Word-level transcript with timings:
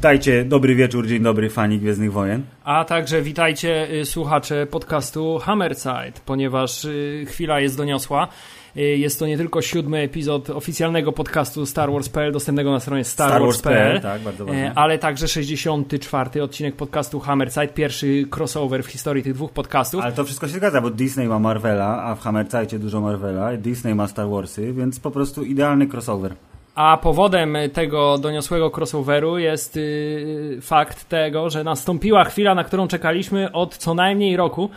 Witajcie, 0.00 0.44
dobry 0.44 0.74
wieczór, 0.74 1.06
dzień 1.06 1.22
dobry, 1.22 1.50
fani 1.50 1.78
Gwiezdnych 1.78 2.12
Wojen. 2.12 2.42
A 2.64 2.84
także 2.84 3.22
witajcie 3.22 3.90
y, 3.92 4.04
słuchacze 4.04 4.66
podcastu 4.66 5.38
Hammerside, 5.38 6.12
ponieważ 6.26 6.84
y, 6.84 7.24
chwila 7.28 7.60
jest 7.60 7.76
doniosła. 7.76 8.28
Y, 8.76 8.80
jest 8.80 9.18
to 9.18 9.26
nie 9.26 9.36
tylko 9.36 9.62
siódmy 9.62 9.98
epizod 9.98 10.50
oficjalnego 10.50 11.12
podcastu 11.12 11.66
Star 11.66 11.92
Wars.pl, 11.92 12.32
dostępnego 12.32 12.70
na 12.70 12.80
stronie 12.80 13.04
Star 13.04 13.42
tak, 14.02 14.22
bardzo 14.22 14.46
ważne. 14.46 14.72
ale 14.74 14.98
także 14.98 15.28
64 15.28 16.42
odcinek 16.42 16.76
podcastu 16.76 17.20
Hammerside, 17.20 17.68
pierwszy 17.68 18.26
crossover 18.36 18.84
w 18.84 18.86
historii 18.86 19.22
tych 19.22 19.34
dwóch 19.34 19.52
podcastów. 19.52 20.02
Ale 20.02 20.12
to 20.12 20.24
wszystko 20.24 20.48
się 20.48 20.54
zgadza, 20.54 20.80
bo 20.80 20.90
Disney 20.90 21.28
ma 21.28 21.38
Marvela, 21.38 22.02
a 22.04 22.14
w 22.14 22.20
Hammercajcie 22.20 22.78
dużo 22.78 23.00
Marvela, 23.00 23.56
Disney 23.56 23.94
ma 23.94 24.08
Star 24.08 24.28
Warsy, 24.28 24.72
więc 24.72 25.00
po 25.00 25.10
prostu 25.10 25.44
idealny 25.44 25.86
crossover. 25.86 26.34
A 26.74 26.96
powodem 26.96 27.56
tego 27.72 28.18
doniosłego 28.18 28.70
crossoveru 28.70 29.38
jest 29.38 29.76
yy, 29.76 30.58
fakt 30.60 31.08
tego, 31.08 31.50
że 31.50 31.64
nastąpiła 31.64 32.24
chwila, 32.24 32.54
na 32.54 32.64
którą 32.64 32.88
czekaliśmy 32.88 33.52
od 33.52 33.76
co 33.76 33.94
najmniej 33.94 34.36
roku. 34.36 34.70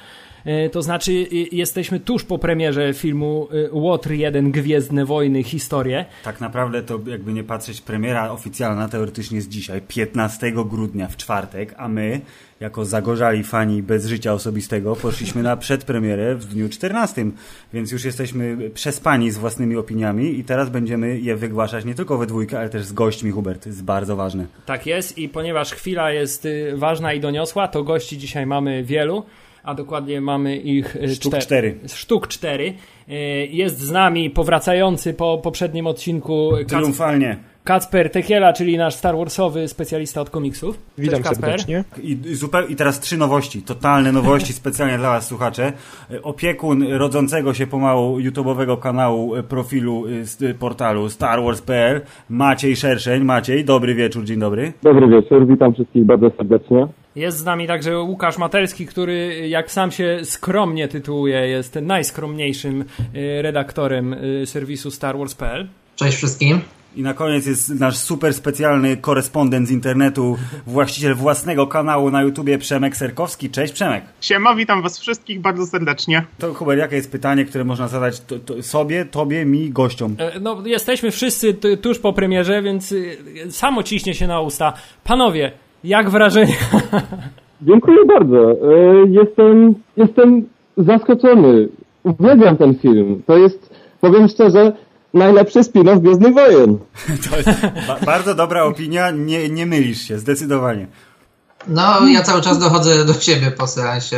Yy, 0.46 0.70
to 0.70 0.82
znaczy, 0.82 1.14
yy, 1.14 1.48
jesteśmy 1.52 2.00
tuż 2.00 2.24
po 2.24 2.38
premierze 2.38 2.94
filmu 2.94 3.48
y, 3.54 3.70
Łotr 3.72 4.12
1 4.12 4.52
Gwiezdne 4.52 5.06
Wojny 5.06 5.44
Historie. 5.44 6.06
Tak 6.24 6.42
naprawdę 6.42 6.84
to 6.84 7.00
jakby 7.08 7.34
nie 7.34 7.44
patrzeć, 7.44 7.82
premiera 7.82 8.32
oficjalna 8.32 8.90
teoretycznie 8.90 9.36
jest 9.36 9.50
dzisiaj, 9.50 9.82
15 9.82 10.52
grudnia 10.52 11.08
w 11.08 11.18
czwartek, 11.18 11.74
a 11.78 11.88
my, 11.88 12.22
jako 12.60 12.86
zagorzali 12.86 13.44
fani 13.44 13.84
bez 13.84 14.06
życia 14.06 14.34
osobistego, 14.34 14.96
poszliśmy 14.96 15.44
na 15.44 15.58
przedpremierę 15.58 16.36
w 16.36 16.46
dniu 16.46 16.70
14, 16.70 17.26
więc 17.74 17.92
już 17.92 18.06
jesteśmy 18.06 18.70
przespani 18.74 19.32
z 19.32 19.38
własnymi 19.38 19.76
opiniami 19.76 20.40
i 20.40 20.44
teraz 20.44 20.70
będziemy 20.70 21.20
je 21.20 21.36
wygłaszać 21.36 21.86
nie 21.86 21.96
tylko 21.96 22.18
we 22.18 22.26
dwójkę, 22.26 22.60
ale 22.60 22.70
też 22.70 22.86
z 22.86 22.94
gośćmi, 22.94 23.32
Hubert, 23.32 23.66
jest 23.66 23.84
bardzo 23.84 24.16
ważne. 24.16 24.46
Tak 24.66 24.86
jest 24.86 25.18
i 25.18 25.30
ponieważ 25.30 25.72
chwila 25.72 26.12
jest 26.12 26.46
y, 26.46 26.74
ważna 26.78 27.14
i 27.14 27.20
doniosła, 27.20 27.68
to 27.68 27.84
gości 27.84 28.18
dzisiaj 28.18 28.46
mamy 28.46 28.84
wielu 28.84 29.24
a 29.64 29.74
dokładnie 29.74 30.22
mamy 30.22 30.58
ich 30.58 30.96
y, 30.96 31.16
sztuk 31.16 31.38
cztery. 31.38 31.76
Sztuk 31.88 32.28
cztery. 32.28 32.74
Y, 33.10 33.14
jest 33.52 33.80
z 33.80 33.92
nami 33.92 34.30
powracający 34.30 35.14
po 35.14 35.38
poprzednim 35.38 35.88
odcinku 35.88 36.52
Triumfalnie. 36.68 37.38
Kacper 37.64 38.10
Tekiela, 38.10 38.54
czyli 38.54 38.78
nasz 38.78 38.96
Star 38.96 39.18
Warsowy 39.18 39.68
specjalista 39.68 40.22
od 40.22 40.30
komiksów. 40.30 40.80
Witam 40.98 41.24
Cześć, 41.24 41.36
serdecznie. 41.36 41.84
I, 42.04 42.18
i, 42.26 42.36
zupeł, 42.36 42.68
I 42.68 42.76
teraz 42.76 43.00
trzy 43.00 43.18
nowości, 43.18 43.62
totalne 43.62 44.12
nowości 44.12 44.54
specjalnie 44.64 44.98
dla 44.98 45.10
Was 45.10 45.28
słuchacze. 45.28 45.74
Opiekun 46.24 46.84
rodzącego 46.84 47.54
się 47.54 47.68
pomału 47.68 48.20
YouTube'owego 48.20 48.80
kanału 48.80 49.36
e, 49.36 49.44
profilu 49.44 50.06
e, 50.08 50.26
z 50.26 50.58
portalu 50.58 51.10
starwars.pl 51.10 52.02
Maciej 52.30 52.76
Szerszeń. 52.76 53.24
Maciej, 53.24 53.66
dobry 53.66 53.96
wieczór, 53.96 54.24
dzień 54.24 54.40
dobry. 54.40 54.74
Dobry 54.84 55.08
wieczór, 55.08 55.48
witam 55.48 55.74
wszystkich 55.74 56.06
bardzo 56.06 56.32
serdecznie. 56.38 56.88
Jest 57.16 57.38
z 57.38 57.46
nami 57.46 57.68
także 57.68 58.00
Łukasz 58.00 58.38
Matelski, 58.38 58.86
który 58.86 59.48
jak 59.48 59.72
sam 59.72 59.92
się 59.92 60.20
skromnie 60.24 60.88
tytułuje, 60.88 61.48
jest 61.48 61.76
najskromniejszym 61.82 62.82
e, 62.82 63.42
redaktorem 63.42 64.16
serwisu 64.46 64.92
starwars.pl. 64.92 65.68
Cześć 65.96 66.18
wszystkim. 66.18 66.62
I 66.96 67.02
na 67.02 67.14
koniec 67.14 67.46
jest 67.46 67.70
nasz 67.70 67.98
super 67.98 68.34
specjalny 68.34 68.98
korespondent 68.98 69.68
z 69.68 69.72
internetu, 69.72 70.38
właściciel 70.68 71.16
własnego 71.16 71.68
kanału 71.68 72.12
na 72.12 72.22
YouTubie 72.22 72.58
Przemek 72.58 72.96
Serkowski. 72.96 73.50
Cześć 73.50 73.74
Przemek. 73.74 74.04
Siema, 74.22 74.56
witam 74.56 74.82
was 74.82 75.00
wszystkich 75.00 75.42
bardzo 75.42 75.66
serdecznie. 75.66 76.26
To 76.40 76.54
Hubert, 76.54 76.80
jakie 76.80 76.96
jest 76.96 77.12
pytanie, 77.12 77.46
które 77.46 77.64
można 77.64 77.88
zadać 77.88 78.20
to, 78.20 78.40
to 78.40 78.64
sobie, 78.64 79.06
tobie, 79.06 79.46
mi, 79.46 79.70
gościom? 79.70 80.16
No, 80.42 80.64
jesteśmy 80.66 81.12
wszyscy 81.12 81.54
tuż 81.82 82.00
po 82.00 82.14
premierze, 82.14 82.62
więc 82.62 82.92
y, 82.92 83.18
samo 83.50 83.84
ciśnie 83.84 84.14
się 84.14 84.28
na 84.28 84.42
usta. 84.42 84.74
Panowie, 85.04 85.52
jak 85.84 86.10
wrażenie? 86.10 86.56
Dziękuję 87.68 87.98
bardzo. 88.08 88.52
E, 88.52 88.56
jestem, 89.10 89.76
jestem 89.98 90.46
zaskoczony. 90.78 91.70
Uwielbiam 92.04 92.58
ten 92.58 92.76
film. 92.76 93.24
To 93.28 93.38
jest, 93.38 93.70
powiem 94.02 94.28
szczerze, 94.28 94.74
najlepszy 95.14 95.60
spin-off 95.60 96.00
Gwiezdnych 96.00 96.34
Wojen. 96.34 96.78
To 97.30 97.38
jest 97.38 97.50
ba 97.88 98.00
bardzo 98.06 98.36
dobra 98.36 98.64
opinia, 98.64 99.12
nie, 99.12 99.50
nie 99.50 99.66
mylisz 99.66 100.02
się, 100.02 100.20
zdecydowanie. 100.20 100.88
No, 101.68 102.08
ja 102.08 102.24
cały 102.24 102.42
czas 102.42 102.60
dochodzę 102.60 103.06
do 103.06 103.14
siebie 103.14 103.52
po 103.52 103.68
seansie. 103.68 104.18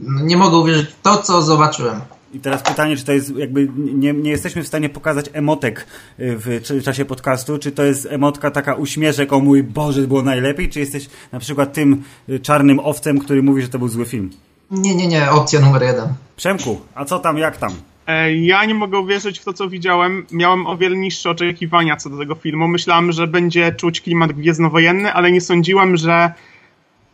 Nie 0.00 0.36
mogę 0.36 0.56
uwierzyć 0.56 0.88
w 0.88 1.02
to, 1.02 1.16
co 1.16 1.42
zobaczyłem. 1.42 2.00
I 2.34 2.40
teraz 2.40 2.62
pytanie, 2.62 2.96
czy 2.96 3.04
to 3.04 3.12
jest 3.12 3.36
jakby, 3.36 3.68
nie, 3.76 4.12
nie 4.12 4.30
jesteśmy 4.30 4.62
w 4.62 4.68
stanie 4.68 4.88
pokazać 4.88 5.30
emotek 5.32 5.86
y, 6.20 6.38
w 6.38 6.82
czasie 6.84 7.04
podcastu, 7.04 7.58
czy 7.58 7.72
to 7.72 7.82
jest 7.82 8.08
emotka 8.10 8.50
taka 8.50 8.74
uśmieszek, 8.74 9.32
o 9.32 9.40
mój 9.40 9.62
Boże, 9.62 10.02
było 10.02 10.22
najlepiej, 10.22 10.68
czy 10.68 10.80
jesteś 10.80 11.08
na 11.32 11.38
przykład 11.38 11.72
tym 11.72 12.02
y, 12.28 12.40
czarnym 12.40 12.80
owcem, 12.80 13.18
który 13.18 13.42
mówi, 13.42 13.62
że 13.62 13.68
to 13.68 13.78
był 13.78 13.88
zły 13.88 14.04
film? 14.04 14.30
Nie, 14.70 14.94
nie, 14.94 15.06
nie, 15.06 15.30
opcja 15.30 15.60
numer 15.60 15.82
jeden. 15.82 16.08
Przemku, 16.36 16.80
a 16.94 17.04
co 17.04 17.18
tam, 17.18 17.38
jak 17.38 17.56
tam? 17.56 17.72
E, 18.06 18.34
ja 18.34 18.64
nie 18.64 18.74
mogę 18.74 18.98
uwierzyć 18.98 19.38
w 19.38 19.44
to, 19.44 19.52
co 19.52 19.68
widziałem. 19.68 20.26
Miałem 20.30 20.66
o 20.66 20.76
wiele 20.76 20.96
niższe 20.96 21.30
oczekiwania 21.30 21.96
co 21.96 22.10
do 22.10 22.18
tego 22.18 22.34
filmu. 22.34 22.68
Myślałem, 22.68 23.12
że 23.12 23.26
będzie 23.26 23.72
czuć 23.72 24.00
klimat 24.00 24.32
gwiezdnowojenny, 24.32 25.12
ale 25.12 25.32
nie 25.32 25.40
sądziłem, 25.40 25.96
że 25.96 26.32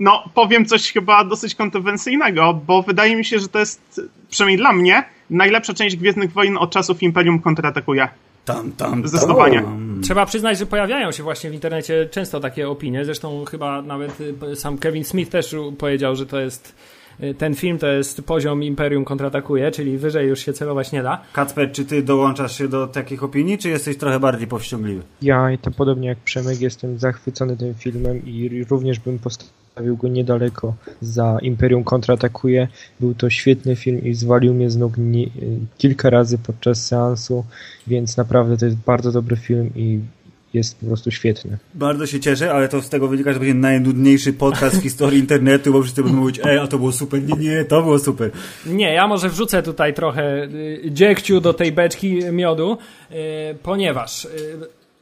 no, 0.01 0.25
powiem 0.35 0.67
coś 0.67 0.93
chyba 0.93 1.25
dosyć 1.25 1.55
kontrowersyjnego, 1.55 2.61
bo 2.67 2.83
wydaje 2.83 3.17
mi 3.17 3.25
się, 3.25 3.39
że 3.39 3.49
to 3.49 3.59
jest, 3.59 4.01
przynajmniej 4.31 4.59
dla 4.59 4.73
mnie, 4.73 5.05
najlepsza 5.31 5.75
część 5.75 5.97
Gwiezdnych 5.97 6.33
Wojen 6.33 6.59
od 6.59 6.71
czasów 6.71 7.03
Imperium 7.03 7.41
kontratakuje. 7.41 8.09
Tam, 8.45 8.73
tam, 8.73 9.09
Zdecydowanie. 9.09 9.63
Trzeba 10.03 10.27
przyznać, 10.27 10.59
że 10.59 10.67
pojawiają 10.67 11.13
się 11.13 11.23
właśnie 11.23 11.51
w 11.51 11.55
internecie 11.55 12.09
często 12.11 12.41
takie 12.41 12.69
opinie. 12.69 13.05
Zresztą 13.05 13.45
chyba 13.45 13.83
nawet 13.83 14.21
y, 14.21 14.57
sam 14.57 14.79
Kevin 14.79 15.05
Smith 15.05 15.31
też 15.31 15.57
powiedział, 15.79 16.17
że 16.17 16.27
to 16.27 16.41
jest 16.41 16.75
Y, 17.21 17.35
ten 17.35 17.55
film 17.55 17.79
to 17.79 17.87
jest 17.87 18.23
poziom 18.23 18.63
Imperium 18.63 19.05
kontratakuje, 19.05 19.71
czyli 19.71 19.99
wyżej 19.99 20.29
już 20.29 20.41
się 20.41 20.53
celować 20.53 20.93
nie 20.93 21.03
da. 21.03 21.23
Kacper, 21.33 21.73
czy 21.73 21.85
ty 21.85 22.03
dołączasz 22.03 22.59
się 22.59 22.69
do 22.69 22.87
takich 22.87 23.23
opinii, 23.23 23.59
czy 23.59 23.69
jesteś 23.69 23.97
trochę 23.97 24.21
bardziej 24.21 24.47
powściągliwy? 24.47 25.03
Ja, 25.23 25.49
to 25.63 25.71
podobnie 25.71 26.09
jak 26.09 26.19
Przemek, 26.19 26.61
jestem 26.61 26.99
zachwycony 26.99 27.57
tym 27.57 27.75
filmem 27.75 28.27
i 28.27 28.65
również 28.71 29.01
bym 29.01 29.19
postawił 29.19 29.53
go 29.97 30.09
niedaleko 30.09 30.75
za 31.01 31.39
Imperium 31.43 31.85
kontratakuje. 31.85 32.69
Był 33.01 33.15
to 33.15 33.31
świetny 33.31 33.77
film 33.77 34.05
i 34.05 34.15
zwalił 34.15 34.55
mnie 34.55 34.71
z 34.71 34.77
nóg 34.77 34.95
nie, 34.99 35.27
kilka 35.79 36.11
razy 36.11 36.39
podczas 36.39 36.87
seansu, 36.87 37.45
więc 37.87 38.17
naprawdę 38.17 38.57
to 38.57 38.65
jest 38.65 38.77
bardzo 38.77 39.13
dobry 39.13 39.37
film 39.37 39.71
i 39.77 40.01
jest 40.55 40.81
po 40.81 40.87
prostu 40.87 41.11
świetny. 41.11 41.59
Bardzo 41.75 42.07
się 42.07 42.21
cieszę, 42.21 42.53
ale 42.53 42.69
to 42.69 42.83
z 42.83 42.89
tego 42.89 43.09
wynika, 43.09 43.33
że 43.33 43.39
będzie 43.39 43.55
najnudniejszy 43.55 44.33
podcast 44.33 44.77
w 44.77 44.83
historii 44.83 45.19
internetu, 45.19 45.73
bo 45.73 45.83
wszyscy 45.83 46.03
będą 46.03 46.19
mówić, 46.19 46.41
ej, 46.45 46.59
a 46.59 46.67
to 46.67 46.79
było 46.79 46.93
super. 46.93 47.23
Nie, 47.23 47.37
nie, 47.37 47.65
to 47.65 47.83
było 47.83 47.99
super. 47.99 48.31
Nie, 48.67 48.93
ja 48.93 49.07
może 49.07 49.29
wrzucę 49.29 49.63
tutaj 49.63 49.95
trochę 49.95 50.45
y, 50.45 50.91
dziegciu 50.91 51.41
do 51.41 51.55
tej 51.55 51.73
beczki 51.73 52.19
miodu, 52.33 52.79
y, 53.11 53.15
ponieważ 53.63 54.25
y, 54.25 54.29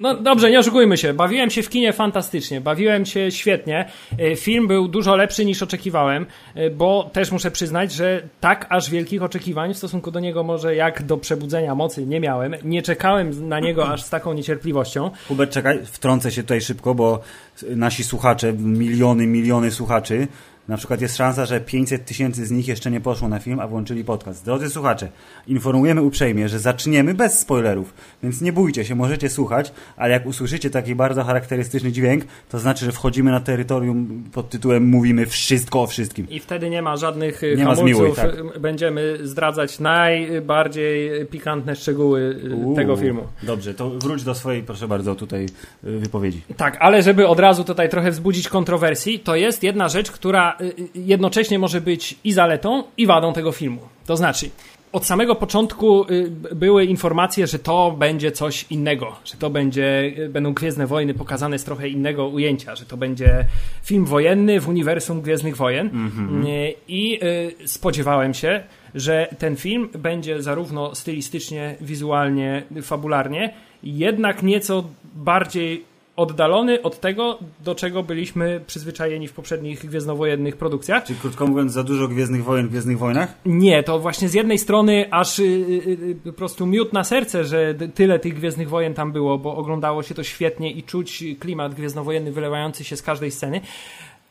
no 0.00 0.14
dobrze, 0.14 0.50
nie 0.50 0.58
oszukujmy 0.58 0.96
się. 0.96 1.14
Bawiłem 1.14 1.50
się 1.50 1.62
w 1.62 1.68
kinie 1.68 1.92
fantastycznie, 1.92 2.60
bawiłem 2.60 3.06
się 3.06 3.30
świetnie. 3.30 3.88
E, 4.18 4.36
film 4.36 4.66
był 4.66 4.88
dużo 4.88 5.16
lepszy 5.16 5.44
niż 5.44 5.62
oczekiwałem, 5.62 6.26
e, 6.54 6.70
bo 6.70 7.10
też 7.12 7.32
muszę 7.32 7.50
przyznać, 7.50 7.92
że 7.92 8.22
tak 8.40 8.66
aż 8.68 8.90
wielkich 8.90 9.22
oczekiwań 9.22 9.74
w 9.74 9.76
stosunku 9.76 10.10
do 10.10 10.20
niego 10.20 10.42
może 10.42 10.74
jak 10.74 11.02
do 11.02 11.16
przebudzenia 11.16 11.74
mocy 11.74 12.06
nie 12.06 12.20
miałem. 12.20 12.54
Nie 12.64 12.82
czekałem 12.82 13.48
na 13.48 13.60
niego 13.60 13.88
aż 13.88 14.02
z 14.02 14.10
taką 14.10 14.32
niecierpliwością. 14.32 15.10
Hubert, 15.28 15.52
czekaj, 15.52 15.78
wtrącę 15.84 16.30
się 16.30 16.42
tutaj 16.42 16.60
szybko, 16.60 16.94
bo 16.94 17.20
nasi 17.68 18.04
słuchacze, 18.04 18.52
miliony, 18.52 19.26
miliony 19.26 19.70
słuchaczy 19.70 20.28
na 20.68 20.76
przykład 20.76 21.00
jest 21.00 21.16
szansa, 21.16 21.46
że 21.46 21.60
500 21.60 22.04
tysięcy 22.04 22.46
z 22.46 22.50
nich 22.50 22.68
jeszcze 22.68 22.90
nie 22.90 23.00
poszło 23.00 23.28
na 23.28 23.38
film, 23.38 23.60
a 23.60 23.68
włączyli 23.68 24.04
podcast. 24.04 24.44
Drodzy 24.44 24.70
słuchacze, 24.70 25.08
informujemy 25.46 26.02
uprzejmie, 26.02 26.48
że 26.48 26.58
zaczniemy 26.58 27.14
bez 27.14 27.38
spoilerów, 27.38 27.94
więc 28.22 28.40
nie 28.40 28.52
bójcie 28.52 28.84
się, 28.84 28.94
możecie 28.94 29.28
słuchać, 29.28 29.72
ale 29.96 30.12
jak 30.12 30.26
usłyszycie 30.26 30.70
taki 30.70 30.94
bardzo 30.94 31.24
charakterystyczny 31.24 31.92
dźwięk, 31.92 32.24
to 32.48 32.58
znaczy, 32.58 32.84
że 32.84 32.92
wchodzimy 32.92 33.30
na 33.30 33.40
terytorium 33.40 34.24
pod 34.32 34.50
tytułem 34.50 34.88
Mówimy 34.88 35.26
wszystko 35.26 35.82
o 35.82 35.86
wszystkim. 35.86 36.28
I 36.30 36.40
wtedy 36.40 36.70
nie 36.70 36.82
ma 36.82 36.96
żadnych 36.96 37.42
nie 37.42 37.64
hamulców. 37.64 37.66
Ma 37.66 37.74
zmiłuj, 37.74 38.12
tak. 38.14 38.60
Będziemy 38.60 39.18
zdradzać 39.22 39.80
najbardziej 39.80 41.26
pikantne 41.26 41.76
szczegóły 41.76 42.40
y, 42.44 42.54
Uuu, 42.54 42.76
tego 42.76 42.96
filmu. 42.96 43.22
Dobrze, 43.42 43.74
to 43.74 43.90
wróć 43.90 44.24
do 44.24 44.34
swojej, 44.34 44.62
proszę 44.62 44.88
bardzo, 44.88 45.14
tutaj 45.14 45.46
wypowiedzi. 45.82 46.42
Tak, 46.56 46.76
ale 46.80 47.02
żeby 47.02 47.26
od 47.28 47.40
razu 47.40 47.64
tutaj 47.64 47.88
trochę 47.88 48.10
wzbudzić 48.10 48.48
kontrowersji, 48.48 49.18
to 49.18 49.36
jest 49.36 49.62
jedna 49.62 49.88
rzecz, 49.88 50.10
która 50.10 50.55
Y, 50.60 50.64
y, 50.64 50.88
jednocześnie 50.94 51.58
może 51.58 51.80
być 51.80 52.18
i 52.24 52.32
zaletą, 52.32 52.84
i 52.96 53.06
wadą 53.06 53.32
tego 53.32 53.52
filmu. 53.52 53.80
To 54.06 54.16
znaczy, 54.16 54.50
od 54.92 55.06
samego 55.06 55.34
początku 55.34 56.04
y, 56.10 56.30
były 56.54 56.84
informacje, 56.84 57.46
że 57.46 57.58
to 57.58 57.96
będzie 57.98 58.32
coś 58.32 58.66
innego, 58.70 59.16
że 59.24 59.34
to 59.36 59.50
będzie, 59.50 60.14
będą 60.28 60.54
Gwiezdne 60.54 60.86
Wojny 60.86 61.14
pokazane 61.14 61.58
z 61.58 61.64
trochę 61.64 61.88
innego 61.88 62.28
ujęcia, 62.28 62.76
że 62.76 62.84
to 62.84 62.96
będzie 62.96 63.44
film 63.82 64.04
wojenny 64.04 64.60
w 64.60 64.68
uniwersum 64.68 65.22
Gwiezdnych 65.22 65.56
Wojen. 65.56 65.86
Mm 65.88 66.10
-hmm. 66.10 66.72
I 66.88 67.20
spodziewałem 67.66 68.34
się, 68.34 68.62
że 68.94 69.28
ten 69.38 69.56
film 69.56 69.88
będzie 69.98 70.42
zarówno 70.42 70.94
stylistycznie, 70.94 71.76
wizualnie, 71.80 72.62
fabularnie, 72.82 73.54
jednak 73.82 74.42
nieco 74.42 74.84
bardziej 75.14 75.84
oddalony 76.16 76.82
od 76.82 77.00
tego, 77.00 77.38
do 77.64 77.74
czego 77.74 78.02
byliśmy 78.02 78.60
przyzwyczajeni 78.66 79.28
w 79.28 79.32
poprzednich 79.32 79.86
gwiezdnowojennych 79.86 80.56
produkcjach. 80.56 81.04
Czyli 81.04 81.18
krótko 81.18 81.46
mówiąc, 81.46 81.72
za 81.72 81.84
dużo 81.84 82.08
Gwiezdnych 82.08 82.44
Wojen 82.44 82.66
w 82.66 82.70
Gwiezdnych 82.70 82.98
Wojnach? 82.98 83.34
Nie, 83.46 83.82
to 83.82 83.98
właśnie 83.98 84.28
z 84.28 84.34
jednej 84.34 84.58
strony 84.58 85.04
aż 85.10 85.38
y, 85.38 85.42
y, 85.42 85.46
y, 85.46 86.16
po 86.24 86.32
prostu 86.32 86.66
miód 86.66 86.92
na 86.92 87.04
serce, 87.04 87.44
że 87.44 87.74
tyle 87.94 88.18
tych 88.18 88.34
Gwiezdnych 88.34 88.68
Wojen 88.68 88.94
tam 88.94 89.12
było, 89.12 89.38
bo 89.38 89.56
oglądało 89.56 90.02
się 90.02 90.14
to 90.14 90.22
świetnie 90.22 90.70
i 90.70 90.82
czuć 90.82 91.24
klimat 91.40 91.74
gwiezdnowojenny 91.74 92.32
wylewający 92.32 92.84
się 92.84 92.96
z 92.96 93.02
każdej 93.02 93.30
sceny. 93.30 93.60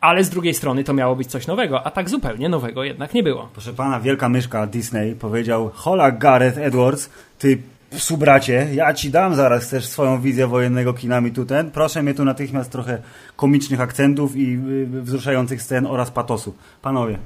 Ale 0.02 0.24
z 0.24 0.30
drugiej 0.30 0.54
strony 0.54 0.84
to 0.84 0.94
miało 0.94 1.16
być 1.16 1.28
coś 1.28 1.48
nowego, 1.48 1.86
a 1.88 1.92
tak 1.92 2.10
zupełnie 2.10 2.50
nowego 2.50 2.84
jednak 2.84 3.14
nie 3.14 3.24
było. 3.24 3.50
Proszę 3.54 3.74
pana, 3.74 4.00
wielka 4.00 4.30
myszka 4.30 4.68
Disney 4.68 5.16
powiedział 5.16 5.72
Hola 5.74 6.12
Gareth 6.12 6.58
Edwards, 6.58 7.10
ty 7.40 7.58
subracie, 7.92 8.68
ja 8.74 8.94
ci 8.94 9.10
dam 9.10 9.36
zaraz 9.36 9.70
też 9.70 9.86
swoją 9.86 10.22
wizję 10.22 10.48
wojennego 10.48 10.94
kina 10.94 11.22
mi 11.22 11.32
tu 11.32 11.46
ten. 11.46 11.72
Proszę 11.72 12.04
mnie 12.04 12.14
tu 12.14 12.26
natychmiast 12.26 12.72
trochę 12.72 13.02
komicznych 13.36 13.82
akcentów 13.82 14.36
i 14.36 14.58
wzruszających 14.88 15.62
scen 15.62 15.86
oraz 15.86 16.12
patosu. 16.12 16.56
Panowie. 16.82 17.18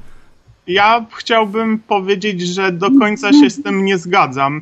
Ja 0.67 1.05
chciałbym 1.17 1.79
powiedzieć, 1.79 2.41
że 2.41 2.71
do 2.71 2.89
końca 2.99 3.33
się 3.33 3.49
z 3.49 3.63
tym 3.63 3.85
nie 3.85 3.97
zgadzam. 3.97 4.61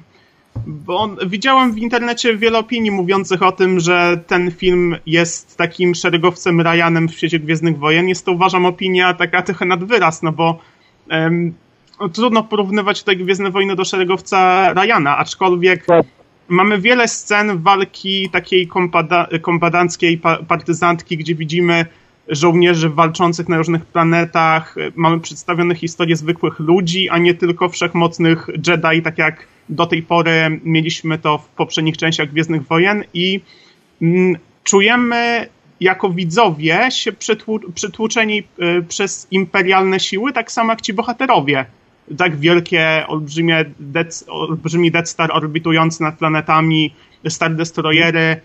Bo 0.68 1.16
widziałem 1.28 1.74
w 1.74 1.78
internecie 1.78 2.38
wiele 2.38 2.60
opinii 2.60 2.92
mówiących 2.92 3.44
o 3.44 3.52
tym, 3.52 3.80
że 3.80 4.24
ten 4.28 4.52
film 4.52 4.96
jest 5.06 5.58
takim 5.58 5.96
szeregowcem 5.96 6.62
Ryanem 6.62 7.08
w 7.08 7.14
świecie 7.14 7.40
Gwiezdnych 7.40 7.78
Wojen. 7.78 8.08
Jest 8.08 8.26
to 8.26 8.32
uważam 8.32 8.66
opinia 8.66 9.14
taka 9.14 9.42
trochę 9.42 9.66
nad 9.66 9.84
wyraz, 9.84 10.24
no 10.24 10.32
bo 10.32 10.60
trudno 12.14 12.44
porównywać 12.44 13.00
tutaj 13.00 13.18
Gwiezdne 13.18 13.52
Wojny 13.52 13.76
do 13.76 13.86
szeregowca 13.86 14.74
Ryana, 14.74 15.18
aczkolwiek 15.18 15.86
tak. 15.86 16.06
mamy 16.48 16.82
wiele 16.82 17.08
scen 17.08 17.58
walki 17.58 18.30
takiej 18.30 18.68
kompada 18.68 19.28
kompadanckiej, 19.42 20.22
partyzantki, 20.48 21.18
gdzie 21.18 21.36
widzimy 21.36 21.86
żołnierzy 22.28 22.90
walczących 22.90 23.50
na 23.50 23.58
różnych 23.58 23.86
planetach, 23.86 24.76
mamy 24.96 25.20
przedstawione 25.20 25.76
historie 25.76 26.16
zwykłych 26.16 26.60
ludzi, 26.60 27.10
a 27.10 27.18
nie 27.18 27.34
tylko 27.34 27.70
wszechmocnych 27.70 28.48
Jedi, 28.68 29.02
tak 29.04 29.18
jak 29.18 29.48
do 29.70 29.86
tej 29.86 30.04
pory 30.04 30.60
mieliśmy 30.64 31.18
to 31.18 31.38
w 31.38 31.48
poprzednich 31.48 31.98
częściach 31.98 32.30
Gwiezdnych 32.32 32.68
Wojen 32.68 33.04
i 33.14 33.42
mm, 34.02 34.38
czujemy 34.64 35.48
jako 35.80 36.10
widzowie 36.10 36.92
się 36.92 37.12
przytłuczeni 37.74 38.44
y, 38.80 38.84
przez 38.84 39.28
imperialne 39.32 40.00
siły, 40.00 40.34
tak 40.34 40.52
samo 40.52 40.72
jak 40.72 40.82
ci 40.82 40.94
bohaterowie. 40.94 41.66
Tak 42.18 42.38
wielkie, 42.38 43.06
olbrzymie 43.08 43.66
Death, 43.80 44.24
olbrzymi 44.28 44.92
Death 44.92 45.10
Star 45.10 45.32
orbitujący 45.32 46.04
nad 46.04 46.18
planetami, 46.18 46.94
Star 47.28 47.56
Destroyery, 47.56 48.42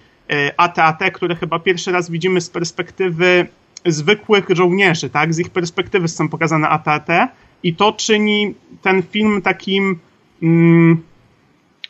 AT-AT, 0.57 1.03
y, 1.03 1.11
które 1.11 1.37
chyba 1.37 1.59
pierwszy 1.59 1.93
raz 1.93 2.11
widzimy 2.11 2.41
z 2.41 2.51
perspektywy 2.51 3.47
zwykłych 3.87 4.45
żołnierzy, 4.51 5.11
tak? 5.11 5.35
Z 5.35 5.39
ich 5.39 5.51
perspektywy 5.51 6.09
są 6.09 6.29
pokazane 6.29 6.69
AT-AT 6.69 7.09
i 7.63 7.75
to 7.75 7.93
czyni 7.93 8.55
ten 8.83 9.03
film 9.03 9.43
takim 9.43 9.99
mm, 10.43 11.03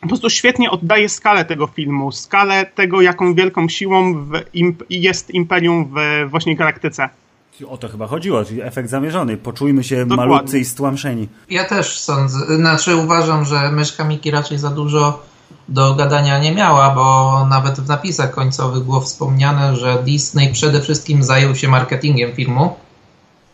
po 0.01 0.07
prostu 0.07 0.29
świetnie 0.29 0.71
oddaje 0.71 1.09
skalę 1.09 1.45
tego 1.45 1.67
filmu, 1.67 2.11
skalę 2.11 2.65
tego, 2.65 3.01
jaką 3.01 3.33
wielką 3.33 3.69
siłą 3.69 4.25
imp 4.53 4.83
jest 4.89 5.29
Imperium 5.31 5.93
w 5.93 6.29
właśnie 6.29 6.55
galaktyce. 6.55 7.09
O 7.69 7.77
to 7.77 7.89
chyba 7.89 8.07
chodziło, 8.07 8.45
czyli 8.45 8.61
efekt 8.61 8.89
zamierzony. 8.89 9.37
Poczujmy 9.37 9.83
się 9.83 10.05
Dokładnie. 10.05 10.33
malutcy 10.33 10.59
i 10.59 10.65
stłamszeni. 10.65 11.27
Ja 11.49 11.63
też 11.63 11.99
sądzę, 11.99 12.57
znaczy 12.57 12.95
uważam, 12.95 13.45
że 13.45 13.71
myszka 13.71 14.03
Miki 14.03 14.31
raczej 14.31 14.57
za 14.57 14.69
dużo 14.69 15.23
do 15.69 15.95
gadania 15.95 16.39
nie 16.39 16.51
miała, 16.51 16.95
bo 16.95 17.47
nawet 17.49 17.79
w 17.79 17.87
napisach 17.87 18.31
końcowych 18.31 18.83
było 18.83 19.01
wspomniane, 19.01 19.75
że 19.75 20.03
Disney 20.03 20.53
przede 20.53 20.81
wszystkim 20.81 21.23
zajął 21.23 21.55
się 21.55 21.67
marketingiem 21.67 22.33
filmu, 22.33 22.75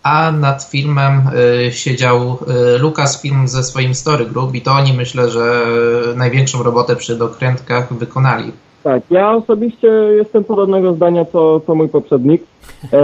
a 0.03 0.31
nad 0.31 0.63
filmem 0.63 1.29
y, 1.67 1.71
siedział 1.73 2.39
y, 2.75 2.77
Lucasfilm 2.77 3.47
ze 3.47 3.63
swoim 3.63 3.95
Story 3.95 4.25
Group 4.25 4.55
i 4.55 4.61
to 4.61 4.71
oni 4.71 4.93
myślę, 4.93 5.29
że 5.31 5.65
największą 6.15 6.63
robotę 6.63 6.95
przy 6.95 7.17
dokrętkach 7.17 7.93
wykonali. 7.93 8.51
Tak, 8.83 9.03
ja 9.11 9.35
osobiście 9.35 9.87
jestem 10.17 10.43
podobnego 10.43 10.93
zdania 10.93 11.25
co, 11.25 11.59
co 11.59 11.75
mój 11.75 11.89
poprzednik. 11.89 12.43
E, 12.93 12.97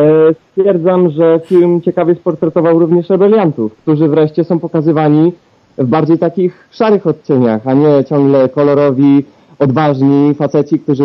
stwierdzam, 0.51 1.09
że 1.09 1.39
film 1.45 1.81
ciekawie 1.81 2.15
sportretował 2.15 2.79
również 2.79 3.09
rebeliantów, 3.09 3.75
którzy 3.75 4.07
wreszcie 4.07 4.43
są 4.43 4.59
pokazywani 4.59 5.33
w 5.77 5.85
bardziej 5.85 6.17
takich 6.17 6.67
szarych 6.71 7.07
odcieniach, 7.07 7.67
a 7.67 7.73
nie 7.73 8.03
ciągle 8.03 8.49
kolorowi, 8.49 9.23
odważni 9.59 10.33
faceci, 10.33 10.79
którzy, 10.79 11.03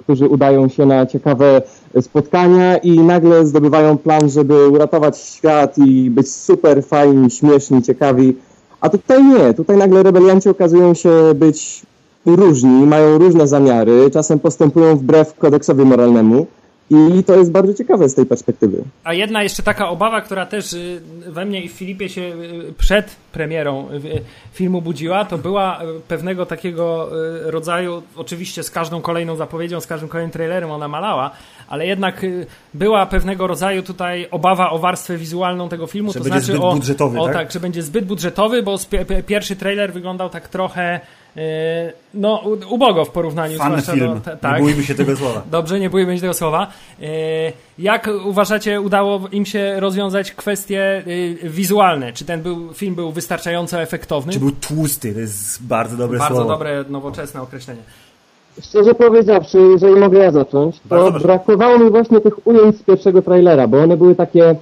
którzy 0.00 0.28
udają 0.28 0.68
się 0.68 0.86
na 0.86 1.06
ciekawe 1.06 1.62
spotkania 2.00 2.76
i 2.76 2.98
nagle 2.98 3.46
zdobywają 3.46 3.98
plan, 3.98 4.30
żeby 4.30 4.68
uratować 4.68 5.18
świat 5.18 5.78
i 5.78 6.10
być 6.10 6.30
super 6.30 6.84
fajni, 6.84 7.30
śmieszni, 7.30 7.82
ciekawi. 7.82 8.36
A 8.80 8.88
tutaj 8.88 9.24
nie, 9.24 9.54
tutaj 9.54 9.76
nagle 9.76 10.02
rebelianci 10.02 10.48
okazują 10.48 10.94
się 10.94 11.10
być 11.34 11.82
różni, 12.26 12.86
mają 12.86 13.18
różne 13.18 13.46
zamiary, 13.46 14.10
czasem 14.10 14.38
postępują 14.38 14.96
wbrew 14.96 15.34
kodeksowi 15.34 15.84
moralnemu. 15.84 16.46
I 16.90 17.24
to 17.24 17.36
jest 17.36 17.50
bardzo 17.50 17.74
ciekawe 17.74 18.08
z 18.08 18.14
tej 18.14 18.26
perspektywy. 18.26 18.84
A 19.04 19.14
jedna 19.14 19.42
jeszcze 19.42 19.62
taka 19.62 19.88
obawa, 19.88 20.20
która 20.20 20.46
też 20.46 20.72
y, 20.72 21.02
we 21.26 21.44
mnie 21.44 21.62
i 21.62 21.68
w 21.68 21.72
Filipie 21.72 22.08
się 22.08 22.20
y, 22.20 22.74
przed 22.78 23.16
premierą 23.32 23.88
y, 23.90 24.22
filmu 24.52 24.82
budziła, 24.82 25.24
to 25.24 25.38
była 25.38 25.80
pewnego 26.08 26.46
takiego 26.46 27.10
rodzaju, 27.44 28.02
oczywiście 28.16 28.62
z 28.62 28.70
każdą 28.70 29.00
kolejną 29.00 29.36
zapowiedzią, 29.36 29.80
z 29.80 29.86
każdym 29.86 30.08
kolejnym 30.08 30.32
trailerem 30.32 30.70
ona 30.70 30.88
malała, 30.88 31.30
ale 31.68 31.86
jednak 31.86 32.26
była 32.74 33.06
pewnego 33.06 33.46
rodzaju 33.46 33.82
tutaj 33.82 34.28
obawa 34.30 34.70
o 34.70 34.78
warstwę 34.78 35.16
wizualną 35.16 35.68
tego 35.68 35.86
filmu. 35.86 36.12
Że 36.12 36.18
to 36.18 36.24
będzie 36.24 36.40
znaczy 36.40 36.52
zbyt 36.52 36.64
o, 36.64 36.74
budżetowy, 36.74 37.20
o 37.20 37.24
tak? 37.24 37.34
tak, 37.34 37.52
że 37.52 37.60
będzie 37.60 37.82
zbyt 37.82 38.04
budżetowy, 38.04 38.62
bo 38.62 38.78
pierwszy 39.26 39.56
trailer 39.56 39.92
wyglądał 39.92 40.30
tak 40.30 40.48
trochę 40.48 41.00
no, 42.14 42.42
ubogo 42.68 43.04
w 43.04 43.10
porównaniu 43.10 43.58
Fan 43.58 43.82
film. 43.82 44.20
Do, 44.24 44.36
tak. 44.36 44.56
Nie 44.56 44.60
bójmy 44.60 44.82
się 44.82 44.94
tego 44.94 45.16
słowa. 45.16 45.42
Dobrze, 45.50 45.80
nie 45.80 45.90
bójmy 45.90 46.14
się 46.14 46.20
tego 46.20 46.34
słowa. 46.34 46.66
E, 47.02 47.06
jak 47.78 48.10
uważacie, 48.24 48.80
udało 48.80 49.20
im 49.32 49.46
się 49.46 49.80
rozwiązać 49.80 50.32
kwestie 50.32 51.02
e, 51.44 51.48
wizualne? 51.48 52.12
Czy 52.12 52.24
ten 52.24 52.42
był, 52.42 52.74
film 52.74 52.94
był 52.94 53.12
wystarczająco 53.12 53.80
efektowny? 53.80 54.32
Czy 54.32 54.40
był 54.40 54.52
tłusty? 54.52 55.14
To 55.14 55.20
jest 55.20 55.62
bardzo 55.62 55.96
dobre 55.96 56.18
bardzo 56.18 56.34
słowo. 56.34 56.48
Bardzo 56.48 56.74
dobre, 56.74 56.92
nowoczesne 56.92 57.42
określenie. 57.42 57.82
Szczerze 58.62 58.94
powiedziawszy, 58.94 59.58
jeżeli 59.58 59.96
mogę 59.96 60.18
ja 60.18 60.30
zacząć, 60.30 60.80
to 60.88 61.12
brakowało 61.12 61.78
mi 61.78 61.90
właśnie 61.90 62.20
tych 62.20 62.46
ujęć 62.46 62.76
z 62.76 62.82
pierwszego 62.82 63.22
trailera, 63.22 63.68
bo 63.68 63.82
one 63.82 63.96
były 63.96 64.14
takie 64.14 64.56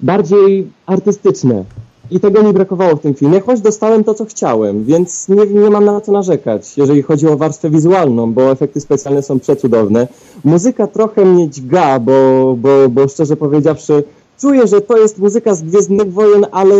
bardziej 0.00 0.70
artystyczne. 0.86 1.64
I 2.10 2.20
tego 2.20 2.42
mi 2.42 2.52
brakowało 2.52 2.96
w 2.96 3.00
tym 3.00 3.14
filmie, 3.14 3.40
choć 3.40 3.60
dostałem 3.60 4.04
to, 4.04 4.14
co 4.14 4.24
chciałem, 4.24 4.84
więc 4.84 5.28
nie, 5.28 5.46
nie 5.46 5.70
mam 5.70 5.84
na 5.84 6.00
co 6.00 6.12
narzekać, 6.12 6.76
jeżeli 6.76 7.02
chodzi 7.02 7.26
o 7.26 7.36
warstwę 7.36 7.70
wizualną, 7.70 8.32
bo 8.32 8.50
efekty 8.50 8.80
specjalne 8.80 9.22
są 9.22 9.40
przecudowne. 9.40 10.08
Muzyka 10.44 10.86
trochę 10.86 11.24
mnie 11.24 11.50
dźga, 11.50 11.98
bo, 11.98 12.54
bo, 12.58 12.88
bo 12.88 13.08
szczerze 13.08 13.36
powiedziawszy, 13.36 14.04
czuję, 14.40 14.66
że 14.66 14.80
to 14.80 14.96
jest 14.96 15.18
muzyka 15.18 15.54
z 15.54 15.62
Gwiezdnych 15.62 16.12
Wojen, 16.12 16.46
ale 16.52 16.74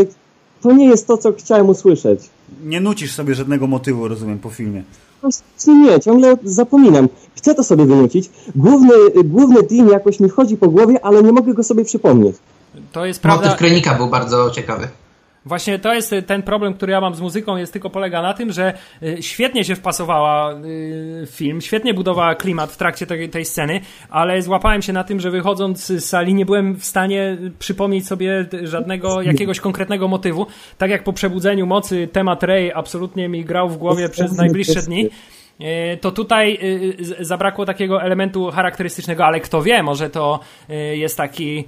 to 0.62 0.72
nie 0.72 0.86
jest 0.86 1.06
to, 1.06 1.18
co 1.18 1.32
chciałem 1.32 1.68
usłyszeć. 1.68 2.20
Nie 2.64 2.80
nucisz 2.80 3.14
sobie 3.14 3.34
żadnego 3.34 3.66
motywu, 3.66 4.08
rozumiem, 4.08 4.38
po 4.38 4.50
filmie. 4.50 4.82
Właśnie 5.20 5.74
nie, 5.74 6.00
ciągle 6.00 6.36
zapominam. 6.44 7.08
Chcę 7.36 7.54
to 7.54 7.64
sobie 7.64 7.84
wynucić. 7.86 8.30
Główny, 8.56 8.92
główny 9.24 9.62
team 9.62 9.88
jakoś 9.88 10.20
mi 10.20 10.28
chodzi 10.28 10.56
po 10.56 10.68
głowie, 10.68 11.04
ale 11.04 11.22
nie 11.22 11.32
mogę 11.32 11.54
go 11.54 11.62
sobie 11.62 11.84
przypomnieć. 11.84 12.36
To 12.92 13.06
jest 13.06 13.20
prawda. 13.20 13.44
Motyw 13.44 13.58
Krenika 13.58 13.94
był 13.94 14.08
bardzo 14.08 14.50
ciekawy. 14.50 14.88
Właśnie 15.48 15.78
to 15.78 15.94
jest 15.94 16.14
ten 16.26 16.42
problem, 16.42 16.74
który 16.74 16.92
ja 16.92 17.00
mam 17.00 17.14
z 17.14 17.20
muzyką, 17.20 17.56
jest 17.56 17.72
tylko 17.72 17.90
polega 17.90 18.22
na 18.22 18.34
tym, 18.34 18.52
że 18.52 18.74
y, 19.02 19.22
świetnie 19.22 19.64
się 19.64 19.74
wpasowała 19.74 20.52
y, 20.52 21.26
film, 21.26 21.60
świetnie 21.60 21.94
budowała 21.94 22.34
klimat 22.34 22.72
w 22.72 22.76
trakcie 22.76 23.06
tej, 23.06 23.28
tej 23.28 23.44
sceny, 23.44 23.80
ale 24.10 24.42
złapałem 24.42 24.82
się 24.82 24.92
na 24.92 25.04
tym, 25.04 25.20
że 25.20 25.30
wychodząc 25.30 25.86
z 25.86 26.04
sali 26.04 26.34
nie 26.34 26.46
byłem 26.46 26.76
w 26.76 26.84
stanie 26.84 27.36
przypomnieć 27.58 28.06
sobie 28.06 28.46
żadnego 28.62 29.22
jakiegoś 29.22 29.60
konkretnego 29.60 30.08
motywu. 30.08 30.46
Tak 30.78 30.90
jak 30.90 31.04
po 31.04 31.12
przebudzeniu 31.12 31.66
mocy 31.66 32.08
temat 32.12 32.42
Ray 32.42 32.72
absolutnie 32.72 33.28
mi 33.28 33.44
grał 33.44 33.68
w 33.68 33.78
głowie 33.78 34.08
przez 34.08 34.32
najbliższe 34.32 34.82
dni. 34.82 35.08
E, 35.60 35.96
to 35.96 36.10
tutaj 36.10 36.58
e, 37.20 37.24
zabrakło 37.24 37.66
takiego 37.66 38.02
elementu 38.02 38.50
charakterystycznego, 38.50 39.26
ale 39.26 39.40
kto 39.40 39.62
wie, 39.62 39.82
może 39.82 40.10
to 40.10 40.40
e, 40.68 40.96
jest 40.96 41.16
taki 41.16 41.64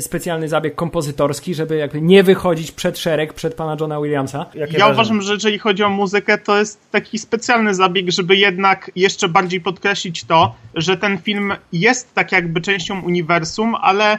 specjalny 0.00 0.48
zabieg 0.48 0.74
kompozytorski, 0.74 1.54
żeby 1.54 1.76
jakby 1.76 2.00
nie 2.00 2.22
wychodzić 2.22 2.72
przed 2.72 2.98
szereg, 2.98 3.32
przed 3.34 3.54
pana 3.54 3.76
Johna 3.80 4.00
Williamsa. 4.00 4.46
Jakie 4.54 4.78
ja 4.78 4.88
uważam, 4.88 5.22
że 5.22 5.32
jeżeli 5.32 5.58
chodzi 5.58 5.82
o 5.82 5.88
muzykę, 5.88 6.38
to 6.38 6.58
jest 6.58 6.90
taki 6.90 7.18
specjalny 7.18 7.74
zabieg, 7.74 8.10
żeby 8.10 8.36
jednak 8.36 8.90
jeszcze 8.96 9.28
bardziej 9.28 9.60
podkreślić 9.60 10.24
to, 10.24 10.54
że 10.74 10.96
ten 10.96 11.18
film 11.18 11.52
jest 11.72 12.14
tak 12.14 12.32
jakby 12.32 12.60
częścią 12.60 13.00
uniwersum, 13.02 13.74
ale 13.74 14.18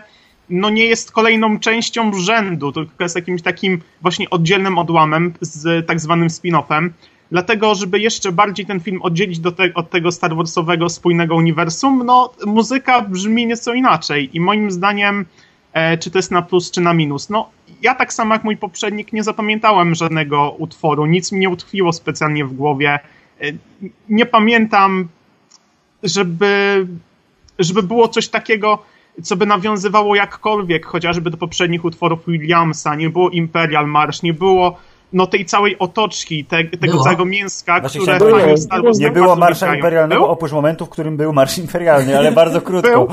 no 0.50 0.70
nie 0.70 0.86
jest 0.86 1.12
kolejną 1.12 1.60
częścią 1.60 2.14
rzędu, 2.14 2.72
tylko 2.72 2.92
jest 3.00 3.16
jakimś 3.16 3.42
takim 3.42 3.82
właśnie 4.02 4.30
oddzielnym 4.30 4.78
odłamem 4.78 5.34
z 5.42 5.88
tak 5.88 6.00
zwanym 6.00 6.28
spin-offem. 6.28 6.90
Dlatego, 7.32 7.76
żeby 7.76 8.00
jeszcze 8.00 8.32
bardziej 8.32 8.66
ten 8.66 8.80
film 8.80 9.02
oddzielić 9.02 9.40
te, 9.40 9.74
od 9.74 9.90
tego 9.90 10.12
Star 10.12 10.36
Warsowego 10.36 10.90
spójnego 10.90 11.36
uniwersum, 11.36 12.06
no 12.06 12.34
muzyka 12.46 13.02
brzmi 13.02 13.46
nieco 13.48 13.74
inaczej 13.74 14.30
i 14.34 14.40
moim 14.40 14.72
zdaniem 14.72 15.26
e, 15.74 15.98
czy 15.98 16.12
to 16.12 16.18
jest 16.18 16.32
na 16.32 16.42
plus, 16.42 16.72
czy 16.72 16.82
na 16.82 16.94
minus. 16.94 17.30
No, 17.30 17.50
ja 17.82 17.96
tak 17.96 18.14
samo 18.14 18.34
jak 18.34 18.44
mój 18.44 18.58
poprzednik 18.58 19.14
nie 19.14 19.24
zapamiętałem 19.24 19.96
żadnego 19.96 20.52
utworu, 20.52 21.06
nic 21.06 21.32
mi 21.32 21.40
nie 21.40 21.50
utkwiło 21.50 21.94
specjalnie 21.94 22.46
w 22.46 22.54
głowie. 22.54 23.00
E, 23.42 23.46
nie 24.10 24.26
pamiętam, 24.26 25.08
żeby, 26.04 26.88
żeby 27.60 27.84
było 27.84 28.08
coś 28.08 28.28
takiego, 28.28 28.84
co 29.24 29.36
by 29.36 29.46
nawiązywało 29.46 30.16
jakkolwiek 30.16 30.86
chociażby 30.86 31.30
do 31.30 31.38
poprzednich 31.38 31.86
utworów 31.86 32.20
Williamsa. 32.28 32.96
Nie 32.96 33.10
było 33.10 33.30
Imperial 33.30 33.88
March, 33.88 34.24
nie 34.24 34.34
było 34.34 34.78
no 35.14 35.28
tej 35.28 35.46
całej 35.46 35.80
otoczki, 35.80 36.46
te, 36.46 36.64
tego 36.64 36.92
Było. 36.92 37.04
całego 37.04 37.26
mięska, 37.26 37.80
Właśnie 37.80 38.02
które 38.02 38.16
chciałem 38.18 38.42
fani 38.42 38.58
Star 38.58 38.84
Wars 38.84 39.00
Nie 39.00 39.12
było 39.12 39.36
marsza 39.36 39.66
wynikają. 39.66 39.76
imperialnego, 39.76 40.22
Był? 40.22 40.32
oprócz 40.32 40.52
momentu, 40.52 40.86
w 40.86 40.90
którym 40.90 41.18
był 41.18 41.34
marsz 41.34 41.58
imperialny, 41.58 42.18
ale 42.18 42.32
bardzo 42.32 42.62
krótko. 42.62 42.90
Był? 42.90 43.08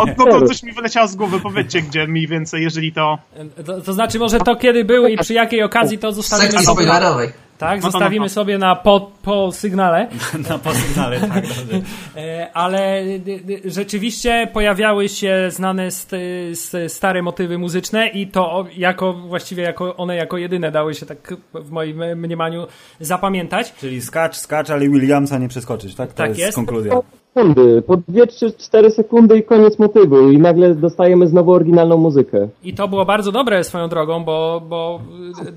O, 0.00 0.06
no 0.18 0.24
to 0.26 0.46
coś 0.46 0.62
mi 0.62 0.72
wyleciało 0.72 1.08
z 1.08 1.16
głowy, 1.16 1.40
powiedzcie 1.40 1.82
gdzie 1.82 2.06
mniej 2.06 2.26
więcej, 2.26 2.62
jeżeli 2.62 2.92
to... 2.92 3.18
To, 3.66 3.80
to 3.80 3.92
znaczy 3.92 4.18
może 4.18 4.38
to 4.40 4.56
kiedy 4.56 4.84
był 4.84 5.06
i 5.06 5.16
przy 5.18 5.34
jakiej 5.34 5.62
okazji 5.62 5.98
to 5.98 6.12
W 6.12 6.14
zostawimy 6.14 6.50
sekcji 6.50 6.66
spoilerowej. 6.66 7.28
Tak, 7.58 7.82
No 7.82 7.90
zostawimy 7.90 8.26
no. 8.26 8.30
sobie 8.30 8.58
na 8.58 8.76
po, 8.76 9.10
po 9.22 9.52
sygnale. 9.52 10.08
Na 10.50 10.58
posygnale, 10.58 11.20
tak, 11.20 11.42
dobrze. 11.48 11.80
E, 12.16 12.50
ale 12.54 13.02
y, 13.02 13.20
y, 13.66 13.70
rzeczywiście 13.70 14.48
pojawiały 14.52 15.08
się 15.08 15.46
znane 15.50 15.90
st, 15.90 16.10
st, 16.54 16.76
stare 16.88 17.22
motywy 17.22 17.58
muzyczne 17.58 18.08
i 18.08 18.26
to 18.26 18.66
jako 18.76 19.12
właściwie 19.12 19.62
jako 19.62 19.96
one 19.96 20.16
jako 20.16 20.38
jedyne 20.38 20.70
dały 20.70 20.94
się 20.94 21.06
tak 21.06 21.34
w 21.54 21.70
moim 21.70 22.18
mniemaniu 22.18 22.66
zapamiętać. 23.00 23.72
Czyli 23.80 24.02
skacz, 24.02 24.36
skacz, 24.36 24.70
ale 24.70 24.88
Williamsa 24.88 25.38
nie 25.38 25.48
przeskoczyć, 25.48 25.94
tak? 25.94 26.08
To 26.10 26.16
Tak 26.16 26.28
jest, 26.28 26.40
jest. 26.40 26.54
konkluzja. 26.54 26.92
Sekundy, 27.38 27.82
po 27.82 27.96
2, 27.96 28.26
3, 28.26 28.52
4 28.52 28.90
sekundy 28.90 29.38
i 29.38 29.42
koniec 29.42 29.78
motywu 29.78 30.30
i 30.30 30.38
nagle 30.38 30.74
dostajemy 30.74 31.28
znowu 31.28 31.52
oryginalną 31.52 31.96
muzykę. 31.96 32.48
I 32.64 32.74
to 32.74 32.88
było 32.88 33.04
bardzo 33.04 33.32
dobre 33.32 33.64
swoją 33.64 33.88
drogą, 33.88 34.24
bo, 34.24 34.62
bo 34.68 35.00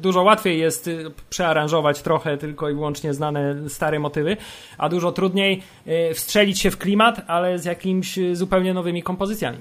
dużo 0.02 0.24
łatwiej 0.24 0.60
jest 0.60 0.88
y, 0.88 1.12
przearanżować 1.30 2.02
trochę 2.02 2.38
tylko 2.38 2.70
i 2.70 2.74
wyłącznie 2.74 3.14
znane 3.14 3.56
stare 3.70 4.00
motywy, 4.00 4.38
a 4.78 4.90
dużo 4.90 5.12
trudniej 5.12 5.62
y, 5.88 6.14
wstrzelić 6.14 6.60
się 6.60 6.72
w 6.72 6.78
klimat, 6.78 7.22
ale 7.28 7.60
z 7.60 7.66
jakimiś 7.66 8.18
y, 8.18 8.36
zupełnie 8.36 8.74
nowymi 8.74 9.04
kompozycjami. 9.04 9.58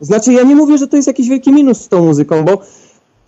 Znaczy, 0.00 0.32
ja 0.32 0.42
nie 0.42 0.56
mówię, 0.56 0.78
że 0.78 0.86
to 0.86 0.96
jest 0.96 1.08
jakiś 1.08 1.28
wielki 1.28 1.52
minus 1.52 1.80
z 1.80 1.88
tą 1.88 2.04
muzyką, 2.04 2.44
bo 2.44 2.58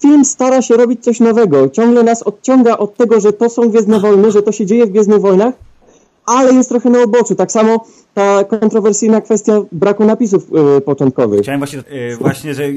film 0.02 0.24
stara 0.24 0.62
się 0.62 0.76
robić 0.76 1.04
coś 1.04 1.20
nowego. 1.20 1.68
Ciągle 1.68 2.02
nas 2.02 2.22
odciąga 2.22 2.76
od 2.76 2.96
tego, 2.96 3.20
że 3.20 3.32
to 3.32 3.48
są 3.48 3.68
Gwiezdne 3.68 4.00
Wojny, 4.00 4.32
że 4.32 4.42
to 4.42 4.52
się 4.52 4.66
dzieje 4.66 4.86
w 4.86 4.90
Gwiezdnych 4.90 5.20
Wojnach, 5.20 5.67
ale 6.28 6.52
jest 6.52 6.68
trochę 6.68 6.90
na 6.90 7.02
uboczu. 7.04 7.34
Tak 7.34 7.52
samo 7.52 7.84
ta 8.14 8.44
kontrowersyjna 8.44 9.20
kwestia 9.20 9.52
braku 9.72 10.04
napisów 10.04 10.50
yy, 10.50 10.80
początkowych. 10.80 11.40
Chciałem 11.40 11.60
właśnie, 11.60 11.78
e, 11.78 12.16
właśnie, 12.16 12.54
że 12.54 12.64
e, 12.64 12.68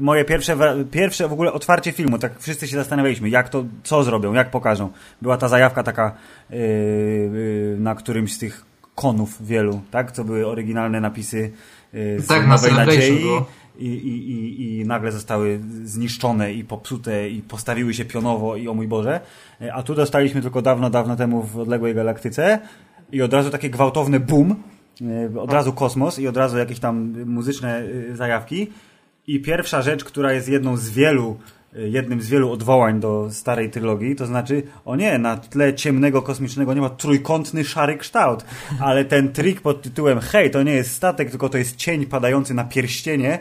moje 0.00 0.24
pierwsze, 0.24 0.56
pierwsze 0.90 1.28
w 1.28 1.32
ogóle 1.32 1.52
otwarcie 1.52 1.92
filmu, 1.92 2.18
tak 2.18 2.32
wszyscy 2.40 2.68
się 2.68 2.76
zastanawialiśmy, 2.76 3.28
jak 3.28 3.48
to, 3.48 3.64
co 3.84 4.04
zrobią, 4.04 4.32
jak 4.32 4.50
pokażą. 4.50 4.90
Była 5.22 5.36
ta 5.36 5.48
zajawka 5.48 5.82
taka 5.82 6.04
e, 6.50 6.54
e, 6.54 6.58
na 7.78 7.94
którymś 7.94 8.34
z 8.34 8.38
tych 8.38 8.64
konów 8.94 9.46
wielu, 9.46 9.80
tak? 9.90 10.12
Co 10.12 10.24
były 10.24 10.46
oryginalne 10.46 11.00
napisy 11.00 11.50
e, 11.94 12.20
z 12.20 12.26
Tak, 12.26 12.42
na 12.42 12.54
Nowej 12.54 12.70
Celebration 12.70 13.00
Nadziei. 13.00 13.20
było. 13.22 13.46
I, 13.78 13.86
i, 13.86 14.30
i, 14.30 14.80
I 14.80 14.86
nagle 14.86 15.12
zostały 15.12 15.60
zniszczone 15.84 16.52
i 16.52 16.64
popsute 16.64 17.30
i 17.30 17.42
postawiły 17.42 17.94
się 17.94 18.04
pionowo 18.04 18.56
i 18.56 18.68
o 18.68 18.74
mój 18.74 18.88
Boże. 18.88 19.20
A 19.72 19.82
tu 19.82 19.94
dostaliśmy 19.94 20.42
tylko 20.42 20.62
dawno, 20.62 20.90
dawno 20.90 21.16
temu 21.16 21.42
w 21.42 21.58
odległej 21.58 21.94
galaktyce 21.94 22.58
i 23.12 23.22
od 23.22 23.32
razu 23.32 23.50
takie 23.50 23.70
gwałtowne 23.70 24.20
boom, 24.20 24.56
e, 25.34 25.40
od 25.40 25.52
razu 25.52 25.72
kosmos 25.72 26.18
i 26.18 26.28
od 26.28 26.36
razu 26.36 26.58
jakieś 26.58 26.78
tam 26.78 27.24
muzyczne 27.26 27.82
e, 28.12 28.16
zajawki. 28.16 28.66
I 29.26 29.40
pierwsza 29.40 29.82
rzecz, 29.82 30.04
która 30.04 30.32
jest 30.32 30.48
jedną 30.48 30.76
z 30.76 30.90
wielu, 30.90 31.36
e, 31.76 31.88
jednym 31.88 32.20
z 32.20 32.28
wielu 32.28 32.52
odwołań 32.52 33.00
do 33.00 33.28
starej 33.30 33.70
trylogii, 33.70 34.16
to 34.16 34.26
znaczy, 34.26 34.62
o 34.84 34.96
nie, 34.96 35.18
na 35.18 35.36
tle 35.36 35.74
ciemnego 35.74 36.22
kosmicznego 36.22 36.74
nie 36.74 36.80
ma 36.80 36.90
trójkątny 36.90 37.64
szary 37.64 37.96
kształt, 37.96 38.44
ale 38.80 39.04
ten 39.04 39.32
trik 39.32 39.60
pod 39.60 39.82
tytułem 39.82 40.20
hej, 40.20 40.50
to 40.50 40.62
nie 40.62 40.74
jest 40.74 40.92
statek, 40.92 41.30
tylko 41.30 41.48
to 41.48 41.58
jest 41.58 41.76
cień 41.76 42.06
padający 42.06 42.54
na 42.54 42.64
pierścienie, 42.64 43.38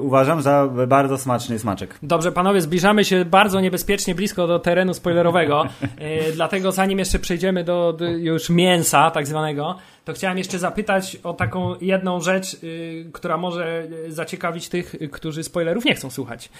uważam 0.00 0.42
za 0.42 0.68
bardzo 0.86 1.18
smaczny 1.18 1.58
smaczek. 1.58 1.98
Dobrze, 2.02 2.32
panowie, 2.32 2.60
zbliżamy 2.60 3.04
się 3.04 3.24
bardzo 3.24 3.60
niebezpiecznie 3.60 4.14
blisko 4.14 4.46
do 4.46 4.58
terenu 4.58 4.94
spoilerowego, 4.94 5.64
e, 5.98 6.32
dlatego 6.38 6.72
zanim 6.72 6.98
jeszcze 6.98 7.18
przejdziemy 7.18 7.64
do, 7.64 7.92
do 7.92 8.04
już 8.08 8.50
mięsa 8.50 9.10
tak 9.10 9.26
zwanego, 9.26 9.76
to 10.04 10.12
chciałem 10.12 10.38
jeszcze 10.38 10.58
zapytać 10.58 11.16
o 11.22 11.32
taką 11.32 11.74
jedną 11.80 12.20
rzecz, 12.20 12.54
y, 12.64 13.10
która 13.12 13.36
może 13.36 13.82
y, 14.06 14.12
zaciekawić 14.12 14.68
tych, 14.68 14.94
y, 14.94 15.08
którzy 15.08 15.44
spoilerów 15.44 15.84
nie 15.84 15.94
chcą 15.94 16.10
słuchać. 16.10 16.50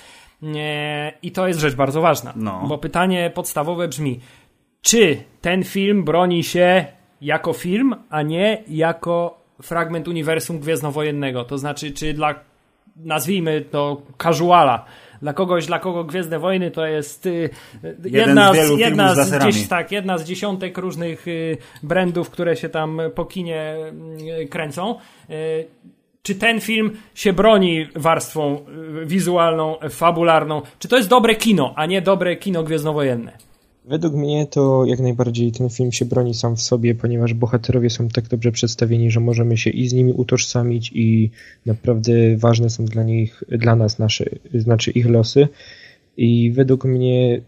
I 1.22 1.32
to 1.32 1.48
jest 1.48 1.60
rzecz 1.60 1.74
bardzo 1.74 2.00
ważna, 2.00 2.32
No. 2.36 2.64
bo 2.68 2.78
pytanie 2.78 3.30
podstawowe 3.34 3.88
brzmi, 3.88 4.20
czy 4.82 5.24
ten 5.40 5.64
film 5.64 6.04
broni 6.04 6.44
się 6.44 6.84
jako 7.20 7.52
film, 7.52 7.94
a 8.10 8.22
nie 8.22 8.62
jako 8.68 9.38
fragment 9.62 10.08
uniwersum 10.08 10.58
gwiezdnowojennego? 10.58 11.44
To 11.44 11.58
znaczy, 11.58 11.90
czy 11.90 12.14
dla 12.14 12.34
nazwijmy 12.96 13.60
to 13.60 14.02
casuala. 14.22 14.84
Dla 15.22 15.32
kogoś, 15.32 15.66
dla 15.66 15.78
kogo 15.78 16.04
Gwiezdne 16.04 16.38
Wojny 16.38 16.70
to 16.70 16.86
jest 16.86 17.26
y, 17.26 17.50
jedna, 18.04 18.54
z 18.54 18.78
jedna, 18.78 19.14
z 19.14 19.54
z, 19.54 19.68
tak, 19.68 19.92
jedna 19.92 20.18
z 20.18 20.24
dziesiątek 20.24 20.78
różnych 20.78 21.28
y, 21.28 21.56
brandów, 21.82 22.30
które 22.30 22.56
się 22.56 22.68
tam 22.68 23.00
po 23.14 23.24
kinie 23.24 23.76
y, 24.42 24.48
kręcą. 24.48 24.98
Y, 25.30 25.66
czy 26.22 26.34
ten 26.34 26.60
film 26.60 26.90
się 27.14 27.32
broni 27.32 27.86
warstwą 27.96 28.56
y, 29.02 29.06
wizualną, 29.06 29.76
fabularną? 29.90 30.62
Czy 30.78 30.88
to 30.88 30.96
jest 30.96 31.08
dobre 31.08 31.34
kino, 31.34 31.72
a 31.76 31.86
nie 31.86 32.02
dobre 32.02 32.36
kino 32.36 32.62
gwiezdnowojenne? 32.62 33.49
Według 33.84 34.14
mnie 34.14 34.46
to 34.46 34.84
jak 34.84 35.00
najbardziej 35.00 35.52
ten 35.52 35.70
film 35.70 35.92
się 35.92 36.04
broni 36.04 36.34
sam 36.34 36.56
w 36.56 36.62
sobie, 36.62 36.94
ponieważ 36.94 37.34
bohaterowie 37.34 37.90
są 37.90 38.08
tak 38.08 38.28
dobrze 38.28 38.52
przedstawieni, 38.52 39.10
że 39.10 39.20
możemy 39.20 39.56
się 39.56 39.70
i 39.70 39.88
z 39.88 39.92
nimi 39.92 40.12
utożsamić 40.12 40.92
i 40.94 41.30
naprawdę 41.66 42.36
ważne 42.36 42.70
są 42.70 42.84
dla 42.84 43.02
nich, 43.02 43.44
dla 43.48 43.76
nas 43.76 43.98
nasze, 43.98 44.24
znaczy 44.54 44.90
ich 44.90 45.06
losy. 45.06 45.48
I 46.16 46.52
według 46.52 46.84
mnie 46.84 47.40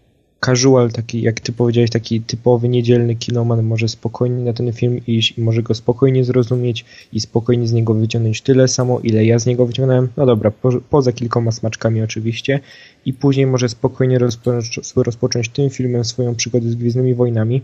casual, 0.45 0.91
taki 0.91 1.23
jak 1.23 1.41
ty 1.41 1.53
powiedziałeś, 1.53 1.91
taki 1.91 2.21
typowy 2.21 2.69
niedzielny 2.69 3.15
kinoman 3.17 3.63
może 3.63 3.89
spokojnie 3.89 4.45
na 4.45 4.53
ten 4.53 4.73
film 4.73 5.01
iść 5.07 5.39
i 5.39 5.41
może 5.41 5.63
go 5.63 5.75
spokojnie 5.75 6.25
zrozumieć 6.25 6.85
i 7.13 7.21
spokojnie 7.21 7.69
z 7.69 7.73
niego 7.73 7.95
wyciągnąć 7.95 8.41
tyle 8.41 8.69
samo, 8.69 9.01
ile 9.01 9.25
ja 9.25 9.39
z 9.39 9.47
niego 9.47 9.67
wyciągnąłem. 9.67 10.09
No 10.17 10.27
dobra, 10.27 10.51
po, 10.51 10.71
poza 10.91 11.13
kilkoma 11.13 11.53
smaczkami 11.53 12.03
oczywiście. 12.03 12.61
I 13.07 13.13
później 13.13 13.47
może 13.47 13.69
spokojnie 13.69 14.19
rozpocząć, 14.19 14.81
rozpocząć 14.97 15.49
tym 15.49 15.71
filmem 15.71 16.05
swoją 16.05 16.35
przygodę 16.35 16.71
z 16.71 16.75
Gwiezdnymi 16.75 17.15
Wojnami. 17.15 17.63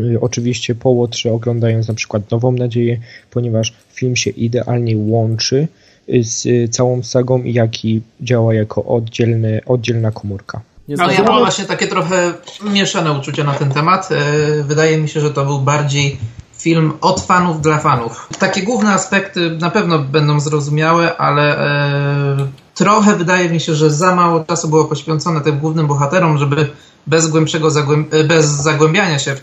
Y, 0.00 0.20
Oczywiście 0.20 0.74
po 0.74 0.90
łotrze 0.90 1.32
oglądając 1.32 1.88
na 1.88 1.94
przykład 1.94 2.30
Nową 2.30 2.52
Nadzieję, 2.52 3.00
ponieważ 3.30 3.72
film 3.92 4.16
się 4.16 4.30
idealnie 4.30 4.96
łączy 4.96 5.68
y, 6.08 6.24
z 6.24 6.70
całą 6.70 7.02
sagą, 7.02 7.44
jak 7.44 7.84
i 7.84 8.02
działa 8.20 8.54
jako 8.54 8.84
oddzielny, 8.84 9.60
oddzielna 9.66 10.10
komórka. 10.10 10.67
Nie 10.88 11.00
Ale 11.00 11.14
ja 11.14 11.22
mam 11.22 11.38
właśnie 11.38 11.64
takie 11.64 11.86
trochę 11.86 12.32
mieszane 12.62 13.12
uczucia 13.12 13.44
na 13.44 13.54
ten 13.54 13.70
temat. 13.72 14.08
E, 14.12 14.62
Wydaje 14.62 14.98
mi 14.98 15.08
się, 15.08 15.20
że 15.20 15.30
to 15.30 15.44
był 15.44 15.60
bardziej 15.60 16.18
film 16.58 16.92
od 17.00 17.20
fanów 17.20 17.62
dla 17.62 17.78
fanów. 17.78 18.28
Takie 18.38 18.62
główne 18.62 18.92
aspekty 18.92 19.50
na 19.60 19.70
pewno 19.70 19.98
będą 19.98 20.40
zrozumiałe, 20.40 21.16
ale 21.16 21.58
e, 21.58 22.46
trochę 22.74 23.16
wydaje 23.16 23.50
mi 23.50 23.60
się, 23.60 23.74
że 23.74 23.90
za 23.90 24.14
mało 24.14 24.44
czasu 24.44 24.68
było 24.68 24.84
poświęcone 24.84 25.40
tym 25.40 25.58
głównym 25.58 25.86
bohaterom, 25.86 26.38
żeby 26.38 26.68
bez 27.06 27.26
głębszego 27.26 27.68
zagłęb- 27.68 28.14
e, 28.14 28.24
bez 28.24 28.46
zagłębiania 28.46 29.18
się 29.18 29.34
w, 29.34 29.42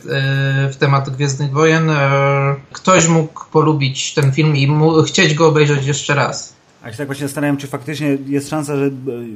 w 0.72 0.76
temat 0.76 1.10
Gwiezdnych 1.10 1.52
Wojen 1.52 1.92
ktoś 2.74 3.08
mógł 3.08 3.46
polubić 3.52 4.14
ten 4.14 4.32
film 4.32 4.56
i 4.56 4.68
mu, 4.68 5.04
chcieć 5.04 5.34
go 5.34 5.48
obejrzeć 5.48 5.86
jeszcze 5.86 6.16
raz. 6.16 6.56
A 6.86 6.92
się 6.92 6.98
tak 6.98 7.08
właśnie 7.08 7.28
zastanawiam, 7.28 7.58
czy 7.58 7.68
faktycznie 7.68 8.18
jest 8.28 8.50
szansa, 8.50 8.78
że 8.78 8.86
e, 8.86 8.92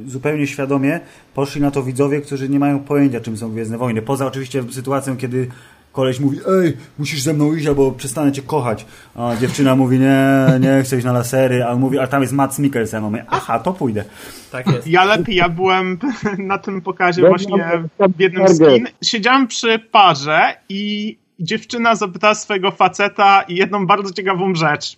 zupełnie 0.06 0.46
świadomie 0.46 1.00
poszli 1.34 1.60
na 1.60 1.70
to 1.70 1.82
widzowie, 1.82 2.20
którzy 2.20 2.48
nie 2.48 2.58
mają 2.58 2.80
pojęcia, 2.80 3.20
czym 3.20 3.36
są 3.36 3.52
Gwiezdne 3.52 3.78
Wojny. 3.78 4.02
Poza 4.02 4.26
oczywiście 4.26 4.62
sytuacją, 4.70 5.16
kiedy 5.16 5.48
koleś 5.92 6.20
mówi, 6.20 6.38
ej, 6.62 6.76
musisz 6.98 7.22
ze 7.22 7.34
mną 7.34 7.54
iść, 7.54 7.66
albo 7.66 7.92
przestanę 7.92 8.32
cię 8.32 8.42
kochać. 8.42 8.86
A 9.14 9.36
dziewczyna 9.40 9.76
mówi, 9.76 9.98
nie, 9.98 10.46
nie 10.60 10.82
chcę 10.82 10.96
iść 10.96 11.04
na 11.04 11.12
lasery, 11.12 11.64
a 11.64 11.70
on 11.70 11.80
mówi, 11.80 11.98
a 11.98 12.06
tam 12.06 12.22
jest 12.22 12.32
Matt 12.32 12.58
Mikkelsen. 12.58 13.04
A 13.04 13.06
on 13.06 13.12
mówi, 13.12 13.24
aha, 13.28 13.58
to 13.58 13.72
pójdę. 13.72 14.04
Tak 14.52 14.66
jest. 14.66 14.86
Ja 14.86 15.04
lepiej, 15.04 15.36
ja 15.36 15.48
byłem 15.48 15.98
na 16.38 16.58
tym 16.58 16.80
pokazie 16.80 17.28
właśnie 17.28 17.82
w 18.16 18.20
jednym 18.20 18.48
z 18.48 18.58
kin. 18.58 18.86
Siedziałem 19.04 19.46
przy 19.46 19.78
parze 19.78 20.56
i 20.68 21.16
dziewczyna 21.40 21.94
zapytała 21.94 22.34
swojego 22.34 22.70
faceta 22.70 23.42
i 23.42 23.56
jedną 23.56 23.86
bardzo 23.86 24.12
ciekawą 24.12 24.54
rzecz. 24.54 24.96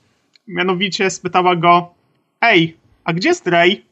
Mianowicie 0.48 1.10
spytała 1.10 1.56
go, 1.56 2.01
ej, 2.42 2.76
a 3.04 3.12
gdzie 3.12 3.28
jest 3.28 3.46
Ray? 3.46 3.84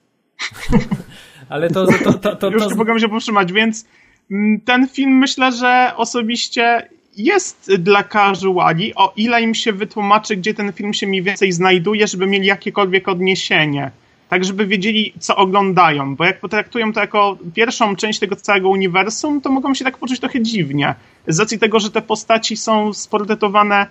Ale 1.48 1.70
to, 1.70 1.86
to, 1.86 2.12
to, 2.12 2.36
to, 2.36 2.50
Już 2.50 2.66
nie 2.68 2.74
mogłem 2.74 2.98
się 2.98 3.08
powstrzymać, 3.08 3.52
więc 3.52 3.84
Mm, 4.30 4.60
ten 4.60 4.88
film 4.88 5.18
myślę, 5.18 5.52
że 5.52 5.92
osobiście 5.96 6.88
jest 7.16 7.70
dla 7.78 8.04
casuali, 8.04 8.94
o 8.94 9.12
ile 9.16 9.42
im 9.42 9.54
się 9.54 9.72
wytłumaczy, 9.72 10.36
gdzie 10.36 10.54
ten 10.54 10.72
film 10.72 10.94
się 10.94 11.06
mniej 11.06 11.22
więcej 11.22 11.52
znajduje, 11.52 12.06
żeby 12.06 12.26
mieli 12.26 12.46
jakiekolwiek 12.46 13.08
odniesienie. 13.08 13.90
Tak, 14.28 14.44
żeby 14.44 14.66
wiedzieli, 14.66 15.12
co 15.18 15.36
oglądają. 15.36 16.16
Bo 16.16 16.24
jak 16.24 16.40
potraktują 16.40 16.92
to 16.92 17.00
jako 17.00 17.38
pierwszą 17.54 17.96
część 17.96 18.18
tego 18.18 18.36
całego 18.36 18.68
uniwersum, 18.68 19.40
to 19.40 19.50
mogą 19.50 19.74
się 19.74 19.84
tak 19.84 19.98
poczuć 19.98 20.20
trochę 20.20 20.40
dziwnie. 20.42 20.94
Z 21.26 21.40
racji 21.40 21.58
tego, 21.58 21.80
że 21.80 21.90
te 21.90 22.02
postaci 22.02 22.56
są 22.56 22.92
sportretowane 22.92 23.86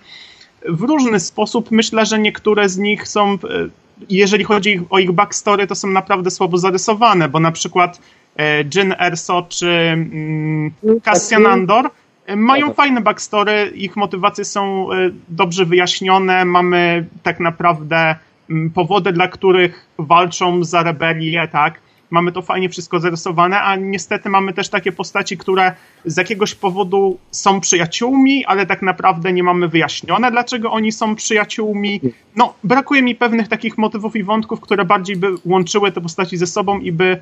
w 0.68 0.80
różny 0.80 1.20
sposób, 1.20 1.70
myślę, 1.70 2.06
że 2.06 2.18
niektóre 2.18 2.68
z 2.68 2.78
nich 2.78 3.08
są, 3.08 3.32
e, 3.32 3.36
jeżeli 4.08 4.44
chodzi 4.44 4.80
o 4.90 4.98
ich 4.98 5.12
backstory, 5.12 5.66
to 5.66 5.74
są 5.74 5.88
naprawdę 5.88 6.30
słabo 6.30 6.58
zarysowane, 6.58 7.28
bo 7.28 7.40
na 7.40 7.52
przykład 7.52 8.00
e, 8.36 8.64
Jyn 8.74 8.94
Erso 9.00 9.46
czy 9.48 9.70
mm, 9.70 10.72
Cassian 11.04 11.46
Andor 11.46 11.90
e, 12.26 12.36
mają 12.36 12.74
fajne 12.74 13.00
backstory, 13.00 13.72
ich 13.74 13.96
motywacje 13.96 14.44
są 14.44 14.88
dobrze 15.28 15.64
wyjaśnione, 15.64 16.44
mamy 16.44 17.06
tak 17.22 17.40
naprawdę 17.40 18.16
mm, 18.50 18.70
powody, 18.70 19.12
dla 19.12 19.28
których 19.28 19.86
walczą 19.98 20.64
za 20.64 20.82
rebelię, 20.82 21.48
tak? 21.48 21.80
Mamy 22.10 22.32
to 22.32 22.42
fajnie 22.42 22.68
wszystko 22.68 23.00
zarysowane, 23.00 23.60
a 23.60 23.76
niestety 23.76 24.28
mamy 24.28 24.52
też 24.52 24.68
takie 24.68 24.92
postaci, 24.92 25.36
które 25.36 25.72
z 26.04 26.16
jakiegoś 26.16 26.54
powodu 26.54 27.18
są 27.30 27.60
przyjaciółmi, 27.60 28.44
ale 28.44 28.66
tak 28.66 28.82
naprawdę 28.82 29.32
nie 29.32 29.42
mamy 29.42 29.68
wyjaśnione, 29.68 30.30
dlaczego 30.30 30.72
oni 30.72 30.92
są 30.92 31.16
przyjaciółmi. 31.16 32.00
No, 32.36 32.54
brakuje 32.64 33.02
mi 33.02 33.14
pewnych 33.14 33.48
takich 33.48 33.78
motywów 33.78 34.16
i 34.16 34.22
wątków, 34.22 34.60
które 34.60 34.84
bardziej 34.84 35.16
by 35.16 35.28
łączyły 35.44 35.92
te 35.92 36.00
postaci 36.00 36.36
ze 36.36 36.46
sobą 36.46 36.78
i 36.78 36.92
by 36.92 37.20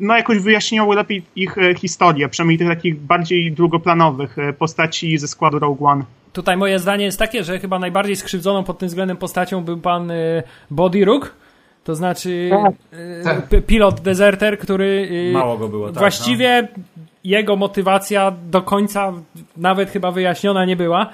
no 0.00 0.16
jakoś 0.16 0.38
wyjaśniały 0.38 0.96
lepiej 0.96 1.22
ich 1.36 1.58
e, 1.58 1.74
historię, 1.74 2.28
przynajmniej 2.28 2.58
tych 2.58 2.68
takich 2.68 3.00
bardziej 3.00 3.52
drugoplanowych 3.52 4.38
e, 4.38 4.52
postaci 4.52 5.18
ze 5.18 5.28
składu 5.28 5.58
Rogue 5.58 5.86
One. 5.86 6.04
Tutaj 6.32 6.56
moje 6.56 6.78
zdanie 6.78 7.04
jest 7.04 7.18
takie, 7.18 7.44
że 7.44 7.58
chyba 7.58 7.78
najbardziej 7.78 8.16
skrzywdzoną 8.16 8.64
pod 8.64 8.78
tym 8.78 8.88
względem 8.88 9.16
postacią 9.16 9.64
był 9.64 9.76
pan 9.78 10.10
e, 10.10 10.42
Body 10.70 11.04
Rook, 11.04 11.34
to 11.84 11.94
znaczy 11.94 12.50
tak. 13.24 13.48
tak. 13.48 13.66
pilot 13.66 14.00
deserter, 14.00 14.58
który 14.58 15.10
Mało 15.32 15.58
go 15.58 15.68
było, 15.68 15.86
tak, 15.86 15.98
właściwie 15.98 16.68
no. 16.76 16.82
jego 17.24 17.56
motywacja 17.56 18.32
do 18.50 18.62
końca 18.62 19.12
nawet 19.56 19.90
chyba 19.90 20.10
wyjaśniona 20.10 20.64
nie 20.64 20.76
była. 20.76 21.10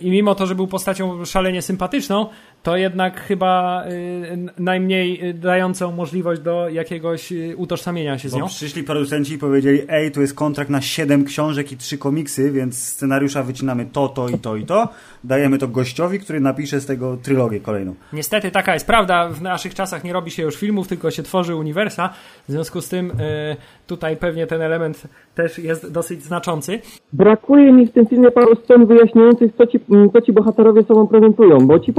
I 0.00 0.10
mimo 0.10 0.34
to, 0.34 0.46
że 0.46 0.54
był 0.54 0.66
postacią 0.66 1.24
szalenie 1.24 1.62
sympatyczną, 1.62 2.26
to 2.68 2.76
jednak 2.76 3.20
chyba 3.20 3.84
y, 3.86 4.62
najmniej 4.62 5.34
dającą 5.34 5.92
możliwość 5.92 6.40
do 6.40 6.68
jakiegoś 6.68 7.32
y, 7.32 7.54
utożsamienia 7.56 8.18
się 8.18 8.28
z 8.28 8.34
nią. 8.34 8.40
Bo 8.40 8.46
przyszli 8.46 8.84
producenci 8.84 9.34
i 9.34 9.38
powiedzieli, 9.38 9.80
ej, 9.88 10.12
tu 10.12 10.20
jest 10.20 10.34
kontrakt 10.34 10.70
na 10.70 10.80
7 10.80 11.24
książek 11.24 11.72
i 11.72 11.76
3 11.76 11.98
komiksy, 11.98 12.50
więc 12.50 12.88
scenariusza 12.88 13.42
wycinamy 13.42 13.86
to, 13.92 14.08
to 14.08 14.28
i 14.28 14.38
to 14.38 14.56
i 14.56 14.64
to. 14.64 14.88
Dajemy 15.24 15.58
to 15.58 15.68
gościowi, 15.68 16.20
który 16.20 16.40
napisze 16.40 16.80
z 16.80 16.86
tego 16.86 17.16
trylogię 17.16 17.60
kolejną. 17.60 17.94
Niestety 18.12 18.50
taka 18.50 18.74
jest 18.74 18.86
prawda. 18.86 19.28
W 19.28 19.42
naszych 19.42 19.74
czasach 19.74 20.04
nie 20.04 20.12
robi 20.12 20.30
się 20.30 20.42
już 20.42 20.56
filmów, 20.56 20.88
tylko 20.88 21.10
się 21.10 21.22
tworzy 21.22 21.54
uniwersa. 21.56 22.10
W 22.48 22.52
związku 22.52 22.80
z 22.80 22.88
tym 22.88 23.10
y, 23.10 23.56
tutaj 23.86 24.16
pewnie 24.16 24.46
ten 24.46 24.62
element 24.62 25.08
też 25.34 25.58
jest 25.58 25.92
dosyć 25.92 26.22
znaczący. 26.22 26.80
Brakuje 27.12 27.72
mi 27.72 27.86
w 27.86 27.92
tym 27.92 28.06
filmie 28.06 28.30
paru 28.30 28.56
scen 28.64 28.86
wyjaśniających, 28.86 29.52
co 29.56 29.66
ci, 29.66 29.80
co 30.12 30.20
ci 30.20 30.32
bohaterowie 30.32 30.82
sobą 30.82 31.06
prezentują, 31.06 31.58
bo 31.66 31.78
ci 31.78 31.92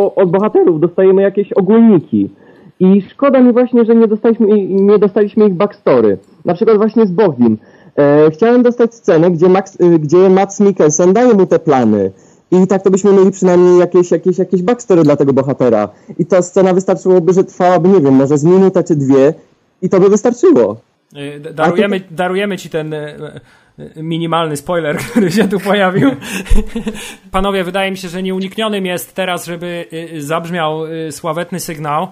bo 0.00 0.14
od 0.14 0.30
bohaterów 0.30 0.80
dostajemy 0.80 1.22
jakieś 1.22 1.52
ogólniki. 1.52 2.30
I 2.80 3.02
szkoda 3.10 3.40
mi 3.40 3.52
właśnie, 3.52 3.84
że 3.84 3.94
nie 3.94 4.08
dostaliśmy, 4.08 4.46
nie 4.68 4.98
dostaliśmy 4.98 5.46
ich 5.46 5.54
backstory. 5.54 6.18
Na 6.44 6.54
przykład 6.54 6.76
właśnie 6.76 7.06
z 7.06 7.10
Bogim. 7.10 7.58
E, 7.98 8.30
chciałem 8.30 8.62
dostać 8.62 8.94
scenę, 8.94 9.30
gdzie, 9.30 9.48
Max, 9.48 9.80
e, 9.80 9.98
gdzie 9.98 10.30
Max 10.30 10.60
Mikkelsen 10.60 11.12
daje 11.12 11.34
mu 11.34 11.46
te 11.46 11.58
plany. 11.58 12.10
I 12.50 12.66
tak 12.66 12.82
to 12.82 12.90
byśmy 12.90 13.12
mieli 13.12 13.30
przynajmniej 13.30 13.78
jakieś, 13.78 14.10
jakieś, 14.10 14.38
jakieś 14.38 14.62
backstory 14.62 15.02
dla 15.02 15.16
tego 15.16 15.32
bohatera. 15.32 15.88
I 16.18 16.26
ta 16.26 16.42
scena 16.42 16.74
wystarczyłoby, 16.74 17.32
że 17.32 17.44
trwałaby, 17.44 17.88
nie 17.88 18.00
wiem, 18.00 18.14
może 18.14 18.38
z 18.38 18.44
minutę 18.44 18.84
czy 18.84 18.96
dwie 18.96 19.34
i 19.82 19.88
to 19.88 20.00
by 20.00 20.08
wystarczyło. 20.08 20.76
E, 21.16 21.40
darujemy, 21.40 22.00
darujemy 22.10 22.58
ci 22.58 22.70
ten 22.70 22.94
minimalny 23.96 24.56
spoiler, 24.56 24.98
który 25.10 25.32
się 25.32 25.48
tu 25.48 25.60
pojawił. 25.60 26.10
Panowie, 27.30 27.64
wydaje 27.64 27.90
mi 27.90 27.96
się, 27.96 28.08
że 28.08 28.22
nieuniknionym 28.22 28.86
jest 28.86 29.14
teraz, 29.14 29.46
żeby 29.46 29.86
y, 29.92 30.22
zabrzmiał 30.22 30.86
y, 30.86 31.12
sławetny 31.12 31.60
sygnał. 31.60 32.08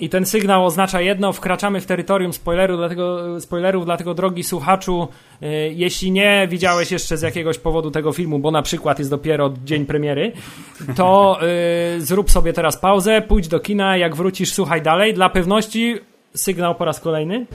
I 0.00 0.08
ten 0.08 0.26
sygnał 0.26 0.66
oznacza 0.66 1.00
jedno, 1.00 1.32
wkraczamy 1.32 1.80
w 1.80 1.86
terytorium 1.86 2.32
spoileru, 2.32 2.76
dlatego, 2.76 3.40
spoilerów, 3.40 3.84
dlatego 3.84 4.14
drogi 4.14 4.44
słuchaczu, 4.44 5.08
y, 5.42 5.46
jeśli 5.74 6.10
nie 6.10 6.48
widziałeś 6.50 6.92
jeszcze 6.92 7.16
z 7.16 7.22
jakiegoś 7.22 7.58
powodu 7.58 7.90
tego 7.90 8.12
filmu, 8.12 8.38
bo 8.38 8.50
na 8.50 8.62
przykład 8.62 8.98
jest 8.98 9.10
dopiero 9.10 9.54
dzień 9.64 9.86
premiery, 9.86 10.32
to 10.96 11.38
y, 11.96 12.00
zrób 12.00 12.30
sobie 12.30 12.52
teraz 12.52 12.76
pauzę, 12.76 13.22
pójdź 13.22 13.48
do 13.48 13.60
kina, 13.60 13.96
jak 13.96 14.16
wrócisz, 14.16 14.52
słuchaj 14.52 14.82
dalej. 14.82 15.14
Dla 15.14 15.28
pewności 15.28 15.96
sygnał 16.34 16.74
po 16.74 16.84
raz 16.84 17.00
kolejny. 17.00 17.46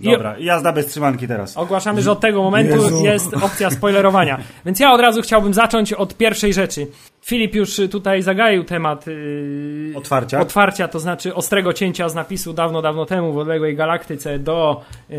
Dobra, 0.00 0.38
jazda 0.38 0.72
bez 0.72 0.86
trzymanki 0.86 1.28
teraz. 1.28 1.56
Ogłaszamy, 1.56 2.02
że 2.02 2.12
od 2.12 2.20
tego 2.20 2.42
momentu 2.42 2.74
Jezu. 2.74 3.04
jest 3.04 3.34
opcja 3.34 3.70
spoilerowania. 3.70 4.38
Więc 4.66 4.80
ja 4.80 4.92
od 4.92 5.00
razu 5.00 5.22
chciałbym 5.22 5.54
zacząć 5.54 5.92
od 5.92 6.16
pierwszej 6.16 6.54
rzeczy. 6.54 6.86
Filip 7.22 7.54
już 7.54 7.80
tutaj 7.90 8.22
zagaił 8.22 8.64
temat 8.64 9.06
yy, 9.06 9.92
otwarcia. 9.96 10.40
otwarcia, 10.40 10.88
to 10.88 11.00
znaczy 11.00 11.34
ostrego 11.34 11.72
cięcia 11.72 12.08
z 12.08 12.14
napisu 12.14 12.52
dawno, 12.52 12.82
dawno 12.82 13.06
temu 13.06 13.32
w 13.32 13.38
odległej 13.38 13.76
galaktyce 13.76 14.38
do 14.38 14.80
yy, 15.08 15.18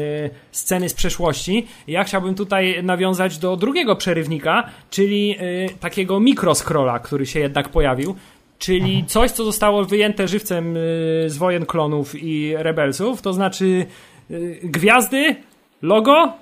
sceny 0.51 0.89
z 0.89 0.93
przeszłości. 0.93 1.67
Ja 1.87 2.03
chciałbym 2.03 2.35
tutaj 2.35 2.83
nawiązać 2.83 3.37
do 3.37 3.57
drugiego 3.57 3.95
przerywnika, 3.95 4.63
czyli 4.89 5.27
yy, 5.27 5.37
takiego 5.79 6.19
mikroscrolla, 6.19 6.99
który 6.99 7.25
się 7.25 7.39
jednak 7.39 7.69
pojawił. 7.69 8.15
Czyli 8.59 9.05
coś, 9.07 9.31
co 9.31 9.43
zostało 9.43 9.85
wyjęte 9.85 10.27
żywcem 10.27 10.75
yy, 10.75 11.29
z 11.29 11.37
wojen 11.37 11.65
klonów 11.65 12.23
i 12.23 12.53
rebelsów, 12.57 13.21
to 13.21 13.33
znaczy 13.33 13.85
Y, 14.18 14.18
gwiazdy, 14.63 15.35
logo 15.81 16.33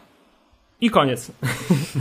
i 0.81 0.89
koniec. 0.89 1.31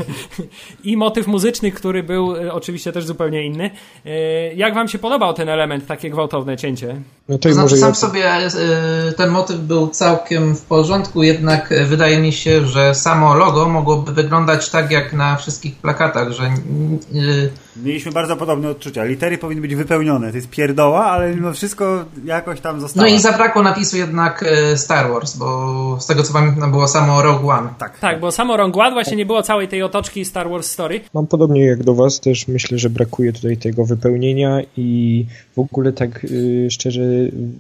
I 0.84 0.96
motyw 0.96 1.26
muzyczny, 1.26 1.72
który 1.72 2.02
był 2.02 2.36
y, 2.36 2.52
oczywiście 2.52 2.92
też 2.92 3.06
zupełnie 3.06 3.46
inny. 3.46 3.70
Y, 4.06 4.10
jak 4.56 4.74
wam 4.74 4.88
się 4.88 4.98
podobał 4.98 5.34
ten 5.34 5.48
element, 5.48 5.86
takie 5.86 6.10
gwałtowne 6.10 6.56
cięcie? 6.56 7.00
No 7.28 7.38
to 7.38 7.52
znaczy, 7.52 7.76
sam 7.76 7.88
ja... 7.88 7.94
sobie 7.94 8.24
ten 9.16 9.30
motyw 9.30 9.56
był 9.56 9.88
całkiem 9.88 10.56
w 10.56 10.62
porządku, 10.62 11.22
jednak 11.22 11.74
wydaje 11.86 12.18
mi 12.18 12.32
się, 12.32 12.66
że 12.66 12.94
samo 12.94 13.34
logo 13.34 13.68
mogłoby 13.68 14.12
wyglądać 14.12 14.70
tak 14.70 14.90
jak 14.90 15.12
na 15.12 15.36
wszystkich 15.36 15.76
plakatach, 15.76 16.32
że 16.32 16.50
Mieliśmy 17.84 18.12
bardzo 18.12 18.36
podobne 18.36 18.68
odczucia. 18.68 19.04
Litery 19.04 19.38
powinny 19.38 19.62
być 19.62 19.74
wypełnione. 19.74 20.30
To 20.30 20.36
jest 20.36 20.50
pierdoła, 20.50 21.04
ale 21.04 21.34
mimo 21.34 21.52
wszystko 21.52 22.04
jakoś 22.24 22.60
tam 22.60 22.80
zostało. 22.80 23.08
No 23.08 23.14
i 23.14 23.20
zabrakło 23.20 23.62
napisu 23.62 23.96
jednak 23.96 24.42
e, 24.42 24.76
Star 24.76 25.10
Wars, 25.10 25.36
bo 25.36 26.00
z 26.00 26.06
tego 26.06 26.22
co 26.22 26.32
pamiętam 26.32 26.70
było 26.70 26.88
samo 26.88 27.22
Rogue 27.22 27.50
One. 27.50 27.68
Tak, 27.78 27.98
tak, 27.98 28.20
bo 28.20 28.32
samo 28.32 28.56
Rogue 28.56 28.80
One 28.80 28.92
właśnie 28.92 29.16
nie 29.16 29.26
było 29.26 29.42
całej 29.42 29.68
tej 29.68 29.82
otoczki 29.82 30.24
Star 30.24 30.50
Wars 30.50 30.70
Story. 30.70 31.00
Mam 31.14 31.26
podobnie 31.26 31.64
jak 31.64 31.82
do 31.82 31.94
was, 31.94 32.20
też 32.20 32.48
myślę, 32.48 32.78
że 32.78 32.90
brakuje 32.90 33.32
tutaj 33.32 33.56
tego 33.56 33.84
wypełnienia 33.84 34.60
i 34.76 35.26
w 35.56 35.58
ogóle 35.58 35.92
tak 35.92 36.24
y, 36.24 36.68
szczerze 36.70 37.02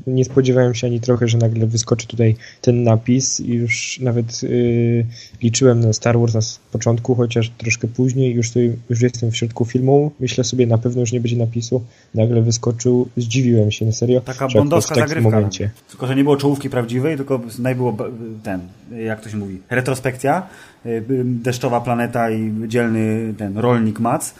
nie 0.06 0.24
spodziewałem 0.24 0.74
się 0.74 0.86
ani 0.86 1.00
trochę, 1.00 1.28
że 1.28 1.38
nagle 1.38 1.66
wyskoczy 1.66 2.06
tutaj 2.06 2.36
ten 2.60 2.82
napis 2.82 3.40
i 3.40 3.52
już 3.52 3.98
nawet 4.00 4.40
y, 4.42 5.06
liczyłem 5.42 5.80
na 5.80 5.92
Star 5.92 6.18
Wars 6.18 6.34
na 6.34 6.40
początku, 6.76 7.14
chociaż 7.14 7.50
troszkę 7.50 7.88
później, 7.88 8.34
już, 8.34 8.48
tutaj, 8.48 8.76
już 8.90 9.00
jestem 9.00 9.30
w 9.30 9.36
środku 9.36 9.64
filmu, 9.64 10.12
myślę 10.20 10.44
sobie, 10.44 10.66
na 10.66 10.78
pewno 10.78 11.00
już 11.00 11.12
nie 11.12 11.20
będzie 11.20 11.36
napisu. 11.36 11.84
Nagle 12.14 12.42
wyskoczył, 12.42 13.08
zdziwiłem 13.16 13.70
się 13.70 13.86
na 13.86 13.92
serio. 13.92 14.20
Taka 14.20 14.48
bondowska 14.48 14.94
w 14.94 14.98
zagrywka. 14.98 15.30
Momencie. 15.30 15.70
Tylko, 15.88 16.06
że 16.06 16.16
nie 16.16 16.24
było 16.24 16.36
czołówki 16.36 16.70
prawdziwej, 16.70 17.16
tylko 17.16 17.40
było 17.76 17.96
ten, 18.42 18.60
jak 19.04 19.20
to 19.20 19.28
się 19.28 19.36
mówi, 19.36 19.58
retrospekcja, 19.70 20.46
y, 20.86 21.02
deszczowa 21.24 21.80
planeta 21.80 22.30
i 22.30 22.52
dzielny 22.68 23.34
ten 23.38 23.58
rolnik 23.58 24.00
Mac 24.00 24.30
y, 24.30 24.34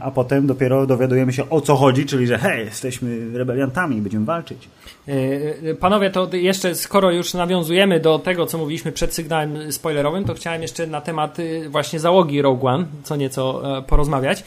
a 0.00 0.10
potem 0.10 0.46
dopiero 0.46 0.86
dowiadujemy 0.86 1.32
się 1.32 1.50
o 1.50 1.60
co 1.60 1.76
chodzi, 1.76 2.06
czyli 2.06 2.26
że 2.26 2.38
hej, 2.38 2.64
jesteśmy 2.64 3.38
rebeliantami, 3.38 4.00
będziemy 4.00 4.24
walczyć. 4.24 4.68
Y, 5.08 5.76
panowie, 5.80 6.10
to 6.10 6.28
jeszcze 6.32 6.74
skoro 6.74 7.10
już 7.10 7.34
nawiązujemy 7.34 8.00
do 8.00 8.18
tego, 8.18 8.46
co 8.46 8.58
mówiliśmy 8.58 8.92
przed 8.92 9.14
sygnałem 9.14 9.72
spoilerowym, 9.72 10.24
to 10.24 10.34
chciałem 10.34 10.62
jeszcze 10.62 10.86
na 10.86 11.00
temat 11.00 11.36
właśnie 11.68 12.00
załogi 12.00 12.42
Rogue 12.42 12.66
One 12.66 12.86
co 13.02 13.16
nieco 13.16 13.78
e, 13.78 13.82
porozmawiać. 13.82 14.44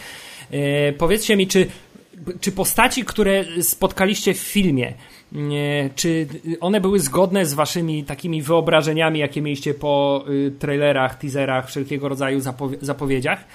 E, 0.52 0.94
powiedzcie 0.94 1.38
mi, 1.38 1.48
czy, 1.48 1.68
czy 2.42 2.52
postaci, 2.52 3.06
które 3.06 3.44
spotkaliście 3.62 4.34
w 4.34 4.38
filmie, 4.38 4.94
czy 5.96 6.28
one 6.60 6.82
były 6.82 7.00
zgodne 7.00 7.46
z 7.46 7.54
waszymi 7.54 8.04
takimi 8.04 8.42
wyobrażeniami, 8.42 9.20
jakie 9.20 9.42
mieliście 9.42 9.74
po 9.74 10.26
trailerach, 10.60 11.16
teaserach, 11.16 11.68
wszelkiego 11.68 12.10
rodzaju 12.10 12.40
zapowie 12.40 12.78
zapowiedziach? 12.82 13.46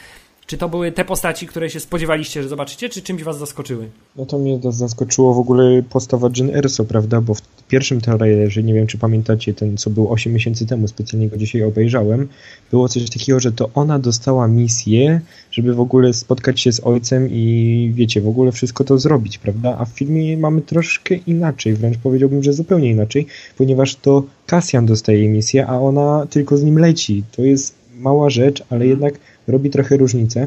Czy 0.46 0.59
to 0.59 0.68
były 0.68 0.92
te 0.92 1.04
postaci, 1.04 1.46
które 1.46 1.70
się 1.70 1.80
spodziewaliście, 1.80 2.42
że 2.42 2.48
zobaczycie, 2.48 2.88
czy 2.88 3.02
czymś 3.02 3.22
was 3.22 3.38
zaskoczyły? 3.38 3.88
No 4.16 4.26
to 4.26 4.38
mnie 4.38 4.61
zaskoczyło 4.70 5.35
w 5.35 5.38
ogóle 5.38 5.83
postawa 5.83 6.30
Jen 6.37 6.57
Erso, 6.57 6.85
prawda? 6.85 7.20
Bo 7.20 7.35
w 7.35 7.42
pierwszym 7.68 8.00
trailerze, 8.00 8.62
nie 8.62 8.74
wiem 8.74 8.87
czy 8.87 8.98
pamiętacie, 8.98 9.54
ten 9.54 9.76
co 9.76 9.90
był 9.90 10.12
8 10.12 10.33
miesięcy 10.33 10.66
temu, 10.66 10.88
specjalnie 10.88 11.28
go 11.28 11.37
dzisiaj 11.37 11.62
obejrzałem, 11.62 12.28
było 12.70 12.88
coś 12.88 13.11
takiego, 13.11 13.40
że 13.40 13.52
to 13.52 13.70
ona 13.74 13.98
dostała 13.98 14.48
misję, 14.48 15.20
żeby 15.50 15.74
w 15.74 15.80
ogóle 15.80 16.12
spotkać 16.12 16.61
się 16.61 16.72
z 16.72 16.80
ojcem 16.80 17.28
i 17.30 17.92
wiecie, 17.94 18.20
w 18.20 18.28
ogóle 18.28 18.52
wszystko 18.52 18.85
to 18.85 18.98
zrobić, 18.98 19.38
prawda? 19.38 19.76
A 19.78 19.85
w 19.85 19.88
filmie 19.88 20.37
mamy 20.37 20.62
troszkę 20.62 21.14
inaczej, 21.14 21.74
wręcz 21.74 21.98
powiedziałbym, 21.98 22.42
że 22.42 22.52
zupełnie 22.52 22.90
inaczej, 22.90 23.26
ponieważ 23.59 23.94
to 23.94 24.22
Cassian 24.46 24.87
dostaje 24.87 25.28
misję, 25.28 25.66
a 25.66 25.78
ona 25.78 26.26
tylko 26.30 26.57
z 26.57 26.62
nim 26.62 26.78
leci. 26.78 27.24
To 27.37 27.42
jest 27.42 27.74
mała 27.98 28.30
rzecz, 28.30 28.62
ale 28.70 28.87
jednak 28.87 29.14
robi 29.48 29.70
trochę 29.70 29.96
różnicę. 29.96 30.46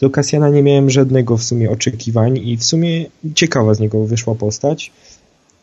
Do 0.00 0.10
Kasjana 0.10 0.48
nie 0.48 0.62
miałem 0.62 0.90
żadnego 0.90 1.36
w 1.36 1.42
sumie 1.44 1.70
oczekiwań 1.70 2.38
i 2.38 2.56
w 2.56 2.64
sumie 2.64 3.06
ciekawa 3.34 3.74
z 3.74 3.80
niego 3.80 4.04
wyszła 4.04 4.34
postać. 4.34 4.92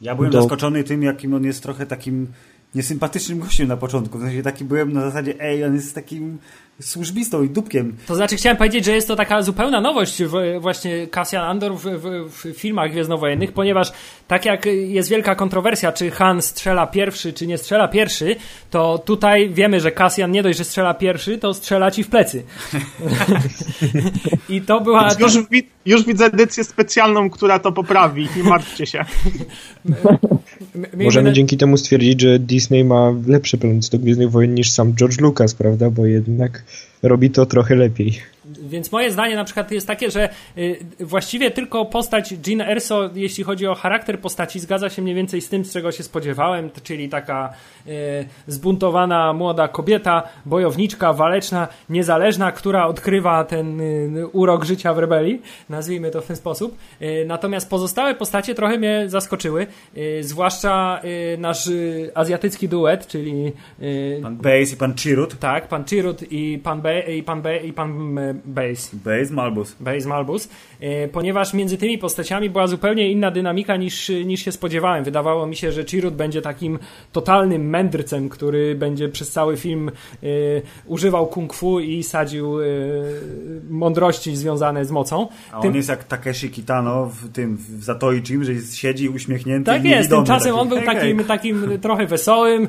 Ja 0.02 0.15
byłem 0.15 0.32
Do- 0.32 0.41
zaskoczony 0.41 0.84
tym, 0.84 1.04
jakim 1.04 1.34
on 1.34 1.43
jest 1.43 1.63
trochę 1.63 1.86
takim 1.86 2.28
niesympatycznym 2.76 3.39
gościem 3.39 3.67
na 3.67 3.78
początku. 3.78 4.17
W 4.17 4.21
sensie 4.21 4.43
taki 4.43 4.65
byłem 4.65 4.93
na 4.93 5.02
zasadzie, 5.02 5.39
ej, 5.39 5.63
on 5.63 5.76
jest 5.76 5.95
takim 5.95 6.38
służbistą 6.84 7.43
i 7.43 7.50
dupkiem. 7.50 7.96
To 8.08 8.15
znaczy 8.15 8.36
chciałem 8.36 8.58
powiedzieć, 8.58 8.86
że 8.86 8.91
jest 8.91 9.08
to 9.08 9.15
taka 9.15 9.41
zupełna 9.41 9.82
nowość 9.82 10.24
w, 10.24 10.60
właśnie 10.60 11.08
Cassian 11.08 11.43
Andor 11.43 11.76
w, 11.76 11.84
w, 11.84 12.30
w 12.30 12.58
filmach 12.58 12.91
gwiezdnowojennych, 12.91 13.52
ponieważ 13.52 13.91
tak 14.28 14.46
jak 14.46 14.65
jest 14.65 15.10
wielka 15.10 15.36
kontrowersja, 15.36 15.91
czy 15.91 16.12
Han 16.12 16.41
strzela 16.41 16.88
pierwszy, 16.88 17.34
czy 17.34 17.48
nie 17.48 17.58
strzela 17.58 17.88
pierwszy, 17.88 18.36
to 18.72 18.98
tutaj 19.06 19.50
wiemy, 19.50 19.80
że 19.80 19.91
Cassian 19.91 20.32
nie 20.32 20.43
dość, 20.43 20.58
że 20.58 20.63
strzela 20.63 20.93
pierwszy, 20.93 21.38
to 21.38 21.54
strzela 21.54 21.91
ci 21.91 22.04
w 22.04 22.08
plecy. 22.10 22.43
I 24.50 24.62
to 24.62 24.82
była... 24.82 25.10
Już, 25.19 25.50
wi- 25.50 25.67
już 25.86 26.04
widzę 26.04 26.26
edycję 26.26 26.63
specjalną, 26.63 27.30
która 27.30 27.60
to 27.60 27.72
poprawi. 27.72 28.28
Nie 28.38 28.43
martwcie 28.43 28.86
się. 28.86 29.06
Możemy 31.04 31.30
na- 31.30 31.36
dzięki 31.36 31.58
temu 31.58 31.78
stwierdzić, 31.78 32.22
że 32.22 32.39
Disney 32.39 32.84
ma 32.84 33.13
lepsze 33.28 33.58
plany 33.58 33.80
co 33.80 33.98
do 33.98 34.04
Gwiezdnych 34.04 34.32
Wojen 34.32 34.54
niż 34.56 34.72
sam 34.72 34.93
George 34.96 35.22
Lucas, 35.22 35.56
prawda? 35.56 35.89
Bo 35.89 36.06
jednak 36.06 36.63
robi 37.03 37.29
to 37.29 37.45
trochę 37.45 37.75
lepiej. 37.75 38.33
Więc 38.73 38.91
moje 38.91 39.12
zdanie 39.12 39.36
na 39.36 39.43
przykład 39.43 39.71
jest 39.71 39.88
takie, 39.88 40.12
że 40.12 40.29
y, 40.57 40.79
właściwie 40.99 41.51
tylko 41.51 41.86
postać 41.86 42.33
Jean 42.47 42.62
Erso, 42.62 43.09
jeśli 43.15 43.43
chodzi 43.43 43.67
o 43.67 43.75
charakter 43.75 44.19
postaci, 44.19 44.59
zgadza 44.59 44.89
się 44.89 45.01
mniej 45.01 45.15
więcej 45.15 45.41
z 45.41 45.49
tym, 45.49 45.65
z 45.65 45.73
czego 45.73 45.91
się 45.91 46.03
spodziewałem, 46.03 46.69
czyli 46.83 47.09
taka 47.09 47.53
y, 47.88 47.91
zbuntowana 48.47 49.33
młoda 49.33 49.67
kobieta, 49.67 50.23
bojowniczka, 50.45 51.13
waleczna, 51.13 51.67
niezależna, 51.89 52.51
która 52.51 52.88
odkrywa 52.88 53.43
ten 53.43 53.81
y, 53.81 54.27
urok 54.27 54.63
życia 54.65 54.93
w 54.93 54.97
rebelii, 54.97 55.41
nazwijmy 55.69 56.12
to 56.12 56.21
w 56.21 56.25
ten 56.25 56.36
sposób. 56.36 56.77
Natomiast 57.25 57.69
pozostałe 57.69 58.15
postacie 58.15 58.55
trochę 58.55 58.77
mnie 58.77 59.03
zaskoczyły, 59.07 59.67
zwłaszcza 60.21 61.01
nasz 61.38 61.69
azjatycki 62.15 62.69
duet, 62.69 63.07
czyli 63.07 63.51
Pan 64.21 64.38
Base 64.38 64.73
i 64.73 64.77
pan 64.77 64.93
Chirut. 64.97 65.39
tak, 65.39 65.67
pan 65.67 65.83
Chirut 65.86 66.31
i 66.31 66.59
pan 66.63 66.81
Be, 66.81 66.99
i 66.99 67.23
pan 67.23 67.41
Be, 67.41 67.57
i 67.57 67.73
pan 67.73 68.17
e, 68.17 68.33
Base. 68.69 68.97
Base, 69.06 69.34
Malbus. 69.34 69.76
Base 69.80 70.08
Malbus, 70.08 70.49
e, 70.80 71.08
ponieważ 71.08 71.54
między 71.54 71.78
tymi 71.78 71.97
postaciami 71.97 72.49
była 72.49 72.67
zupełnie 72.67 73.12
inna 73.12 73.32
dynamika 73.32 73.76
niż, 73.76 74.10
niż 74.26 74.45
się 74.45 74.52
spodziewałem. 74.52 75.04
Wydawało 75.04 75.47
mi 75.47 75.56
się, 75.56 75.71
że 75.71 75.84
Chirut 75.84 76.13
będzie 76.13 76.41
takim 76.41 76.80
totalnym 77.12 77.69
mędrcem, 77.69 78.30
który 78.30 78.76
będzie 78.76 79.10
przez 79.10 79.32
cały 79.32 79.58
film 79.58 79.89
e, 80.23 80.28
używał 80.86 81.28
kung 81.28 81.54
fu 81.54 81.80
i 81.80 82.04
sadził 82.04 82.62
e, 82.62 82.65
mądrości 83.69 84.36
związane 84.36 84.86
z 84.86 84.91
mocą. 84.91 85.28
A 85.52 85.62
Tym- 85.62 85.69
on 85.69 85.76
jest 85.76 85.89
jak 85.89 86.04
Takeshi 86.04 86.49
Kitano 86.49 87.06
w 87.06 87.32
tym, 87.32 87.58
w 87.58 87.84
Zatoichim, 87.84 88.43
że 88.43 88.54
jest, 88.54 88.76
siedzi 88.78 89.10
uśmiechnięty 89.10 89.65
Tak 89.65 89.86
i 89.86 89.89
jest, 89.89 90.10
tymczasem 90.10 90.52
taki, 90.52 90.62
on 90.62 90.69
był 90.69 90.78
hej, 90.78 90.86
takim, 90.86 91.23
takim 91.23 91.80
trochę 91.82 92.06
wesołym, 92.06 92.67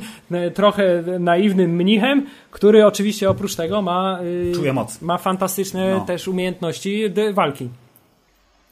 trochę 0.54 1.02
naiwnym 1.20 1.70
mnichem, 1.70 2.26
który 2.50 2.86
oczywiście 2.86 3.30
oprócz 3.30 3.56
tego 3.56 3.82
ma, 3.82 4.18
Czuje 4.54 4.72
moc. 4.72 5.02
ma 5.02 5.18
fantastyczne 5.18 5.73
No. 5.74 6.04
też 6.04 6.28
umiejętności 6.28 7.04
walki. 7.34 7.68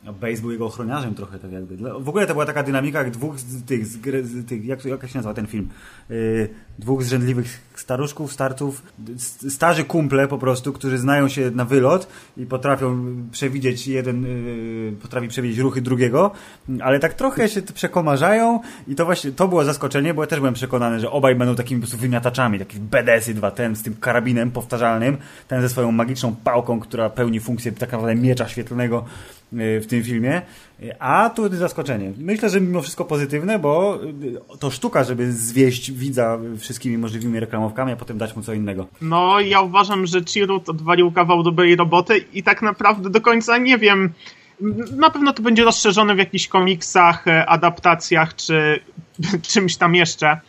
A 0.06 0.12
Base 0.12 0.40
był 0.42 0.50
jego 0.52 0.66
ochroniarzem 0.66 1.14
trochę, 1.14 1.38
tak 1.38 1.52
jakby. 1.52 1.76
Dla- 1.76 1.98
W 1.98 2.08
ogóle 2.08 2.26
to 2.26 2.32
była 2.32 2.46
taka 2.46 2.62
dynamika 2.62 2.98
jak 2.98 3.10
dwóch 3.10 3.38
z 3.40 3.64
tych, 3.64 3.86
z 3.86 4.46
tych 4.48 4.64
jak, 4.64 4.84
jak 4.84 5.08
się 5.08 5.18
nazywa 5.18 5.34
ten 5.34 5.46
film? 5.46 5.68
Yy, 6.10 6.48
dwóch 6.78 7.02
zrzędliwych 7.04 7.60
staruszków, 7.80 8.32
starców, 8.32 8.82
starzy 9.48 9.85
kumple 9.85 10.28
po 10.28 10.38
prostu, 10.38 10.72
którzy 10.72 10.98
znają 10.98 11.28
się 11.28 11.50
na 11.50 11.64
wylot 11.64 12.08
i 12.37 12.46
potrafią 12.46 13.14
przewidzieć 13.32 13.88
jeden, 13.88 14.22
yy, 14.22 14.92
potrafi 15.02 15.28
przewidzieć 15.28 15.58
ruchy 15.58 15.80
drugiego, 15.80 16.30
ale 16.80 16.98
tak 16.98 17.14
trochę 17.14 17.48
się 17.48 17.62
przekomarzają 17.62 18.61
i 18.88 18.94
to 18.94 19.04
właśnie, 19.04 19.32
to 19.32 19.48
było 19.48 19.64
zaskoczenie, 19.64 20.14
bo 20.14 20.22
ja 20.22 20.26
też 20.26 20.38
byłem 20.38 20.54
przekonany, 20.54 21.00
że 21.00 21.11
obaj 21.11 21.35
będą 21.35 21.54
takimi 21.54 21.80
po 21.80 21.87
prostu 21.87 22.00
wymiataczami, 22.00 22.58
takich 22.58 22.80
BDS-y 22.80 23.35
dwa, 23.35 23.50
ten 23.50 23.76
z 23.76 23.82
tym 23.82 23.96
karabinem 23.96 24.50
powtarzalnym, 24.50 25.16
ten 25.48 25.62
ze 25.62 25.68
swoją 25.68 25.92
magiczną 25.92 26.35
pałką, 26.44 26.80
która 26.80 27.11
pełni 27.11 27.40
funkcję 27.40 27.72
tak 27.72 27.92
naprawdę 27.92 28.14
miecza 28.14 28.48
świetlnego 28.48 29.04
y, 29.52 29.80
w 29.80 29.87
tym 29.87 30.04
filmie. 30.04 30.42
A 30.98 31.30
tu 31.30 31.56
zaskoczenie. 31.56 32.12
Myślę, 32.18 32.48
że 32.48 32.60
mimo 32.60 32.82
wszystko 32.82 33.04
pozytywne, 33.04 33.58
bo 33.58 33.98
y, 34.54 34.58
to 34.58 34.70
sztuka, 34.70 35.04
żeby 35.04 35.32
zwieść 35.32 35.92
widza 35.92 36.38
wszystkimi 36.58 36.98
możliwymi 36.98 37.40
reklamowkami, 37.40 37.92
a 37.92 37.96
potem 37.96 38.18
dać 38.18 38.36
mu 38.36 38.42
co 38.42 38.52
innego. 38.52 38.86
No, 39.00 39.40
ja 39.40 39.60
uważam, 39.60 40.06
że 40.06 40.24
Chirut 40.24 40.68
odwalił 40.68 41.12
kawał 41.12 41.42
dobrej 41.42 41.76
roboty 41.76 42.24
i 42.32 42.42
tak 42.42 42.62
naprawdę 42.62 43.10
do 43.10 43.20
końca 43.20 43.58
nie 43.58 43.78
wiem. 43.78 44.12
Na 44.96 45.10
pewno 45.10 45.32
to 45.32 45.42
będzie 45.42 45.64
rozszerzone 45.64 46.14
w 46.14 46.18
jakichś 46.18 46.48
komiksach, 46.48 47.28
e, 47.28 47.46
adaptacjach 47.46 48.34
czy 48.34 48.80
czymś 49.52 49.76
tam 49.76 49.94
jeszcze. 49.94 50.40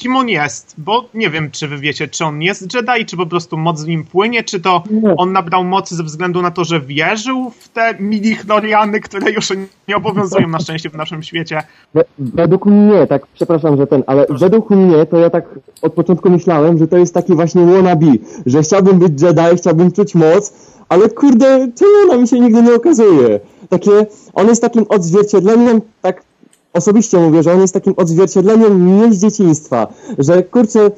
Kim 0.00 0.16
on 0.16 0.28
jest? 0.28 0.74
Bo 0.78 1.04
nie 1.14 1.30
wiem, 1.30 1.50
czy 1.50 1.68
wy 1.68 1.78
wiecie, 1.78 2.08
czy 2.08 2.24
on 2.24 2.42
jest 2.42 2.74
Jedi, 2.74 3.06
czy 3.06 3.16
po 3.16 3.26
prostu 3.26 3.56
moc 3.56 3.84
w 3.84 3.88
nim 3.88 4.04
płynie, 4.04 4.44
czy 4.44 4.60
to 4.60 4.82
on 5.16 5.32
nabrał 5.32 5.64
mocy 5.64 5.94
ze 5.96 6.02
względu 6.02 6.42
na 6.42 6.50
to, 6.50 6.64
że 6.64 6.80
wierzył 6.80 7.50
w 7.60 7.68
te 7.68 7.94
midi-chloriany, 8.00 9.00
które 9.00 9.30
już 9.30 9.48
nie 9.88 9.96
obowiązują 9.96 10.48
na 10.48 10.58
szczęście 10.58 10.90
w 10.90 10.94
naszym 10.94 11.22
świecie. 11.22 11.62
We- 11.94 12.04
Według 12.18 12.66
mnie, 12.66 13.06
tak, 13.06 13.26
przepraszam, 13.34 13.76
że 13.76 13.86
ten, 13.86 14.02
ale 14.06 14.26
według 14.28 14.70
mnie 14.70 15.06
to 15.06 15.16
ja 15.18 15.30
tak 15.30 15.44
od 15.82 15.92
początku 15.92 16.30
myślałem, 16.30 16.78
że 16.78 16.86
to 16.88 16.96
jest 16.96 17.14
taki 17.14 17.34
właśnie 17.34 17.66
wannabe, 17.66 18.06
że 18.46 18.62
chciałbym 18.62 18.98
być 18.98 19.22
Jedi, 19.22 19.56
chciałbym 19.56 19.92
czuć 19.92 20.14
moc, 20.14 20.52
ale 20.88 21.08
kurde, 21.08 21.68
czemu 21.78 21.90
ona 22.04 22.16
mi 22.16 22.28
się 22.28 22.40
nigdy 22.40 22.62
nie 22.62 22.74
okazuje? 22.74 23.40
Takie, 23.68 23.90
on 24.34 24.48
jest 24.48 24.62
takim 24.62 24.84
odzwierciedleniem, 24.88 25.80
tak 26.02 26.22
osobiście 26.72 27.18
mówię, 27.18 27.42
że 27.42 27.52
on 27.52 27.60
jest 27.60 27.74
takim 27.74 27.94
odzwierciedleniem 27.96 28.84
mnie 28.84 29.12
z 29.12 29.20
dzieciństwa, 29.20 29.92
że 30.18 30.42
kurczę, 30.42 30.90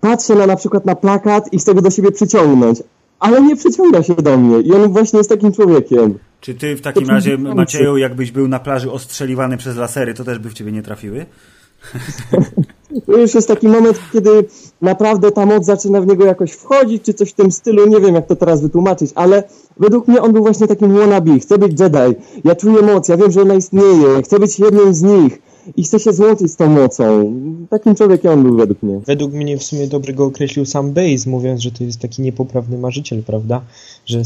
patrzę 0.00 0.34
na 0.34 0.46
na 0.46 0.56
przykład 0.56 0.86
na 0.86 0.94
plakat 0.94 1.52
i 1.52 1.58
chcę 1.58 1.74
go 1.74 1.82
do 1.82 1.90
siebie 1.90 2.12
przyciągnąć, 2.12 2.82
ale 3.18 3.42
nie 3.42 3.56
przyciąga 3.56 4.02
się 4.02 4.14
do 4.14 4.36
mnie 4.36 4.60
i 4.60 4.72
on 4.72 4.92
właśnie 4.92 5.16
jest 5.16 5.30
takim 5.30 5.52
człowiekiem. 5.52 6.18
Czy 6.40 6.54
ty 6.54 6.76
w 6.76 6.80
takim 6.80 7.06
To 7.06 7.12
razie. 7.12 7.38
Macieju, 7.38 7.96
jakbyś 7.96 8.32
był 8.32 8.48
na 8.48 8.58
plaży 8.58 8.92
ostrzeliwany 8.92 9.56
przez 9.56 9.76
lasery, 9.76 10.14
to 10.14 10.24
też 10.24 10.38
by 10.38 10.50
w 10.50 10.54
ciebie 10.54 10.72
nie 10.72 10.82
trafiły? 10.82 11.26
To 13.06 13.16
już 13.16 13.34
jest 13.34 13.48
taki 13.48 13.68
moment, 13.68 13.98
kiedy 14.12 14.44
naprawdę 14.82 15.32
ta 15.32 15.46
moc 15.46 15.64
zaczyna 15.64 16.00
w 16.00 16.06
niego 16.06 16.24
jakoś 16.24 16.52
wchodzić, 16.52 17.02
czy 17.02 17.14
coś 17.14 17.30
w 17.30 17.34
tym 17.34 17.50
stylu, 17.52 17.88
nie 17.88 18.00
wiem 18.00 18.14
jak 18.14 18.26
to 18.26 18.36
teraz 18.36 18.62
wytłumaczyć, 18.62 19.10
ale 19.14 19.42
według 19.76 20.08
mnie 20.08 20.22
on 20.22 20.32
był 20.32 20.42
właśnie 20.42 20.66
takim 20.66 20.94
wannabe, 20.94 21.38
chcę 21.38 21.58
być 21.58 21.80
Jedi, 21.80 22.20
ja 22.44 22.54
czuję 22.54 22.82
moc, 22.82 23.08
ja 23.08 23.16
wiem, 23.16 23.32
że 23.32 23.42
ona 23.42 23.54
istnieje, 23.54 24.22
chcę 24.22 24.38
być 24.38 24.58
jednym 24.58 24.94
z 24.94 25.02
nich 25.02 25.38
i 25.76 25.82
chcę 25.82 26.00
się 26.00 26.12
złączyć 26.12 26.52
z 26.52 26.56
tą 26.56 26.68
mocą. 26.68 27.32
Takim 27.70 27.94
człowiekiem 27.94 28.32
on 28.32 28.42
był 28.42 28.56
według 28.56 28.82
mnie. 28.82 29.00
Według 29.06 29.32
mnie 29.32 29.58
w 29.58 29.62
sumie 29.62 29.86
dobrze 29.86 30.12
go 30.12 30.24
określił 30.24 30.66
sam 30.66 30.92
Base, 30.92 31.30
mówiąc, 31.30 31.60
że 31.60 31.70
to 31.70 31.84
jest 31.84 32.00
taki 32.00 32.22
niepoprawny 32.22 32.78
marzyciel, 32.78 33.22
prawda? 33.22 33.60
Że. 34.06 34.22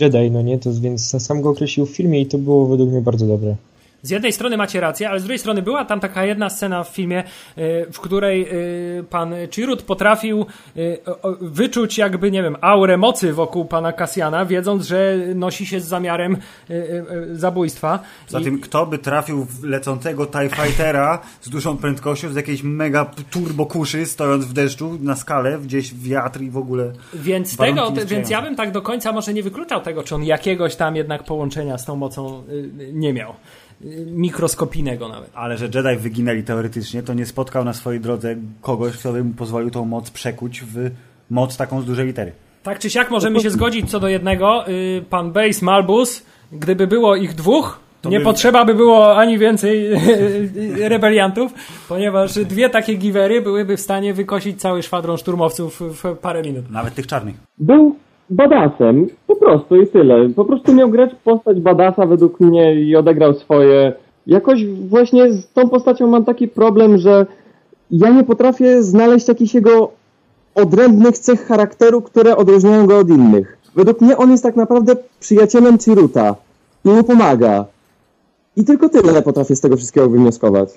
Jedi, 0.00 0.30
no 0.30 0.42
nie? 0.42 0.58
To 0.58 0.70
więc 0.80 1.22
sam 1.22 1.42
go 1.42 1.50
określił 1.50 1.86
w 1.86 1.90
filmie 1.90 2.20
i 2.20 2.26
to 2.26 2.38
było 2.38 2.66
według 2.66 2.90
mnie 2.90 3.00
bardzo 3.00 3.26
dobre. 3.26 3.56
Z 4.08 4.10
jednej 4.10 4.32
strony 4.32 4.56
macie 4.56 4.80
rację, 4.80 5.10
ale 5.10 5.20
z 5.20 5.22
drugiej 5.22 5.38
strony 5.38 5.62
była 5.62 5.84
tam 5.84 6.00
taka 6.00 6.24
jedna 6.24 6.50
scena 6.50 6.84
w 6.84 6.88
filmie, 6.88 7.24
y, 7.58 7.86
w 7.92 8.00
której 8.00 8.48
y, 8.98 9.04
pan 9.10 9.34
Chirut 9.54 9.82
potrafił 9.82 10.46
y, 10.76 10.98
wyczuć 11.40 11.98
jakby, 11.98 12.30
nie 12.30 12.42
wiem, 12.42 12.56
aurę 12.60 12.96
mocy 12.96 13.32
wokół 13.32 13.64
pana 13.64 13.92
Kasjana, 13.92 14.44
wiedząc, 14.46 14.86
że 14.86 15.16
nosi 15.34 15.66
się 15.66 15.80
z 15.80 15.84
zamiarem 15.84 16.36
zabójstwa. 17.32 17.98
I- 18.28 18.30
Zatem 18.30 18.60
kto 18.60 18.86
by 18.86 18.98
trafił 18.98 19.44
w 19.44 19.64
lecącego 19.64 20.26
TIE 20.26 20.48
Fightera 20.48 21.18
z 21.40 21.48
dużą 21.48 21.76
prędkością, 21.76 22.28
z 22.32 22.36
jakiejś 22.36 22.62
mega 22.62 23.04
turbo 23.30 23.66
kuszy, 23.66 24.06
stojąc 24.06 24.44
w 24.44 24.52
deszczu 24.52 24.98
na 25.00 25.16
skalę, 25.16 25.58
gdzieś 25.58 25.94
wiatr 25.94 26.40
i 26.40 26.50
w 26.50 26.56
ogóle... 26.56 26.92
Więc 27.14 27.56
tego, 27.56 27.90
te, 27.90 28.06
więc 28.06 28.30
ja 28.30 28.42
bym 28.42 28.56
tak 28.56 28.72
do 28.72 28.82
końca 28.82 29.12
może 29.12 29.34
nie 29.34 29.42
wykluczał 29.42 29.80
tego, 29.80 30.02
czy 30.02 30.14
on 30.14 30.24
jakiegoś 30.24 30.76
tam 30.76 30.96
jednak 30.96 31.24
połączenia 31.24 31.78
z 31.78 31.84
tą 31.84 31.96
mocą 31.96 32.44
nie 32.92 33.12
miał. 33.12 33.34
Y, 33.84 34.06
mikroskopijnego 34.10 35.08
nawet. 35.08 35.30
Ale 35.34 35.56
że 35.56 35.64
Jedi 35.74 35.96
wyginęli 36.02 36.42
teoretycznie, 36.42 37.02
to 37.02 37.14
nie 37.14 37.26
spotkał 37.26 37.64
na 37.64 37.72
swojej 37.72 38.00
drodze 38.00 38.36
kogoś, 38.60 38.96
kto 38.96 39.12
by 39.12 39.24
mu 39.24 39.34
pozwolił 39.34 39.70
tą 39.70 39.84
moc 39.84 40.10
przekuć 40.10 40.60
w 40.62 40.90
moc 41.30 41.56
taką 41.56 41.80
z 41.80 41.84
dużej 41.84 42.06
litery. 42.06 42.32
Tak 42.62 42.78
czy 42.78 42.90
siak 42.90 43.10
możemy 43.10 43.40
się 43.40 43.50
zgodzić 43.50 43.90
co 43.90 44.00
do 44.00 44.08
jednego. 44.08 44.68
Y, 44.68 45.04
Pan 45.10 45.32
Base, 45.32 45.64
Malbus, 45.64 46.22
gdyby 46.52 46.86
było 46.86 47.16
ich 47.16 47.34
dwóch, 47.34 47.80
To 48.02 48.08
nie 48.10 48.18
by- 48.18 48.24
potrzeba 48.24 48.64
by 48.64 48.74
było 48.74 49.16
ani 49.16 49.38
więcej 49.38 49.88
rebeliantów, 50.94 51.52
ponieważ 51.88 52.34
dwie 52.34 52.70
takie 52.70 52.94
giwery 52.94 53.42
byłyby 53.42 53.76
w 53.76 53.80
stanie 53.80 54.14
wykosić 54.14 54.60
cały 54.60 54.82
szwadron 54.82 55.16
szturmowców 55.18 55.80
w 55.80 56.16
parę 56.16 56.42
minut. 56.42 56.70
Nawet 56.70 56.94
tych 56.94 57.06
czarnych. 57.06 57.36
Był 57.58 57.96
badasem, 58.30 59.06
po 59.26 59.36
prostu 59.36 59.82
i 59.82 59.86
tyle. 59.86 60.28
Po 60.28 60.44
prostu 60.44 60.74
miał 60.74 60.90
grać 60.90 61.10
postać 61.24 61.60
badasa 61.60 62.06
według 62.06 62.40
mnie 62.40 62.74
i 62.74 62.96
odegrał 62.96 63.34
swoje. 63.34 63.92
Jakoś 64.26 64.66
właśnie 64.66 65.32
z 65.32 65.52
tą 65.52 65.68
postacią 65.68 66.06
mam 66.06 66.24
taki 66.24 66.48
problem, 66.48 66.98
że 66.98 67.26
ja 67.90 68.10
nie 68.10 68.24
potrafię 68.24 68.82
znaleźć 68.82 69.28
jakichś 69.28 69.54
jego 69.54 69.90
odrębnych 70.54 71.18
cech 71.18 71.46
charakteru, 71.46 72.02
które 72.02 72.36
odróżniają 72.36 72.86
go 72.86 72.98
od 72.98 73.08
innych. 73.08 73.58
Według 73.74 74.00
mnie 74.00 74.16
on 74.16 74.30
jest 74.30 74.42
tak 74.42 74.56
naprawdę 74.56 74.96
przyjacielem 75.20 75.78
Ciruta 75.78 76.34
i 76.84 76.88
mu 76.88 77.04
pomaga. 77.04 77.64
I 78.56 78.64
tylko 78.64 78.88
tyle 78.88 79.22
potrafię 79.22 79.56
z 79.56 79.60
tego 79.60 79.76
wszystkiego 79.76 80.08
wywnioskować. 80.08 80.68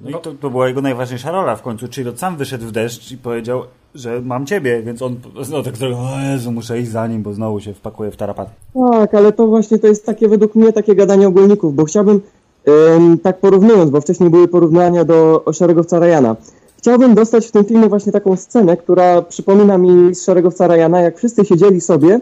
No 0.00 0.10
i 0.10 0.12
to, 0.12 0.32
to 0.40 0.50
była 0.50 0.68
jego 0.68 0.82
najważniejsza 0.82 1.30
rola 1.30 1.56
w 1.56 1.62
końcu. 1.62 1.88
Chirrut 1.88 2.18
sam 2.18 2.36
wyszedł 2.36 2.66
w 2.66 2.72
deszcz 2.72 3.12
i 3.12 3.18
powiedział, 3.18 3.62
że 3.96 4.20
mam 4.20 4.46
ciebie, 4.46 4.82
więc 4.82 5.02
on 5.02 5.16
no, 5.50 5.62
tak 5.62 5.78
trochę, 5.78 5.96
o 5.96 6.32
Jezu, 6.32 6.52
muszę 6.52 6.80
iść 6.80 6.90
za 6.90 7.06
nim, 7.06 7.22
bo 7.22 7.34
znowu 7.34 7.60
się 7.60 7.74
wpakuje 7.74 8.10
w 8.10 8.16
tarapat. 8.16 8.50
Tak, 8.90 9.14
ale 9.14 9.32
to 9.32 9.46
właśnie 9.46 9.78
to 9.78 9.86
jest 9.86 10.06
takie 10.06 10.28
według 10.28 10.54
mnie 10.54 10.72
takie 10.72 10.94
gadanie 10.94 11.28
ogólników, 11.28 11.74
bo 11.74 11.84
chciałbym 11.84 12.20
em, 12.64 13.18
tak 13.18 13.38
porównując, 13.38 13.90
bo 13.90 14.00
wcześniej 14.00 14.30
były 14.30 14.48
porównania 14.48 15.04
do 15.04 15.44
Szeregowca 15.52 15.98
Ryana. 15.98 16.36
Chciałbym 16.78 17.14
dostać 17.14 17.46
w 17.46 17.50
tym 17.50 17.64
filmie 17.64 17.88
właśnie 17.88 18.12
taką 18.12 18.36
scenę, 18.36 18.76
która 18.76 19.22
przypomina 19.22 19.78
mi 19.78 20.14
z 20.14 20.24
Szeregowca 20.24 20.66
Ryana, 20.66 21.00
jak 21.00 21.18
wszyscy 21.18 21.44
siedzieli 21.44 21.80
sobie 21.80 22.20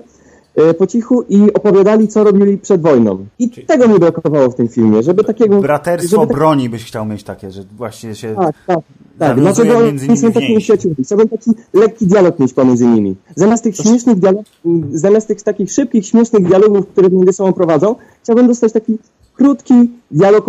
e, 0.57 0.75
po 0.75 0.87
cichu 0.87 1.23
i 1.29 1.53
opowiadali, 1.53 2.09
co 2.09 2.25
robili 2.25 2.59
przed 2.59 2.83
wojną. 2.83 3.27
I 3.39 3.51
tego 3.51 3.89
mi 3.89 3.99
brakowało 3.99 4.51
w 4.51 4.55
tym 4.55 4.69
filmie, 4.69 5.03
żeby 5.03 5.25
takiego... 5.25 5.61
Braterstwo 5.61 6.17
żeby 6.17 6.27
tak- 6.27 6.37
broni 6.37 6.69
byś 6.69 6.85
chciał 6.85 7.07
mieć 7.07 7.25
takie, 7.25 7.51
że 7.51 7.63
właśnie 7.77 8.15
się... 8.15 8.35
Tak, 8.35 8.55
tak. 8.67 8.79
Tak, 9.19 9.41
dlaczego 9.41 9.79
oni 9.79 10.17
są 10.17 10.33
takimi 10.33 10.59
przyjaciółmi? 10.59 10.97
Chciałbym 11.05 11.29
taki 11.29 11.51
lekki 11.75 12.07
dialog 12.07 12.39
mieć 12.39 12.53
pomiędzy 12.53 12.87
nimi. 12.87 13.15
Zamiast 13.37 13.65
tych 13.65 13.77
śmiesznych 13.77 14.19
dialogów, 14.19 14.47
zamiast 14.93 15.29
tych 15.29 15.43
takich 15.43 15.73
szybkich, 15.73 16.07
śmiesznych 16.07 16.47
dialogów, 16.47 16.87
które 16.87 17.11
między 17.11 17.33
sobą 17.33 17.53
prowadzą, 17.53 17.95
chciałbym 18.23 18.47
dostać 18.47 18.73
taki 18.73 18.99
krótki 19.35 19.75
dialog, 20.11 20.47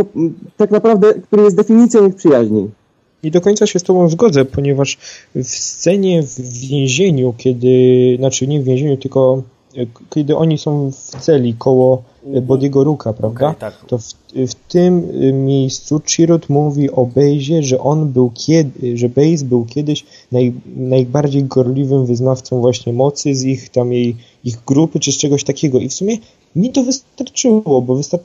tak 0.58 0.71
naprawdę, 0.71 1.13
który 1.13 1.43
jest 1.43 1.56
definicją 1.56 2.08
ich 2.08 2.15
przyjaźni. 2.15 2.69
Nie 3.23 3.32
do 3.32 3.41
końca 3.41 3.67
się 3.67 3.80
z 3.80 3.84
Tobą 3.84 4.10
zgodzę, 4.10 4.45
ponieważ 4.45 4.97
w 5.36 5.43
scenie 5.43 6.23
w 6.23 6.39
więzieniu, 6.69 7.34
kiedy, 7.38 7.69
znaczy 8.19 8.47
nie 8.47 8.62
w 8.62 8.63
więzieniu, 8.63 8.97
tylko 8.97 9.43
kiedy 10.10 10.38
oni 10.38 10.58
są 10.58 10.92
w 10.92 10.96
celi 10.96 11.54
koło 11.54 12.04
e, 12.34 12.42
Bodiego 12.42 12.84
Ruka, 12.84 13.14
prawda? 13.14 13.48
Okej, 13.48 13.60
tak. 13.60 13.86
To 13.88 13.98
w, 13.98 14.14
w 14.36 14.56
tym 14.56 15.10
y, 15.24 15.34
miejscu 15.34 16.02
Chirrut 16.08 16.50
mówi 16.50 16.92
o 16.92 17.06
Bejzie, 17.06 17.64
że 17.64 17.80
on 17.80 18.08
był 18.08 18.32
kiedy, 18.34 18.98
że 18.98 19.10
Bejz 19.10 19.44
był 19.44 19.66
kiedyś 19.66 20.06
naj, 20.32 20.54
najbardziej 20.76 21.44
gorliwym 21.44 22.06
wyznawcą 22.06 22.60
właśnie 22.60 22.94
mocy 22.94 23.36
z 23.36 23.44
ich 23.44 23.70
tam 23.70 23.94
jej, 23.94 24.16
ich 24.44 24.58
grupy 24.68 25.00
czy 25.00 25.12
z 25.12 25.18
czegoś 25.18 25.44
takiego. 25.44 25.80
I 25.80 25.90
w 25.90 25.94
sumie 25.94 26.18
mi 26.56 26.72
to 26.72 26.84
wystarczyło, 26.84 27.82
bo 27.82 27.96
wystar- 27.96 28.20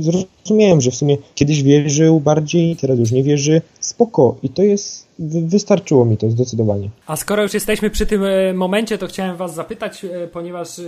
zrozumiałem, 0.00 0.80
że 0.80 0.90
w 0.90 0.94
sumie 0.94 1.16
kiedyś 1.34 1.62
wierzył 1.62 2.20
bardziej, 2.20 2.76
teraz 2.76 2.98
już 2.98 3.12
nie 3.12 3.22
wierzy. 3.22 3.62
Spoko. 3.80 4.36
I 4.42 4.48
to 4.48 4.62
jest, 4.62 5.06
wystarczyło 5.20 6.04
mi 6.04 6.16
to 6.16 6.30
zdecydowanie. 6.30 6.88
A 7.06 7.16
skoro 7.16 7.42
już 7.42 7.54
jesteśmy 7.54 7.90
przy 7.90 8.06
tym 8.06 8.24
e, 8.24 8.54
momencie, 8.54 8.98
to 8.98 9.06
chciałem 9.06 9.36
Was 9.36 9.54
zapytać, 9.54 10.04
e, 10.04 10.28
ponieważ 10.28 10.78
e, 10.78 10.82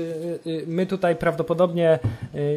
my 0.67 0.87
tutaj 0.87 1.17
prawdopodobnie, 1.17 1.99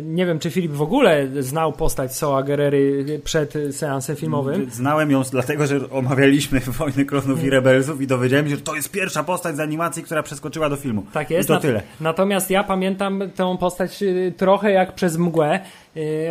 nie 0.03 0.25
wiem 0.25 0.39
czy 0.39 0.51
Filip 0.51 0.71
w 0.71 0.81
ogóle 0.81 1.27
znał 1.39 1.73
postać 1.73 2.15
Soa 2.15 2.43
Gerery 2.43 3.05
przed 3.23 3.53
seansem 3.71 4.15
filmowym. 4.15 4.67
Znałem 4.71 5.11
ją 5.11 5.21
dlatego, 5.31 5.67
że 5.67 5.89
omawialiśmy 5.89 6.59
Wojny 6.79 7.05
Klonów 7.05 7.43
i 7.43 7.49
Rebelsów 7.49 8.01
i 8.01 8.07
dowiedziałem 8.07 8.49
się, 8.49 8.55
że 8.55 8.61
to 8.61 8.75
jest 8.75 8.91
pierwsza 8.91 9.23
postać 9.23 9.55
z 9.55 9.59
animacji, 9.59 10.03
która 10.03 10.23
przeskoczyła 10.23 10.69
do 10.69 10.75
filmu. 10.75 11.03
Tak 11.13 11.29
jest. 11.29 11.45
I 11.45 11.47
to 11.47 11.53
Nat- 11.53 11.61
tyle. 11.61 11.81
Natomiast 12.01 12.49
ja 12.49 12.63
pamiętam 12.63 13.23
tę 13.35 13.57
postać 13.59 14.03
trochę 14.38 14.71
jak 14.71 14.95
przez 14.95 15.17
mgłę. 15.17 15.59
Y, 15.97 16.29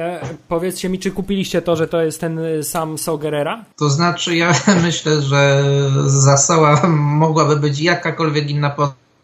Powiedzcie 0.48 0.88
mi, 0.88 0.98
czy 0.98 1.10
kupiliście 1.10 1.62
to, 1.62 1.76
że 1.76 1.88
to 1.88 2.02
jest 2.02 2.20
ten 2.20 2.38
y, 2.38 2.64
sam 2.64 2.98
So 2.98 3.18
Gerrera? 3.18 3.64
To 3.76 3.90
znaczy, 3.90 4.36
ja 4.36 4.52
myślę, 4.84 5.22
że 5.22 5.64
Zasała 6.06 6.88
mogłaby 6.88 7.56
być 7.56 7.80
jakakolwiek 7.80 8.50
inna 8.50 8.76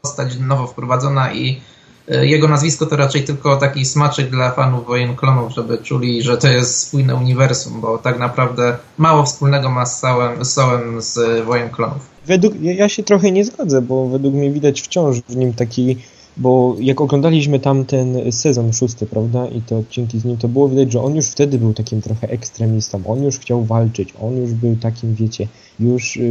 postać 0.03 0.38
nowo 0.38 0.66
wprowadzona 0.66 1.33
i 1.33 1.61
e, 2.09 2.26
jego 2.26 2.48
nazwisko 2.48 2.87
to 2.87 2.96
raczej 2.96 3.24
tylko 3.24 3.57
taki 3.57 3.85
smaczek 3.85 4.31
dla 4.31 4.50
fanów 4.50 4.87
wojen 4.87 5.16
klonów, 5.16 5.53
żeby 5.53 5.79
czuli, 5.79 6.22
że 6.22 6.38
to 6.38 6.48
jest 6.48 6.79
spójne 6.79 7.14
uniwersum, 7.14 7.81
bo 7.81 7.98
tak 7.98 8.18
naprawdę 8.18 8.76
mało 8.98 9.24
wspólnego 9.24 9.70
ma 9.70 9.87
z 9.87 10.00
Sołem, 10.00 10.44
z, 10.44 10.53
Sołem 10.53 11.03
z 11.03 11.44
wojen 11.44 11.70
klonów. 11.70 12.11
Według, 12.26 12.55
ja, 12.61 12.72
ja 12.72 12.88
się 12.88 13.03
trochę 13.03 13.31
nie 13.31 13.44
zgodzę, 13.44 13.83
bo 13.83 14.09
według 14.09 14.35
mnie 14.35 14.50
widać 14.50 14.83
wciąż 14.83 15.16
w 15.29 15.37
nim 15.37 15.55
taki, 15.55 15.96
bo 16.37 16.77
jak 16.81 17.01
oglądaliśmy 17.01 17.61
tam 17.61 17.85
ten 17.85 18.33
sezon 18.33 18.73
szósty, 18.73 19.07
prawda, 19.07 19.47
i 19.47 19.61
te 19.61 19.77
odcinki 19.77 20.19
z 20.19 20.25
nim, 20.25 20.37
to 20.37 20.49
było 20.49 20.69
widać, 20.69 20.93
że 20.93 21.03
on 21.03 21.16
już 21.16 21.27
wtedy 21.27 21.59
był 21.59 21.75
takim 21.75 22.03
trochę 22.03 22.29
ekstremistą, 22.29 23.03
on 23.07 23.23
już 23.23 23.38
chciał 23.38 23.64
walczyć, 23.64 24.14
on 24.21 24.37
już 24.37 24.53
był 24.53 24.77
takim, 24.77 25.14
wiecie, 25.14 25.49
już 25.81 26.16
yy, 26.16 26.25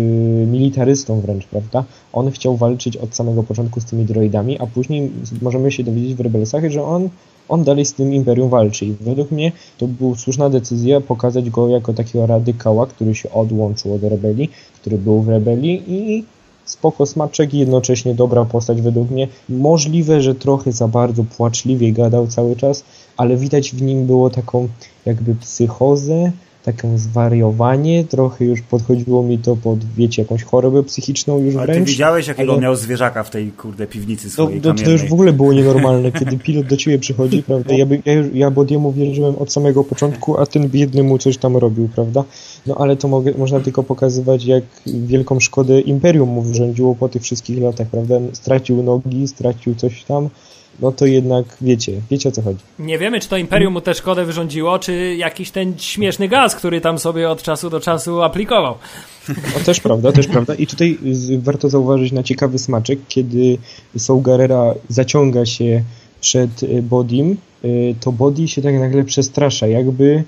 militarystą 0.47 1.21
wręcz, 1.21 1.45
prawda, 1.45 1.83
on 2.13 2.31
chciał 2.31 2.57
walczyć 2.57 2.97
od 2.97 3.15
samego 3.15 3.43
początku 3.43 3.81
z 3.81 3.85
tymi 3.85 4.05
droidami, 4.05 4.59
a 4.59 4.67
później 4.67 5.11
możemy 5.41 5.71
się 5.71 5.83
dowiedzieć 5.83 6.15
w 6.15 6.19
Rebelsach, 6.19 6.71
że 6.71 6.83
on 6.83 7.09
on 7.49 7.63
dalej 7.63 7.85
z 7.85 7.93
tym 7.93 8.13
imperium 8.13 8.49
walczy. 8.49 8.85
I 8.85 8.93
według 9.01 9.31
mnie 9.31 9.51
to 9.77 9.87
była 9.87 10.15
słuszna 10.15 10.49
decyzja 10.49 11.01
pokazać 11.01 11.49
go 11.49 11.69
jako 11.69 11.93
takiego 11.93 12.25
radykała, 12.25 12.87
który 12.87 13.15
się 13.15 13.31
odłączył 13.31 13.93
od 13.93 14.03
rebelii, 14.03 14.49
który 14.81 14.97
był 14.97 15.21
w 15.21 15.29
rebelii 15.29 15.83
i 15.87 16.23
spoko 16.69 17.05
smaczek 17.05 17.53
i 17.53 17.59
jednocześnie 17.59 18.15
dobra 18.15 18.45
postać 18.45 18.81
według 18.81 19.09
mnie. 19.11 19.27
Możliwe, 19.49 20.21
że 20.21 20.35
trochę 20.35 20.71
za 20.71 20.87
bardzo 20.87 21.23
płaczliwie 21.23 21.91
gadał 21.91 22.27
cały 22.27 22.55
czas, 22.55 22.83
ale 23.17 23.37
widać 23.37 23.71
w 23.71 23.81
nim 23.81 24.05
było 24.05 24.29
taką 24.29 24.67
jakby 25.05 25.35
psychozę, 25.35 26.31
taką 26.73 26.97
zwariowanie, 26.97 28.03
trochę 28.03 28.45
już 28.45 28.61
podchodziło 28.61 29.23
mi 29.23 29.37
to 29.37 29.55
pod, 29.55 29.79
wiecie, 29.97 30.21
jakąś 30.21 30.43
chorobę 30.43 30.83
psychiczną 30.83 31.39
już 31.39 31.55
Ale 31.55 31.67
ty 31.67 31.73
wręcz. 31.73 31.89
widziałeś, 31.89 32.27
jakiego 32.27 32.53
ale- 32.53 32.61
miał 32.61 32.75
zwierzaka 32.75 33.23
w 33.23 33.29
tej, 33.29 33.51
kurde, 33.51 33.87
piwnicy 33.87 34.29
swojej 34.29 34.61
to, 34.61 34.73
to 34.73 34.91
już 34.91 35.05
w 35.09 35.13
ogóle 35.13 35.33
było 35.33 35.53
nienormalne, 35.53 36.11
kiedy 36.19 36.37
pilot 36.37 36.65
do 36.67 36.77
ciebie 36.77 36.99
przychodzi, 36.99 37.43
prawda? 37.43 37.73
Ja, 37.73 37.85
by, 37.85 38.01
ja, 38.05 38.13
ja 38.33 38.51
Bodiemu 38.51 38.91
wierzyłem 38.91 39.35
od 39.35 39.53
samego 39.53 39.83
początku, 39.83 40.37
a 40.37 40.45
ten 40.45 40.69
biedny 40.69 41.03
mu 41.03 41.17
coś 41.17 41.37
tam 41.37 41.57
robił, 41.57 41.89
prawda? 41.95 42.23
No 42.67 42.75
ale 42.75 42.95
to 42.97 43.07
mogę, 43.07 43.33
można 43.37 43.59
tylko 43.59 43.83
pokazywać, 43.83 44.45
jak 44.45 44.63
wielką 44.85 45.39
szkodę 45.39 45.81
Imperium 45.81 46.29
mu 46.29 46.41
wyrządziło 46.41 46.95
po 46.95 47.09
tych 47.09 47.21
wszystkich 47.21 47.61
latach, 47.61 47.87
prawda? 47.87 48.15
Stracił 48.33 48.83
nogi, 48.83 49.27
stracił 49.27 49.75
coś 49.75 50.03
tam, 50.03 50.29
no 50.81 50.91
to 50.91 51.05
jednak 51.05 51.45
wiecie, 51.61 52.01
wiecie 52.11 52.29
o 52.29 52.31
co 52.31 52.41
chodzi. 52.41 52.59
Nie 52.79 52.97
wiemy, 52.97 53.19
czy 53.19 53.29
to 53.29 53.37
Imperium 53.37 53.73
mu 53.73 53.81
tę 53.81 53.93
szkodę 53.93 54.25
wyrządziło, 54.25 54.79
czy 54.79 55.15
jakiś 55.15 55.51
ten 55.51 55.73
śmieszny 55.77 56.27
gaz, 56.27 56.55
który 56.55 56.81
tam 56.81 56.99
sobie 56.99 57.29
od 57.29 57.43
czasu 57.43 57.69
do 57.69 57.79
czasu 57.79 58.21
aplikował. 58.21 58.75
O, 59.57 59.59
też 59.65 59.79
prawda, 59.79 60.11
też 60.11 60.27
prawda. 60.27 60.55
I 60.55 60.67
tutaj 60.67 60.97
warto 61.37 61.69
zauważyć 61.69 62.11
na 62.11 62.23
ciekawy 62.23 62.59
smaczek, 62.59 62.99
kiedy 63.07 63.57
Saul 63.97 64.21
Gerrera 64.21 64.73
zaciąga 64.89 65.45
się 65.45 65.83
przed 66.21 66.63
y, 66.63 66.81
Bodim, 66.81 67.37
y, 67.63 67.95
to 67.99 68.11
Body 68.11 68.47
się 68.47 68.61
tak 68.61 68.79
nagle 68.79 69.03
przestrasza, 69.03 69.67
jakby, 69.67 70.23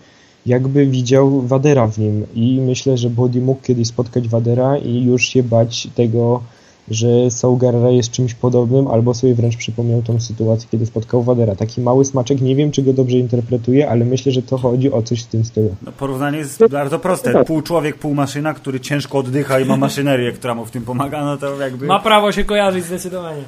jakby 0.45 0.85
widział 0.85 1.41
Wadera 1.41 1.87
w 1.87 1.97
nim. 1.99 2.25
I 2.35 2.61
myślę, 2.61 2.97
że 2.97 3.09
Body 3.09 3.41
mógł 3.41 3.61
kiedyś 3.61 3.87
spotkać 3.87 4.27
Wadera 4.27 4.77
i 4.77 5.03
już 5.03 5.25
się 5.25 5.43
bać 5.43 5.87
tego, 5.95 6.43
że 6.87 7.31
Saul 7.31 7.57
Gerrera 7.57 7.89
jest 7.89 8.11
czymś 8.11 8.33
podobnym, 8.33 8.87
albo 8.87 9.13
sobie 9.13 9.35
wręcz 9.35 9.57
przypomniał 9.57 10.01
tą 10.01 10.19
sytuację, 10.19 10.67
kiedy 10.71 10.85
spotkał 10.85 11.23
Wadera. 11.23 11.55
Taki 11.55 11.81
mały 11.81 12.05
smaczek, 12.05 12.41
nie 12.41 12.55
wiem, 12.55 12.71
czy 12.71 12.81
go 12.81 12.93
dobrze 12.93 13.17
interpretuję, 13.17 13.89
ale 13.89 14.05
myślę, 14.05 14.31
że 14.31 14.41
to 14.41 14.57
chodzi 14.57 14.91
o 14.91 15.01
coś 15.01 15.23
w 15.23 15.27
tym 15.27 15.45
stylu. 15.45 15.75
No, 15.81 15.91
porównanie 15.91 16.37
jest 16.37 16.67
bardzo 16.67 16.99
proste. 16.99 17.45
Pół 17.45 17.61
człowiek, 17.61 17.97
pół 17.97 18.13
maszyna, 18.13 18.53
który 18.53 18.79
ciężko 18.79 19.17
oddycha 19.17 19.59
i 19.59 19.65
ma 19.65 19.77
maszynerię, 19.87 20.31
która 20.31 20.55
mu 20.55 20.65
w 20.65 20.71
tym 20.71 20.83
pomaga, 20.83 21.25
no 21.25 21.37
to 21.37 21.61
jakby... 21.61 21.85
Ma 21.85 21.99
prawo 21.99 22.31
się 22.31 22.43
kojarzyć 22.43 22.85
zdecydowanie. 22.85 23.43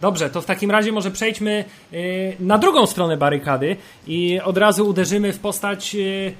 Dobrze, 0.00 0.30
to 0.30 0.40
w 0.40 0.44
takim 0.44 0.70
razie 0.70 0.92
może 0.92 1.10
przejdźmy 1.10 1.64
y, 1.92 2.36
na 2.40 2.58
drugą 2.58 2.86
stronę 2.86 3.16
barykady 3.16 3.76
i 4.06 4.40
od 4.44 4.58
razu 4.58 4.88
uderzymy 4.88 5.32
w 5.32 5.38
postać 5.38 5.94
y, 5.94 6.32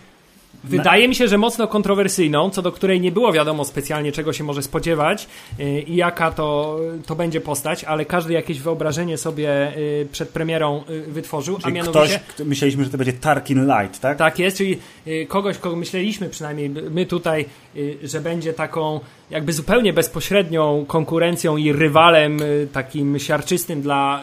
Wydaje 0.64 1.08
mi 1.08 1.14
się, 1.14 1.28
że 1.28 1.38
mocno 1.38 1.68
kontrowersyjną, 1.68 2.50
co 2.50 2.62
do 2.62 2.72
której 2.72 3.00
nie 3.00 3.12
było 3.12 3.32
wiadomo 3.32 3.64
specjalnie, 3.64 4.12
czego 4.12 4.32
się 4.32 4.44
może 4.44 4.62
spodziewać 4.62 5.28
yy, 5.58 5.80
i 5.80 5.96
jaka 5.96 6.30
to, 6.30 6.78
to 7.06 7.14
będzie 7.16 7.40
postać, 7.40 7.84
ale 7.84 8.04
każdy 8.04 8.32
jakieś 8.32 8.60
wyobrażenie 8.60 9.18
sobie 9.18 9.72
yy, 9.76 10.08
przed 10.12 10.28
premierą 10.28 10.84
yy, 10.88 11.02
wytworzył, 11.02 11.58
Czyli 11.58 11.72
a 11.72 11.74
mianowicie... 11.74 12.20
ktoś, 12.28 12.46
myśleliśmy, 12.46 12.84
że 12.84 12.90
to 12.90 12.98
będzie 12.98 13.12
Tarkin 13.12 13.66
Light, 13.66 14.00
tak? 14.00 14.18
Tak 14.18 14.38
jest, 14.38 14.56
czyli 14.56 14.78
y, 15.06 15.26
kogoś, 15.28 15.58
kogo 15.58 15.76
myśleliśmy 15.76 16.28
przynajmniej 16.28 16.70
my 16.70 17.06
tutaj, 17.06 17.46
y, 17.76 17.98
że 18.02 18.20
będzie 18.20 18.52
taką 18.52 19.00
jakby 19.30 19.52
zupełnie 19.52 19.92
bezpośrednią 19.92 20.84
konkurencją 20.88 21.56
i 21.56 21.72
rywalem 21.72 22.42
y, 22.42 22.68
takim 22.72 23.18
siarczystym 23.18 23.82
dla 23.82 24.22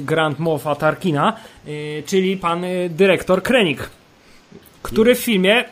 Grand 0.00 0.38
Moffa 0.38 0.74
Tarkina, 0.74 1.36
czyli 2.06 2.36
pan 2.36 2.64
dyrektor 2.90 3.42
Krenik, 3.42 3.90
który 4.82 5.14
w 5.14 5.18
filmie 5.18 5.64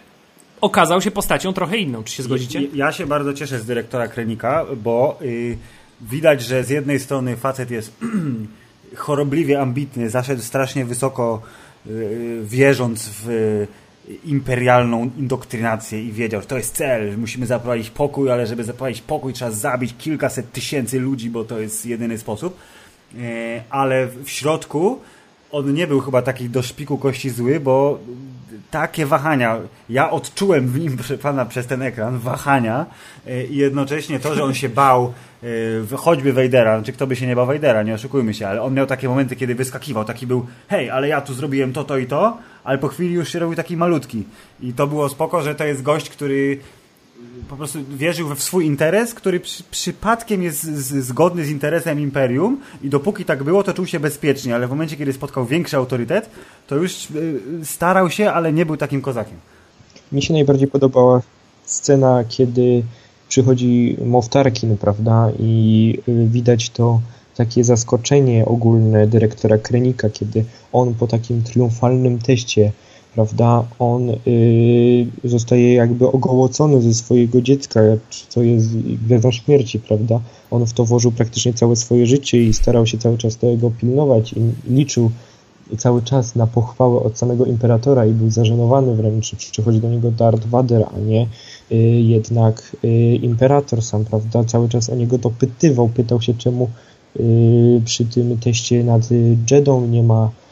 okazał 0.60 1.00
się 1.00 1.10
postacią 1.10 1.52
trochę 1.52 1.76
inną. 1.76 2.04
Czy 2.04 2.14
się 2.14 2.22
zgodzicie? 2.22 2.62
Ja 2.74 2.92
się 2.92 3.06
bardzo 3.06 3.34
cieszę 3.34 3.58
z 3.58 3.66
dyrektora 3.66 4.08
Krenika, 4.08 4.66
bo 4.76 5.18
y, 5.22 5.58
widać, 6.00 6.42
że 6.42 6.64
z 6.64 6.70
jednej 6.70 7.00
strony 7.00 7.36
facet 7.36 7.70
jest 7.70 7.96
chorobliwie 8.96 9.60
ambitny, 9.60 10.10
zaszedł 10.10 10.42
strasznie 10.42 10.84
wysoko 10.84 11.42
y, 11.86 12.40
wierząc 12.44 13.10
w 13.24 13.66
imperialną 14.24 15.10
indoktrynację 15.18 16.02
i 16.04 16.12
wiedział, 16.12 16.40
że 16.40 16.46
to 16.46 16.56
jest 16.56 16.74
cel, 16.74 17.18
musimy 17.18 17.46
zaprowadzić 17.46 17.90
pokój, 17.90 18.30
ale 18.30 18.46
żeby 18.46 18.64
zaprowadzić 18.64 19.02
pokój 19.02 19.32
trzeba 19.32 19.50
zabić 19.50 19.94
kilkaset 19.98 20.52
tysięcy 20.52 21.00
ludzi, 21.00 21.30
bo 21.30 21.44
to 21.44 21.60
jest 21.60 21.86
jedyny 21.86 22.18
sposób. 22.18 22.56
E, 23.18 23.62
ale 23.70 24.06
w 24.06 24.30
środku 24.30 25.00
on 25.50 25.74
nie 25.74 25.86
był 25.86 26.00
chyba 26.00 26.22
taki 26.22 26.50
do 26.50 26.62
szpiku 26.62 26.98
kości 26.98 27.30
zły, 27.30 27.60
bo 27.60 27.98
takie 28.70 29.06
wahania, 29.06 29.56
ja 29.88 30.10
odczułem 30.10 30.68
w 30.68 30.78
nim, 30.78 30.96
pana, 31.22 31.44
przez 31.44 31.66
ten 31.66 31.82
ekran 31.82 32.18
wahania 32.18 32.86
e, 33.26 33.44
i 33.44 33.56
jednocześnie 33.56 34.20
to, 34.20 34.34
że 34.34 34.44
on 34.44 34.54
się 34.54 34.68
bał 34.68 35.12
e, 35.92 35.96
choćby 35.96 36.32
Wejdera, 36.32 36.78
znaczy 36.78 36.92
kto 36.92 37.06
by 37.06 37.16
się 37.16 37.26
nie 37.26 37.36
bał 37.36 37.46
Wejdera, 37.46 37.82
nie 37.82 37.94
oszukujmy 37.94 38.34
się, 38.34 38.48
ale 38.48 38.62
on 38.62 38.74
miał 38.74 38.86
takie 38.86 39.08
momenty, 39.08 39.36
kiedy 39.36 39.54
wyskakiwał, 39.54 40.04
taki 40.04 40.26
był, 40.26 40.46
hej, 40.68 40.90
ale 40.90 41.08
ja 41.08 41.20
tu 41.20 41.34
zrobiłem 41.34 41.72
to, 41.72 41.84
to 41.84 41.98
i 41.98 42.06
to, 42.06 42.38
ale 42.64 42.78
po 42.78 42.88
chwili 42.88 43.14
już 43.14 43.28
się 43.28 43.38
robił 43.38 43.56
taki 43.56 43.76
malutki. 43.76 44.24
I 44.60 44.72
to 44.72 44.86
było 44.86 45.08
spoko, 45.08 45.42
że 45.42 45.54
to 45.54 45.64
jest 45.64 45.82
gość, 45.82 46.10
który 46.10 46.58
po 47.48 47.56
prostu 47.56 47.78
wierzył 47.96 48.34
w 48.34 48.42
swój 48.42 48.66
interes, 48.66 49.14
który 49.14 49.40
przy, 49.40 49.62
przypadkiem 49.70 50.42
jest 50.42 50.62
z, 50.62 51.04
zgodny 51.04 51.44
z 51.44 51.50
interesem 51.50 52.00
Imperium 52.00 52.60
i 52.82 52.90
dopóki 52.90 53.24
tak 53.24 53.44
było, 53.44 53.62
to 53.62 53.74
czuł 53.74 53.86
się 53.86 54.00
bezpiecznie, 54.00 54.54
ale 54.54 54.66
w 54.66 54.70
momencie, 54.70 54.96
kiedy 54.96 55.12
spotkał 55.12 55.46
większy 55.46 55.76
autorytet, 55.76 56.30
to 56.66 56.76
już 56.76 57.10
y, 57.10 57.40
starał 57.64 58.10
się, 58.10 58.30
ale 58.30 58.52
nie 58.52 58.66
był 58.66 58.76
takim 58.76 59.02
kozakiem. 59.02 59.36
Mi 60.12 60.22
się 60.22 60.34
najbardziej 60.34 60.68
podobała 60.68 61.22
scena, 61.64 62.24
kiedy 62.28 62.82
przychodzi 63.28 63.96
Moff 64.04 64.28
Tarkin, 64.28 64.76
prawda, 64.76 65.30
i 65.38 65.98
y, 66.08 66.28
widać 66.28 66.70
to 66.70 67.00
takie 67.36 67.64
zaskoczenie 67.64 68.46
ogólne 68.46 69.06
dyrektora 69.06 69.58
Krenika, 69.58 70.10
kiedy 70.10 70.44
on 70.72 70.94
po 70.94 71.06
takim 71.06 71.42
triumfalnym 71.42 72.18
teście 72.18 72.72
prawda, 73.14 73.64
on 73.78 74.10
y, 74.10 75.06
zostaje 75.24 75.74
jakby 75.74 76.06
ogołocony 76.06 76.82
ze 76.82 76.94
swojego 76.94 77.40
dziecka, 77.40 77.80
co 78.28 78.42
jest 78.42 78.76
gwiazdą 78.78 79.32
śmierci, 79.32 79.78
prawda. 79.78 80.20
On 80.50 80.66
w 80.66 80.72
to 80.72 80.84
włożył 80.84 81.12
praktycznie 81.12 81.54
całe 81.54 81.76
swoje 81.76 82.06
życie 82.06 82.42
i 82.42 82.54
starał 82.54 82.86
się 82.86 82.98
cały 82.98 83.18
czas 83.18 83.36
tego 83.36 83.70
pilnować 83.70 84.32
i 84.32 84.40
liczył 84.74 85.10
cały 85.78 86.02
czas 86.02 86.34
na 86.34 86.46
pochwałę 86.46 87.00
od 87.00 87.18
samego 87.18 87.44
imperatora 87.44 88.06
i 88.06 88.12
był 88.12 88.30
zażenowany 88.30 88.94
wręcz, 88.94 89.34
przychodzi 89.34 89.80
do 89.80 89.88
niego 89.88 90.10
Darth 90.10 90.46
Vader, 90.46 90.86
a 90.94 90.98
nie 90.98 91.26
y, 91.72 91.76
jednak 92.00 92.76
y, 92.84 92.88
imperator 93.16 93.82
sam, 93.82 94.04
prawda, 94.04 94.44
cały 94.44 94.68
czas 94.68 94.90
o 94.90 94.94
niego 94.94 95.18
dopytywał, 95.18 95.88
pytał 95.88 96.20
się 96.20 96.34
czemu 96.34 96.70
y, 97.20 97.82
przy 97.84 98.04
tym 98.04 98.38
teście 98.38 98.84
nad 98.84 99.02
Jedą 99.50 99.86
nie 99.86 100.02
ma 100.02 100.30
Y, 100.30 100.30
y, 100.30 100.47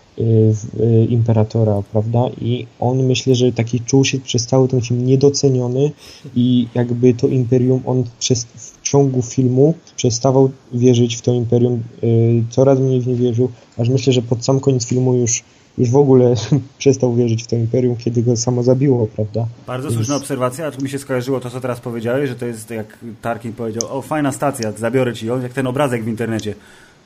imperatora, 1.09 1.83
prawda? 1.93 2.21
I 2.41 2.67
on 2.81 3.03
myślę, 3.03 3.35
że 3.35 3.53
taki 3.53 3.81
czuł 3.81 4.05
się 4.05 4.19
przez 4.19 4.47
cały 4.47 4.69
ten 4.69 4.81
film 4.81 5.07
niedoceniony 5.07 5.91
i 6.35 6.69
jakby 6.75 7.15
to 7.15 7.29
imperium 7.29 7.83
on 7.87 8.05
przez, 8.19 8.45
w 8.45 8.83
ciągu 8.83 9.23
filmu 9.23 9.75
przestawał 9.97 10.51
wierzyć 10.73 11.17
w 11.17 11.23
to 11.23 11.33
imperium, 11.33 11.83
y, 12.05 12.45
coraz 12.51 12.79
mniej 12.79 13.01
w 13.01 13.07
nie 13.07 13.15
wierzył, 13.15 13.51
aż 13.79 13.89
myślę, 13.89 14.13
że 14.13 14.23
pod 14.23 14.45
sam 14.45 14.61
koniec 14.61 14.87
filmu 14.87 15.15
już 15.15 15.43
już 15.79 15.91
w 15.91 15.97
ogóle 15.97 16.35
przestał 16.79 17.15
wierzyć 17.15 17.45
w 17.45 17.47
to 17.47 17.57
imperium, 17.57 17.97
kiedy 17.97 18.23
go 18.23 18.37
samo 18.37 18.63
zabiło, 18.63 19.07
prawda? 19.07 19.47
Bardzo 19.67 19.89
Więc... 19.89 19.97
słuszna 19.97 20.17
obserwacja, 20.17 20.67
aż 20.67 20.79
mi 20.79 20.89
się 20.89 20.99
skojarzyło 20.99 21.41
to, 21.41 21.51
co 21.51 21.61
teraz 21.61 21.81
powiedziałeś, 21.81 22.29
że 22.29 22.37
to 22.37 22.47
jest, 22.47 22.71
jak 22.71 22.99
Tarkin 23.23 23.53
powiedział, 23.53 23.99
o 23.99 24.03
fajna 24.03 24.33
stacja, 24.33 24.73
zabiorę 24.73 25.15
ci 25.15 25.27
ją, 25.27 25.43
jak 25.43 25.53
ten 25.53 25.67
obrazek 25.67 26.05
w 26.05 26.09
internecie. 26.09 26.55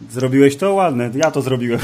Zrobiłeś 0.08 0.56
to 0.56 0.74
ładne, 0.74 1.10
ja 1.14 1.30
to 1.30 1.42
zrobiłem. 1.42 1.80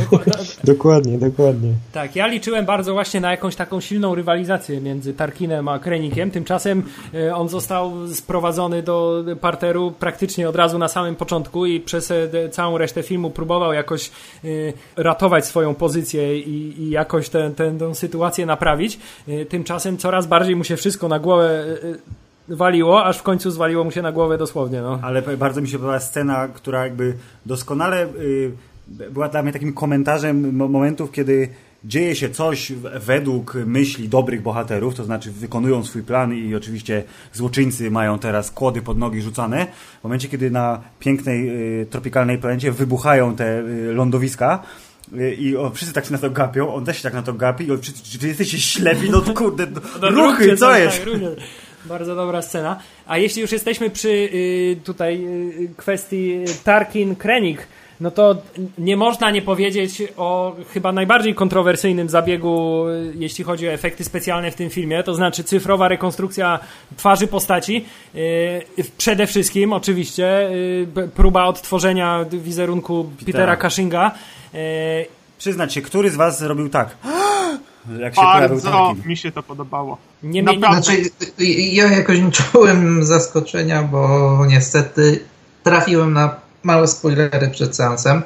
dokładnie, 0.64 1.18
dokładnie. 1.18 1.72
Tak, 1.92 2.16
ja 2.16 2.26
liczyłem 2.26 2.66
bardzo 2.66 2.92
właśnie 2.92 3.20
na 3.20 3.30
jakąś 3.30 3.56
taką 3.56 3.80
silną 3.80 4.14
rywalizację 4.14 4.80
między 4.80 5.14
Tarkinem 5.14 5.68
a 5.68 5.78
Krenikiem. 5.78 6.30
Tymczasem 6.30 6.82
e, 7.14 7.36
on 7.36 7.48
został 7.48 8.08
sprowadzony 8.08 8.82
do 8.82 9.24
parteru 9.40 9.92
praktycznie 9.98 10.48
od 10.48 10.56
razu 10.56 10.78
na 10.78 10.88
samym 10.88 11.16
początku 11.16 11.66
i 11.66 11.80
przez 11.80 12.10
e, 12.10 12.48
całą 12.50 12.78
resztę 12.78 13.02
filmu 13.02 13.30
próbował 13.30 13.72
jakoś 13.72 14.08
e, 14.08 14.48
ratować 14.96 15.46
swoją 15.46 15.74
pozycję 15.74 16.40
i, 16.40 16.82
i 16.82 16.90
jakoś 16.90 17.28
tę, 17.28 17.50
tę 17.56 17.94
sytuację 17.94 18.46
naprawić. 18.46 18.98
Tymczasem 19.48 19.98
coraz 19.98 20.26
bardziej 20.26 20.56
mu 20.56 20.64
się 20.64 20.76
wszystko 20.76 21.08
na 21.08 21.18
głowę 21.18 21.64
waliło, 22.50 23.04
aż 23.04 23.18
w 23.18 23.22
końcu 23.22 23.50
zwaliło 23.50 23.84
mu 23.84 23.90
się 23.90 24.02
na 24.02 24.12
głowę 24.12 24.38
dosłownie. 24.38 24.82
No. 24.82 24.98
Ale 25.02 25.22
bardzo 25.22 25.60
mi 25.60 25.68
się 25.68 25.78
podobała 25.78 26.00
scena, 26.00 26.48
która 26.48 26.84
jakby 26.84 27.14
doskonale 27.46 28.06
y, 28.06 28.52
była 29.10 29.28
dla 29.28 29.42
mnie 29.42 29.52
takim 29.52 29.72
komentarzem 29.72 30.56
momentów, 30.56 31.12
kiedy 31.12 31.48
dzieje 31.84 32.14
się 32.14 32.30
coś 32.30 32.72
według 33.00 33.54
myśli 33.54 34.08
dobrych 34.08 34.42
bohaterów, 34.42 34.94
to 34.94 35.04
znaczy 35.04 35.30
wykonują 35.32 35.84
swój 35.84 36.02
plan 36.02 36.34
i 36.34 36.54
oczywiście 36.54 37.02
złoczyńcy 37.32 37.90
mają 37.90 38.18
teraz 38.18 38.50
kłody 38.50 38.82
pod 38.82 38.98
nogi 38.98 39.22
rzucane. 39.22 39.66
W 40.00 40.04
momencie, 40.04 40.28
kiedy 40.28 40.50
na 40.50 40.80
pięknej, 40.98 41.48
y, 41.82 41.86
tropikalnej 41.86 42.38
planecie 42.38 42.72
wybuchają 42.72 43.36
te 43.36 43.60
y, 43.60 43.92
lądowiska, 43.94 44.62
y, 45.12 45.34
i 45.34 45.54
wszyscy 45.74 45.94
tak 45.94 46.04
się 46.04 46.12
na 46.12 46.18
to 46.18 46.30
gapią, 46.30 46.74
on 46.74 46.84
też 46.84 46.96
się 46.96 47.02
tak 47.02 47.14
na 47.14 47.22
to 47.22 47.32
gapi 47.32 47.66
i 47.66 47.72
on, 47.72 47.80
czy, 47.80 47.92
czy, 47.92 48.18
czy 48.18 48.28
jesteście 48.28 48.58
ślepi? 48.58 49.10
No 49.10 49.20
kurde, 49.34 49.66
no, 50.02 50.10
ruchy, 50.10 50.56
co 50.56 50.76
jest? 50.76 51.04
Tak, 51.04 51.14
bardzo 51.84 52.14
dobra 52.14 52.42
scena. 52.42 52.78
A 53.06 53.18
jeśli 53.18 53.42
już 53.42 53.52
jesteśmy 53.52 53.90
przy 53.90 54.08
y, 54.08 54.76
tutaj 54.84 55.24
y, 55.24 55.68
kwestii 55.76 56.44
Tarkin-Krenik, 56.64 57.58
no 58.00 58.10
to 58.10 58.36
nie 58.78 58.96
można 58.96 59.30
nie 59.30 59.42
powiedzieć 59.42 60.02
o 60.16 60.56
chyba 60.72 60.92
najbardziej 60.92 61.34
kontrowersyjnym 61.34 62.08
zabiegu, 62.08 62.84
y, 62.88 63.12
jeśli 63.14 63.44
chodzi 63.44 63.68
o 63.68 63.72
efekty 63.72 64.04
specjalne 64.04 64.50
w 64.50 64.54
tym 64.54 64.70
filmie, 64.70 65.02
to 65.02 65.14
znaczy 65.14 65.44
cyfrowa 65.44 65.88
rekonstrukcja 65.88 66.58
twarzy 66.96 67.26
postaci. 67.26 67.84
Przede 68.98 69.26
wszystkim, 69.26 69.72
oczywiście, 69.72 70.50
próba 71.14 71.44
odtworzenia 71.44 72.24
wizerunku 72.32 73.04
Petera, 73.04 73.26
Petera 73.26 73.56
Cushinga. 73.56 74.12
Przyznać 75.38 75.74
się, 75.74 75.82
który 75.82 76.10
z 76.10 76.16
Was 76.16 76.38
zrobił 76.38 76.68
tak? 76.68 76.96
Jak 77.98 78.14
się 78.14 78.22
Bardzo 78.22 78.94
mi 79.04 79.16
się 79.16 79.32
to 79.32 79.42
podobało. 79.42 79.98
Nie 80.22 80.42
Naprawdę. 80.42 80.82
Znaczy, 80.82 81.10
ja 81.72 81.92
jakoś 81.92 82.20
nie 82.20 82.30
czułem 82.30 83.04
zaskoczenia, 83.04 83.82
bo 83.82 84.46
niestety 84.48 85.20
trafiłem 85.62 86.12
na 86.12 86.34
małe 86.62 86.88
spoilery 86.88 87.48
przed 87.48 87.76
seansem. 87.76 88.22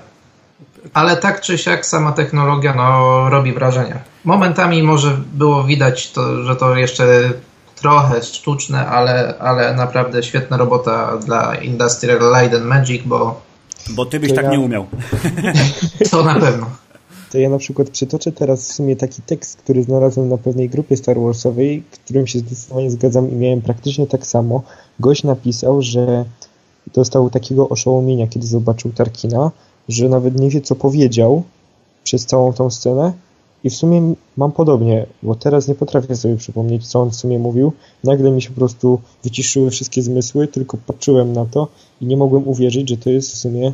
Ale 0.95 1.17
tak 1.17 1.41
czy 1.41 1.59
siak 1.59 1.87
sama 1.87 2.13
technologia 2.13 2.75
no, 2.75 3.31
robi 3.31 3.53
wrażenie. 3.53 3.99
Momentami 4.25 4.83
może 4.83 5.19
było 5.33 5.65
widać, 5.65 6.13
to, 6.13 6.43
że 6.43 6.57
to 6.57 6.77
jeszcze 6.77 7.33
trochę 7.77 8.23
sztuczne, 8.23 8.87
ale, 8.87 9.35
ale 9.39 9.75
naprawdę 9.75 10.23
świetna 10.23 10.57
robota 10.57 11.17
dla 11.17 11.55
Industrial 11.55 12.33
Light 12.33 12.55
and 12.55 12.67
Magic, 12.67 13.03
bo... 13.05 13.41
Bo 13.91 14.07
ty 14.07 14.21
byś 14.21 14.35
tak 14.35 14.49
nie 14.49 14.61
umiał. 14.61 14.87
To 16.11 16.23
na 16.23 16.35
pewno 16.35 16.84
to 17.35 17.39
ja 17.39 17.49
na 17.49 17.59
przykład 17.59 17.91
przytoczę 17.91 18.33
teraz 18.33 18.69
w 18.69 18.73
sumie 18.73 18.97
taki 18.97 19.23
tekst, 19.23 19.57
który 19.57 19.83
znalazłem 19.83 20.29
na 20.29 20.39
pewnej 20.39 20.69
grupie 20.69 20.97
Star 20.97 21.21
Warsowej, 21.21 21.83
którym 21.91 22.27
się 22.27 22.39
zdecydowanie 22.39 22.91
zgadzam 22.91 23.31
i 23.31 23.35
miałem 23.35 23.61
praktycznie 23.61 24.07
tak 24.07 24.27
samo. 24.27 24.63
Gość 25.01 25.25
napisał, 25.25 25.83
że 25.83 26.25
dostał 26.95 27.31
takiego 27.31 27.69
oszołomienia, 27.69 28.27
kiedy 28.27 28.47
zobaczył 28.47 28.93
Tarkina, 28.93 29.51
że 29.89 30.09
nawet 30.09 30.41
nie 30.41 30.51
wie, 30.51 30.61
co 30.61 30.75
powiedział 30.75 31.43
przez 32.05 32.27
całą 32.27 32.53
tą 32.53 32.71
scenę 32.71 33.13
i 33.65 33.71
w 33.71 33.77
sumie 33.77 34.15
mam 34.37 34.53
podobnie, 34.53 35.07
bo 35.23 35.35
teraz 35.35 35.69
nie 35.69 35.75
potrafię 35.75 36.17
sobie 36.17 36.37
przypomnieć, 36.37 36.87
co 36.87 37.01
on 37.01 37.11
w 37.11 37.17
sumie 37.17 37.39
mówił. 37.39 37.73
Nagle 38.05 38.31
mi 38.31 38.43
się 38.43 38.51
po 38.51 38.57
prostu 38.57 39.01
wyciszyły 39.25 39.71
wszystkie 39.71 40.03
zmysły, 40.03 40.49
tylko 40.49 40.77
patrzyłem 40.87 41.33
na 41.33 41.47
to 41.47 41.69
i 42.01 42.07
nie 42.07 42.17
mogłem 42.17 42.49
uwierzyć, 42.49 42.89
że 42.89 42.97
to 42.97 43.11
jest 43.11 43.33
w 43.33 43.37
sumie 43.37 43.73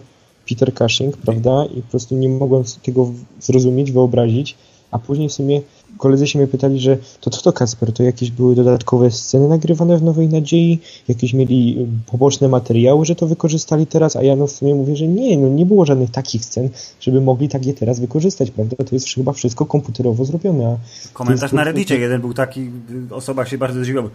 Peter 0.51 0.75
Cushing, 0.75 1.17
prawda? 1.17 1.65
I 1.77 1.83
po 1.83 1.91
prostu 1.91 2.15
nie 2.15 2.29
mogłem 2.29 2.65
tego 2.83 3.13
zrozumieć, 3.41 3.93
wyobrazić, 3.93 4.57
a 4.91 4.99
później 4.99 5.29
w 5.29 5.33
sumie 5.33 5.63
koledzy 6.01 6.27
się 6.27 6.39
mnie 6.39 6.49
pytali, 6.49 6.81
że 6.81 6.99
to 7.21 7.31
co 7.31 7.43
to 7.43 7.53
Kasper, 7.53 7.93
to 7.93 8.03
jakieś 8.03 8.31
były 8.31 8.55
dodatkowe 8.55 9.11
sceny 9.11 9.49
nagrywane 9.49 9.99
w 9.99 10.03
Nowej 10.03 10.29
Nadziei, 10.29 10.79
jakieś 11.09 11.35
mieli 11.35 11.77
y, 11.79 12.11
poboczne 12.11 12.49
materiały, 12.49 13.07
że 13.07 13.15
to 13.15 13.27
wykorzystali 13.27 13.87
teraz, 13.87 14.17
a 14.17 14.23
ja 14.23 14.37
no 14.37 14.47
w 14.47 14.51
sumie 14.51 14.75
mówię, 14.75 14.97
że 14.97 15.07
nie, 15.07 15.39
no 15.39 15.49
nie 15.49 15.67
było 15.67 15.85
żadnych 15.85 16.11
takich 16.11 16.45
scen, 16.45 16.69
żeby 17.01 17.21
mogli 17.21 17.49
tak 17.49 17.67
je 17.67 17.75
teraz 17.75 18.01
wykorzystać, 18.01 18.51
prawda? 18.51 18.77
To 18.77 18.95
jest 18.95 19.15
chyba 19.15 19.33
wszystko 19.33 19.67
komputerowo 19.67 20.25
zrobione. 20.25 20.79
Komentarz 21.13 21.53
na 21.53 21.65
Reddicie, 21.65 21.99
jeden 21.99 22.21
był 22.21 22.35
taki, 22.35 22.71
osoba 23.11 23.47
się 23.47 23.59
bardzo 23.59 23.83
zdziwiła, 23.83 24.11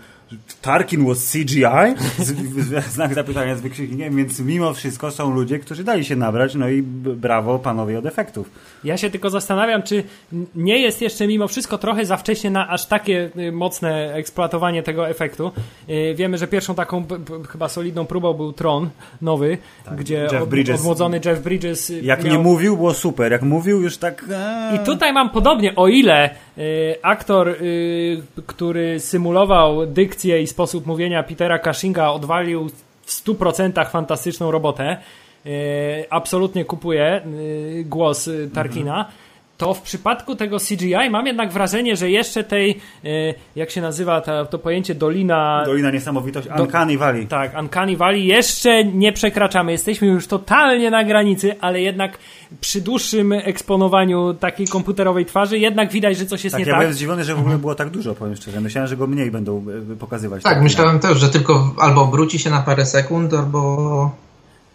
Tarkin 0.62 1.06
was 1.08 1.32
CGI? 1.32 1.66
Znak 2.96 3.14
zapytania 3.14 3.56
z 3.56 3.62
wykrzyknikiem, 3.62 4.16
więc 4.16 4.40
mimo 4.40 4.74
wszystko 4.74 5.12
są 5.12 5.34
ludzie, 5.34 5.60
którzy 5.60 5.84
dali 5.84 6.06
się 6.06 6.16
nabrać, 6.16 6.56
no 6.56 6.70
i 6.70 6.82
brawo 6.82 7.60
panowie 7.60 8.00
od 8.00 8.06
efektów. 8.06 8.50
Ja 8.86 8.98
się 8.98 9.10
tylko 9.10 9.30
zastanawiam, 9.30 9.84
czy 9.84 10.04
nie 10.56 10.80
jest 10.80 11.02
jeszcze 11.02 11.28
mimo 11.28 11.48
wszystko 11.48 11.78
trochę 11.78 12.06
za 12.06 12.18
wcześnie 12.18 12.52
na 12.52 12.70
aż 12.70 12.86
takie 12.86 13.30
y, 13.38 13.52
mocne 13.52 14.14
eksploatowanie 14.14 14.84
tego 14.84 15.10
efektu. 15.10 15.52
Y, 15.90 16.14
wiemy, 16.18 16.38
że 16.38 16.48
pierwszą 16.48 16.76
taką 16.76 17.06
chyba 17.50 17.70
solidną 17.70 18.06
próbą 18.06 18.34
był 18.34 18.54
Tron 18.54 18.90
nowy, 19.22 19.58
tak, 19.86 19.96
gdzie 19.96 20.28
Jeff 20.32 20.48
Bridges, 20.48 20.80
odmłodzony 20.80 21.22
Jeff 21.26 21.40
Bridges. 21.40 21.90
Y, 21.90 22.02
jak 22.02 22.24
miał... 22.24 22.34
nie 22.34 22.40
mówił, 22.40 22.78
było 22.78 22.94
super. 22.94 23.32
Jak 23.32 23.42
mówił, 23.42 23.82
już 23.82 23.98
tak. 23.98 24.26
I 24.76 24.86
tutaj 24.86 25.14
mam 25.14 25.30
podobnie, 25.30 25.76
o 25.76 25.88
ile 25.88 26.30
aktor, 27.02 27.56
który 28.46 29.00
symulował 29.00 29.86
dykcję 29.86 30.42
i 30.42 30.48
sposób 30.48 30.86
mówienia 30.86 31.24
Petera 31.24 31.60
Cushinga 31.60 32.10
odwalił 32.10 32.70
w 33.06 33.12
100% 33.26 33.90
fantastyczną 33.90 34.52
robotę. 34.52 34.98
Absolutnie 36.10 36.66
kupuję 36.66 37.22
głos 37.86 38.30
Tarkina. 38.54 38.98
Mhm 38.98 39.26
to 39.58 39.74
w 39.74 39.82
przypadku 39.82 40.36
tego 40.36 40.58
CGI 40.60 41.10
mam 41.12 41.28
jednak 41.28 41.52
wrażenie, 41.52 41.96
że 41.96 42.10
jeszcze 42.10 42.44
tej, 42.44 42.80
e, 43.06 43.08
jak 43.56 43.72
się 43.72 43.82
nazywa 43.82 44.22
ta, 44.22 44.46
to 44.46 44.60
pojęcie 44.60 44.96
Dolina... 44.96 45.64
Dolina 45.66 45.92
Niesamowitości, 45.92 46.50
do, 46.58 46.64
Uncanny 46.64 46.98
Valley. 46.98 47.28
Tak, 47.28 47.60
Uncanny 47.60 47.98
Valley 47.98 48.26
jeszcze 48.26 48.84
nie 48.84 49.12
przekraczamy. 49.12 49.72
Jesteśmy 49.72 50.08
już 50.08 50.28
totalnie 50.28 50.92
na 50.92 51.04
granicy, 51.04 51.56
ale 51.62 51.82
jednak 51.82 52.18
przy 52.62 52.82
dłuższym 52.82 53.34
eksponowaniu 53.34 54.34
takiej 54.34 54.68
komputerowej 54.68 55.26
twarzy 55.26 55.60
jednak 55.60 55.92
widać, 55.92 56.18
że 56.18 56.26
coś 56.26 56.44
jest 56.44 56.54
tak, 56.54 56.60
nie 56.60 56.66
ja 56.66 56.72
tak. 56.72 56.74
Ja 56.74 56.80
byłem 56.80 56.94
zdziwiony, 56.94 57.24
że 57.24 57.36
w 57.36 57.40
ogóle 57.40 57.58
było 57.58 57.76
tak 57.76 57.90
dużo, 57.90 58.16
powiem 58.16 58.36
szczerze. 58.36 58.62
Myślałem, 58.62 58.88
że 58.88 58.98
go 58.98 59.08
mniej 59.08 59.32
będą 59.32 59.66
e, 59.94 59.96
pokazywać. 59.96 60.44
Tak, 60.44 60.62
myślałem 60.62 61.00
też, 61.00 61.18
że 61.18 61.30
tylko 61.30 61.74
albo 61.80 62.02
obróci 62.02 62.40
się 62.40 62.50
na 62.50 62.62
parę 62.62 62.86
sekund, 62.86 63.34
albo 63.34 64.12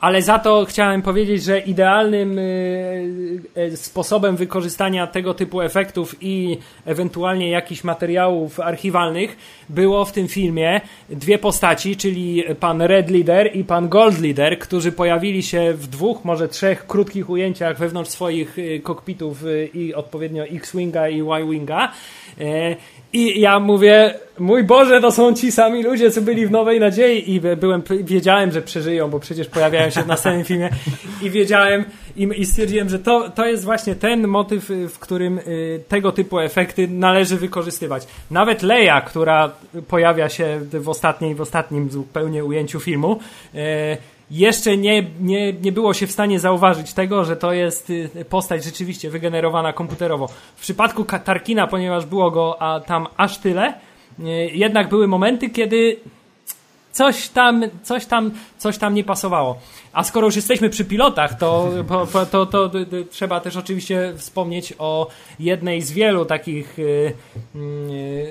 ale 0.01 0.23
za 0.23 0.39
to 0.39 0.65
chciałem 0.65 1.03
powiedzieć, 1.03 1.43
że 1.45 1.59
idealnym 1.59 2.39
y, 2.39 3.41
y, 3.57 3.77
sposobem 3.77 4.37
wykorzystania 4.37 5.07
tego 5.07 5.35
typu 5.35 5.61
efektów 5.61 6.17
i 6.21 6.59
ewentualnie 6.87 7.51
jakichś 7.51 7.85
materiałów 7.85 8.61
archiwalnych 8.61 9.37
było 9.69 10.05
w 10.05 10.13
tym 10.13 10.29
filmie 10.29 10.81
dwie 11.11 11.39
postaci, 11.39 11.97
czyli 11.97 12.45
pan 12.61 12.83
Red 12.83 13.11
Leader 13.11 13.57
i 13.57 13.65
pan 13.65 13.89
Gold 13.89 14.21
Leader, 14.21 14.59
którzy 14.59 14.93
pojawili 14.93 15.43
się 15.43 15.73
w 15.75 15.87
dwóch, 15.87 16.25
może 16.25 16.49
trzech 16.49 16.87
krótkich 16.87 17.31
ujęciach 17.31 17.79
wewnątrz 17.79 18.11
swoich 18.11 18.59
y, 18.59 18.81
kokpitów 18.83 19.45
i 19.75 19.95
odpowiednio 19.95 20.45
X-Winga 20.45 21.09
i 21.09 21.21
Y-Winga. 21.21 21.93
I 23.13 23.41
ja 23.41 23.61
mówię, 23.61 24.15
mój 24.39 24.65
Boże, 24.65 25.01
to 25.01 25.11
są 25.11 25.35
ci 25.35 25.53
sami 25.53 25.83
ludzie, 25.83 26.11
co 26.11 26.23
byli 26.23 26.47
w 26.47 26.51
Nowej 26.51 26.81
Nadziei 26.81 27.35
i 27.35 27.41
byłem, 27.41 27.83
wiedziałem, 28.03 28.53
że 28.53 28.63
przeżyją, 28.63 29.11
bo 29.11 29.21
przecież 29.21 29.47
pojawiają 29.47 29.91
się 29.91 30.03
w 30.03 30.07
następnym 30.07 30.45
filmie 30.45 30.71
i 31.23 31.31
wiedziałem 31.31 31.85
i, 32.17 32.29
i 32.37 32.47
stwierdziłem, 32.47 32.89
że 32.89 32.99
to, 32.99 33.31
to 33.31 33.47
jest 33.47 33.65
właśnie 33.65 33.95
ten 33.95 34.29
motyw, 34.29 34.71
w 34.89 34.99
którym 34.99 35.39
y, 35.39 35.81
tego 35.89 36.13
typu 36.13 36.41
efekty 36.41 36.89
należy 36.89 37.37
wykorzystywać. 37.37 38.07
Nawet 38.31 38.63
Leia, 38.63 39.01
która 39.01 39.53
pojawia 39.89 40.29
się 40.29 40.61
w 40.73 40.89
ostatniej, 40.89 41.35
w 41.35 41.41
ostatnim 41.41 41.91
zupełnie 41.91 42.45
ujęciu 42.45 42.81
filmu, 42.81 43.19
y, 43.55 43.59
jeszcze 44.31 44.77
nie, 44.77 45.11
nie, 45.21 45.53
nie 45.53 45.73
było 45.73 45.95
się 45.95 46.07
w 46.07 46.13
stanie 46.13 46.41
zauważyć 46.41 46.93
tego, 46.93 47.25
że 47.25 47.37
to 47.37 47.53
jest 47.53 47.91
y, 47.91 48.25
postać 48.29 48.65
rzeczywiście 48.65 49.11
wygenerowana 49.11 49.73
komputerowo. 49.73 50.29
W 50.57 50.61
przypadku 50.61 51.05
Tarkina, 51.05 51.67
ponieważ 51.67 52.07
było 52.07 52.31
go 52.31 52.63
a 52.63 52.81
tam 52.81 53.07
aż 53.17 53.39
tyle, 53.39 53.75
y, 54.19 54.23
jednak 54.53 54.89
były 54.89 55.09
momenty, 55.09 55.51
kiedy 55.51 55.97
coś 56.93 57.29
tam, 57.29 57.65
coś 57.83 58.07
tam, 58.07 58.31
coś 58.59 58.79
tam 58.79 58.95
nie 58.95 59.05
pasowało. 59.05 59.59
A 59.93 60.05
skoro 60.05 60.27
już 60.27 60.37
jesteśmy 60.37 60.71
przy 60.71 60.85
pilotach, 60.85 61.39
to, 61.39 61.71
to, 62.13 62.27
to, 62.27 62.47
to, 62.47 62.71
trzeba 63.11 63.41
też 63.41 63.57
oczywiście 63.57 64.13
wspomnieć 64.17 64.75
o 64.79 65.09
jednej 65.39 65.83
z 65.83 65.93
wielu 65.93 66.25
takich 66.25 66.79
y, 66.79 67.15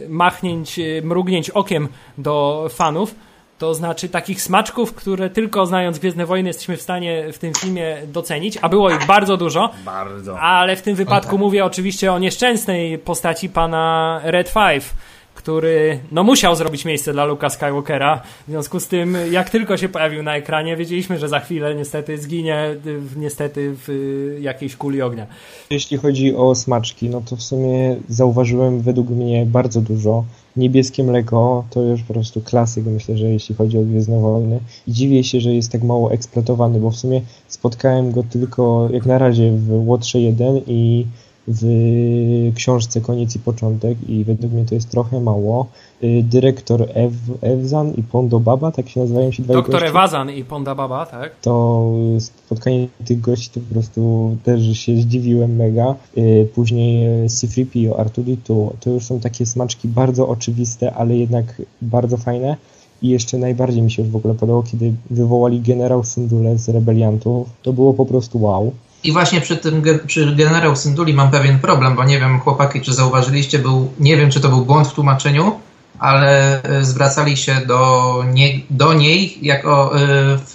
machnięć, 0.10 0.80
mrugnięć 1.04 1.50
okiem 1.50 1.88
do 2.18 2.68
fanów 2.70 3.16
to 3.60 3.74
znaczy 3.74 4.10
takich 4.10 4.42
smaczków, 4.42 4.94
które 4.94 5.30
tylko 5.30 5.66
znając 5.66 6.00
Gwiezdne 6.00 6.26
Wojny 6.26 6.50
jesteśmy 6.50 6.78
w 6.78 6.82
stanie 6.82 7.34
w 7.34 7.38
tym 7.38 7.54
filmie 7.54 7.98
docenić, 8.08 8.58
a 8.62 8.70
było 8.70 8.90
ich 8.90 9.08
bardzo 9.08 9.38
dużo. 9.38 9.70
Bardzo. 9.86 10.40
Ale 10.40 10.76
w 10.76 10.82
tym 10.82 10.96
wypadku 10.96 11.32
tak. 11.32 11.40
mówię 11.40 11.66
oczywiście 11.66 12.14
o 12.14 12.20
nieszczęsnej 12.20 12.98
postaci 12.98 13.50
pana 13.50 14.22
Red 14.24 14.50
Five 14.50 14.94
który 15.40 16.00
no 16.12 16.24
musiał 16.24 16.56
zrobić 16.56 16.86
miejsce 16.86 17.14
dla 17.14 17.26
Luka 17.26 17.50
Skywalkera. 17.50 18.22
W 18.48 18.52
związku 18.52 18.80
z 18.80 18.88
tym, 18.88 19.18
jak 19.32 19.50
tylko 19.50 19.78
się 19.78 19.90
pojawił 19.90 20.24
na 20.24 20.36
ekranie, 20.36 20.78
wiedzieliśmy, 20.78 21.18
że 21.18 21.30
za 21.30 21.40
chwilę 21.40 21.76
niestety 21.76 22.18
zginie 22.18 22.76
niestety 23.16 23.76
w 23.76 24.38
jakiejś 24.42 24.76
kuli 24.76 25.02
ognia. 25.02 25.28
Jeśli 25.70 25.98
chodzi 25.98 26.36
o 26.36 26.56
smaczki, 26.56 27.10
no 27.10 27.22
to 27.30 27.36
w 27.36 27.42
sumie 27.42 27.96
zauważyłem 28.10 28.82
według 28.82 29.10
mnie 29.10 29.46
bardzo 29.46 29.82
dużo. 29.82 30.24
Niebieskie 30.56 31.04
mleko 31.04 31.64
to 31.70 31.82
już 31.82 32.04
po 32.04 32.14
prostu 32.14 32.42
klasyk, 32.42 32.86
myślę, 32.86 33.18
że 33.18 33.26
jeśli 33.26 33.56
chodzi 33.56 33.78
o 33.78 33.82
Gwiezdne 33.82 34.20
Wojny. 34.20 34.60
I 34.88 34.92
dziwię 34.92 35.24
się, 35.24 35.42
że 35.42 35.56
jest 35.56 35.72
tak 35.72 35.84
mało 35.84 36.12
eksploatowany, 36.12 36.80
bo 36.80 36.92
w 36.92 36.96
sumie 36.96 37.22
spotkałem 37.48 38.12
go 38.12 38.24
tylko 38.24 38.90
jak 38.92 39.06
na 39.06 39.18
razie 39.18 39.52
w 39.52 39.88
Łotrze 39.88 40.20
1 40.20 40.62
i 40.68 41.06
w 41.50 42.52
książce 42.56 43.02
Koniec 43.02 43.36
i 43.36 43.40
Początek 43.40 43.98
i 44.10 44.24
według 44.24 44.54
mnie 44.54 44.66
to 44.66 44.76
jest 44.76 44.90
trochę 44.90 45.20
mało. 45.20 45.68
Y, 46.04 46.24
dyrektor 46.24 46.88
Ev, 46.94 47.16
Evzan 47.42 47.94
i 47.94 48.04
Pondo 48.04 48.40
Baba, 48.40 48.72
tak 48.72 48.90
się 48.90 49.00
nazywają 49.00 49.32
się 49.32 49.44
dwa 49.44 49.54
Doktor 49.54 49.84
Ewazan 49.84 50.30
i 50.30 50.44
Ponda 50.44 50.76
Baba, 50.76 51.06
tak? 51.06 51.36
To 51.42 51.86
spotkanie 52.20 52.88
tych 53.06 53.22
gości 53.22 53.50
to 53.50 53.60
po 53.60 53.74
prostu 53.74 54.36
też 54.44 54.78
się 54.78 54.98
zdziwiłem 54.98 55.56
mega. 55.56 55.96
Y, 56.18 56.48
później 56.56 57.30
C-3PO, 57.30 58.00
Artuditu, 58.00 58.74
to 58.80 58.90
już 58.90 59.04
są 59.04 59.20
takie 59.20 59.46
smaczki 59.46 59.88
bardzo 59.88 60.28
oczywiste, 60.28 60.94
ale 60.94 61.18
jednak 61.18 61.62
bardzo 61.82 62.18
fajne. 62.18 62.58
I 63.02 63.10
jeszcze 63.10 63.38
najbardziej 63.38 63.82
mi 63.82 63.92
się 63.92 64.04
w 64.04 64.16
ogóle 64.16 64.34
podobało, 64.34 64.64
kiedy 64.64 64.94
wywołali 65.10 65.62
generał 65.62 66.04
Syndule 66.04 66.58
z 66.58 66.70
rebeliantów. 66.70 67.50
To 67.64 67.74
było 67.74 67.94
po 67.94 68.06
prostu 68.06 68.42
wow. 68.42 68.72
I 69.04 69.12
właśnie 69.12 69.42
przy 69.42 69.58
tym 69.58 69.84
przy 70.08 70.36
generał 70.36 70.76
Synduli 70.76 71.14
mam 71.14 71.32
pewien 71.32 71.60
problem, 71.60 71.96
bo 71.96 72.04
nie 72.04 72.20
wiem, 72.20 72.40
chłopaki, 72.40 72.82
czy 72.82 72.94
zauważyliście, 72.94 73.60
był, 73.60 73.94
nie 74.00 74.18
wiem, 74.18 74.32
czy 74.32 74.42
to 74.42 74.50
był 74.50 74.66
błąd 74.66 74.88
w 74.88 74.94
tłumaczeniu, 74.94 75.60
ale 76.00 76.64
e, 76.64 76.84
zwracali 76.84 77.38
się 77.38 77.56
do, 77.66 78.24
nie, 78.34 78.60
do 78.70 78.94
niej 78.94 79.38
jako, 79.42 79.96
e, 79.96 80.00
w, 80.38 80.54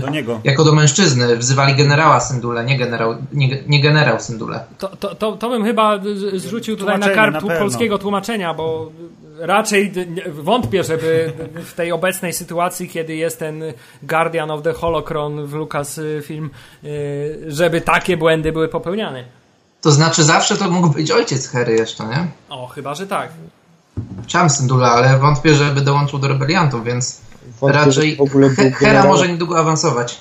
do 0.00 0.10
niego. 0.10 0.40
jako 0.44 0.64
do 0.64 0.72
mężczyzny. 0.72 1.36
Wzywali 1.36 1.74
generała 1.74 2.20
Syndule, 2.20 2.64
nie 2.64 2.78
generał, 2.78 3.16
nie, 3.32 3.62
nie 3.66 3.82
generał 3.82 4.20
Syndule. 4.20 4.64
To, 4.78 4.88
to, 4.88 5.14
to, 5.14 5.32
to 5.32 5.48
bym 5.48 5.64
chyba 5.64 6.00
zrzucił 6.34 6.76
tutaj 6.76 6.98
na 6.98 7.08
karp 7.08 7.44
na 7.44 7.56
polskiego 7.58 7.98
tłumaczenia, 7.98 8.54
bo 8.54 8.90
raczej 9.38 9.92
wątpię, 10.32 10.84
żeby 10.84 11.32
w 11.64 11.72
tej 11.74 11.92
obecnej 11.92 12.32
sytuacji, 12.32 12.88
kiedy 12.88 13.16
jest 13.16 13.38
ten 13.38 13.62
Guardian 14.02 14.50
of 14.50 14.62
the 14.62 14.72
Holocron 14.72 15.46
w 15.46 15.54
Lucasfilm, 15.54 16.50
y, 16.84 17.44
żeby 17.48 17.80
takie 17.80 18.16
błędy 18.16 18.52
były 18.52 18.68
popełniane. 18.68 19.24
To 19.80 19.90
znaczy 19.90 20.24
zawsze 20.24 20.56
to 20.56 20.70
mógł 20.70 20.88
być 20.88 21.10
ojciec 21.10 21.48
Hery 21.48 21.72
jeszcze, 21.72 22.04
nie? 22.04 22.26
O, 22.48 22.66
chyba, 22.66 22.94
że 22.94 23.06
tak. 23.06 23.28
Chciałem 24.24 24.50
Syndula, 24.50 24.90
ale 24.90 25.18
wątpię, 25.18 25.54
żeby 25.54 25.80
dołączył 25.80 26.18
do 26.18 26.28
rebeliantów, 26.28 26.84
więc 26.84 27.20
wątpię, 27.60 27.78
raczej 27.78 28.18
Hera 28.74 29.04
może 29.04 29.28
niedługo 29.28 29.58
awansować. 29.58 30.20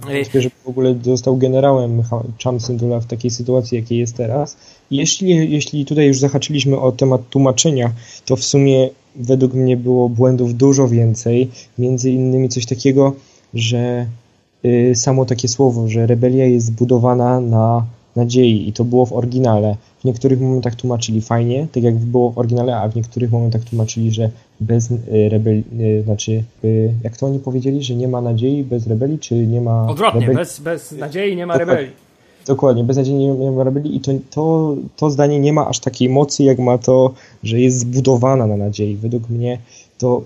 Wątpię, 0.00 0.42
że 0.42 0.50
w 0.64 0.68
ogóle 0.68 0.94
został 1.02 1.36
generałem 1.36 2.02
Cham 2.44 2.60
Syndula 2.60 3.00
w 3.00 3.06
takiej 3.06 3.30
sytuacji, 3.30 3.78
jakiej 3.78 3.98
jest 3.98 4.16
teraz. 4.16 4.56
Jeśli, 4.90 5.52
jeśli 5.52 5.86
tutaj 5.86 6.06
już 6.06 6.18
zahaczyliśmy 6.18 6.80
o 6.80 6.92
temat 6.92 7.20
tłumaczenia, 7.30 7.92
to 8.24 8.36
w 8.36 8.44
sumie 8.44 8.90
według 9.16 9.54
mnie 9.54 9.76
było 9.76 10.08
błędów 10.08 10.54
dużo 10.54 10.88
więcej. 10.88 11.50
Między 11.78 12.10
innymi 12.10 12.48
coś 12.48 12.66
takiego, 12.66 13.12
że 13.54 14.06
y, 14.64 14.92
samo 14.94 15.24
takie 15.24 15.48
słowo, 15.48 15.88
że 15.88 16.06
rebelia 16.06 16.44
jest 16.44 16.66
zbudowana 16.66 17.40
na 17.40 17.86
nadziei 18.16 18.68
i 18.68 18.72
to 18.72 18.84
było 18.84 19.06
w 19.06 19.12
oryginale. 19.12 19.76
W 20.00 20.04
niektórych 20.04 20.40
momentach 20.40 20.74
tłumaczyli 20.74 21.20
fajnie, 21.20 21.66
tak 21.72 21.82
jak 21.82 21.94
było 21.94 22.30
w 22.30 22.38
oryginale, 22.38 22.76
a 22.76 22.88
w 22.88 22.96
niektórych 22.96 23.32
momentach 23.32 23.64
tłumaczyli, 23.64 24.10
że 24.10 24.30
bez 24.60 24.90
y, 24.90 25.28
rebelii, 25.28 25.64
y, 25.80 26.02
znaczy, 26.02 26.42
y, 26.64 26.92
jak 27.04 27.16
to 27.16 27.26
oni 27.26 27.38
powiedzieli, 27.38 27.84
że 27.84 27.94
nie 27.94 28.08
ma 28.08 28.20
nadziei 28.20 28.64
bez 28.64 28.86
rebelii, 28.86 29.18
czy 29.18 29.34
nie 29.34 29.60
ma... 29.60 29.86
Odwrotnie, 29.88 30.26
bez, 30.26 30.60
bez 30.60 30.92
nadziei 30.92 31.36
nie 31.36 31.46
ma 31.46 31.58
rebelii 31.58 32.08
Dokładnie, 32.48 32.84
beznadziejnie 32.84 33.26
ją 33.26 33.64
robili 33.64 33.96
i 33.96 34.00
to, 34.00 34.12
to, 34.30 34.76
to 34.96 35.10
zdanie 35.10 35.40
nie 35.40 35.52
ma 35.52 35.68
aż 35.68 35.78
takiej 35.78 36.08
mocy, 36.08 36.42
jak 36.42 36.58
ma 36.58 36.78
to, 36.78 37.14
że 37.42 37.60
jest 37.60 37.78
zbudowana 37.78 38.46
na 38.46 38.56
nadziei. 38.56 38.96
Według 38.96 39.28
mnie 39.28 39.58
to 39.98 40.22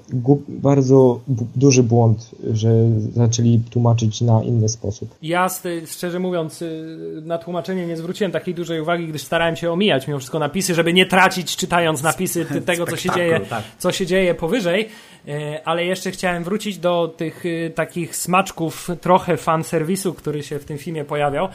bardzo 0.48 1.20
duży 1.56 1.82
błąd, 1.82 2.30
że 2.52 2.70
zaczęli 3.12 3.60
tłumaczyć 3.70 4.20
na 4.20 4.42
inny 4.42 4.68
sposób. 4.68 5.14
Ja 5.22 5.48
szczerze 5.86 6.18
mówiąc 6.18 6.62
y, 6.62 7.22
na 7.22 7.38
tłumaczenie 7.38 7.86
nie 7.86 7.96
zwróciłem 7.96 8.32
takiej 8.32 8.54
dużej 8.54 8.80
uwagi, 8.80 9.06
gdyż 9.06 9.22
starałem 9.22 9.56
się 9.56 9.72
omijać 9.72 10.06
mimo 10.08 10.18
wszystko 10.18 10.38
napisy, 10.38 10.74
żeby 10.74 10.92
nie 10.92 11.06
tracić 11.06 11.56
czytając 11.56 12.02
napisy 12.02 12.46
tego, 12.66 12.86
co 12.86 12.96
się 12.96 13.10
dzieje, 13.10 13.40
tak. 13.40 13.64
co 13.78 13.92
się 13.92 14.06
dzieje 14.06 14.34
powyżej, 14.34 14.88
y, 15.28 15.64
ale 15.64 15.84
jeszcze 15.84 16.10
chciałem 16.10 16.44
wrócić 16.44 16.78
do 16.78 17.14
tych 17.16 17.46
y, 17.46 17.72
takich 17.74 18.16
smaczków 18.16 18.88
trochę 19.00 19.36
fan 19.36 19.64
serwisu, 19.64 20.14
który 20.14 20.42
się 20.42 20.58
w 20.58 20.64
tym 20.64 20.78
filmie 20.78 21.04
pojawiał. 21.04 21.48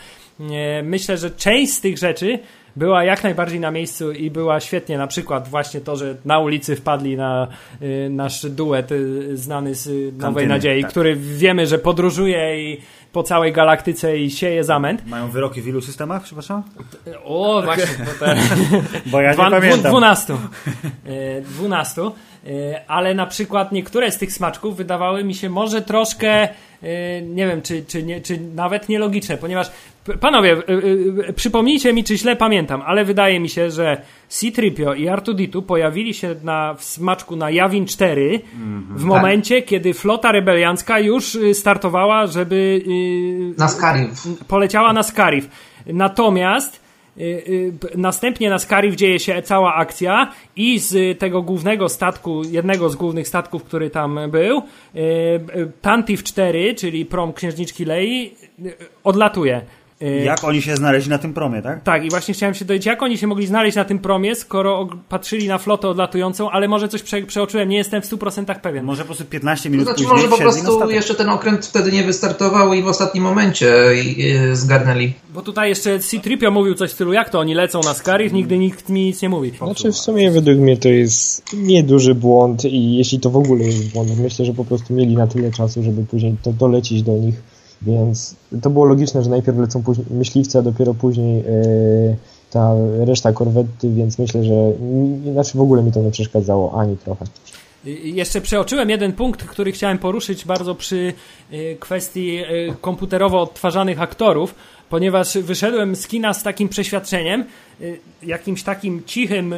Myślę, 0.83 1.17
że 1.17 1.31
część 1.31 1.73
z 1.73 1.81
tych 1.81 1.97
rzeczy 1.97 2.39
była 2.77 3.03
jak 3.03 3.23
najbardziej 3.23 3.59
na 3.59 3.71
miejscu 3.71 4.11
i 4.11 4.31
była 4.31 4.59
świetnie. 4.59 4.97
Na 4.97 5.07
przykład 5.07 5.47
właśnie 5.47 5.81
to, 5.81 5.95
że 5.95 6.15
na 6.25 6.39
ulicy 6.39 6.75
wpadli 6.75 7.17
na 7.17 7.47
y, 7.81 8.09
nasz 8.09 8.45
duet 8.45 8.91
y, 8.91 9.37
znany 9.37 9.75
z 9.75 9.87
Nowej 9.87 10.19
Kantyny, 10.21 10.47
Nadziei, 10.47 10.81
tak. 10.81 10.91
który 10.91 11.15
wiemy, 11.15 11.67
że 11.67 11.79
podróżuje 11.79 12.71
i 12.71 12.81
po 13.11 13.23
całej 13.23 13.53
galaktyce 13.53 14.17
i 14.17 14.31
sieje 14.31 14.63
zamęt. 14.63 15.07
Mają 15.07 15.29
wyroki 15.29 15.61
w 15.61 15.67
ilu 15.67 15.81
systemach, 15.81 16.23
przepraszam? 16.23 16.63
O, 17.23 17.61
właśnie. 17.65 18.05
To 18.05 18.25
te... 18.25 18.37
Bo 19.11 19.21
ja 19.21 19.29
nie 19.29 19.35
Dwa, 19.35 19.51
pamiętam. 19.51 19.91
Dwunastu. 19.91 20.33
Y, 20.33 21.41
dwunastu. 21.41 22.11
Ale 22.87 23.13
na 23.13 23.25
przykład 23.25 23.71
niektóre 23.71 24.11
z 24.11 24.17
tych 24.17 24.33
smaczków 24.33 24.77
wydawały 24.77 25.23
mi 25.23 25.35
się 25.35 25.49
może 25.49 25.81
troszkę 25.81 26.47
nie 27.21 27.47
wiem, 27.47 27.61
czy, 27.61 27.85
czy, 27.85 28.03
nie, 28.03 28.21
czy 28.21 28.39
nawet 28.55 28.89
nielogiczne, 28.89 29.37
ponieważ 29.37 29.71
Panowie, 30.19 30.57
y, 30.57 30.71
y, 31.29 31.33
przypomnijcie 31.33 31.93
mi, 31.93 32.03
czy 32.03 32.17
źle 32.17 32.35
pamiętam, 32.35 32.81
ale 32.85 33.05
wydaje 33.05 33.39
mi 33.39 33.49
się, 33.49 33.71
że 33.71 34.01
C-Tripio 34.29 34.93
i 34.93 35.07
Artuditu 35.07 35.61
pojawili 35.61 36.13
się 36.13 36.35
na, 36.43 36.73
w 36.73 36.83
smaczku 36.83 37.35
na 37.35 37.51
Jawin 37.51 37.85
4 37.85 38.21
mm 38.21 38.81
-hmm, 38.81 38.97
w 38.97 39.03
momencie, 39.03 39.61
tak. 39.61 39.69
kiedy 39.69 39.93
flota 39.93 40.31
rebeliancka 40.31 40.99
już 40.99 41.35
y, 41.35 41.53
startowała, 41.53 42.27
żeby... 42.27 42.83
Na 43.57 43.67
Skarif. 43.67 44.09
Poleciała 44.47 44.93
na 44.93 45.03
Skarif. 45.03 45.49
Natomiast 45.85 46.87
następnie 47.95 48.49
na 48.49 48.59
Skarif 48.59 48.95
dzieje 48.95 49.19
się 49.19 49.41
cała 49.41 49.75
akcja 49.75 50.31
i 50.55 50.79
z 50.79 51.19
tego 51.19 51.41
głównego 51.41 51.89
statku, 51.89 52.43
jednego 52.43 52.89
z 52.89 52.95
głównych 52.95 53.27
statków, 53.27 53.63
który 53.63 53.89
tam 53.89 54.19
był, 54.31 54.61
Tantif 55.81 56.23
4, 56.23 56.75
czyli 56.75 57.05
prom 57.05 57.33
księżniczki 57.33 57.85
Lei, 57.85 58.35
odlatuje. 59.03 59.61
Y, 60.01 60.23
jak 60.23 60.43
oni 60.43 60.61
się 60.61 60.75
znaleźli 60.75 61.09
na 61.09 61.17
tym 61.17 61.33
promie, 61.33 61.61
tak? 61.61 61.83
Tak, 61.83 62.05
i 62.05 62.09
właśnie 62.09 62.33
chciałem 62.33 62.55
się 62.55 62.65
dowiedzieć, 62.65 62.85
jak 62.85 63.03
oni 63.03 63.17
się 63.17 63.27
mogli 63.27 63.47
znaleźć 63.47 63.77
na 63.77 63.85
tym 63.85 63.99
promie, 63.99 64.35
skoro 64.35 64.87
patrzyli 65.09 65.47
na 65.47 65.57
flotę 65.57 65.89
odlatującą, 65.89 66.49
ale 66.49 66.67
może 66.67 66.89
coś 66.89 67.03
prze, 67.03 67.21
przeoczyłem, 67.21 67.69
nie 67.69 67.77
jestem 67.77 68.01
w 68.01 68.05
100% 68.05 68.59
pewien. 68.59 68.85
Może 68.85 69.01
po 69.01 69.05
prostu 69.05 69.25
15 69.25 69.69
minut 69.69 69.87
to 69.87 69.91
znaczy, 69.93 70.09
później 70.09 70.29
może 70.29 70.43
po 70.43 70.51
prostu 70.51 70.89
jeszcze 70.89 71.15
ten 71.15 71.29
okręt 71.29 71.65
wtedy 71.65 71.91
nie 71.91 72.03
wystartował 72.03 72.73
i 72.73 72.83
w 72.83 72.87
ostatnim 72.87 73.23
momencie 73.23 73.73
zgarnęli. 74.53 75.13
Bo 75.33 75.41
tutaj 75.41 75.69
jeszcze 75.69 75.99
C-Tripio 75.99 76.51
mówił 76.51 76.75
coś 76.75 76.89
w 76.89 76.93
stylu, 76.93 77.13
jak 77.13 77.29
to 77.29 77.39
oni 77.39 77.53
lecą 77.53 77.81
na 77.83 77.93
Scarif, 77.93 78.33
nigdy 78.33 78.57
nikt 78.57 78.89
mi 78.89 79.05
nic 79.05 79.21
nie 79.21 79.29
mówi. 79.29 79.51
Znaczy 79.57 79.91
w 79.91 79.97
sumie 79.97 80.31
według 80.31 80.57
mnie 80.57 80.77
to 80.77 80.89
jest 80.89 81.53
nieduży 81.53 82.15
błąd 82.15 82.65
i 82.65 82.97
jeśli 82.97 83.19
to 83.19 83.29
w 83.29 83.37
ogóle 83.37 83.63
jest 83.63 83.93
błąd, 83.93 84.19
myślę, 84.19 84.45
że 84.45 84.53
po 84.53 84.65
prostu 84.65 84.93
mieli 84.93 85.15
na 85.15 85.27
tyle 85.27 85.51
czasu, 85.51 85.83
żeby 85.83 86.05
później 86.05 86.35
to 86.43 86.53
dolecieć 86.53 87.03
do 87.03 87.11
nich 87.11 87.56
więc 87.81 88.35
to 88.61 88.69
było 88.69 88.85
logiczne, 88.85 89.23
że 89.23 89.29
najpierw 89.29 89.57
lecą 89.57 89.83
myśliwce, 90.09 90.59
a 90.59 90.61
dopiero 90.61 90.93
później 90.93 91.37
yy, 91.37 92.15
ta 92.51 92.73
reszta 92.99 93.33
korwety, 93.33 93.89
więc 93.89 94.19
myślę, 94.19 94.43
że 94.43 94.53
inaczej 95.25 95.53
w 95.55 95.61
ogóle 95.61 95.83
mi 95.83 95.91
to 95.91 96.01
nie 96.01 96.11
przeszkadzało 96.11 96.79
ani 96.81 96.97
trochę. 96.97 97.25
Jeszcze 98.03 98.41
przeoczyłem 98.41 98.89
jeden 98.89 99.13
punkt, 99.13 99.43
który 99.43 99.71
chciałem 99.71 99.97
poruszyć 99.97 100.45
bardzo 100.45 100.75
przy 100.75 101.13
y, 101.53 101.77
kwestii 101.79 102.37
y, 102.37 102.73
komputerowo 102.81 103.41
odtwarzanych 103.41 104.01
aktorów, 104.01 104.55
ponieważ 104.89 105.37
wyszedłem 105.37 105.95
z 105.95 106.07
kina 106.07 106.33
z 106.33 106.43
takim 106.43 106.69
przeświadczeniem, 106.69 107.45
jakimś 108.23 108.63
takim 108.63 109.03
cichym 109.05 109.55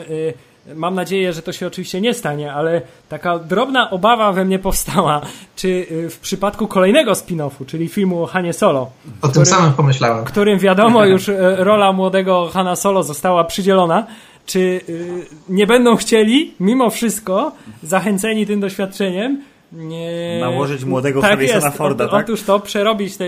Mam 0.76 0.95
nadzieję, 0.95 1.34
że 1.34 1.41
to 1.41 1.51
się 1.53 1.68
oczywiście 1.68 2.01
nie 2.01 2.14
stanie, 2.14 2.53
ale 2.53 2.82
taka 3.10 3.39
drobna 3.39 3.89
obawa 3.89 4.32
we 4.32 4.45
mnie 4.45 4.60
powstała, 4.60 5.22
czy 5.55 5.68
y, 5.68 6.10
w 6.10 6.20
przypadku 6.20 6.68
kolejnego 6.68 7.12
spin-offu, 7.12 7.66
czyli 7.66 7.88
filmu 7.88 8.24
o 8.24 8.26
Hanie 8.26 8.53
Solo. 8.53 8.82
O 9.22 9.28
którym, 9.28 9.34
tym 9.34 9.45
samym 9.45 9.74
pomyślałem. 9.74 10.26
Którym 10.26 10.60
wiadomo 10.60 11.05
już 11.14 11.28
y, 11.28 11.55
rola 11.57 11.93
młodego 11.93 12.49
Hana 12.53 12.76
Solo 12.76 13.03
została 13.03 13.43
przydzielona. 13.43 14.05
Czy 14.45 14.60
y, 14.60 15.26
nie 15.49 15.68
będą 15.68 15.95
chcieli, 15.95 16.53
mimo 16.60 16.89
wszystko, 16.89 17.51
zachęceni 17.84 18.45
tym 18.45 18.60
doświadczeniem, 18.60 19.41
nie... 19.72 20.38
Nałożyć 20.41 20.84
młodego 20.86 21.22
tak 21.22 21.30
Harrisona 21.30 21.66
jest. 21.66 21.78
Forda, 21.78 22.07
tak? 22.07 22.24
Otóż 22.24 22.43
to, 22.43 22.60
przerobić 22.60 23.18
te 23.18 23.26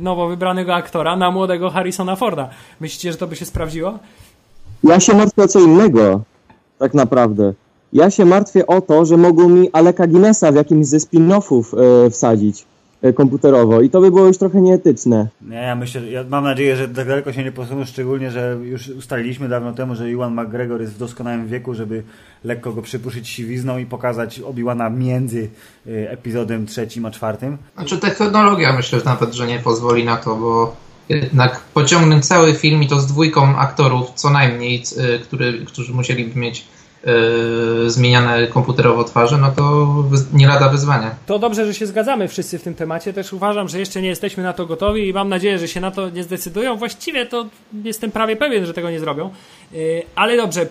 nowo 0.00 0.28
wybranego 0.28 0.74
aktora 0.74 1.16
na 1.16 1.30
młodego 1.30 1.70
Harrisona 1.70 2.16
Forda. 2.16 2.48
Myślicie, 2.80 3.12
że 3.12 3.18
to 3.18 3.26
by 3.26 3.36
się 3.36 3.44
sprawdziło? 3.44 3.98
Ja 4.84 5.00
się 5.00 5.14
martwię 5.14 5.42
o 5.42 5.48
co 5.48 5.60
innego 5.60 6.20
tak 6.78 6.94
naprawdę. 6.94 7.54
Ja 7.92 8.10
się 8.10 8.24
martwię 8.24 8.66
o 8.66 8.80
to, 8.80 9.04
że 9.04 9.16
mogą 9.16 9.48
mi 9.48 9.72
Aleka 9.72 10.06
Guinnessa 10.06 10.52
w 10.52 10.54
jakimś 10.54 10.86
ze 10.86 10.96
spin-offów 10.96 11.64
e, 12.06 12.10
wsadzić 12.10 12.64
e, 13.02 13.12
komputerowo 13.12 13.80
i 13.80 13.90
to 13.90 14.00
by 14.00 14.10
było 14.10 14.26
już 14.26 14.38
trochę 14.38 14.60
nieetyczne. 14.60 15.28
Nie, 15.42 15.56
ja 15.56 15.74
myślę, 15.74 16.10
ja 16.10 16.24
mam 16.28 16.44
nadzieję, 16.44 16.76
że 16.76 16.88
tak 16.88 17.08
daleko 17.08 17.32
się 17.32 17.44
nie 17.44 17.52
posuną, 17.52 17.84
szczególnie, 17.84 18.30
że 18.30 18.58
już 18.62 18.88
ustaliliśmy 18.88 19.48
dawno 19.48 19.72
temu, 19.72 19.94
że 19.94 20.10
Iwan 20.10 20.34
McGregor 20.34 20.80
jest 20.80 20.92
w 20.92 20.98
doskonałym 20.98 21.46
wieku, 21.46 21.74
żeby 21.74 22.02
lekko 22.44 22.72
go 22.72 22.82
przypuszyć 22.82 23.28
siwizną 23.28 23.78
i 23.78 23.86
pokazać 23.86 24.40
Obi-Wana 24.40 24.90
między 24.90 25.48
e, 25.86 26.10
epizodem 26.10 26.66
trzecim 26.66 27.06
a 27.06 27.10
czwartym. 27.10 27.58
Znaczy 27.74 27.98
technologia 27.98 28.72
myślę 28.72 28.98
że 28.98 29.04
nawet, 29.04 29.34
że 29.34 29.46
nie 29.46 29.58
pozwoli 29.58 30.04
na 30.04 30.16
to, 30.16 30.36
bo 30.36 30.76
jednak 31.08 31.60
pociągnąć 31.60 32.26
cały 32.26 32.54
film 32.54 32.82
i 32.82 32.88
to 32.88 33.00
z 33.00 33.06
dwójką 33.06 33.56
aktorów 33.56 34.10
co 34.14 34.30
najmniej, 34.30 34.82
y, 35.14 35.18
który, 35.18 35.64
którzy 35.64 35.92
musieliby 35.92 36.40
mieć 36.40 36.64
Yy, 37.06 37.90
zmieniane 37.90 38.46
komputerowo 38.46 39.04
twarze, 39.04 39.38
no 39.38 39.50
to 39.56 39.86
nie 40.32 40.46
lada 40.46 40.68
wyzwania. 40.68 41.14
To 41.26 41.38
dobrze, 41.38 41.66
że 41.66 41.74
się 41.74 41.86
zgadzamy 41.86 42.28
wszyscy 42.28 42.58
w 42.58 42.62
tym 42.62 42.74
temacie. 42.74 43.12
Też 43.12 43.32
uważam, 43.32 43.68
że 43.68 43.78
jeszcze 43.78 44.02
nie 44.02 44.08
jesteśmy 44.08 44.42
na 44.42 44.52
to 44.52 44.66
gotowi 44.66 45.08
i 45.08 45.12
mam 45.12 45.28
nadzieję, 45.28 45.58
że 45.58 45.68
się 45.68 45.80
na 45.80 45.90
to 45.90 46.10
nie 46.10 46.22
zdecydują. 46.24 46.76
Właściwie 46.76 47.26
to 47.26 47.46
jestem 47.84 48.10
prawie 48.10 48.36
pewien, 48.36 48.66
że 48.66 48.74
tego 48.74 48.90
nie 48.90 49.00
zrobią. 49.00 49.30
Yy, 49.72 50.02
ale 50.14 50.36
dobrze, 50.36 50.66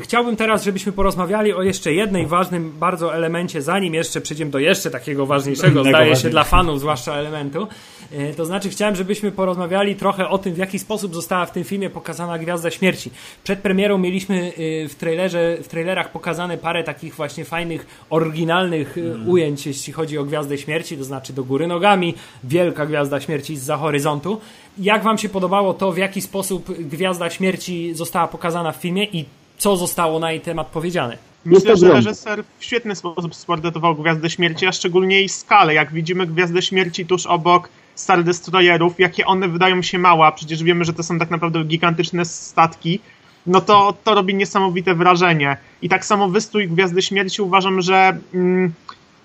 chciałbym 0.00 0.36
teraz, 0.36 0.64
żebyśmy 0.64 0.92
porozmawiali 0.92 1.52
o 1.52 1.62
jeszcze 1.62 1.92
jednej 1.92 2.26
ważnym 2.26 2.72
bardzo 2.78 3.14
elemencie, 3.14 3.62
zanim 3.62 3.94
jeszcze 3.94 4.20
przejdziemy 4.20 4.50
do 4.50 4.58
jeszcze 4.58 4.90
takiego 4.90 5.26
ważniejszego, 5.26 5.84
zdaje 5.90 6.16
się, 6.16 6.30
dla 6.30 6.44
fanów 6.44 6.80
zwłaszcza 6.80 7.14
elementu. 7.14 7.68
Yy, 8.12 8.34
to 8.34 8.46
znaczy 8.46 8.70
chciałem, 8.70 8.96
żebyśmy 8.96 9.32
porozmawiali 9.32 9.96
trochę 9.96 10.28
o 10.28 10.38
tym, 10.38 10.54
w 10.54 10.58
jaki 10.58 10.78
sposób 10.78 11.14
została 11.14 11.46
w 11.46 11.52
tym 11.52 11.64
filmie 11.64 11.90
pokazana 11.90 12.38
Gwiazda 12.38 12.70
Śmierci. 12.70 13.10
Przed 13.44 13.58
premierą 13.58 13.98
mieliśmy 13.98 14.52
w 14.88 14.94
trailerze 14.98 15.56
w 15.62 15.68
trailerach 15.68 16.12
pokazane 16.12 16.58
parę 16.58 16.84
takich 16.84 17.14
właśnie 17.14 17.44
fajnych, 17.44 17.86
oryginalnych 18.10 18.98
mm. 18.98 19.28
ujęć, 19.28 19.66
jeśli 19.66 19.92
chodzi 19.92 20.18
o 20.18 20.24
Gwiazdę 20.24 20.58
Śmierci, 20.58 20.96
to 20.96 21.04
znaczy 21.04 21.32
do 21.32 21.44
góry 21.44 21.66
nogami, 21.66 22.14
wielka 22.44 22.86
Gwiazda 22.86 23.20
Śmierci 23.20 23.56
z 23.56 23.62
za 23.62 23.76
horyzontu. 23.76 24.40
Jak 24.78 25.02
wam 25.02 25.18
się 25.18 25.28
podobało 25.28 25.74
to, 25.74 25.92
w 25.92 25.98
jaki 25.98 26.20
sposób 26.20 26.78
Gwiazda 26.78 27.30
Śmierci 27.30 27.94
została 27.94 28.28
pokazana 28.28 28.72
w 28.72 28.76
filmie 28.76 29.04
i 29.04 29.24
co 29.58 29.76
zostało 29.76 30.18
na 30.18 30.30
jej 30.30 30.40
temat 30.40 30.66
powiedziane? 30.66 31.18
Myślę, 31.44 31.76
że 31.76 31.92
reżyser 31.92 32.44
w 32.58 32.64
świetny 32.64 32.96
sposób 32.96 33.34
sportretował 33.34 33.94
Gwiazdę 33.94 34.30
Śmierci, 34.30 34.66
a 34.66 34.72
szczególnie 34.72 35.16
jej 35.16 35.28
skalę. 35.28 35.74
Jak 35.74 35.92
widzimy 35.92 36.26
Gwiazdę 36.26 36.62
Śmierci 36.62 37.06
tuż 37.06 37.26
obok 37.26 37.68
Star 38.02 38.24
Destroyerów, 38.24 39.00
jakie 39.00 39.26
one 39.26 39.48
wydają 39.48 39.82
się 39.82 39.98
małe, 39.98 40.26
a 40.26 40.32
przecież 40.32 40.62
wiemy, 40.62 40.84
że 40.84 40.92
to 40.92 41.02
są 41.02 41.18
tak 41.18 41.30
naprawdę 41.30 41.64
gigantyczne 41.64 42.24
statki, 42.24 43.00
no 43.46 43.60
to, 43.60 43.94
to 44.04 44.14
robi 44.14 44.34
niesamowite 44.34 44.94
wrażenie. 44.94 45.56
I 45.82 45.88
tak 45.88 46.04
samo 46.04 46.28
wystrój 46.28 46.68
Gwiazdy 46.68 47.02
Śmierci 47.02 47.42
uważam, 47.42 47.80
że 47.80 48.18
mm, 48.34 48.72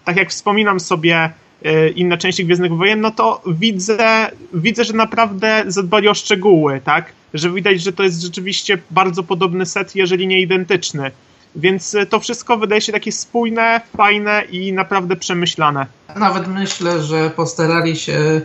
tak 0.05 0.17
jak 0.17 0.29
wspominam 0.29 0.79
sobie 0.79 1.31
y, 1.65 1.89
inne 1.89 2.17
części 2.17 2.45
Gwiezdnych 2.45 2.71
Wojen, 2.71 3.01
no 3.01 3.11
to 3.11 3.41
widzę, 3.47 4.31
widzę, 4.53 4.83
że 4.83 4.93
naprawdę 4.93 5.63
zadbali 5.67 6.07
o 6.07 6.13
szczegóły, 6.13 6.81
tak? 6.83 7.13
Że 7.33 7.53
widać, 7.53 7.81
że 7.81 7.93
to 7.93 8.03
jest 8.03 8.21
rzeczywiście 8.21 8.77
bardzo 8.91 9.23
podobny 9.23 9.65
set, 9.65 9.95
jeżeli 9.95 10.27
nie 10.27 10.41
identyczny. 10.41 11.11
Więc 11.55 11.93
y, 11.93 12.05
to 12.05 12.19
wszystko 12.19 12.57
wydaje 12.57 12.81
się 12.81 12.91
takie 12.91 13.11
spójne, 13.11 13.81
fajne 13.97 14.43
i 14.51 14.73
naprawdę 14.73 15.15
przemyślane. 15.15 15.85
Nawet 16.15 16.47
myślę, 16.47 17.03
że 17.03 17.29
postarali 17.29 17.95
się 17.95 18.41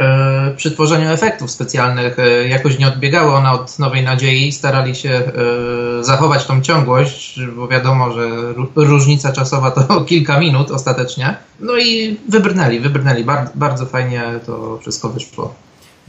E, 0.00 0.54
przy 0.56 0.70
tworzeniu 0.70 1.10
efektów 1.10 1.50
specjalnych 1.50 2.18
e, 2.18 2.48
jakoś 2.48 2.78
nie 2.78 2.88
odbiegały 2.88 3.32
one 3.32 3.50
od 3.50 3.78
Nowej 3.78 4.02
Nadziei, 4.02 4.52
starali 4.52 4.94
się 4.94 5.10
e, 5.10 6.04
zachować 6.04 6.46
tą 6.46 6.62
ciągłość, 6.62 7.40
bo 7.56 7.68
wiadomo, 7.68 8.12
że 8.12 8.28
różnica 8.76 9.32
czasowa 9.32 9.70
to 9.70 10.00
kilka 10.10 10.40
minut 10.40 10.70
ostatecznie. 10.70 11.36
No 11.60 11.76
i 11.78 12.16
wybrnęli, 12.28 12.80
wybrnęli. 12.80 13.24
Bardzo, 13.24 13.52
bardzo 13.54 13.86
fajnie 13.86 14.22
to 14.46 14.78
wszystko 14.78 15.08
wyszło. 15.08 15.54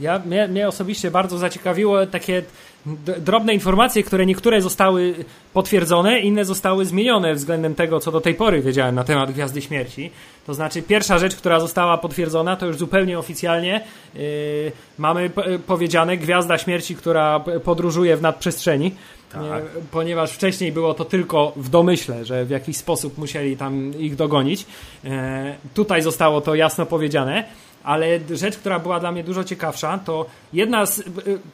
Ja, 0.00 0.18
mnie, 0.26 0.48
mnie 0.48 0.68
osobiście 0.68 1.10
bardzo 1.10 1.38
zaciekawiło 1.38 2.06
takie 2.06 2.42
drobne 3.18 3.54
informacje, 3.54 4.02
które 4.02 4.26
niektóre 4.26 4.62
zostały 4.62 5.14
potwierdzone, 5.52 6.20
inne 6.20 6.44
zostały 6.44 6.84
zmienione 6.84 7.34
względem 7.34 7.74
tego, 7.74 8.00
co 8.00 8.12
do 8.12 8.20
tej 8.20 8.34
pory 8.34 8.62
wiedziałem 8.62 8.94
na 8.94 9.04
temat 9.04 9.32
Gwiazdy 9.32 9.62
Śmierci. 9.62 10.10
To 10.46 10.54
znaczy, 10.54 10.82
pierwsza 10.82 11.18
rzecz, 11.18 11.36
która 11.36 11.60
została 11.60 11.98
potwierdzona, 11.98 12.56
to 12.56 12.66
już 12.66 12.76
zupełnie 12.76 13.18
oficjalnie 13.18 13.80
yy, 14.14 14.22
mamy 14.98 15.30
p- 15.30 15.58
powiedziane 15.66 16.16
Gwiazda 16.16 16.58
Śmierci, 16.58 16.96
która 16.96 17.40
podróżuje 17.64 18.16
w 18.16 18.22
nadprzestrzeni. 18.22 18.94
Tak. 19.32 19.42
Nie, 19.42 19.50
ponieważ 19.90 20.32
wcześniej 20.32 20.72
było 20.72 20.94
to 20.94 21.04
tylko 21.04 21.52
w 21.56 21.68
domyśle, 21.68 22.24
że 22.24 22.44
w 22.44 22.50
jakiś 22.50 22.76
sposób 22.76 23.18
musieli 23.18 23.56
tam 23.56 23.98
ich 23.98 24.16
dogonić. 24.16 24.66
E, 25.04 25.56
tutaj 25.74 26.02
zostało 26.02 26.40
to 26.40 26.54
jasno 26.54 26.86
powiedziane. 26.86 27.44
Ale 27.84 28.06
rzecz, 28.30 28.56
która 28.56 28.78
była 28.78 29.00
dla 29.00 29.12
mnie 29.12 29.24
dużo 29.24 29.44
ciekawsza, 29.44 29.98
to 29.98 30.26
jedna 30.52 30.86
z 30.86 30.98
y, 30.98 31.04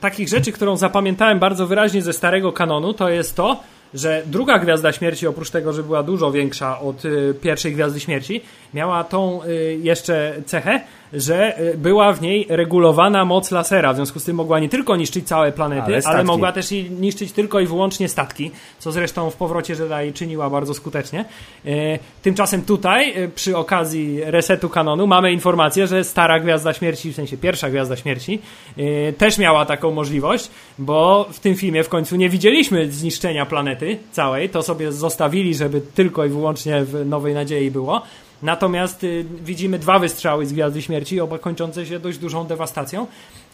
takich 0.01 0.29
rzeczy, 0.29 0.53
którą 0.53 0.77
zapamiętałem 0.77 1.39
bardzo 1.39 1.67
wyraźnie 1.67 2.03
ze 2.03 2.13
starego 2.13 2.53
kanonu, 2.53 2.95
to 2.95 3.09
jest 3.09 3.37
to, 3.37 3.61
że 3.95 4.23
druga 4.27 4.59
Gwiazda 4.59 4.93
Śmierci, 4.93 5.27
oprócz 5.27 5.51
tego, 5.51 5.73
że 5.73 5.83
była 5.83 6.03
dużo 6.03 6.33
większa 6.33 6.81
od 6.81 7.05
y, 7.05 7.35
pierwszej 7.41 7.73
Gwiazdy 7.73 8.01
Śmierci, 8.01 8.41
miała 8.75 9.05
tą 9.05 9.45
y, 9.45 9.79
jeszcze 9.83 10.35
cechę, 10.47 10.81
że 11.13 11.61
y, 11.61 11.79
była 11.79 12.13
w 12.13 12.23
niej 12.23 12.47
regulowana 12.49 13.25
moc 13.25 13.51
lasera. 13.51 13.93
W 13.93 13.97
związku 13.97 14.21
z 14.21 14.25
tym 14.25 14.37
mogła 14.37 14.61
nie 14.61 14.69
tylko 14.69 14.97
niszczyć 14.97 15.29
całe 15.29 15.53
planety, 15.53 15.93
Ale 15.95 16.03
ale, 16.05 16.25
mogła 16.25 16.53
też 16.53 16.73
i 16.73 16.91
niszczyć 16.91 17.33
tylko 17.33 17.61
i 17.61 17.67
wyłącznie 17.67 18.09
statki, 18.09 18.51
co 18.79 18.93
zresztą 18.93 19.31
w 19.31 19.37
powrocie 19.37 19.75
Jedi 19.75 20.13
czyniła 20.13 20.51
bardzo 20.51 20.75
skutecznie. 20.75 21.25
E, 21.67 21.99
Tymczasem 22.23 22.63
tutaj, 22.63 23.13
e, 23.25 23.29
przy 23.29 23.57
okazji 23.57 24.21
resetu 24.25 24.69
kanonu, 24.69 25.07
mamy 25.07 25.33
informację, 25.33 25.87
że 25.87 26.05
stara 26.05 26.41
Gwiazda 26.41 26.73
Śmierci, 26.73 27.13
w 27.13 27.17
sensie 27.17 27.37
pierwsza 27.37 27.71
Gwiazda 27.71 27.97
Śmierci, 27.97 28.39
e, 28.77 29.13
też 29.13 29.39
miała 29.39 29.67
taką 29.67 29.91
możliwość, 29.91 30.51
bo 30.79 31.29
w 31.33 31.41
tym 31.41 31.55
filmie 31.55 31.85
w 31.85 31.89
końcu 31.89 32.17
nie 32.17 32.29
widzieliśmy 32.29 32.93
zniszczenia 32.93 33.47
planety 33.47 33.99
całej, 34.13 34.49
to 34.49 34.63
sobie 34.63 34.93
zostawili, 34.93 35.55
żeby 35.55 35.81
tylko 35.81 36.25
i 36.25 36.29
wyłącznie 36.29 36.85
w 36.85 37.07
Nowej 37.07 37.35
Nadziei 37.35 37.71
było. 37.71 38.03
Natomiast 38.43 39.05
y, 39.05 39.25
widzimy 39.45 39.79
dwa 39.79 39.99
wystrzały 39.99 40.47
z 40.47 40.53
Gwiazdy 40.53 40.83
Śmierci, 40.83 41.21
oba 41.21 41.39
kończące 41.39 41.87
się 41.87 41.99
dość 41.99 42.19
dużą 42.19 42.47
dewastacją. 42.47 43.07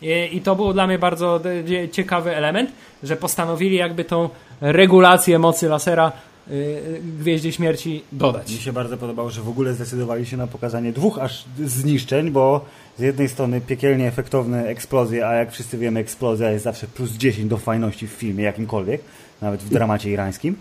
I, 0.02 0.28
I 0.32 0.40
to 0.40 0.56
był 0.56 0.72
dla 0.72 0.86
mnie 0.86 0.98
bardzo 0.98 1.38
de- 1.38 1.88
ciekawy 1.88 2.36
element, 2.36 2.70
że 3.02 3.16
postanowili 3.16 3.76
jakby 3.76 4.04
tą 4.04 4.28
regulację 4.60 5.38
mocy 5.38 5.68
lasera 5.68 6.12
y, 6.50 7.00
Gwieździe 7.18 7.52
Śmierci 7.52 8.02
dodać. 8.12 8.50
Mi 8.52 8.58
się 8.58 8.72
bardzo 8.72 8.96
podobało, 8.96 9.30
że 9.30 9.42
w 9.42 9.48
ogóle 9.48 9.74
zdecydowali 9.74 10.26
się 10.26 10.36
na 10.36 10.46
pokazanie 10.46 10.92
dwóch 10.92 11.18
aż 11.18 11.44
zniszczeń, 11.64 12.30
bo 12.30 12.64
z 12.98 13.00
jednej 13.00 13.28
strony 13.28 13.60
piekielnie 13.60 14.06
efektowne 14.06 14.66
eksplozje, 14.66 15.26
a 15.26 15.34
jak 15.34 15.52
wszyscy 15.52 15.78
wiemy, 15.78 16.00
eksplozja 16.00 16.50
jest 16.50 16.64
zawsze 16.64 16.86
plus 16.86 17.10
10 17.12 17.48
do 17.50 17.56
fajności 17.58 18.06
w 18.06 18.10
filmie 18.10 18.44
jakimkolwiek, 18.44 19.00
nawet 19.42 19.62
w 19.62 19.68
dramacie 19.68 20.10
irańskim. 20.10 20.56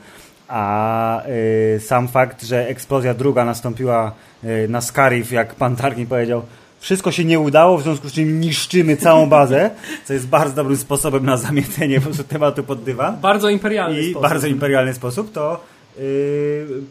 A 0.55 1.21
y, 1.75 1.79
sam 1.79 2.07
fakt, 2.07 2.43
że 2.43 2.67
eksplozja 2.67 3.13
druga 3.13 3.45
nastąpiła 3.45 4.11
y, 4.43 4.67
na 4.69 4.81
Scarif, 4.81 5.31
jak 5.31 5.55
pan 5.55 5.75
Tarkin 5.75 6.07
powiedział, 6.07 6.41
wszystko 6.79 7.11
się 7.11 7.25
nie 7.25 7.39
udało, 7.39 7.77
w 7.77 7.83
związku 7.83 8.09
z 8.09 8.13
czym 8.13 8.39
niszczymy 8.39 8.97
całą 8.97 9.29
bazę, 9.29 9.69
co 10.05 10.13
jest 10.13 10.27
bardzo 10.27 10.55
dobrym 10.55 10.77
sposobem 10.77 11.25
na 11.25 11.37
po 11.99 12.05
prostu 12.05 12.23
tematu 12.23 12.63
pod 12.63 12.83
dywan 12.83 13.17
Bardzo 13.21 13.49
imperialny 13.49 14.01
i 14.01 14.11
sposób. 14.11 14.29
bardzo 14.29 14.47
imperialny 14.47 14.93
sposób, 14.93 15.31
to 15.31 15.63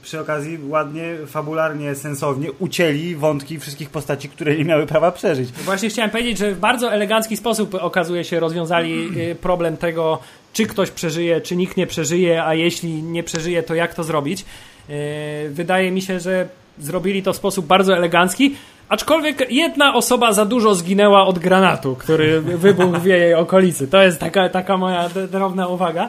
przy 0.03 0.21
okazji 0.21 0.59
ładnie, 0.69 1.15
fabularnie, 1.27 1.95
sensownie 1.95 2.53
ucięli 2.53 3.15
wątki 3.15 3.59
wszystkich 3.59 3.91
postaci, 3.91 4.29
które 4.29 4.57
nie 4.57 4.65
miały 4.65 4.87
prawa 4.87 5.13
przeżyć. 5.13 5.53
Właśnie 5.53 5.89
chciałem 5.89 6.11
powiedzieć, 6.11 6.39
że 6.39 6.53
w 6.53 6.59
bardzo 6.59 6.93
elegancki 6.93 7.37
sposób 7.37 7.75
okazuje 7.75 8.25
się 8.25 8.41
rozwiązali 8.41 9.21
y, 9.31 9.35
problem 9.35 9.77
tego, 9.77 10.19
czy 10.53 10.67
ktoś 10.67 10.91
przeżyje, 10.91 11.41
czy 11.41 11.57
nikt 11.57 11.77
nie 11.77 11.87
przeżyje, 11.87 12.45
a 12.45 12.55
jeśli 12.55 13.03
nie 13.03 13.23
przeżyje, 13.23 13.63
to 13.63 13.75
jak 13.75 13.95
to 13.95 14.05
zrobić. 14.05 14.45
Y, 14.91 15.51
Wydaje 15.51 15.91
mi 15.91 16.03
się, 16.03 16.21
że 16.21 16.49
zrobili 16.79 17.23
to 17.23 17.33
w 17.33 17.37
sposób 17.37 17.67
bardzo 17.67 17.97
elegancki, 17.97 18.57
aczkolwiek 18.89 19.51
jedna 19.51 19.95
osoba 19.95 20.33
za 20.33 20.45
dużo 20.45 20.75
zginęła 20.75 21.27
od 21.27 21.39
granatu, 21.39 21.97
który 21.97 22.41
wybuchł 22.41 23.01
w 23.01 23.05
jej 23.05 23.35
okolicy. 23.35 23.89
To 23.89 24.03
jest 24.03 24.19
taka, 24.21 24.49
taka 24.49 24.77
moja 24.77 25.09
drobna 25.09 25.69
uwaga. 25.69 26.09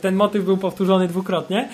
Ten 0.00 0.14
motyw 0.14 0.44
był 0.44 0.56
powtórzony 0.56 1.08
dwukrotnie. 1.08 1.68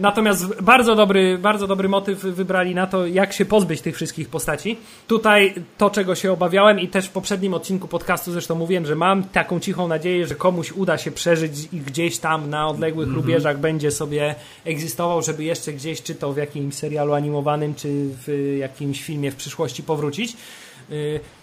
Natomiast 0.00 0.62
bardzo 0.62 0.94
dobry, 0.94 1.38
bardzo 1.38 1.66
dobry 1.66 1.88
motyw 1.88 2.18
wybrali 2.18 2.74
na 2.74 2.86
to, 2.86 3.06
jak 3.06 3.32
się 3.32 3.44
pozbyć 3.44 3.80
tych 3.80 3.96
wszystkich 3.96 4.28
postaci. 4.28 4.76
Tutaj 5.06 5.54
to, 5.78 5.90
czego 5.90 6.14
się 6.14 6.32
obawiałem 6.32 6.80
i 6.80 6.88
też 6.88 7.06
w 7.06 7.10
poprzednim 7.10 7.54
odcinku 7.54 7.88
podcastu 7.88 8.32
zresztą 8.32 8.54
mówiłem, 8.54 8.86
że 8.86 8.94
mam 8.94 9.24
taką 9.24 9.60
cichą 9.60 9.88
nadzieję, 9.88 10.26
że 10.26 10.34
komuś 10.34 10.72
uda 10.72 10.98
się 10.98 11.10
przeżyć 11.10 11.52
i 11.72 11.80
gdzieś 11.80 12.18
tam 12.18 12.50
na 12.50 12.68
odległych 12.68 13.08
rubieżach 13.08 13.58
będzie 13.58 13.90
sobie 13.90 14.34
egzystował, 14.64 15.22
żeby 15.22 15.44
jeszcze 15.44 15.72
gdzieś, 15.72 16.02
czy 16.02 16.14
to 16.14 16.32
w 16.32 16.36
jakimś 16.36 16.74
serialu 16.74 17.12
animowanym, 17.12 17.74
czy 17.74 17.88
w 18.26 18.56
jakimś 18.60 19.02
filmie 19.02 19.30
w 19.30 19.36
przyszłości 19.36 19.82
powrócić. 19.82 20.36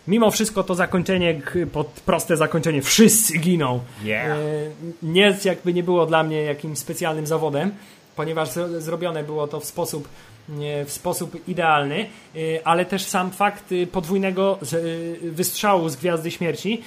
Mimo 0.07 0.31
wszystko 0.31 0.63
to 0.63 0.75
zakończenie, 0.75 1.41
pod 1.71 1.87
proste 1.87 2.37
zakończenie, 2.37 2.81
wszyscy 2.81 3.37
giną. 3.37 3.79
Yeah. 4.03 4.37
Y, 4.37 4.71
Nie, 5.03 5.37
jakby 5.45 5.73
nie 5.73 5.83
było 5.83 6.05
dla 6.05 6.23
mnie 6.23 6.41
jakimś 6.41 6.77
specjalnym 6.77 7.27
zawodem, 7.27 7.71
ponieważ 8.15 8.49
zro- 8.49 8.79
zrobione 8.81 9.23
było 9.23 9.47
to 9.47 9.59
w 9.59 9.65
sposób, 9.65 10.07
w 10.85 10.91
sposób 10.91 11.47
idealny, 11.47 12.05
y, 12.35 12.59
ale 12.63 12.85
też 12.85 13.03
sam 13.03 13.31
fakt 13.31 13.71
y, 13.71 13.87
podwójnego 13.87 14.59
wystrzału 15.21 15.89
z 15.89 15.95
Gwiazdy 15.95 16.31
Śmierci 16.31 16.81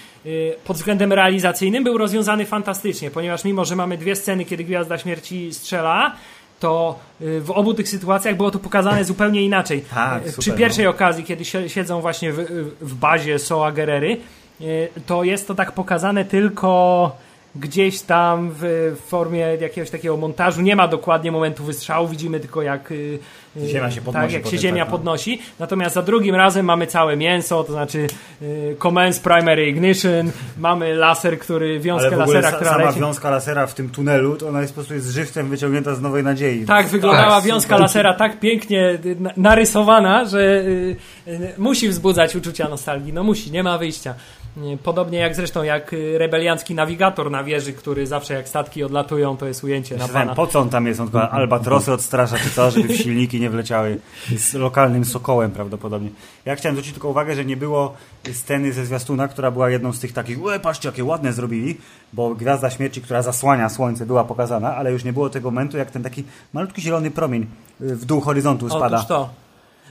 pod 0.64 0.76
względem 0.76 1.12
realizacyjnym 1.12 1.84
był 1.84 1.98
rozwiązany 1.98 2.46
fantastycznie, 2.46 3.10
ponieważ 3.10 3.44
mimo, 3.44 3.64
że 3.64 3.76
mamy 3.76 3.98
dwie 3.98 4.16
sceny, 4.16 4.44
kiedy 4.44 4.64
Gwiazda 4.64 4.98
Śmierci 4.98 5.54
strzela, 5.54 6.16
to 6.60 6.98
y, 7.22 7.40
w 7.40 7.50
obu 7.50 7.74
tych 7.74 7.88
sytuacjach 7.88 8.36
było 8.36 8.50
to 8.50 8.58
pokazane 8.58 9.04
zupełnie 9.14 9.42
inaczej. 9.44 9.84
Tak, 9.94 10.22
Y, 10.22 10.28
super, 10.28 10.40
Przy 10.40 10.52
pierwszej 10.52 10.86
okazji, 10.86 11.24
kiedy 11.24 11.44
si- 11.44 11.68
siedzą 11.68 12.00
właśnie 12.00 12.32
w, 12.32 12.36
w 12.80 12.94
bazie 12.94 13.38
Soa 13.38 13.72
Gerery, 13.72 14.16
y, 14.60 14.88
to 15.06 15.24
jest 15.24 15.48
to 15.48 15.54
tak 15.54 15.72
pokazane 15.72 16.24
tylko 16.24 17.16
gdzieś 17.60 18.00
tam 18.00 18.50
w 18.60 18.92
formie 19.06 19.38
jakiegoś 19.60 19.90
takiego 19.90 20.16
montażu. 20.16 20.60
Nie 20.62 20.76
ma 20.76 20.88
dokładnie 20.88 21.32
momentu 21.32 21.64
wystrzału, 21.64 22.08
widzimy 22.08 22.40
tylko 22.40 22.62
jak, 22.62 22.90
y, 22.92 23.18
y, 23.56 23.68
Ziemia 23.68 23.90
się 23.90 24.00
podnosi 24.00 24.26
tak, 24.26 24.32
jak 24.32 24.46
się 24.52 24.58
ziemia 24.58 24.84
tak, 24.84 24.92
no. 24.92 24.98
podnosi. 24.98 25.38
Natomiast 25.58 25.94
za 25.94 26.02
drugim 26.02 26.34
razem 26.34 26.66
mamy 26.66 26.86
całe 26.86 27.16
mięso, 27.16 27.64
to 27.64 27.72
znaczy 27.72 28.06
y, 28.42 28.76
commence 28.78 29.20
primary 29.20 29.68
ignition, 29.68 30.30
mamy 30.58 30.94
laser, 30.94 31.38
który, 31.38 31.80
wiązkę 31.80 32.06
Ale 32.06 32.16
w 32.16 32.20
ogóle 32.20 32.40
lasera, 32.40 32.56
która 32.56 32.70
sama 32.70 32.84
leci. 32.84 33.00
wiązka 33.00 33.30
lasera 33.30 33.66
w 33.66 33.74
tym 33.74 33.88
tunelu, 33.90 34.36
to 34.36 34.48
ona 34.48 34.60
jest 34.60 34.72
po 34.72 34.74
prostu 34.74 34.94
jest 34.94 35.10
żywcem 35.10 35.48
wyciągnięta 35.48 35.94
z 35.94 36.00
Nowej 36.00 36.22
Nadziei. 36.22 36.64
Tak, 36.66 36.86
wyglądała 36.88 37.34
Tak, 37.36 37.44
wiązka 37.44 37.68
super. 37.68 37.80
lasera 37.80 38.14
tak 38.14 38.40
pięknie 38.40 38.98
na- 39.20 39.32
narysowana, 39.36 40.24
że 40.24 40.38
y, 40.40 40.96
y, 41.28 41.54
musi 41.58 41.88
wzbudzać 41.88 42.36
uczucia 42.36 42.68
nostalgii. 42.68 43.12
No 43.12 43.24
musi, 43.24 43.50
nie 43.50 43.62
ma 43.62 43.78
wyjścia. 43.78 44.14
Y, 44.56 44.78
Podobnie 44.82 45.18
jak 45.18 45.34
zresztą 45.34 45.62
jak 45.62 45.92
y, 45.92 46.18
rebeliancki 46.18 46.74
nawigator 46.74 47.30
na 47.30 47.44
wieży, 47.44 47.72
który 47.72 48.06
zawsze 48.06 48.34
jak 48.34 48.48
statki 48.48 48.84
odlatują, 48.84 49.36
to 49.36 49.46
jest 49.46 49.64
ujęcie 49.64 49.96
na 49.96 50.08
pana. 50.08 50.34
po 50.34 50.46
co 50.46 50.60
on 50.60 50.70
tam 50.70 50.86
jest? 50.86 51.00
On 51.00 51.06
tylko 51.06 51.30
albatrosy 51.30 51.92
odstrasza, 51.92 52.38
czy 52.38 52.50
co, 52.50 52.70
żeby 52.70 52.88
w 52.88 52.96
silniki 52.96 53.40
nie 53.40 53.50
wleciały. 53.50 53.98
Z 54.36 54.54
lokalnym 54.54 55.04
sokołem 55.04 55.50
prawdopodobnie. 55.50 56.10
Ja 56.44 56.56
chciałem 56.56 56.76
zwrócić 56.76 56.92
tylko 56.92 57.08
uwagę, 57.08 57.34
że 57.34 57.44
nie 57.44 57.56
było 57.56 57.94
sceny 58.32 58.72
ze 58.72 58.86
zwiastuna, 58.86 59.28
która 59.28 59.50
była 59.50 59.70
jedną 59.70 59.92
z 59.92 60.00
tych 60.00 60.12
takich, 60.12 60.38
e, 60.54 60.60
patrzcie, 60.60 60.88
jakie 60.88 61.04
ładne 61.04 61.32
zrobili, 61.32 61.76
bo 62.12 62.34
Gwiazda 62.34 62.70
Śmierci, 62.70 63.02
która 63.02 63.22
zasłania 63.22 63.68
słońce, 63.68 64.06
była 64.06 64.24
pokazana, 64.24 64.76
ale 64.76 64.92
już 64.92 65.04
nie 65.04 65.12
było 65.12 65.30
tego 65.30 65.50
momentu, 65.50 65.76
jak 65.76 65.90
ten 65.90 66.02
taki 66.02 66.24
malutki 66.52 66.82
zielony 66.82 67.10
promień 67.10 67.46
y, 67.80 67.96
w 67.96 68.04
dół 68.04 68.20
horyzontu 68.20 68.68
spada. 68.68 68.96
Otóż 68.96 69.08
to. 69.08 69.30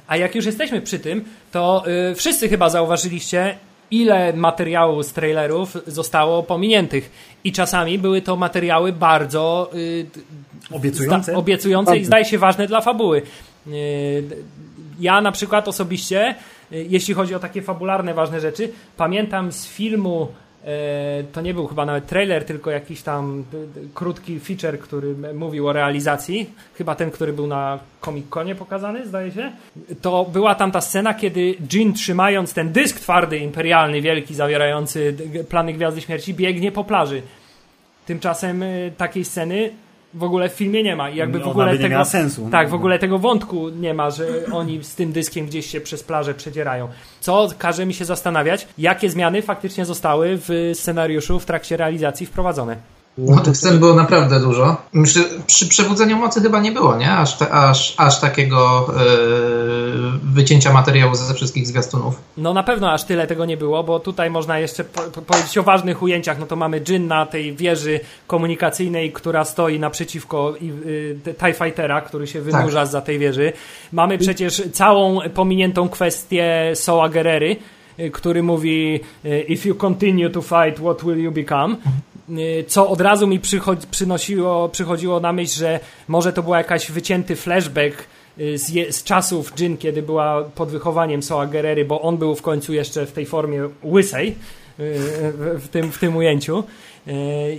A 0.07 0.17
jak 0.17 0.35
już 0.35 0.45
jesteśmy 0.45 0.81
przy 0.81 0.99
tym, 0.99 1.25
to 1.51 1.83
y, 2.11 2.15
wszyscy 2.15 2.49
chyba 2.49 2.69
zauważyliście, 2.69 3.57
ile 3.91 4.33
materiału 4.33 5.03
z 5.03 5.13
trailerów 5.13 5.77
zostało 5.87 6.43
pominiętych. 6.43 7.11
I 7.43 7.51
czasami 7.51 7.99
były 7.99 8.21
to 8.21 8.35
materiały 8.35 8.93
bardzo 8.93 9.69
y, 9.73 10.05
Obiecujące? 10.71 11.31
Zda, 11.31 11.39
obiecujące 11.39 11.97
i 11.97 12.05
zdaje 12.05 12.25
się 12.25 12.37
ważne 12.37 12.67
dla 12.67 12.81
fabuły. 12.81 13.21
Yy, 13.67 13.73
Ja 14.99 15.21
na 15.21 15.31
przykład 15.31 15.67
osobiście, 15.67 16.35
yy, 16.71 16.85
jeśli 16.89 17.13
chodzi 17.13 17.35
o 17.35 17.39
takie 17.39 17.61
fabularne, 17.61 18.13
ważne 18.13 18.39
rzeczy, 18.39 18.71
pamiętam 18.97 19.51
z 19.51 19.67
filmu, 19.67 20.27
to 21.31 21.41
nie 21.41 21.53
był 21.53 21.67
chyba 21.67 21.85
nawet 21.85 22.07
trailer, 22.07 22.45
tylko 22.45 22.71
jakiś 22.71 23.01
tam 23.01 23.43
krótki 23.93 24.39
feature, 24.39 24.79
który 24.79 25.15
mówił 25.33 25.67
o 25.67 25.73
realizacji, 25.73 26.49
chyba 26.75 26.95
ten, 26.95 27.11
który 27.11 27.33
był 27.33 27.47
na 27.47 27.79
Comic-Conie 28.01 28.55
pokazany, 28.55 29.07
zdaje 29.07 29.31
się. 29.31 29.51
To 30.01 30.25
była 30.25 30.55
tam 30.55 30.71
ta 30.71 30.81
scena, 30.81 31.13
kiedy 31.13 31.55
Jean 31.73 31.93
trzymając 31.93 32.53
ten 32.53 32.71
dysk 32.71 32.99
twardy, 32.99 33.37
imperialny, 33.37 34.01
wielki, 34.01 34.35
zawierający 34.35 35.15
plany 35.49 35.73
Gwiazdy 35.73 36.01
Śmierci, 36.01 36.33
biegnie 36.33 36.71
po 36.71 36.83
plaży. 36.83 37.21
Tymczasem 38.05 38.63
y, 38.63 38.93
takiej 38.97 39.25
sceny 39.25 39.71
w 40.15 40.23
ogóle 40.23 40.49
w 40.49 40.53
filmie 40.53 40.83
nie 40.83 40.95
ma. 40.95 41.09
I 41.09 41.15
jakby 41.15 41.39
w 41.39 41.47
ogóle 41.47 41.73
nie 41.73 41.79
tego, 41.79 42.05
sensu. 42.05 42.49
Tak, 42.51 42.69
w 42.69 42.73
ogóle 42.73 42.99
tego 42.99 43.19
wątku 43.19 43.69
nie 43.69 43.93
ma, 43.93 44.09
że 44.09 44.27
oni 44.51 44.83
z 44.83 44.95
tym 44.95 45.11
dyskiem 45.11 45.45
gdzieś 45.45 45.65
się 45.65 45.81
przez 45.81 46.03
plażę 46.03 46.33
przedzierają. 46.33 46.87
Co 47.19 47.47
każe 47.57 47.85
mi 47.85 47.93
się 47.93 48.05
zastanawiać, 48.05 48.67
jakie 48.77 49.09
zmiany 49.09 49.41
faktycznie 49.41 49.85
zostały 49.85 50.37
w 50.37 50.71
scenariuszu 50.73 51.39
w 51.39 51.45
trakcie 51.45 51.77
realizacji 51.77 52.25
wprowadzone. 52.25 52.77
No 53.17 53.39
tych 53.39 53.57
scen 53.57 53.79
było 53.79 53.93
naprawdę 53.93 54.39
dużo. 54.39 54.77
Myślę, 54.93 55.23
przy 55.47 55.67
Przebudzeniu 55.67 56.17
Mocy 56.17 56.41
chyba 56.41 56.59
nie 56.59 56.71
było, 56.71 56.95
nie? 56.97 57.11
Aż, 57.11 57.37
te, 57.37 57.51
aż, 57.51 57.93
aż 57.97 58.19
takiego 58.19 58.87
yy, 58.89 60.19
wycięcia 60.23 60.73
materiału 60.73 61.15
ze 61.15 61.33
wszystkich 61.33 61.67
zwiastunów. 61.67 62.21
No 62.37 62.53
na 62.53 62.63
pewno 62.63 62.91
aż 62.91 63.03
tyle 63.03 63.27
tego 63.27 63.45
nie 63.45 63.57
było, 63.57 63.83
bo 63.83 63.99
tutaj 63.99 64.29
można 64.29 64.59
jeszcze 64.59 64.83
po, 64.83 65.01
po, 65.01 65.21
powiedzieć 65.21 65.57
o 65.57 65.63
ważnych 65.63 66.01
ujęciach. 66.01 66.39
No 66.39 66.45
to 66.45 66.55
mamy 66.55 66.81
Jin 66.81 67.07
na 67.07 67.25
tej 67.25 67.55
wieży 67.55 67.99
komunikacyjnej, 68.27 69.11
która 69.11 69.45
stoi 69.45 69.79
naprzeciwko 69.79 70.53
i, 70.61 70.69
y, 70.69 71.35
TIE 71.39 71.53
Fightera, 71.53 72.01
który 72.01 72.27
się 72.27 72.41
wynurza 72.41 72.79
Tak. 72.81 72.91
za 72.91 73.01
tej 73.01 73.19
wieży. 73.19 73.53
Mamy 73.91 74.17
przecież 74.17 74.61
całą 74.73 75.19
pominiętą 75.33 75.89
kwestię 75.89 76.71
Soa 76.75 77.09
Gerery, 77.09 77.55
y, 77.99 78.11
który 78.11 78.43
mówi 78.43 78.99
y, 79.25 79.41
if 79.41 79.69
you 79.69 79.75
continue 79.75 80.29
to 80.29 80.41
fight, 80.41 80.79
what 80.79 81.03
will 81.03 81.17
you 81.17 81.31
become? 81.31 81.75
Y, 82.29 82.65
Co 82.67 82.89
od 82.89 83.01
razu 83.01 83.27
mi 83.27 83.39
przynosiło, 83.91 84.69
przychodziło 84.69 85.19
na 85.19 85.33
myśl, 85.33 85.59
że 85.59 85.79
może 86.07 86.33
to 86.33 86.43
był 86.43 86.53
jakiś 86.53 86.91
wycięty 86.91 87.35
flashback 87.35 88.07
y, 88.39 88.57
z, 88.57 88.95
z 88.95 89.03
czasów 89.03 89.53
Jin, 89.55 89.77
kiedy 89.77 90.01
była 90.01 90.43
pod 90.43 90.69
wychowaniem 90.69 91.23
Soa 91.23 91.45
Gerery, 91.47 91.85
bo 91.85 92.01
on 92.01 92.17
był 92.17 92.35
w 92.35 92.41
końcu 92.41 92.73
jeszcze 92.73 93.05
w 93.05 93.11
tej 93.11 93.25
formie 93.25 93.69
łysej 93.83 94.29
y, 94.29 94.33
w, 95.59 95.67
tym, 95.71 95.91
w 95.91 95.99
tym 95.99 96.17
ujęciu. 96.17 96.63
Y, 97.07 97.11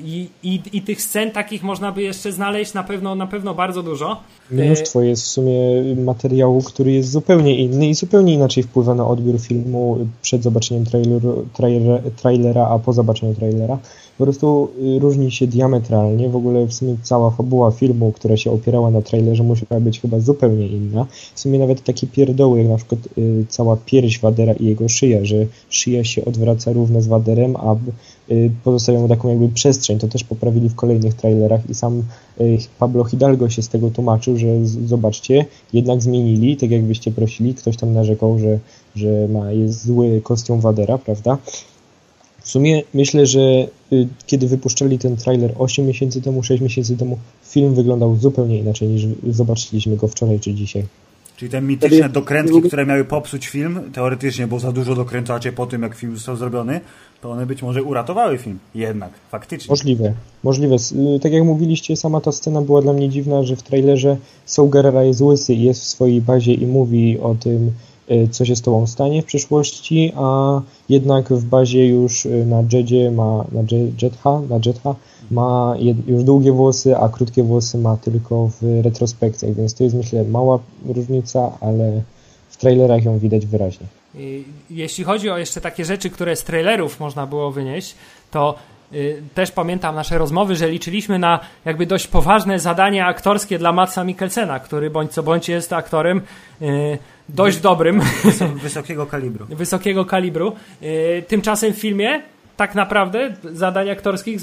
I, 0.05 0.29
i, 0.43 0.61
I 0.73 0.83
tych 0.83 1.03
scen 1.03 1.31
takich 1.31 1.63
można 1.63 1.93
by 1.93 2.03
jeszcze 2.03 2.33
znaleźć 2.33 2.75
na 2.75 2.83
pewno, 2.83 3.15
na 3.15 3.27
pewno 3.27 3.55
bardzo 3.55 3.83
dużo. 3.83 4.17
Mnóstwo 4.51 5.03
jest 5.03 5.23
w 5.23 5.27
sumie 5.27 5.55
materiału, 5.97 6.63
który 6.63 6.93
jest 6.93 7.11
zupełnie 7.11 7.57
inny 7.59 7.89
i 7.89 7.95
zupełnie 7.95 8.35
inaczej 8.35 8.63
wpływa 8.63 8.95
na 8.95 9.07
odbiór 9.07 9.41
filmu 9.41 9.99
przed 10.23 10.43
zobaczeniem 10.43 10.85
traileru, 10.85 11.47
trailera, 11.53 12.03
trailera, 12.17 12.69
a 12.69 12.79
po 12.79 12.93
zobaczeniu 12.93 13.35
trailera. 13.35 13.79
Po 14.19 14.25
prostu 14.25 14.69
y, 14.97 14.99
różni 14.99 15.31
się 15.31 15.47
diametralnie. 15.47 16.29
W 16.29 16.37
ogóle 16.37 16.67
w 16.67 16.73
sumie 16.73 16.97
cała 17.03 17.31
fabuła 17.31 17.71
filmu, 17.71 18.13
która 18.13 18.37
się 18.37 18.51
opierała 18.51 18.91
na 18.91 19.03
trailerze, 19.03 19.43
musiała 19.43 19.81
być 19.81 20.01
chyba 20.01 20.21
zupełnie 20.21 20.67
inna. 20.67 21.07
W 21.35 21.41
sumie 21.41 21.59
nawet 21.59 21.85
takie 21.85 22.07
pierdoły, 22.07 22.59
jak 22.59 22.69
na 22.69 22.77
przykład 22.77 23.01
y, 23.19 23.45
cała 23.49 23.77
pierś 23.77 24.21
Wadera 24.21 24.53
i 24.53 24.65
jego 24.65 24.89
szyja, 24.89 25.25
że 25.25 25.37
szyja 25.71 26.05
się 26.05 26.25
odwraca 26.25 26.73
równo 26.73 27.01
z 27.03 27.07
Waderem, 27.07 27.57
a 27.57 27.77
y, 28.31 28.51
pozostawią 28.65 29.01
mu 29.01 29.09
taką 29.09 29.29
jakby 29.29 29.49
przestrzeń. 29.49 29.99
To 29.99 30.09
też 30.09 30.25
poprawili 30.25 30.69
w 30.69 30.75
kolejnych 30.75 31.15
trailerach 31.15 31.71
i 31.71 31.75
sam 31.75 32.03
y, 32.41 32.59
Pablo 32.79 33.05
Hidalgo 33.05 33.51
się 33.51 33.63
z 33.63 33.69
tego 33.69 33.91
tłumaczył, 33.91 34.37
że 34.37 34.47
zobaczcie, 34.67 35.45
jednak 35.73 36.03
zmienili, 36.03 36.57
tak 36.57 36.71
jak 36.71 36.83
byście 36.83 37.11
prosili, 37.13 37.55
ktoś 37.55 37.77
tam 37.77 37.93
narzekał, 37.93 38.39
że, 38.39 38.59
że 38.97 39.29
ma, 39.29 39.53
jest 39.53 39.85
zły 39.85 40.21
kostium 40.25 40.61
Wadera, 40.61 40.99
prawda? 40.99 41.39
W 42.43 42.49
sumie 42.49 42.83
myślę, 42.95 43.27
że 43.27 43.69
y, 43.93 44.09
kiedy 44.27 44.49
wypuszczali 44.49 44.99
ten 44.99 45.17
trailer 45.17 45.55
8 45.59 45.87
miesięcy 45.87 46.23
temu, 46.23 46.43
6 46.43 46.63
miesięcy 46.63 46.97
temu, 46.97 47.19
film 47.45 47.75
wyglądał 47.75 48.17
zupełnie 48.17 48.59
inaczej 48.59 48.89
niż 48.89 49.07
zobaczyliśmy 49.31 49.97
go 49.97 50.09
wczoraj 50.09 50.41
czy 50.41 50.55
dzisiaj. 50.55 50.85
Czyli 51.37 51.51
te 51.51 51.61
mityczne 51.63 52.09
dokrętki, 52.09 52.63
które 52.63 52.87
miały 52.87 53.05
popsuć 53.05 53.47
film, 53.49 53.81
teoretycznie, 53.93 54.47
bo 54.47 54.59
za 54.59 54.73
dużo 54.73 54.95
dokręcacie 54.95 55.53
po 55.53 55.67
tym, 55.67 55.83
jak 55.83 55.95
film 55.95 56.15
został 56.17 56.37
zrobiony, 56.37 56.81
to 57.21 57.31
one 57.31 57.47
być 57.47 57.63
może 57.63 57.83
uratowały 57.83 58.39
film. 58.39 58.59
Jednak, 58.75 59.11
faktycznie. 59.31 59.73
Możliwe, 59.73 60.13
możliwe. 60.45 60.77
Y, 61.17 61.21
Tak 61.21 61.33
jak 61.33 61.45
mówiliście, 61.45 61.97
sama 61.97 62.21
ta 62.21 62.33
scena 62.33 62.63
była 62.63 62.83
dla 62.83 62.93
mnie 62.93 63.09
dziwna, 63.09 63.43
że 63.43 63.57
w 63.57 63.63
trailerze 63.63 64.17
Saul 64.47 64.69
Guerrera 64.71 65.03
jest 65.05 65.21
łysy 65.21 65.55
i 65.55 65.63
jest 65.63 65.81
w 65.83 65.87
swojej 65.87 66.21
bazie 66.21 66.55
i 66.55 66.67
mówi 66.67 67.19
o 67.21 67.35
tym, 67.35 67.73
y, 68.11 68.29
co 68.31 68.45
się 68.45 68.57
z 68.57 68.63
tobą 68.63 68.87
stanie 68.87 69.23
w 69.23 69.25
przyszłości, 69.25 70.13
a 70.17 70.61
jednak 70.89 71.33
w 71.33 71.45
bazie 71.45 71.87
już 71.87 72.27
y, 72.27 72.47
na 72.47 72.63
Jedzie 72.73 73.11
ma, 73.11 73.45
na 73.53 73.61
Je- 73.71 73.91
Jetha, 74.03 74.41
na 74.51 74.57
Jetha 74.67 74.95
ma 75.31 75.75
już 76.07 76.25
długie 76.25 76.53
włosy, 76.53 76.97
a 76.97 77.09
krótkie 77.09 77.43
włosy 77.43 77.79
ma 77.79 77.97
tylko 77.97 78.51
w 78.61 78.85
retrospekcjach, 78.85 79.55
więc 79.55 79.75
to 79.75 79.85
jest 79.85 79.97
myślę 79.97 80.25
mała 80.25 80.59
różnica, 80.89 81.53
ale 81.61 82.03
w 82.49 82.57
trailerach 82.57 83.05
ją 83.05 83.19
widać 83.19 83.47
wyraźnie. 83.47 83.87
Jeśli 84.71 85.05
chodzi 85.05 85.31
o 85.31 85.39
jeszcze 85.39 85.61
takie 85.61 85.85
rzeczy, 85.85 86.11
które 86.11 86.37
z 86.37 86.45
trailerów 86.45 87.01
można 87.01 87.27
było 87.27 87.51
wynieść, 87.51 87.95
to 88.31 88.55
y, 88.93 89.23
też 89.35 89.51
pamiętam 89.51 89.95
nasze 89.95 90.19
rozmowy, 90.19 90.57
że 90.57 90.69
liczyliśmy 90.69 91.19
na 91.19 91.41
jakby 91.65 91.87
dość 91.87 92.07
poważne 92.07 92.59
zadanie 92.59 93.07
aktorskie 93.07 93.59
dla 93.59 93.73
Matsa 93.73 94.05
Mikkelsena, 94.05 94.61
który 94.61 94.91
bądź 94.91 95.13
co 95.13 95.23
bądź 95.23 95.49
jest 95.49 95.73
aktorem 95.73 96.23
y, 96.63 96.99
dość 97.29 97.59
dobrym, 97.61 98.01
Wysok- 98.01 98.59
Wysokiego 98.59 99.07
kalibru. 99.07 99.47
wysokiego 99.57 100.05
kalibru. 100.05 100.53
Y, 100.83 101.25
tymczasem 101.29 101.73
w 101.73 101.77
filmie 101.79 102.23
tak 102.57 102.75
naprawdę 102.75 103.35
zadań 103.53 103.91
aktorskich 103.91 104.41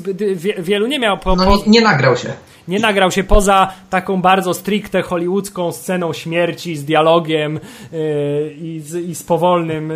wielu 0.60 0.88
nie 0.88 1.00
miał. 1.00 1.18
Po, 1.18 1.36
No 1.36 1.46
nie, 1.56 1.64
nie 1.68 1.82
nagrał 1.82 2.18
się. 2.18 2.34
nie 2.68 2.80
nagrał 2.80 3.12
się 3.12 3.24
poza 3.24 3.72
taką 3.90 4.22
bardzo 4.22 4.54
stricte 4.54 5.02
hollywoodzką 5.02 5.72
sceną 5.72 6.14
śmierci 6.14 6.76
z 6.76 6.86
dialogiem 6.86 7.60
yy, 7.92 8.00
i, 8.62 8.80
z, 8.86 8.96
i 8.96 9.16
z 9.16 9.24
powolnym 9.24 9.90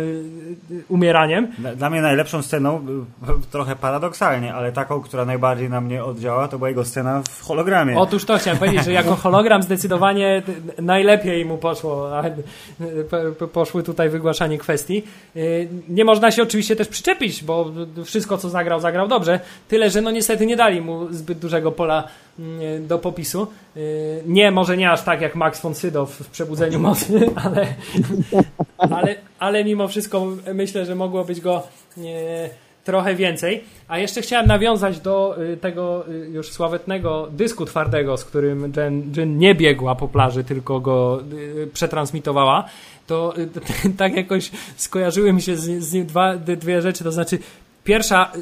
yy, 0.70 0.82
umieraniem. 0.88 1.48
Dla, 1.76 1.90
mnie 1.90 2.00
najlepszą 2.00 2.42
sceną, 2.42 2.76
y, 3.46 3.50
trochę 3.50 3.76
paradoksalnie, 3.76 4.54
ale 4.54 4.72
taką, 4.72 5.00
która 5.00 5.24
najbardziej 5.24 5.70
na 5.70 5.80
mnie 5.80 6.04
oddziała, 6.04 6.48
to 6.48 6.58
była 6.58 6.68
jego 6.68 6.84
scena 6.84 7.22
w 7.30 7.42
hologramie. 7.42 7.98
Otóż 7.98 8.24
to 8.24 8.38
chciałem 8.38 8.58
powiedzieć, 8.58 8.84
że 8.84 8.92
jako 8.92 9.16
hologram 9.16 9.62
zdecydowanie 9.62 10.42
najlepiej 10.78 11.44
mu 11.44 11.58
poszło, 11.58 12.18
a, 12.18 12.26
y, 12.26 12.32
po- 13.10 13.32
po- 13.38 13.48
poszły 13.48 13.82
tutaj 13.82 14.08
wygłaszanie 14.10 14.58
kwestii. 14.58 15.02
Yy, 15.34 15.68
Nie 15.88 16.04
można 16.04 16.30
się 16.30 16.42
oczywiście 16.42 16.76
też 16.76 16.88
przyczepić, 16.88 17.44
bo 17.44 17.70
wszystko 18.08 18.38
co 18.38 18.48
zagrał, 18.48 18.80
zagrał 18.80 19.08
dobrze. 19.08 19.40
Tyle, 19.68 19.90
że 19.90 20.00
no 20.00 20.10
niestety 20.10 20.46
nie 20.46 20.56
dali 20.56 20.80
mu 20.80 21.12
zbyt 21.12 21.38
dużego 21.38 21.72
pola 21.72 22.08
mm, 22.38 22.86
do 22.86 22.98
popisu. 22.98 23.46
Yy, 23.76 23.82
Nie, 24.26 24.50
może 24.50 24.76
nie 24.76 24.90
aż 24.90 25.02
tak 25.02 25.20
jak 25.20 25.34
Max 25.34 25.60
von 25.60 25.74
Sydow 25.74 26.10
w 26.10 26.30
Przebudzeniu 26.30 26.78
Mocy, 26.78 27.30
ale, 27.44 27.66
ale, 28.78 29.14
ale 29.38 29.64
mimo 29.64 29.88
wszystko 29.88 30.26
myślę, 30.54 30.84
że 30.86 30.94
mogło 30.94 31.24
być 31.24 31.40
go 31.40 31.62
nie, 31.96 32.50
trochę 32.88 33.14
więcej. 33.14 33.64
A 33.88 33.98
jeszcze 33.98 34.22
chciałem 34.22 34.46
nawiązać 34.46 35.00
do 35.00 35.36
tego 35.60 36.04
już 36.32 36.50
sławetnego 36.50 37.28
dysku 37.30 37.64
twardego, 37.64 38.16
z 38.16 38.24
którym 38.24 38.72
Jen, 38.76 39.12
Jen 39.16 39.38
nie 39.38 39.54
biegła 39.54 39.94
po 39.94 40.08
plaży, 40.08 40.44
tylko 40.44 40.80
go 40.80 41.22
przetransmitowała. 41.72 42.64
To 43.06 43.34
tak 43.98 44.16
jakoś 44.16 44.50
skojarzyły 44.76 45.32
mi 45.32 45.42
się 45.42 45.56
z, 45.56 45.82
z 45.84 45.92
nim 45.92 46.06
dwa, 46.06 46.36
dwie 46.36 46.82
rzeczy, 46.82 47.04
to 47.04 47.12
znaczy 47.12 47.38
Pierwsza, 47.84 48.32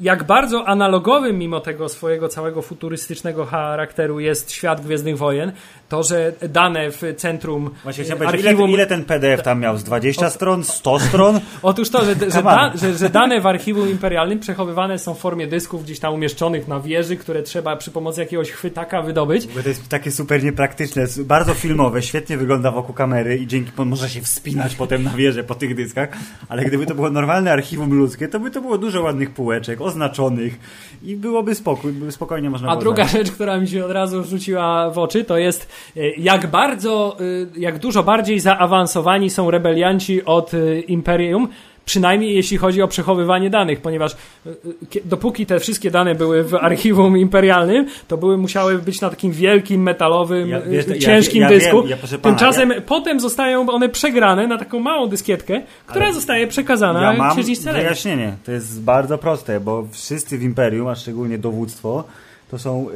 jak 0.00 0.24
bardzo 0.24 0.68
analogowym 0.68 1.38
mimo 1.38 1.60
tego 1.60 1.88
swojego 1.88 2.28
całego 2.28 2.62
futurystycznego 2.62 3.44
charakteru 3.46 4.20
jest 4.20 4.52
świat 4.52 4.80
Gwiezdnych 4.80 5.18
Wojen, 5.18 5.52
to, 5.88 6.02
że 6.02 6.32
dane 6.48 6.90
w 6.90 7.02
centrum 7.16 7.70
Właśnie 7.82 8.04
chciałem 8.04 8.18
powiedzieć, 8.18 8.40
ile, 8.40 8.50
archiwum... 8.50 8.70
ile 8.70 8.86
ten 8.86 9.04
PDF 9.04 9.42
tam 9.42 9.60
miał? 9.60 9.78
Z 9.78 9.84
20 9.84 10.30
stron? 10.30 10.64
100 10.64 11.00
stron? 11.00 11.40
Otóż 11.62 11.90
to, 11.90 12.04
że, 12.04 12.14
że, 12.30 12.42
da, 12.42 12.72
że, 12.74 12.94
że 12.94 13.10
dane 13.10 13.40
w 13.40 13.46
archiwum 13.46 13.90
imperialnym 13.90 14.38
przechowywane 14.38 14.98
są 14.98 15.14
w 15.14 15.18
formie 15.18 15.46
dysków 15.46 15.84
gdzieś 15.84 15.98
tam 15.98 16.14
umieszczonych 16.14 16.68
na 16.68 16.80
wieży, 16.80 17.16
które 17.16 17.42
trzeba 17.42 17.76
przy 17.76 17.90
pomocy 17.90 18.20
jakiegoś 18.20 18.50
chwytaka 18.50 19.02
wydobyć. 19.02 19.46
Bo 19.46 19.62
to 19.62 19.68
jest 19.68 19.88
takie 19.88 20.10
super 20.10 20.44
niepraktyczne, 20.44 21.06
bardzo 21.24 21.54
filmowe, 21.54 22.02
świetnie 22.02 22.36
wygląda 22.36 22.70
wokół 22.70 22.94
kamery 22.94 23.38
i 23.38 23.46
dzięki 23.46 23.72
temu 23.72 23.90
może 23.90 24.08
się 24.08 24.20
wspinać 24.20 24.74
potem 24.74 25.02
na 25.02 25.10
wieżę 25.10 25.44
po 25.44 25.54
tych 25.54 25.74
dyskach, 25.74 26.08
ale 26.48 26.64
gdyby 26.64 26.86
to 26.86 26.94
było 26.94 27.10
normalne 27.10 27.52
archiwum 27.52 27.94
ludzkie, 27.94 28.28
to 28.28 28.40
by 28.40 28.50
to 28.50 28.60
było 28.60 28.78
dużo 28.78 28.91
ładnych 29.00 29.30
półeczek, 29.30 29.80
oznaczonych 29.80 30.58
i 31.02 31.16
byłoby 31.16 31.54
spokój, 31.54 31.92
spokojnie 32.10 32.50
można 32.50 32.68
A 32.68 32.76
druga 32.76 33.04
rzecz, 33.04 33.30
która 33.30 33.58
mi 33.58 33.68
się 33.68 33.84
od 33.84 33.90
razu 33.90 34.24
rzuciła 34.24 34.90
w 34.90 34.98
oczy, 34.98 35.24
to 35.24 35.38
jest 35.38 35.68
y, 35.96 36.14
jak 36.18 36.46
bardzo, 36.46 37.16
y, 37.20 37.48
jak 37.56 37.78
dużo 37.78 38.02
bardziej 38.02 38.40
zaawansowani 38.40 39.30
są 39.30 39.50
rebelianci 39.50 40.24
od 40.24 40.54
y, 40.54 40.80
Imperium, 40.80 41.48
przynajmniej 41.84 42.34
jeśli 42.34 42.56
chodzi 42.58 42.82
o 42.82 42.88
przechowywanie 42.88 43.50
danych, 43.50 43.80
ponieważ 43.80 44.12
y, 44.46 44.50
kie- 44.90 45.00
dopóki 45.04 45.46
te 45.46 45.60
wszystkie 45.60 45.90
dane 45.90 46.14
były 46.14 46.44
w 46.44 46.54
archiwum 46.54 47.18
imperialnym, 47.18 47.86
to 48.08 48.16
były 48.16 48.38
musiały 48.38 48.78
być 48.78 49.00
na 49.00 49.10
takim 49.10 49.32
wielkim, 49.32 49.82
metalowym, 49.82 50.48
Ja- 50.48 50.60
wiesz, 50.60 50.86
ja- 50.88 50.98
ciężkim 50.98 51.42
ja 51.42 51.48
dysku. 51.48 51.86
ja 51.86 51.96
proszę 51.96 52.18
pana, 52.18 52.36
Tymczasem 52.36 52.72
potem 52.86 53.20
zostają 53.20 53.70
one 53.70 53.88
przegrane 53.88 54.46
na 54.46 54.58
taką 54.58 54.80
małą 54.80 55.06
dyskietkę, 55.08 55.62
która 55.86 56.04
Ale 56.04 56.14
zostaje 56.14 56.46
przekazana 56.46 57.02
Ja 57.02 57.12
mam 57.12 57.36
wyjaśnienie. 57.72 58.36
To 58.44 58.52
jest 58.52 58.82
bardzo 58.82 59.18
proste, 59.18 59.60
bo 59.60 59.86
wszyscy 59.92 60.38
w 60.38 60.42
Imperium, 60.42 60.88
a 60.88 60.94
szczególnie 60.94 61.38
dowództwo, 61.38 62.04
to 62.52 62.58
są 62.58 62.86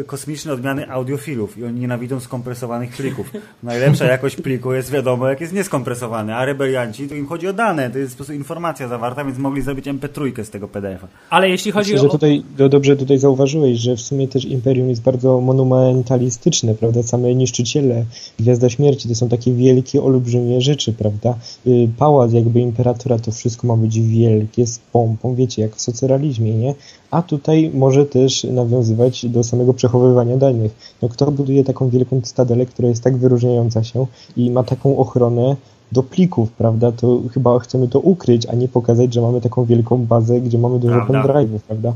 y, 0.00 0.04
kosmiczne 0.04 0.52
odmiany 0.52 0.90
audiofilów 0.90 1.58
i 1.58 1.64
oni 1.64 1.80
nienawidzą 1.80 2.20
skompresowanych 2.20 2.96
plików. 2.96 3.32
Najlepsza 3.62 4.04
jakość 4.04 4.36
pliku 4.36 4.72
jest 4.72 4.90
wiadomo, 4.90 5.28
jak 5.28 5.40
jest 5.40 5.52
nieskompresowany, 5.52 6.34
a 6.34 6.44
rebelianci, 6.44 7.08
to 7.08 7.14
im 7.14 7.26
chodzi 7.26 7.48
o 7.48 7.52
dane, 7.52 7.90
to 7.90 7.98
jest 7.98 8.12
po 8.12 8.16
prostu 8.16 8.32
informacja 8.32 8.88
zawarta, 8.88 9.24
więc 9.24 9.38
mogli 9.38 9.62
zrobić 9.62 9.86
MP3 9.86 10.44
z 10.44 10.50
tego 10.50 10.68
PDF-a. 10.68 11.06
Ale 11.30 11.48
jeśli 11.48 11.72
chodzi 11.72 11.92
Myślę, 11.92 12.08
o... 12.08 12.12
że 12.12 12.18
tutaj 12.18 12.42
do, 12.56 12.68
dobrze 12.68 12.96
tutaj 12.96 13.18
zauważyłeś, 13.18 13.78
że 13.78 13.96
w 13.96 14.00
sumie 14.00 14.28
też 14.28 14.44
Imperium 14.44 14.88
jest 14.88 15.02
bardzo 15.02 15.40
monumentalistyczne, 15.40 16.74
prawda? 16.74 17.02
Same 17.02 17.34
niszczyciele, 17.34 18.04
Gwiazda 18.38 18.70
Śmierci 18.70 19.08
to 19.08 19.14
są 19.14 19.28
takie 19.28 19.52
wielkie, 19.52 20.02
olbrzymie 20.02 20.60
rzeczy, 20.60 20.92
prawda? 20.92 21.34
Y, 21.66 21.88
Pałac 21.98 22.32
jakby 22.32 22.60
imperatora, 22.60 23.18
to 23.18 23.30
wszystko 23.30 23.66
ma 23.66 23.76
być 23.76 24.00
wielkie, 24.00 24.66
z 24.66 24.78
pompą, 24.78 25.34
wiecie, 25.34 25.62
jak 25.62 25.76
w 25.76 25.80
socrealizmie, 25.80 26.54
nie? 26.54 26.74
A 27.12 27.22
tutaj 27.22 27.70
może 27.74 28.06
też 28.06 28.44
nawiązywać 28.44 29.26
do 29.26 29.44
samego 29.44 29.74
przechowywania 29.74 30.36
danych. 30.36 30.96
No 31.02 31.08
kto 31.08 31.30
buduje 31.30 31.64
taką 31.64 31.88
wielką 31.88 32.20
cytadelę, 32.20 32.66
która 32.66 32.88
jest 32.88 33.04
tak 33.04 33.16
wyróżniająca 33.16 33.84
się 33.84 34.06
i 34.36 34.50
ma 34.50 34.62
taką 34.62 34.96
ochronę 34.96 35.56
do 35.92 36.02
plików, 36.02 36.50
prawda? 36.50 36.92
To 36.92 37.22
chyba 37.34 37.58
chcemy 37.58 37.88
to 37.88 38.00
ukryć, 38.00 38.46
a 38.46 38.54
nie 38.54 38.68
pokazać, 38.68 39.14
że 39.14 39.20
mamy 39.20 39.40
taką 39.40 39.64
wielką 39.64 40.06
bazę, 40.06 40.40
gdzie 40.40 40.58
mamy 40.58 40.78
dużo 40.78 41.00
pendrive'ów, 41.00 41.60
prawda? 41.66 41.92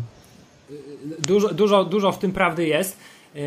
Dużo, 1.29 1.55
dużo, 1.55 1.85
dużo 1.85 2.12
w 2.12 2.19
tym 2.19 2.33
prawdy 2.33 2.67
jest. 2.67 2.97
E, 3.37 3.39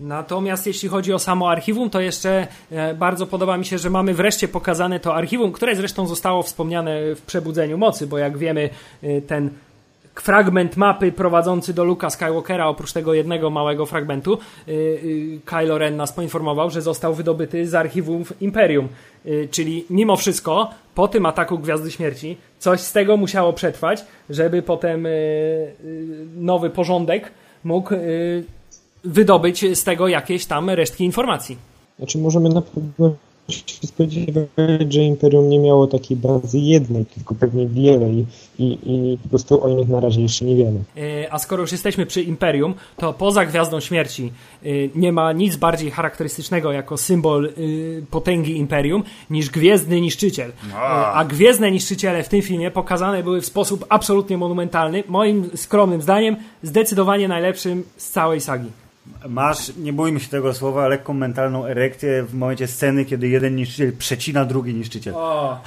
Natomiast 0.00 0.66
jeśli 0.66 0.88
chodzi 0.88 1.12
o 1.12 1.18
samo 1.18 1.50
archiwum, 1.50 1.90
to 1.90 2.00
jeszcze 2.00 2.46
e, 2.70 2.94
bardzo 2.94 3.26
podoba 3.26 3.56
mi 3.56 3.64
się, 3.64 3.78
że 3.78 3.90
mamy 3.90 4.14
wreszcie 4.14 4.48
pokazane 4.48 5.00
to 5.00 5.14
archiwum, 5.14 5.52
które 5.52 5.76
zresztą 5.76 6.06
zostało 6.06 6.42
wspomniane 6.42 7.14
w 7.14 7.22
Przebudzeniu 7.22 7.78
Mocy, 7.78 8.06
bo 8.06 8.18
jak 8.18 8.38
wiemy, 8.38 8.70
e, 9.02 9.20
ten 9.20 9.50
fragment 10.14 10.76
mapy 10.76 11.12
prowadzący 11.12 11.74
do 11.74 11.84
Luka 11.84 12.10
Skywalkera, 12.10 12.66
oprócz 12.66 12.92
tego 12.92 13.14
jednego 13.14 13.50
małego 13.50 13.86
fragmentu, 13.86 14.38
y, 14.68 14.72
y, 14.72 15.40
Kylo 15.44 15.78
Ren 15.78 15.96
nas 15.96 16.12
poinformował, 16.12 16.70
że 16.70 16.82
został 16.82 17.14
wydobyty 17.14 17.66
z 17.66 17.74
archiwum 17.74 18.24
Imperium. 18.40 18.88
Y, 19.26 19.48
Czyli 19.50 19.84
mimo 19.90 20.16
wszystko, 20.16 20.70
po 20.94 21.08
tym 21.08 21.26
ataku 21.26 21.58
Gwiazdy 21.58 21.90
Śmierci, 21.90 22.36
coś 22.58 22.80
z 22.80 22.92
tego 22.92 23.16
musiało 23.16 23.52
przetrwać, 23.52 24.04
żeby 24.30 24.62
potem 24.62 25.06
nowy 26.36 26.70
porządek 26.70 27.30
mógł 27.64 27.94
wydobyć 29.04 29.78
z 29.78 29.84
tego 29.84 30.08
jakieś 30.08 30.46
tam 30.46 30.70
resztki 30.70 31.04
informacji. 31.04 31.58
Znaczy 31.98 32.18
możemy 32.18 32.48
na 32.48 32.62
pewno 32.62 33.14
się 33.48 33.86
spodziewać, 33.86 34.46
że 34.90 35.00
Imperium 35.00 35.48
nie 35.48 35.58
miało 35.58 35.86
takiej 35.86 36.16
bazy 36.16 36.58
jednej, 36.58 37.06
tylko 37.06 37.34
pewnie 37.34 37.66
wiele 37.66 38.10
i, 38.10 38.26
i, 38.58 38.78
i 38.84 39.18
po 39.22 39.28
prostu 39.28 39.64
o 39.64 39.68
nich 39.68 39.88
na 39.88 40.00
razie 40.00 40.22
jeszcze 40.22 40.44
nie 40.44 40.56
wiemy. 40.56 40.80
E, 40.96 41.32
A 41.32 41.38
skoro 41.38 41.62
już 41.62 41.72
jesteśmy 41.72 42.06
przy 42.06 42.22
Imperium, 42.22 42.74
to 42.96 43.12
poza 43.12 43.46
Gwiazdą 43.46 43.80
Śmierci 43.80 44.32
e, 44.62 44.68
nie 44.94 45.12
ma 45.12 45.32
nic 45.32 45.56
bardziej 45.56 45.90
charakterystycznego 45.90 46.72
jako 46.72 46.96
symbol 46.96 47.46
e, 47.46 47.50
potęgi 48.10 48.56
Imperium 48.56 49.02
niż 49.30 49.50
Gwiezdny 49.50 50.00
Niszczyciel. 50.00 50.52
E, 50.72 50.76
A 51.06 51.24
Gwiezdne 51.24 51.70
Niszczyciele 51.70 52.22
w 52.22 52.28
tym 52.28 52.42
filmie 52.42 52.70
pokazane 52.70 53.22
były 53.22 53.40
w 53.40 53.46
sposób 53.46 53.86
absolutnie 53.88 54.38
monumentalny. 54.38 55.04
Moim 55.08 55.50
skromnym 55.56 56.02
zdaniem 56.02 56.36
zdecydowanie 56.62 57.28
najlepszym 57.28 57.84
z 57.96 58.10
całej 58.10 58.40
sagi. 58.40 58.83
Masz, 59.28 59.76
nie 59.76 59.92
bójmy 59.92 60.20
się 60.20 60.28
tego 60.28 60.54
słowa, 60.54 60.88
lekką 60.88 61.14
mentalną 61.14 61.66
erekcję 61.66 62.22
w 62.22 62.34
momencie 62.34 62.66
sceny, 62.66 63.04
kiedy 63.04 63.28
jeden 63.28 63.56
niszczyciel 63.56 63.92
przecina 63.96 64.44
drugi 64.44 64.74
niszczyciel. 64.74 65.14
O. 65.16 65.60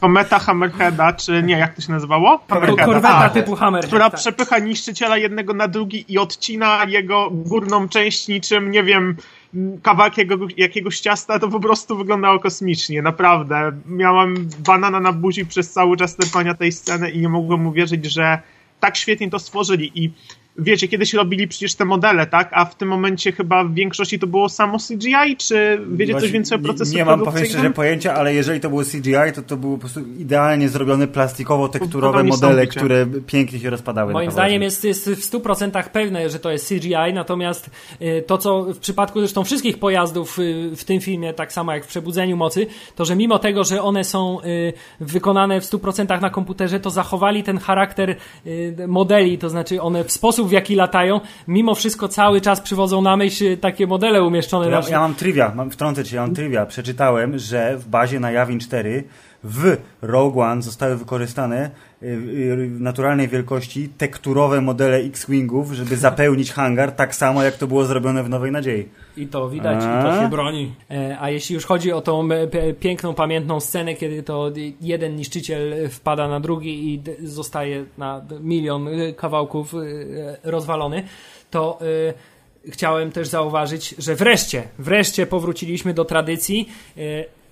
Kometa 0.00 0.38
Hammerheada, 0.38 1.12
czy 1.12 1.42
nie, 1.42 1.58
jak 1.58 1.74
to 1.74 1.82
się 1.82 1.92
nazywało? 1.92 2.40
Korweta 2.84 3.30
typu 3.30 3.56
Hammer. 3.56 3.84
która 3.84 4.10
tak. 4.10 4.20
przepycha 4.20 4.58
niszczyciela 4.58 5.16
jednego 5.16 5.54
na 5.54 5.68
drugi 5.68 6.04
i 6.08 6.18
odcina 6.18 6.84
jego 6.88 7.30
górną 7.30 7.88
część 7.88 8.28
niczym, 8.28 8.70
nie 8.70 8.82
wiem, 8.82 9.16
kawałek 9.82 10.18
jego, 10.18 10.36
jakiegoś 10.56 11.00
ciasta, 11.00 11.38
to 11.38 11.48
po 11.48 11.60
prostu 11.60 11.96
wyglądało 11.96 12.38
kosmicznie, 12.38 13.02
naprawdę. 13.02 13.72
Miałem 13.86 14.48
banana 14.66 15.00
na 15.00 15.12
buzi 15.12 15.46
przez 15.46 15.72
cały 15.72 15.96
czas 15.96 16.16
trwania 16.16 16.54
tej 16.54 16.72
sceny 16.72 17.10
i 17.10 17.20
nie 17.20 17.28
mogłem 17.28 17.66
uwierzyć, 17.66 18.12
że 18.12 18.38
tak 18.80 18.96
świetnie 18.96 19.30
to 19.30 19.38
stworzyli 19.38 20.04
i 20.04 20.12
wiecie, 20.58 20.88
kiedyś 20.88 21.14
robili 21.14 21.48
przecież 21.48 21.74
te 21.74 21.84
modele, 21.84 22.26
tak? 22.26 22.50
A 22.52 22.64
w 22.64 22.74
tym 22.74 22.88
momencie 22.88 23.32
chyba 23.32 23.64
w 23.64 23.74
większości 23.74 24.18
to 24.18 24.26
było 24.26 24.48
samo 24.48 24.78
CGI, 24.78 25.36
czy 25.38 25.80
wiecie 25.92 26.12
coś 26.12 26.20
Właśnie 26.20 26.32
więcej 26.32 26.58
o 26.58 26.60
procesie 26.60 26.96
Nie 26.96 27.04
mam, 27.04 27.22
powiem 27.22 27.44
szczerze, 27.44 27.70
pojęcia, 27.70 28.14
ale 28.14 28.34
jeżeli 28.34 28.60
to 28.60 28.68
było 28.68 28.82
CGI, 28.82 29.32
to 29.34 29.42
to 29.42 29.56
były 29.56 29.74
po 29.74 29.80
prostu 29.80 30.00
idealnie 30.18 30.68
zrobione 30.68 31.06
plastikowo-tekturowe 31.06 32.24
modele, 32.24 32.66
które 32.66 33.06
pięknie 33.26 33.58
się 33.58 33.70
rozpadały. 33.70 34.12
Moim 34.12 34.26
na 34.26 34.32
zdaniem 34.32 34.62
jest, 34.62 34.84
jest 34.84 35.10
w 35.10 35.30
100% 35.30 35.88
pewne, 35.88 36.30
że 36.30 36.38
to 36.38 36.50
jest 36.50 36.68
CGI, 36.68 37.12
natomiast 37.14 37.70
y, 38.02 38.24
to, 38.26 38.38
co 38.38 38.64
w 38.64 38.78
przypadku 38.78 39.20
zresztą 39.20 39.44
wszystkich 39.44 39.78
pojazdów 39.78 40.38
y, 40.38 40.76
w 40.76 40.84
tym 40.84 41.00
filmie, 41.00 41.34
tak 41.34 41.52
samo 41.52 41.72
jak 41.72 41.84
w 41.84 41.88
Przebudzeniu 41.88 42.36
Mocy, 42.36 42.66
to 42.96 43.04
że 43.04 43.16
mimo 43.16 43.38
tego, 43.38 43.64
że 43.64 43.82
one 43.82 44.04
są 44.04 44.40
y, 44.40 44.72
wykonane 45.00 45.60
w 45.60 45.64
100% 45.64 46.20
na 46.20 46.30
komputerze, 46.30 46.80
to 46.80 46.90
zachowali 46.90 47.42
ten 47.42 47.58
charakter 47.58 48.16
modeli, 48.88 49.38
to 49.38 49.48
znaczy 49.50 49.82
one 49.82 50.04
w 50.04 50.12
sposób, 50.12 50.39
w 50.48 50.52
jaki 50.52 50.74
latają, 50.74 51.20
mimo 51.48 51.74
wszystko 51.74 52.08
cały 52.08 52.40
czas 52.40 52.60
przywodzą 52.60 53.02
na 53.02 53.16
myśl 53.16 53.58
takie 53.58 53.86
modele 53.86 54.22
umieszczone 54.22 54.70
Ja, 54.70 54.80
na 54.80 54.88
ja 54.88 55.00
mam 55.00 55.14
trivia, 55.14 55.52
mam, 55.54 55.70
wtrącę 55.70 56.04
cię, 56.04 56.16
ja 56.16 56.22
mam 56.22 56.34
trivia. 56.34 56.66
Przeczytałem, 56.66 57.38
że 57.38 57.76
w 57.78 57.88
bazie 57.88 58.20
na 58.20 58.30
Yavin 58.30 58.60
4 58.60 59.04
w 59.44 59.76
Rogue 60.02 60.40
One 60.40 60.62
zostały 60.62 60.96
wykorzystane 60.96 61.70
naturalnej 62.80 63.28
wielkości 63.28 63.88
tekturowe 63.88 64.60
modele 64.60 64.96
X-Wingów, 64.96 65.72
żeby 65.72 65.96
zapełnić 66.06 66.52
hangar, 66.52 66.92
tak 66.92 67.14
samo 67.14 67.42
jak 67.42 67.56
to 67.56 67.66
było 67.66 67.84
zrobione 67.84 68.22
w 68.22 68.28
Nowej 68.28 68.52
Nadziei. 68.52 68.88
I 69.16 69.26
to 69.26 69.50
widać, 69.50 69.84
i 69.84 69.86
A? 69.86 70.02
to 70.02 70.22
się 70.22 70.30
broni. 70.30 70.74
E, 70.90 71.16
A 71.20 71.30
jeśli 71.30 71.54
już 71.54 71.66
chodzi 71.66 71.92
o 71.92 72.00
tą 72.00 72.28
e, 72.32 72.74
piękną, 72.74 73.14
pamiętną 73.14 73.60
scenę, 73.60 73.94
kiedy 73.94 74.22
to 74.22 74.50
jeden 74.80 75.16
niszczyciel 75.16 75.88
wpada 75.88 76.28
na 76.28 76.40
drugi 76.40 76.94
i 76.94 77.02
zostaje 77.26 77.84
na 77.98 78.24
milion 78.40 78.88
e, 78.88 79.12
kawałków 79.12 79.74
rozwalony, 80.44 81.02
to 81.50 81.78
chciałem 82.68 83.12
też 83.12 83.28
zauważyć, 83.28 83.94
że 83.98 84.14
wreszcie, 84.14 84.62
wreszcie 84.78 85.26
powróciliśmy 85.26 85.94
do 85.94 86.04
tradycji 86.04 86.68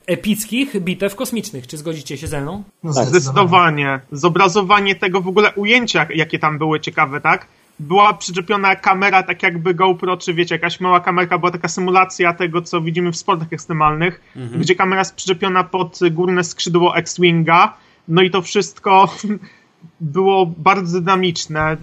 epickich 0.09 0.81
bitew 0.81 1.15
kosmicznych. 1.15 1.67
Czy 1.67 1.77
zgodzicie 1.77 2.17
się 2.17 2.27
ze 2.27 2.41
mną? 2.41 2.65
No, 2.83 2.93
Zdecydowanie. 2.93 4.01
Zobrazowanie 4.13 4.95
tego 4.95 5.21
w 5.21 5.29
ogóle 5.29 5.53
ujęcia, 5.53 6.07
jakie 6.15 6.39
tam 6.39 6.59
były 6.59 6.81
ciekawe, 6.81 7.21
tak? 7.21 7.47
Była 7.81 8.15
przyczepiona 8.15 8.77
kamera, 8.77 9.23
tak 9.23 9.43
jakby 9.43 9.75
GoPro, 9.75 10.17
czy 10.17 10.35
wiecie, 10.35 10.55
jakaś 10.55 10.81
mała 10.81 11.01
kamerka, 11.01 11.39
była 11.39 11.51
taka 11.51 11.69
symulacja 11.69 12.33
tego, 12.33 12.63
co 12.63 12.81
widzimy 12.81 13.13
w 13.13 13.17
sportach 13.17 13.53
ekstremalnych, 13.53 14.21
gdzie 14.55 14.75
kamera 14.75 15.01
jest 15.01 15.15
przyczepiona 15.15 15.65
pod 15.65 15.99
górne 16.11 16.45
skrzydło 16.45 16.97
X-Winga, 16.97 17.77
no 18.09 18.23
i 18.23 18.31
to 18.31 18.43
wszystko 18.43 19.15
było 20.01 20.47
bardzo 20.47 21.01
dynamiczne. 21.01 21.77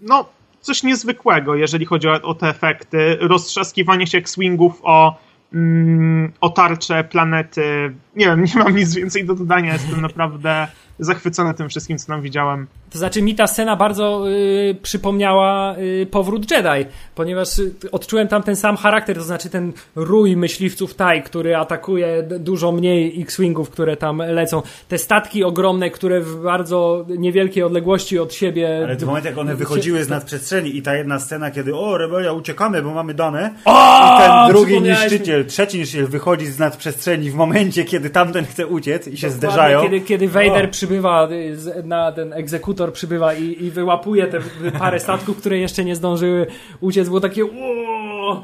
No, 0.00 0.28
coś 0.60 0.82
niezwykłego, 0.82 1.54
jeżeli 1.54 1.84
chodzi 1.86 2.08
o, 2.08 2.22
o 2.22 2.34
te 2.34 2.48
efekty. 2.48 3.16
Roztrzaskiwanie 3.20 4.06
się 4.06 4.18
X-Wingów 4.18 4.80
o, 4.82 5.18
mm, 5.52 6.32
o 6.40 6.50
tarcze 6.50 7.04
planety. 7.04 7.94
Nie 8.16 8.26
wiem, 8.26 8.44
nie 8.54 8.64
mam 8.64 8.76
nic 8.76 8.94
więcej 8.94 9.24
do 9.24 9.34
dodania. 9.34 9.72
Jestem 9.72 10.00
naprawdę 10.00 10.68
zachwycony 10.98 11.54
tym 11.54 11.68
wszystkim, 11.68 11.98
co 11.98 12.06
tam 12.06 12.22
widziałem. 12.22 12.66
To 12.90 12.98
znaczy 12.98 13.22
mi 13.22 13.34
ta 13.34 13.46
scena 13.46 13.76
bardzo 13.76 14.30
y, 14.30 14.76
przypomniała 14.82 15.76
y, 15.78 16.06
powrót 16.06 16.50
Jedi, 16.50 16.90
ponieważ 17.14 17.58
y, 17.58 17.72
odczułem 17.92 18.28
tam 18.28 18.42
ten 18.42 18.56
sam 18.56 18.76
charakter, 18.76 19.16
to 19.16 19.22
znaczy 19.22 19.50
ten 19.50 19.72
rój 19.96 20.36
myśliwców 20.36 20.94
Tai, 20.94 21.22
który 21.22 21.56
atakuje 21.56 22.22
dużo 22.22 22.72
mniej 22.72 23.22
X-Wingów, 23.22 23.70
które 23.70 23.96
tam 23.96 24.18
lecą. 24.18 24.62
Te 24.88 24.98
statki 24.98 25.44
ogromne, 25.44 25.90
które 25.90 26.20
w 26.20 26.42
bardzo 26.42 27.06
niewielkiej 27.18 27.62
odległości 27.62 28.18
od 28.18 28.34
siebie... 28.34 28.80
Ale 28.84 28.96
w 28.96 29.04
momencie, 29.04 29.28
jak 29.28 29.38
one 29.38 29.54
wychodziły 29.54 30.04
z 30.04 30.08
nadprzestrzeni 30.08 30.76
i 30.76 30.82
ta 30.82 30.94
jedna 30.94 31.18
scena, 31.18 31.50
kiedy 31.50 31.74
o, 31.74 31.98
rebelia, 31.98 32.32
uciekamy, 32.32 32.82
bo 32.82 32.94
mamy 32.94 33.14
dane 33.14 33.54
O, 33.64 34.16
i 34.16 34.22
ten 34.22 34.30
drugi 34.48 34.80
mi. 34.80 34.88
niszczyciel, 34.88 35.46
trzeci 35.46 35.78
niszczyciel 35.78 36.06
wychodzi 36.06 36.46
z 36.46 36.58
nadprzestrzeni 36.58 37.30
w 37.30 37.34
momencie, 37.34 37.84
kiedy 37.84 38.01
tamten 38.10 38.44
chce 38.44 38.66
uciec 38.66 39.08
i 39.08 39.16
się 39.16 39.26
Dokładnie, 39.26 39.36
zderzają. 39.36 39.82
Kiedy, 39.82 40.00
kiedy 40.00 40.28
Vader 40.28 40.64
O. 40.64 40.68
przybywa, 40.68 41.28
y, 41.30 41.82
na 41.84 42.12
ten 42.12 42.32
egzekutor 42.32 42.92
przybywa 42.92 43.34
i, 43.34 43.64
i 43.64 43.70
wyłapuje 43.70 44.26
te 44.26 44.40
parę 44.78 45.00
statków, 45.00 45.36
które 45.36 45.58
jeszcze 45.58 45.84
nie 45.84 45.96
zdążyły 45.96 46.46
uciec, 46.80 47.08
było 47.08 47.20
takie 47.20 47.44
"Ło!" 47.44 48.42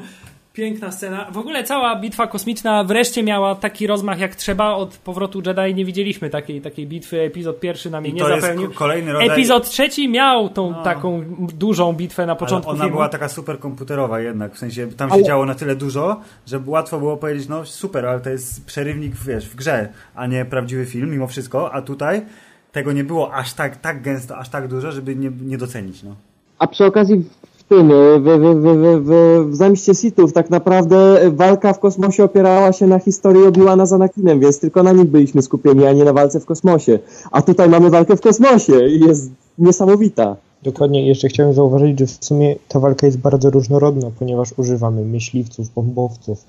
Piękna 0.58 0.92
scena. 0.92 1.30
W 1.30 1.38
ogóle 1.38 1.64
cała 1.64 1.96
bitwa 1.96 2.26
kosmiczna 2.26 2.84
wreszcie 2.84 3.22
miała 3.22 3.54
taki 3.54 3.86
rozmach 3.86 4.18
jak 4.18 4.34
trzeba. 4.34 4.74
Od 4.74 4.96
powrotu 4.96 5.42
Jedi 5.46 5.74
nie 5.74 5.84
widzieliśmy 5.84 6.30
takiej, 6.30 6.60
takiej 6.60 6.86
bitwy. 6.86 7.20
Epizod 7.20 7.60
pierwszy 7.60 7.90
nam 7.90 8.04
jej 8.04 8.12
I 8.12 8.14
nie 8.14 8.22
to 8.22 8.36
jest 8.36 8.48
kolejny 8.74 9.12
rodzaj... 9.12 9.28
Epizod 9.28 9.70
trzeci 9.70 10.08
miał 10.08 10.48
tą 10.48 10.74
taką 10.84 11.24
dużą 11.58 11.92
bitwę 11.92 12.26
na 12.26 12.32
Ale 12.32 12.38
początku 12.38 12.70
ona 12.70 12.78
filmu. 12.78 12.92
była 12.92 13.08
taka 13.08 13.28
super 13.28 13.58
komputerowa 13.58 14.20
jednak, 14.20 14.54
w 14.54 14.58
sensie 14.58 14.86
tam 14.86 15.12
Ale- 15.12 15.20
się 15.20 15.26
działo 15.26 15.46
na 15.46 15.54
tyle 15.54 15.76
dużo, 15.76 16.20
że 16.46 16.60
łatwo 16.66 16.98
było 16.98 17.16
powiedzieć, 17.16 17.48
no 17.48 17.64
super, 17.64 18.06
ale 18.06 18.20
to 18.20 18.30
jest 18.30 18.66
przerywnik 18.66 19.14
wiesz, 19.16 19.48
w 19.48 19.56
grze, 19.56 19.88
a 20.14 20.26
nie 20.26 20.44
prawdziwy 20.44 20.86
film 20.86 21.10
mimo 21.10 21.26
wszystko, 21.26 21.72
a 21.72 21.82
tutaj 21.82 22.22
tego 22.72 22.92
nie 22.92 23.04
było 23.04 23.34
aż 23.34 23.52
tak, 23.52 23.76
tak 23.76 24.02
gęsto, 24.02 24.38
aż 24.38 24.48
tak 24.48 24.68
dużo, 24.68 24.92
żeby 24.92 25.16
nie, 25.16 25.30
nie 25.42 25.58
docenić. 25.58 26.02
No. 26.02 26.14
A 26.58 26.66
przy 26.66 26.84
okazji 26.84 27.24
tym, 27.68 27.88
w, 27.88 28.22
w, 28.22 28.54
w, 28.62 29.04
w, 29.04 29.50
w 29.50 29.56
Zemście 29.56 29.94
Sithów 29.94 30.32
tak 30.32 30.50
naprawdę 30.50 31.20
walka 31.30 31.72
w 31.72 31.78
kosmosie 31.78 32.24
opierała 32.24 32.72
się 32.72 32.86
na 32.86 32.98
historii 32.98 33.46
Obi-Wana 33.46 33.86
z 33.86 33.92
Anakinem, 33.92 34.40
więc 34.40 34.60
tylko 34.60 34.82
na 34.82 34.92
nich 34.92 35.04
byliśmy 35.04 35.42
skupieni, 35.42 35.86
a 35.86 35.92
nie 35.92 36.04
na 36.04 36.12
walce 36.12 36.40
w 36.40 36.44
kosmosie. 36.44 36.98
A 37.30 37.42
tutaj 37.42 37.68
mamy 37.68 37.90
walkę 37.90 38.16
w 38.16 38.20
kosmosie 38.20 38.88
i 38.88 39.00
jest 39.00 39.30
niesamowita. 39.58 40.36
Dokładnie, 40.62 41.06
jeszcze 41.06 41.28
chciałem 41.28 41.54
zauważyć, 41.54 41.98
że 41.98 42.06
w 42.06 42.24
sumie 42.24 42.56
ta 42.68 42.80
walka 42.80 43.06
jest 43.06 43.18
bardzo 43.18 43.50
różnorodna, 43.50 44.10
ponieważ 44.18 44.54
używamy 44.56 45.04
myśliwców, 45.04 45.74
bombowców, 45.74 46.44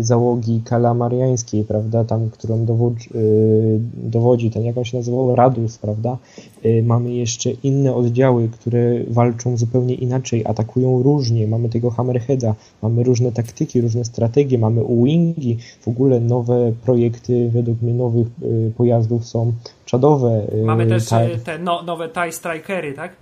załogi 0.00 0.62
kalamariańskiej, 0.64 1.64
prawda, 1.64 2.04
tam, 2.04 2.30
którą 2.30 2.64
dowodzi, 2.64 3.08
yy, 3.14 3.80
dowodzi 3.94 4.50
ten, 4.50 4.64
jak 4.64 4.78
on 4.78 4.84
się 4.84 4.96
nazywał, 4.98 5.34
Radus, 5.36 5.78
prawda. 5.78 6.18
Yy, 6.64 6.82
mamy 6.82 7.12
jeszcze 7.12 7.50
inne 7.50 7.94
oddziały, 7.94 8.48
które 8.48 9.04
walczą 9.08 9.56
zupełnie 9.56 9.94
inaczej, 9.94 10.46
atakują 10.46 11.02
różnie, 11.02 11.46
mamy 11.46 11.68
tego 11.68 11.90
Hammerheada, 11.90 12.54
mamy 12.82 13.02
różne 13.02 13.32
taktyki, 13.32 13.80
różne 13.80 14.04
strategie, 14.04 14.58
mamy 14.58 14.84
Wingi, 15.04 15.58
w 15.80 15.88
ogóle 15.88 16.20
nowe 16.20 16.72
projekty, 16.84 17.50
według 17.50 17.82
mnie 17.82 17.94
nowych 17.94 18.26
yy, 18.40 18.72
pojazdów 18.76 19.26
są 19.26 19.52
czadowe. 19.84 20.46
Mamy 20.64 20.86
też 20.86 21.08
te 21.44 21.58
no, 21.58 21.82
nowe 21.82 22.08
TIE 22.08 22.32
Strikery, 22.32 22.92
tak? 22.92 23.12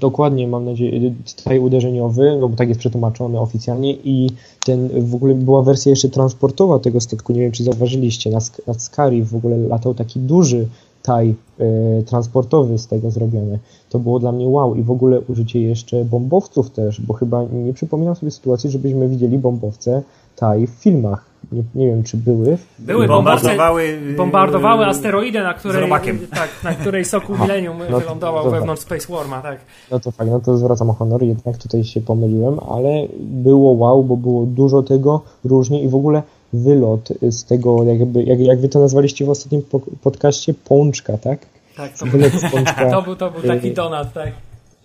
Dokładnie, 0.00 0.48
mam 0.48 0.64
nadzieję, 0.64 1.14
tutaj 1.36 1.58
uderzeniowy, 1.58 2.36
no 2.40 2.48
bo 2.48 2.56
tak 2.56 2.68
jest 2.68 2.80
przetłumaczony 2.80 3.40
oficjalnie 3.40 3.92
i 3.92 4.30
ten 4.66 4.88
w 5.06 5.14
ogóle 5.14 5.34
była 5.34 5.62
wersja 5.62 5.90
jeszcze 5.90 6.08
transportowa 6.08 6.78
tego 6.78 7.00
statku, 7.00 7.32
nie 7.32 7.40
wiem 7.40 7.52
czy 7.52 7.64
zauważyliście, 7.64 8.30
na, 8.30 8.38
na 8.66 8.74
Skari 8.74 9.22
w 9.22 9.34
ogóle 9.34 9.56
latał 9.56 9.94
taki 9.94 10.20
duży 10.20 10.68
taj 11.02 11.34
e, 11.58 12.02
transportowy 12.02 12.78
z 12.78 12.86
tego 12.86 13.10
zrobiony. 13.10 13.58
To 13.90 13.98
było 13.98 14.18
dla 14.18 14.32
mnie 14.32 14.48
wow 14.48 14.74
i 14.74 14.82
w 14.82 14.90
ogóle 14.90 15.20
użycie 15.20 15.62
jeszcze 15.62 16.04
bombowców 16.04 16.70
też, 16.70 17.00
bo 17.00 17.14
chyba 17.14 17.44
nie 17.52 17.72
przypominam 17.72 18.16
sobie 18.16 18.32
sytuacji, 18.32 18.70
żebyśmy 18.70 19.08
widzieli 19.08 19.38
bombowce 19.38 20.02
taj 20.36 20.66
w 20.66 20.70
filmach. 20.70 21.25
Nie, 21.52 21.62
nie, 21.74 21.86
wiem, 21.86 22.02
czy 22.02 22.16
były. 22.16 22.58
Były 22.78 23.06
bombardowały, 23.08 23.98
bombardowały 24.16 24.86
asteroidę, 24.86 25.42
na 25.42 25.54
której, 25.54 25.90
tak, 26.30 26.50
na 26.64 26.74
której 26.74 27.04
soku 27.04 27.38
Millennium 27.38 27.78
no, 27.90 28.00
wylądował 28.00 28.44
to, 28.44 28.50
wewnątrz 28.50 28.82
Space 28.82 29.12
Warma, 29.12 29.42
tak. 29.42 29.58
No 29.90 30.00
to 30.00 30.10
fajnie, 30.10 30.32
no 30.32 30.40
to 30.40 30.56
zwracam 30.56 30.90
honor, 30.90 31.22
jednak 31.22 31.58
tutaj 31.58 31.84
się 31.84 32.00
pomyliłem, 32.00 32.60
ale 32.70 33.06
było 33.18 33.72
wow, 33.72 34.04
bo 34.04 34.16
było 34.16 34.46
dużo 34.46 34.82
tego, 34.82 35.20
różnie 35.44 35.82
i 35.82 35.88
w 35.88 35.94
ogóle 35.94 36.22
wylot 36.52 37.08
z 37.30 37.44
tego, 37.44 37.84
jakby, 37.84 38.22
jak, 38.22 38.40
jak 38.40 38.60
wy 38.60 38.68
to 38.68 38.80
nazwaliście 38.80 39.24
w 39.24 39.30
ostatnim 39.30 39.62
podcaście, 40.02 40.54
pączka, 40.54 41.18
tak? 41.18 41.46
Tak, 41.76 41.98
to, 41.98 42.06
wylot 42.06 42.32
z 42.32 42.50
pączka. 42.52 42.90
to, 42.94 43.02
był, 43.02 43.16
to 43.16 43.30
był 43.30 43.42
taki 43.42 43.72
donat, 43.72 44.12
tak. 44.12 44.32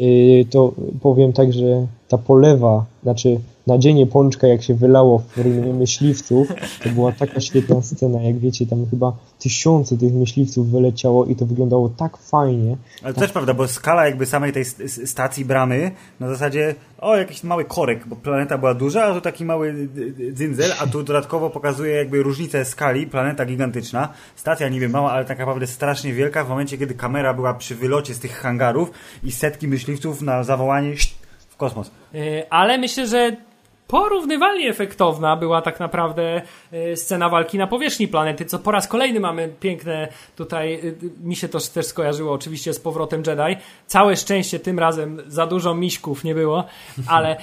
Y, 0.02 0.45
to 0.49 0.72
powiem 1.02 1.34
tak, 1.34 1.54
że 1.54 1.88
ta 2.08 2.18
polewa, 2.18 2.86
znaczy 3.04 3.39
nadzienie 3.74 4.07
pączka, 4.07 4.47
jak 4.47 4.63
się 4.63 4.74
wylało 4.74 5.19
w 5.19 5.38
rymie 5.38 5.74
myśliwców, 5.74 6.47
to 6.84 6.89
była 6.89 7.11
taka 7.11 7.39
świetna 7.39 7.82
scena, 7.82 8.22
jak 8.22 8.38
wiecie, 8.39 8.65
tam 8.65 8.86
chyba 8.89 9.13
tysiące 9.39 9.97
tych 9.97 10.13
myśliwców 10.13 10.72
wyleciało 10.72 11.26
i 11.26 11.36
to 11.36 11.45
wyglądało 11.45 11.89
tak 11.89 12.17
fajnie. 12.17 12.78
Ale 13.03 13.13
to 13.13 13.19
tak... 13.19 13.28
też 13.28 13.34
prawda, 13.34 13.53
bo 13.53 13.67
skala 13.67 14.05
jakby 14.05 14.26
samej 14.26 14.53
tej 14.53 14.65
stacji 14.88 15.45
bramy, 15.45 15.91
na 16.19 16.30
zasadzie, 16.30 16.76
o, 16.97 17.15
jakiś 17.15 17.43
mały 17.43 17.65
korek, 17.65 18.07
bo 18.07 18.15
planeta 18.15 18.57
była 18.57 18.74
duża, 18.74 19.03
a 19.03 19.13
tu 19.13 19.22
taki 19.22 19.45
mały 19.45 19.88
dzyndzel, 20.34 20.72
a 20.80 20.88
tu 20.88 21.03
dodatkowo 21.03 21.49
pokazuje 21.49 21.95
jakby 21.95 22.24
różnicę 22.24 22.65
skali, 22.65 23.07
planeta 23.07 23.45
gigantyczna, 23.45 24.09
stacja 24.36 24.69
niby 24.69 24.89
mała, 24.89 25.11
ale 25.11 25.26
tak 25.26 25.39
naprawdę 25.39 25.67
strasznie 25.67 26.13
wielka 26.13 26.43
w 26.43 26.49
momencie, 26.49 26.78
kiedy 26.78 26.93
kamera 26.93 27.34
była 27.34 27.53
przy 27.53 27.76
wylocie 27.76 28.13
z 28.13 28.19
tych 28.19 28.32
hangarów 28.32 28.91
i 29.24 29.32
setki 29.32 29.67
myśliwców 29.67 30.22
na 30.22 30.43
zawołanie 30.43 30.93
w 31.49 31.57
kosmos. 31.57 31.91
Yy, 32.13 32.49
ale 32.49 32.78
myślę, 32.78 33.07
że 33.07 33.38
porównywalnie 33.92 34.70
efektowna 34.70 35.36
była 35.36 35.62
tak 35.62 35.80
naprawdę 35.80 36.42
e, 36.72 36.96
scena 36.96 37.30
walki 37.30 37.58
na 37.58 37.68
powierzchni 37.68 38.08
planety, 38.08 38.46
co 38.46 38.60
po 38.60 38.72
raz 38.72 38.88
kolejny 38.88 39.20
mamy 39.20 39.54
piękne 39.60 40.08
tutaj, 40.36 40.74
e, 40.74 40.80
mi 41.24 41.36
się 41.36 41.50
to 41.50 41.60
też 41.74 41.86
skojarzyło 41.86 42.34
oczywiście 42.34 42.74
z 42.74 42.80
powrotem 42.80 43.24
Jedi. 43.28 43.62
Całe 43.88 44.16
szczęście 44.16 44.60
tym 44.60 44.80
razem 44.80 45.22
za 45.28 45.48
dużo 45.48 45.76
miśków 45.76 46.24
nie 46.24 46.36
było, 46.36 46.64
ale 47.08 47.38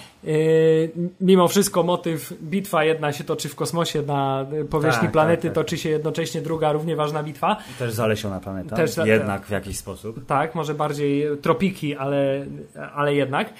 mimo 1.21 1.49
wszystko 1.49 1.83
motyw 1.83 2.33
bitwa 2.43 2.85
jedna 2.85 3.13
się 3.13 3.25
toczy 3.25 3.49
w 3.49 3.55
kosmosie 3.55 4.03
na 4.03 4.47
powierzchni 4.71 5.03
tak, 5.03 5.13
planety, 5.13 5.43
tak, 5.43 5.55
tak. 5.55 5.65
toczy 5.65 5.79
się 5.79 5.89
jednocześnie 5.89 6.41
druga 6.41 6.73
równie 6.73 6.97
ważna 6.97 7.23
bitwa. 7.23 7.57
Też 7.79 7.93
zalesiona 7.93 8.41
planeta, 8.41 8.77
też, 8.77 8.97
jednak 9.05 9.47
w 9.47 9.51
jakiś 9.51 9.79
sposób. 9.79 10.27
Tak, 10.27 10.55
może 10.55 10.75
bardziej 10.75 11.27
tropiki, 11.43 11.97
ale, 11.97 12.47
ale 12.95 13.15
jednak. 13.15 13.53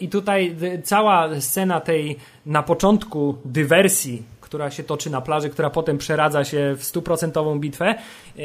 I 0.00 0.08
tutaj 0.08 0.56
cała 0.84 1.40
scena 1.40 1.80
tej 1.80 2.18
na 2.46 2.62
początku 2.62 3.34
dywersji, 3.44 4.22
która 4.40 4.70
się 4.70 4.82
toczy 4.82 5.10
na 5.10 5.20
plaży, 5.20 5.50
która 5.50 5.70
potem 5.70 5.98
przeradza 5.98 6.44
się 6.44 6.74
w 6.78 6.84
stuprocentową 6.84 7.58
bitwę, 7.58 7.86
e, 7.86 8.42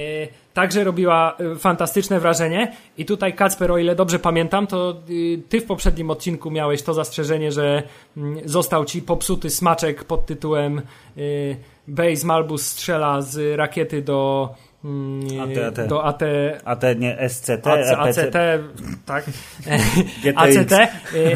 także 0.53 0.83
robiła 0.83 1.37
e, 1.37 1.55
fantastyczne 1.55 2.19
wrażenie. 2.19 2.71
I 2.97 3.05
tutaj, 3.05 3.33
Kacper, 3.33 3.71
o 3.71 3.77
ile 3.77 3.95
dobrze 3.95 4.19
pamiętam, 4.19 4.67
to 4.67 4.91
e, 4.91 5.37
ty 5.49 5.61
w 5.61 5.65
poprzednim 5.65 6.09
odcinku 6.09 6.51
miałeś 6.51 6.83
to 6.83 6.93
zastrzeżenie, 6.93 7.51
że 7.51 7.83
mm, 8.17 8.49
został 8.49 8.85
ci 8.85 9.01
popsuty 9.01 9.49
smaczek 9.49 10.03
pod 10.03 10.25
tytułem 10.25 10.81
Base 11.87 12.27
Malbus 12.27 12.65
strzela 12.65 13.21
z 13.21 13.57
rakiety 13.57 14.01
do 14.01 14.49
AT, 15.41 15.57
AT. 15.57 15.87
do 15.87 16.03
AT, 16.03 16.21
AT 16.65 16.83
nie 16.97 17.29
SCT, 17.29 17.67
ACT, 17.97 18.37
tak, 19.05 19.23
ACT 20.35 20.73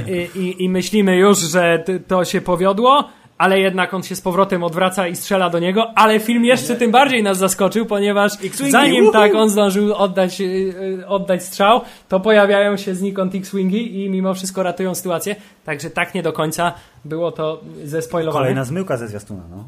I, 0.08 0.40
i, 0.40 0.64
i 0.64 0.70
myślimy 0.70 1.16
już, 1.16 1.40
że 1.40 1.84
to 2.08 2.26
się 2.26 2.42
powiodło, 2.42 3.10
ale 3.40 3.60
jednak 3.60 3.94
on 3.94 4.04
się 4.04 4.16
z 4.16 4.22
powrotem 4.22 4.64
odwraca 4.64 5.08
i 5.08 5.16
strzela 5.16 5.50
do 5.50 5.60
niego, 5.60 5.92
ale 5.96 6.20
film 6.20 6.46
jeszcze 6.46 6.76
tym 6.76 6.92
bardziej 6.92 7.24
nas 7.24 7.38
zaskoczył, 7.38 7.86
ponieważ 7.86 8.32
zanim 8.70 9.12
tak 9.12 9.36
on 9.36 9.50
zdążył 9.50 9.94
oddać, 9.94 10.42
y, 10.42 10.44
y, 10.44 11.08
oddać 11.08 11.44
strzał, 11.44 11.82
to 12.10 12.20
pojawiają 12.20 12.78
się 12.78 12.96
znikąd 12.96 13.36
X-Wingi 13.36 14.04
i 14.04 14.10
mimo 14.10 14.34
wszystko 14.34 14.64
ratują 14.64 14.96
sytuację, 14.96 15.36
także 15.66 15.90
tak 15.90 16.14
nie 16.14 16.24
do 16.24 16.34
końca 16.34 16.74
było 17.06 17.32
to 17.32 17.62
zespoilowane. 17.84 18.44
Kolejna 18.44 18.66
zmyłka 18.66 18.98
ze 18.98 19.08
zwiastuna, 19.08 19.44
no. 19.52 19.64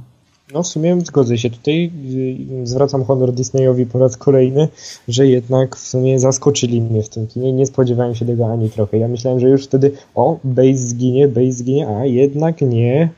No 0.53 0.63
w 0.63 0.67
sumie 0.67 1.01
zgodzę 1.01 1.37
się. 1.37 1.49
Tutaj 1.49 1.91
y, 2.63 2.67
zwracam 2.67 3.03
honor 3.03 3.31
Disneyowi 3.31 3.85
po 3.85 3.99
raz 3.99 4.17
kolejny, 4.17 4.67
że 5.07 5.27
jednak 5.27 5.75
w 5.75 5.87
sumie 5.87 6.19
zaskoczyli 6.19 6.81
mnie 6.81 7.03
w 7.03 7.09
tym 7.09 7.27
kinie. 7.27 7.53
Nie 7.53 7.65
spodziewałem 7.65 8.15
się 8.15 8.25
tego 8.25 8.51
ani 8.51 8.69
trochę. 8.69 8.97
Ja 8.97 9.07
myślałem, 9.07 9.39
że 9.39 9.49
już 9.49 9.65
wtedy 9.65 9.91
o, 10.15 10.39
Base 10.43 10.77
zginie, 10.77 11.27
Base 11.27 11.51
zginie, 11.51 11.87
a 11.87 12.05
jednak 12.05 12.61
nie. 12.61 13.09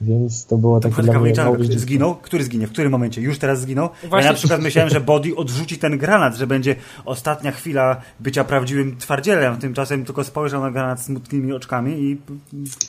Więc 0.00 0.46
to 0.46 0.56
było 0.56 0.80
takie 0.80 1.02
dla 1.02 1.20
mnie 1.20 1.34
Zginął? 1.68 2.14
Który 2.14 2.44
zginie? 2.44 2.66
W 2.66 2.72
którym 2.72 2.92
momencie? 2.92 3.20
Już 3.20 3.38
teraz 3.38 3.60
zginął? 3.60 3.88
Właśnie... 4.04 4.26
Ja 4.26 4.32
na 4.32 4.38
przykład 4.38 4.60
myślałem, 4.62 4.90
że 4.90 5.00
Body 5.00 5.36
odrzuci 5.36 5.78
ten 5.78 5.98
granat, 5.98 6.36
że 6.36 6.46
będzie 6.46 6.76
ostatnia 7.04 7.52
chwila 7.52 8.00
bycia 8.20 8.44
prawdziwym 8.44 8.96
twardzielem. 8.96 9.56
Tymczasem 9.56 10.04
tylko 10.04 10.24
spojrzał 10.24 10.60
na 10.62 10.70
granat 10.70 11.02
smutnymi 11.02 11.52
oczkami 11.52 11.92
i 11.92 12.18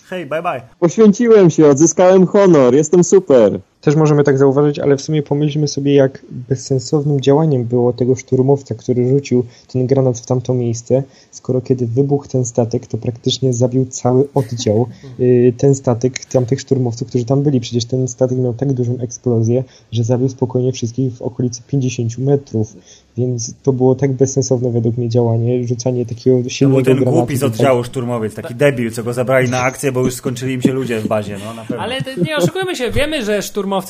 hej, 0.10 0.26
bye 0.26 0.42
bye. 0.42 0.62
Poświęciłem 0.80 1.50
się, 1.50 1.68
odzyskałem 1.68 2.28
honor, 2.28 2.76
jestem 2.76 3.04
super 3.04 3.60
też 3.88 3.96
możemy 3.96 4.24
tak 4.24 4.38
zauważyć, 4.38 4.80
ale 4.80 4.98
w 4.98 5.02
sumie 5.02 5.24
pomyślmy 5.24 5.68
sobie, 5.68 5.94
jak 5.94 6.22
bezsensownym 6.50 7.22
działaniem 7.22 7.64
było 7.64 7.94
tego 7.94 8.16
szturmowca, 8.16 8.76
który 8.76 9.10
rzucił 9.10 9.44
ten 9.74 9.88
granat 9.88 10.20
w 10.20 10.26
tamto 10.26 10.54
miejsce, 10.54 11.04
skoro 11.32 11.62
kiedy 11.62 11.88
wybuchł 11.88 12.28
ten 12.28 12.46
statek, 12.46 12.88
to 12.88 12.98
praktycznie 12.98 13.54
zabił 13.54 13.86
cały 13.86 14.28
oddział. 14.34 14.88
Y, 15.20 15.54
ten 15.58 15.76
statek, 15.76 16.26
tamtych 16.26 16.62
szturmowców, 16.62 17.08
którzy 17.08 17.26
tam 17.26 17.44
byli. 17.44 17.60
Przecież 17.60 17.86
ten 17.86 18.08
statek 18.08 18.38
miał 18.38 18.54
tak 18.54 18.74
dużą 18.74 18.98
eksplozję, 19.00 19.64
że 19.92 20.04
zabił 20.04 20.30
spokojnie 20.30 20.72
wszystkich 20.72 21.14
w 21.14 21.22
okolicy 21.22 21.62
50 21.68 22.18
metrów. 22.18 22.76
Więc 23.18 23.54
to 23.64 23.74
było 23.74 23.96
tak 23.96 24.14
bezsensowne 24.14 24.72
według 24.72 24.98
mnie 24.98 25.10
działanie, 25.10 25.68
rzucanie 25.68 26.06
takiego 26.06 26.50
silnego 26.50 26.82
To 26.82 26.96
był 26.96 27.06
ten 27.06 27.14
głupi 27.14 27.38
z 27.38 27.44
oddziału 27.44 27.84
szturmowiec, 27.84 28.34
taki 28.36 28.56
debil, 28.56 28.92
co 28.92 29.04
go 29.04 29.14
zabrali 29.14 29.50
na 29.50 29.62
akcję, 29.62 29.92
bo 29.92 30.00
już 30.02 30.14
skończyli 30.14 30.54
im 30.54 30.62
się 30.62 30.74
ludzie 30.74 31.00
w 31.00 31.08
bazie. 31.08 31.38
No, 31.46 31.54
na 31.54 31.62
pewno. 31.62 31.84
Ale 31.84 31.98
nie 32.26 32.38
oszukujmy 32.38 32.76
się, 32.76 32.92
wiemy, 32.92 33.26
że 33.26 33.42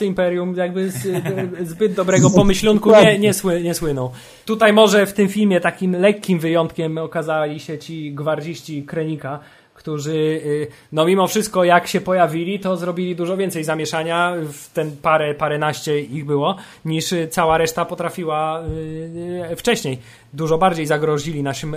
Imperium 0.02 0.56
jakby 0.56 0.92
z, 0.92 1.08
zbyt 1.72 1.94
dobrego 1.94 2.30
pomyślunku 2.30 2.92
nie, 2.92 3.20
nie, 3.20 3.34
sły, 3.34 3.62
nie 3.64 3.74
słyną. 3.74 4.12
Tutaj 4.46 4.74
może 4.74 5.06
w 5.06 5.14
tym 5.14 5.28
filmie 5.28 5.62
takim 5.62 5.92
lekkim 5.92 6.40
wyjątkiem 6.40 6.98
okazali 6.98 7.60
się 7.60 7.78
ci 7.78 8.14
gwardziści 8.14 8.84
Krenika, 8.84 9.40
którzy, 9.78 10.12
y, 10.12 10.68
no 10.92 11.06
mimo 11.06 11.28
wszystko, 11.28 11.64
jak 11.64 11.88
się 11.88 12.02
pojawili, 12.02 12.60
to 12.60 12.78
zrobili 12.78 13.16
dużo 13.16 13.38
więcej 13.38 13.64
zamieszania, 13.64 14.34
w 14.52 14.74
ten 14.74 14.98
parę, 15.02 15.34
paręnaście 15.34 16.00
ich 16.02 16.26
było, 16.26 16.56
niż 16.86 17.14
cała 17.30 17.58
reszta 17.58 17.86
potrafiła 17.86 18.62
y, 18.62 19.52
y, 19.52 19.56
wcześniej. 19.56 19.98
dużo 20.34 20.58
bardziej 20.58 20.86
zagrozili 20.86 21.44
naszym 21.44 21.76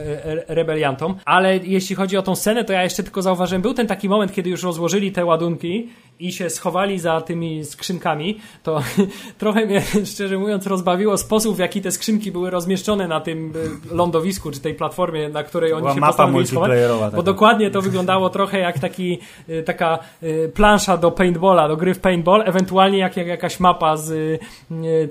rebeliantom. 0.49 1.15
Ale 1.25 1.57
jeśli 1.57 1.97
chodzi 1.97 2.17
o 2.17 2.23
tą 2.23 2.37
scenę, 2.37 2.65
to 2.65 2.73
ja 2.73 2.83
jeszcze 2.83 3.03
tylko 3.03 3.23
zauważyłem, 3.23 3.63
był 3.63 3.75
ten 3.75 3.87
taki 3.87 4.09
moment, 4.09 4.33
kiedy 4.33 4.51
już 4.51 4.63
rozłożyli 4.63 5.13
te 5.13 5.25
ładunki 5.25 5.89
i 6.21 6.33
się 6.33 6.51
schowali 6.51 6.99
za 6.99 7.21
tymi 7.21 7.65
skrzynkami, 7.65 8.39
to 8.63 8.83
trochę 9.39 9.67
mnie, 9.67 9.83
szczerze 10.13 10.39
mówiąc, 10.39 10.67
rozbawiło 10.67 11.19
sposób, 11.19 11.57
w 11.57 11.59
jaki 11.59 11.81
te 11.81 11.93
skrzynki 11.93 12.33
były 12.33 12.51
rozmieszczone 12.51 13.09
na 13.09 13.21
tym 13.21 13.53
e, 13.91 13.95
lądowisku, 13.95 14.51
czy 14.51 14.61
tej 14.61 14.75
platformie, 14.75 15.29
na 15.29 15.43
której 15.43 15.73
oni 15.73 15.83
Była 15.83 15.95
się 15.95 16.01
mapa 16.01 16.13
postanowili 16.13 16.47
schować. 16.47 16.69
multiplayerowa 16.69 17.11
Bo 17.11 17.23
dokładnie 17.23 17.71
to 17.71 17.83
wyglądało 17.83 18.31
trochę 18.31 18.59
jak 18.59 18.79
taki, 18.79 19.19
y, 19.49 19.63
taka 19.63 19.99
y, 20.23 20.53
plansza 20.55 20.97
do 20.97 21.11
paintballa, 21.11 21.69
do 21.69 21.77
gry 21.77 21.95
w 21.95 22.01
paintball, 22.01 22.43
ewentualnie 22.47 22.99
jak, 22.99 23.17
jak 23.17 23.27
jakaś 23.27 23.61
mapa 23.61 23.97
z 23.97 24.41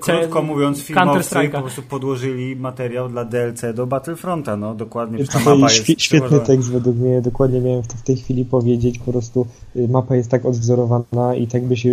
Krótko 0.00 0.42
mówiąc, 0.42 0.82
filmowcy 0.82 1.48
po 1.52 1.60
prostu 1.60 1.82
podłożyli 1.82 2.56
materiał 2.56 3.08
dla 3.08 3.24
DLC 3.24 3.62
do 3.74 3.86
Battlefronta, 3.86 4.56
no 4.56 4.74
dokładnie. 4.74 5.24
Mapa 5.34 5.50
jest 5.50 5.62
jest 5.62 5.88
świe- 5.88 5.98
świetny 5.98 6.40
tekst 6.40 6.72
według 6.72 6.96
mnie, 6.96 7.22
dokładnie 7.22 7.60
miałem 7.60 7.82
w, 7.82 7.86
w 7.86 8.02
tej 8.02 8.16
chwili 8.16 8.44
powiedzieć, 8.44 8.98
po 8.98 9.12
prostu 9.12 9.46
y, 9.76 9.88
mapa 9.88 10.16
jest 10.16 10.30
tak 10.30 10.46
odwzorowana 10.46 10.99
i 11.38 11.46
tak 11.46 11.62
by 11.64 11.76
się 11.76 11.90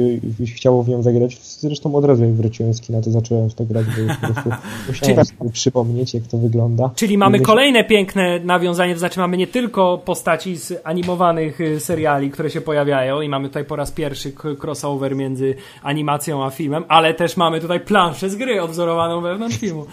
chciało 0.56 0.84
w 0.84 0.90
nią 0.90 1.02
zagrać. 1.02 1.38
Zresztą 1.42 1.96
od 1.96 2.06
razu 2.06 2.24
jak 2.24 2.34
wróciłem 2.34 2.74
z 2.74 2.82
kina, 2.82 3.02
to 3.02 3.12
zacząłem 3.12 3.50
w 3.50 3.56
to 3.56 3.66
grać, 3.66 3.86
bo 3.86 4.02
już 4.02 4.18
po 4.18 4.28
prostu 4.28 4.50
musiałem 4.88 5.26
sobie 5.26 5.52
przypomnieć 5.52 6.14
jak 6.14 6.24
to 6.24 6.38
wygląda. 6.38 6.90
Czyli 6.96 7.18
mamy 7.18 7.40
kolejne 7.40 7.84
piękne 7.84 8.40
nawiązanie, 8.40 8.94
to 8.94 9.00
znaczy 9.00 9.20
mamy 9.20 9.38
nie 9.38 9.48
tylko 9.48 9.98
postaci 9.98 10.56
z 10.56 10.74
animowanych 10.84 11.62
y, 11.62 11.80
seriali, 11.80 12.32
które 12.32 12.50
się 12.50 12.62
pojawiają 12.62 13.22
i 13.22 13.30
mamy 13.30 13.48
tutaj 13.48 13.66
po 13.66 13.76
raz 13.76 13.92
pierwszy 13.92 14.34
crossover 14.64 15.16
między 15.16 15.56
animacją 15.84 16.46
a 16.46 16.50
filmem, 16.50 16.84
ale 16.88 17.14
też 17.14 17.38
mamy 17.38 17.62
tutaj 17.62 17.80
planszę 17.80 18.30
z 18.30 18.36
gry 18.36 18.62
odwzorowaną 18.62 19.22
wewnątrz 19.22 19.58
filmu. 19.58 19.86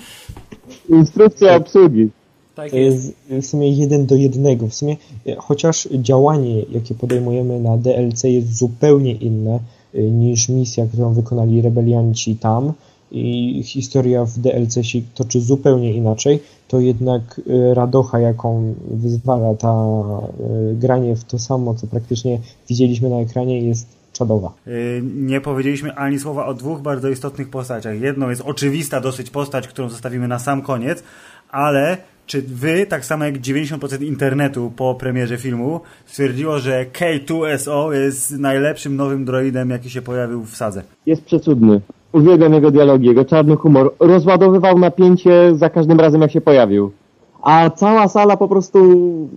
Instrukcja 0.89 1.55
obsługi. 1.55 2.11
Tak 2.55 2.71
To 2.71 2.77
jest. 2.77 3.15
jest 3.31 3.47
w 3.47 3.51
sumie 3.51 3.73
jeden 3.73 4.07
do 4.07 4.15
jednego. 4.15 4.69
W 4.69 4.75
sumie, 4.75 4.97
e, 5.27 5.37
chociaż 5.37 5.89
działanie, 5.93 6.63
jakie 6.63 6.95
podejmujemy 6.95 7.61
na 7.61 7.77
DLC 7.77 8.25
jest 8.25 8.59
zupełnie 8.59 9.13
inne 9.13 9.61
e, 9.95 10.03
niż 10.03 10.49
misja, 10.49 10.87
którą 10.87 11.15
wykonali 11.15 11.63
rebelianci 11.63 12.37
tam 12.37 12.73
i 13.13 13.63
historia 13.65 14.25
w 14.25 14.39
DLC 14.39 14.75
się 14.83 14.99
toczy 15.15 15.41
zupełnie 15.41 15.93
inaczej, 15.93 16.41
to 16.69 16.81
jednak 16.81 17.41
e, 17.71 17.75
radocha, 17.75 18.21
jaką 18.21 18.75
wyzwala 18.91 19.55
ta 19.55 19.73
e, 19.73 20.75
granie 20.75 21.17
w 21.17 21.25
to 21.25 21.39
samo, 21.39 21.75
co 21.75 21.87
praktycznie 21.87 22.39
widzieliśmy 22.69 23.11
na 23.11 23.17
ekranie 23.17 23.61
jest 23.61 23.87
czadowa. 24.13 24.53
Nie 25.15 25.41
powiedzieliśmy 25.41 25.95
ani 25.95 26.19
słowa 26.19 26.47
o 26.47 26.55
dwóch 26.55 26.81
bardzo 26.81 27.09
istotnych 27.09 27.51
postaciach. 27.51 28.01
Jedną 28.01 28.31
jest 28.31 28.43
oczywista 28.43 29.01
dosyć 29.01 29.31
postać, 29.31 29.69
którą 29.69 29.89
zostawimy 29.89 30.29
na 30.29 30.39
sam 30.39 30.63
koniec, 30.63 31.03
ale 31.51 31.97
czy 32.27 32.43
wy, 32.43 32.87
tak 32.87 33.05
samo 33.05 33.25
jak 33.25 33.39
90% 33.39 34.03
internetu 34.03 34.73
po 34.77 34.95
premierze 34.95 35.39
filmu, 35.39 35.81
stwierdziło, 36.07 36.59
że 36.59 36.87
K2SO 36.93 37.93
jest 37.93 38.39
najlepszym 38.39 38.97
nowym 38.97 39.25
droidem, 39.25 39.71
jaki 39.71 39.91
się 39.91 40.03
pojawił 40.03 40.43
w 40.43 40.57
sadze? 40.57 40.83
Jest 41.07 41.25
przecudny. 41.25 41.81
Uwielbiam 42.13 42.55
jego 42.55 42.71
dialogi, 42.71 43.07
jego 43.07 43.25
czarny 43.25 43.57
humor. 43.57 43.95
Rozładowywał 44.01 44.79
napięcie 44.79 45.55
za 45.55 45.71
każdym 45.71 46.01
razem, 46.01 46.21
jak 46.21 46.31
się 46.31 46.41
pojawił. 46.41 46.93
A 47.45 47.71
cała 47.71 48.09
sala 48.09 48.37
po 48.37 48.49
prostu 48.49 48.79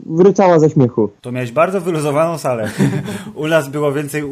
wryczała 0.05 0.59
ze 0.59 0.69
śmiechu. 0.69 1.09
To 1.21 1.31
miałeś 1.31 1.51
bardzo 1.51 1.81
wyluzowaną 1.81 2.37
salę. 2.37 2.71
U 3.35 3.47
nas 3.47 3.69
było 3.69 3.91
więcej 3.91 4.23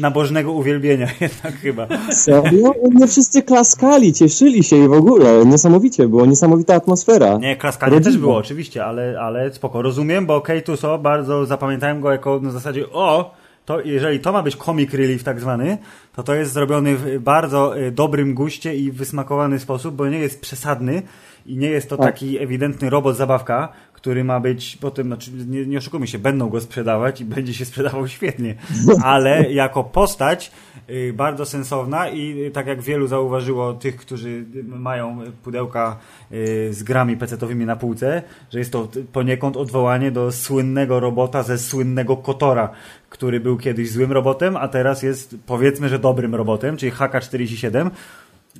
nabożnego 0.00 0.52
uwielbienia 0.52 1.06
jednak 1.20 1.54
chyba. 1.54 1.86
Serio? 2.10 2.72
Nie 2.94 3.06
wszyscy 3.06 3.42
klaskali, 3.42 4.12
cieszyli 4.12 4.64
się 4.64 4.76
i 4.84 4.88
w 4.88 4.92
ogóle. 4.92 5.46
Niesamowicie 5.46 6.08
było, 6.08 6.26
niesamowita 6.26 6.74
atmosfera. 6.74 7.38
Nie, 7.38 7.56
klaskanie 7.56 8.00
też 8.00 8.18
było 8.18 8.36
oczywiście, 8.36 8.84
ale, 8.84 9.20
ale 9.20 9.54
spoko. 9.54 9.82
Rozumiem, 9.82 10.26
bo 10.26 10.38
K2SO 10.38 11.00
bardzo 11.00 11.46
zapamiętałem 11.46 12.00
go 12.00 12.12
jako 12.12 12.40
na 12.42 12.50
zasadzie 12.50 12.90
o, 12.92 13.34
to 13.64 13.80
jeżeli 13.80 14.20
to 14.20 14.32
ma 14.32 14.42
być 14.42 14.56
comic 14.56 14.94
relief 14.94 15.24
tak 15.24 15.40
zwany, 15.40 15.78
to 16.16 16.22
to 16.22 16.34
jest 16.34 16.52
zrobiony 16.52 16.96
w 16.96 17.18
bardzo 17.18 17.78
y, 17.78 17.90
dobrym 17.90 18.34
guście 18.34 18.76
i 18.76 18.92
wysmakowany 18.92 19.58
sposób, 19.58 19.94
bo 19.94 20.08
nie 20.08 20.18
jest 20.18 20.40
przesadny 20.40 21.02
i 21.48 21.56
nie 21.56 21.68
jest 21.68 21.88
to 21.88 21.96
Tak. 21.96 22.06
taki 22.06 22.38
ewidentny 22.38 22.90
robot 22.90 23.16
zabawka, 23.16 23.68
który 23.92 24.24
ma 24.24 24.40
być 24.40 24.76
potem, 24.80 25.06
znaczy 25.06 25.30
nie, 25.48 25.66
nie 25.66 25.78
oszukujmy 25.78 26.06
się, 26.06 26.18
będą 26.18 26.48
go 26.48 26.60
sprzedawać 26.60 27.20
i 27.20 27.24
będzie 27.24 27.54
się 27.54 27.64
sprzedawał 27.64 28.08
świetnie, 28.08 28.54
ale 29.02 29.52
jako 29.52 29.84
postać 29.84 30.50
y, 30.90 31.12
bardzo 31.16 31.46
sensowna 31.46 32.08
i 32.08 32.42
y, 32.42 32.50
tak 32.50 32.66
jak 32.66 32.82
wielu 32.82 33.06
zauważyło 33.06 33.72
tych, 33.72 33.96
którzy 33.96 34.44
mają 34.64 35.18
pudełka 35.42 35.96
y, 36.32 36.68
z 36.74 36.82
grami 36.82 37.16
pecetowymi 37.16 37.66
na 37.66 37.76
półce, 37.76 38.22
że 38.50 38.58
jest 38.58 38.72
to 38.72 38.88
poniekąd 39.12 39.56
odwołanie 39.56 40.10
do 40.10 40.32
słynnego 40.32 41.00
robota 41.00 41.42
ze 41.42 41.58
słynnego 41.58 42.16
Kotora, 42.16 42.70
który 43.10 43.40
był 43.40 43.56
kiedyś 43.56 43.90
złym 43.90 44.12
robotem, 44.12 44.56
a 44.56 44.68
teraz 44.68 45.02
jest 45.02 45.36
powiedzmy, 45.46 45.88
że 45.88 45.98
dobrym 45.98 46.34
robotem, 46.34 46.76
czyli 46.76 46.92
HK-47. 46.92 47.90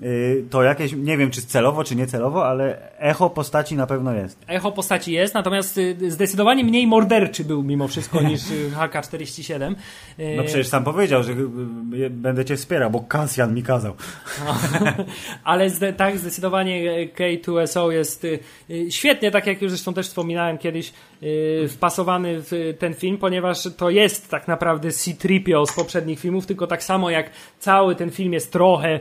Y, 0.03 0.44
To 0.51 0.62
jakieś, 0.62 0.92
nie 0.92 1.16
wiem 1.16 1.30
czy 1.30 1.42
celowo, 1.42 1.84
czy 1.84 1.96
niecelowo, 1.96 2.46
ale 2.46 2.92
echo 2.99 3.30
postaci 3.30 3.76
na 3.76 3.86
pewno 3.86 4.14
jest. 4.14 4.38
Echo 4.49 4.72
postaci 4.72 5.12
jest, 5.12 5.34
natomiast 5.34 5.78
y, 5.78 6.11
zdecydowanie 6.11 6.64
mniej 6.64 6.86
morderczy 6.86 7.44
był 7.44 7.62
mimo 7.62 7.88
wszystko 7.88 8.22
niż 8.22 8.51
y, 8.51 8.70
HK-47. 8.78 9.74
Y, 10.18 10.36
No 10.36 10.44
przecież 10.44 10.66
sam 10.66 10.84
powiedział, 10.84 11.22
że 11.22 11.32
będę 12.11 12.44
cię 12.44 12.57
wspierał, 12.57 12.90
bo 12.90 13.01
Kasjan 13.01 13.55
mi 13.55 13.62
kazał. 13.62 13.94
Ale 15.44 15.70
zde, 15.70 15.92
tak, 15.92 16.18
zdecydowanie 16.18 16.90
e, 16.90 17.07
K2SO 17.07 17.88
jest 17.90 18.26
świetnie, 18.90 19.30
tak 19.30 19.46
jak 19.46 19.62
już 19.62 19.70
zresztą 19.70 19.94
też 19.94 20.07
wspominałem 20.09 20.59
kiedyś, 20.59 20.92
wpasowany 21.68 22.42
w 22.42 22.74
ten 22.78 22.94
film, 22.94 23.18
ponieważ 23.18 23.68
to 23.76 23.90
jest 23.90 24.30
tak 24.30 24.48
naprawdę 24.48 24.90
C-3PO 24.90 25.66
z 25.66 25.76
poprzednich 25.76 26.20
filmów, 26.20 26.46
tylko 26.46 26.66
tak 26.66 26.82
samo 26.82 27.10
jak 27.10 27.30
cały 27.58 27.94
ten 27.94 28.10
film 28.10 28.32
jest 28.32 28.52
trochę 28.52 29.00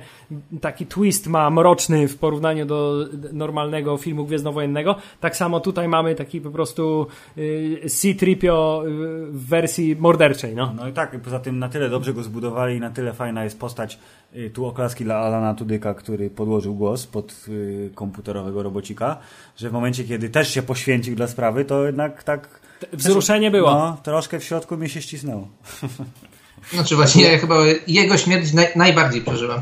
taki 0.62 0.86
twist 0.86 1.28
ma 1.28 1.50
mroczny 1.50 2.08
w 2.08 2.18
porównaniu 2.18 2.66
do 2.66 3.06
normalnego 3.34 3.98
filmu 3.98 4.26
Gwiezdnowojennego, 4.26 4.96
tak 5.20 5.36
samo 5.36 5.60
tutaj 5.60 5.88
mamy 5.88 6.16
taki 6.16 6.42
po 6.42 6.52
prostu 6.52 7.08
y, 7.38 7.82
C-3PO 7.90 8.86
y, 8.86 8.90
w 9.32 9.48
wersji 9.48 9.96
morderczej, 9.96 10.56
no. 10.56 10.74
No 10.76 10.88
i 10.88 10.94
tak, 10.94 11.22
poza 11.22 11.40
tym 11.40 11.60
na 11.60 11.70
tyle 11.70 11.90
dobrze 11.90 12.14
go 12.14 12.24
zbudowali 12.24 12.80
na 12.80 12.90
tyle 12.90 13.14
fajna 13.14 13.44
jest 13.44 13.60
postać, 13.60 13.94
y, 13.96 14.27
tu 14.54 14.66
oklaski 14.66 15.04
dla 15.04 15.16
Alana 15.16 15.54
Tudyka, 15.54 15.94
który 15.94 16.30
podłożył 16.30 16.76
głos 16.76 17.08
pod 17.08 17.46
y, 17.48 17.90
komputerowego 17.96 18.64
robocika, 18.64 19.18
że 19.58 19.70
w 19.70 19.74
momencie, 19.74 20.04
kiedy 20.04 20.30
też 20.30 20.54
się 20.54 20.62
poświęcił 20.62 21.16
dla 21.16 21.28
sprawy, 21.28 21.66
to 21.66 21.86
jednak 21.86 22.24
tak... 22.24 22.60
Wzruszenie 22.94 23.52
było. 23.52 23.72
No, 23.72 23.98
troszkę 24.04 24.40
w 24.40 24.44
środku 24.44 24.78
mi 24.78 24.90
się 24.90 25.02
ścisnęło. 25.02 25.48
Znaczy 26.74 26.96
właśnie, 26.96 27.24
ja 27.24 27.38
chyba 27.38 27.56
jego 27.88 28.18
śmierć 28.18 28.54
naj, 28.54 28.68
najbardziej 28.76 29.22
przeżyłem. 29.22 29.62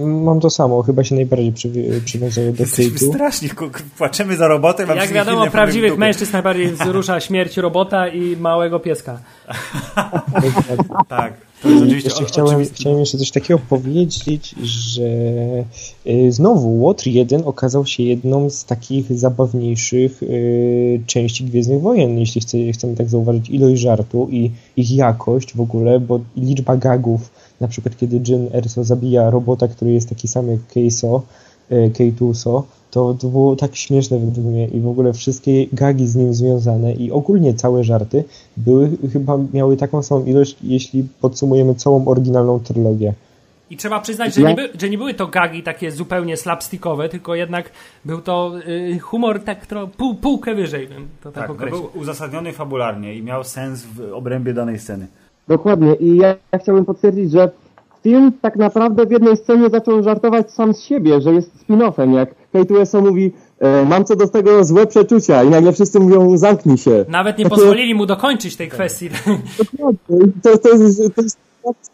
Mam 0.00 0.40
to 0.40 0.50
samo, 0.50 0.82
chyba 0.82 1.04
się 1.04 1.14
najbardziej 1.14 1.52
przywi- 1.52 2.00
przywiązuję 2.04 2.52
do 2.52 2.62
Jesteśmy 2.62 2.92
Kate'u. 2.92 3.08
straszni, 3.14 3.48
ku- 3.48 3.64
płaczemy 3.98 4.36
za 4.36 4.48
robotem, 4.48 4.88
Jak 4.88 5.12
wiadomo, 5.12 5.46
prawdziwych 5.50 5.98
mężczyzn 5.98 6.32
najbardziej 6.32 6.72
wzrusza 6.72 7.20
śmierć 7.26 7.56
robota 7.56 8.08
i 8.08 8.36
małego 8.36 8.80
pieska. 8.80 9.18
Tak, 11.08 11.34
to 11.62 11.68
jest 11.68 11.82
oczywiście 11.82 12.08
Jeszcze 12.08 12.24
o- 12.24 12.26
chciałem, 12.26 12.50
oczywiste. 12.50 12.74
chciałem 12.74 12.98
jeszcze 12.98 13.18
coś 13.18 13.30
takiego 13.30 13.60
powiedzieć, 13.68 14.54
że 14.62 15.02
y, 16.06 16.32
znowu 16.32 16.80
Łotr 16.82 17.06
1 17.06 17.42
okazał 17.44 17.86
się 17.86 18.02
jedną 18.02 18.50
z 18.50 18.64
takich 18.64 19.18
zabawniejszych 19.18 20.22
y, 20.22 21.00
części 21.06 21.44
Gwiezdnych 21.44 21.80
Wojen, 21.80 22.18
jeśli 22.18 22.40
chce, 22.40 22.58
chcemy 22.72 22.96
tak 22.96 23.08
zauważyć 23.08 23.50
ilość 23.50 23.80
żartu 23.82 24.28
i 24.30 24.50
ich 24.76 24.90
jakość 24.92 25.56
w 25.56 25.60
ogóle, 25.60 26.00
bo 26.00 26.20
liczba 26.36 26.76
gagów, 26.76 27.30
na 27.60 27.68
przykład 27.68 27.96
kiedy 27.96 28.20
Jyn 28.28 28.48
Erso 28.52 28.84
zabija 28.84 29.30
robota, 29.30 29.68
który 29.68 29.92
jest 29.92 30.08
taki 30.08 30.28
sam 30.28 30.48
jak 30.48 30.60
Keiso, 30.74 31.22
y, 31.72 31.90
Keituso, 31.94 32.64
to, 32.90 33.14
to 33.14 33.28
było 33.28 33.56
tak 33.56 33.76
śmieszne 33.76 34.18
według 34.18 34.46
mnie 34.46 34.68
i 34.68 34.80
w 34.80 34.88
ogóle 34.88 35.12
wszystkie 35.12 35.66
gagi 35.72 36.06
z 36.06 36.16
nim 36.16 36.34
związane 36.34 36.92
i 36.92 37.10
ogólnie 37.10 37.54
całe 37.54 37.84
żarty 37.84 38.24
były 38.56 38.90
chyba 39.12 39.38
miały 39.52 39.76
taką 39.76 40.02
samą 40.02 40.24
ilość, 40.24 40.56
jeśli 40.62 41.08
podsumujemy 41.20 41.74
całą 41.74 42.08
oryginalną 42.08 42.60
trylogię. 42.60 43.14
I 43.70 43.76
trzeba 43.76 44.00
przyznać, 44.00 44.34
że 44.34 44.42
nie, 44.42 44.54
by, 44.54 44.70
że 44.80 44.90
nie 44.90 44.98
były 44.98 45.14
to 45.14 45.26
gagi 45.26 45.62
takie 45.62 45.90
zupełnie 45.92 46.36
slapstickowe, 46.36 47.08
tylko 47.08 47.34
jednak 47.34 47.70
był 48.04 48.20
to 48.20 48.52
y, 48.68 48.98
humor 48.98 49.44
tak 49.44 49.66
tro, 49.66 49.88
pół, 49.88 50.14
półkę 50.14 50.54
wyżej, 50.54 50.88
bym 50.88 51.08
to 51.22 51.32
tak, 51.32 51.48
Tak, 51.48 51.60
no 51.60 51.66
był 51.66 51.90
uzasadniony 51.94 52.52
fabularnie 52.52 53.14
i 53.14 53.22
miał 53.22 53.44
sens 53.44 53.82
w 53.82 54.12
obrębie 54.12 54.54
danej 54.54 54.78
sceny. 54.78 55.06
Dokładnie. 55.50 55.94
I 55.94 56.16
ja, 56.16 56.34
ja 56.52 56.58
chciałbym 56.58 56.84
potwierdzić, 56.84 57.30
że 57.30 57.50
film 58.02 58.32
tak 58.42 58.56
naprawdę 58.56 59.06
w 59.06 59.10
jednej 59.10 59.36
scenie 59.36 59.70
zaczął 59.70 60.02
żartować 60.02 60.50
sam 60.52 60.74
z 60.74 60.82
siebie, 60.82 61.20
że 61.20 61.32
jest 61.32 61.50
spin-offem, 61.64 62.14
jak 62.14 62.34
K2SO 62.54 63.02
mówi 63.02 63.32
e, 63.58 63.84
mam 63.84 64.04
co 64.04 64.16
do 64.16 64.28
tego 64.28 64.64
złe 64.64 64.86
przeczucia 64.86 65.42
i 65.42 65.48
nagle 65.48 65.72
wszyscy 65.72 66.00
mówią 66.00 66.36
zamknij 66.36 66.78
się. 66.78 67.04
Nawet 67.08 67.38
nie 67.38 67.44
Takie- 67.44 67.56
pozwolili 67.56 67.94
mu 67.94 68.06
dokończyć 68.06 68.56
tej 68.56 68.68
kwestii. 68.68 69.10
To, 70.42 70.58
to, 70.58 70.68
jest, 70.68 71.14
to 71.16 71.22
jest 71.22 71.38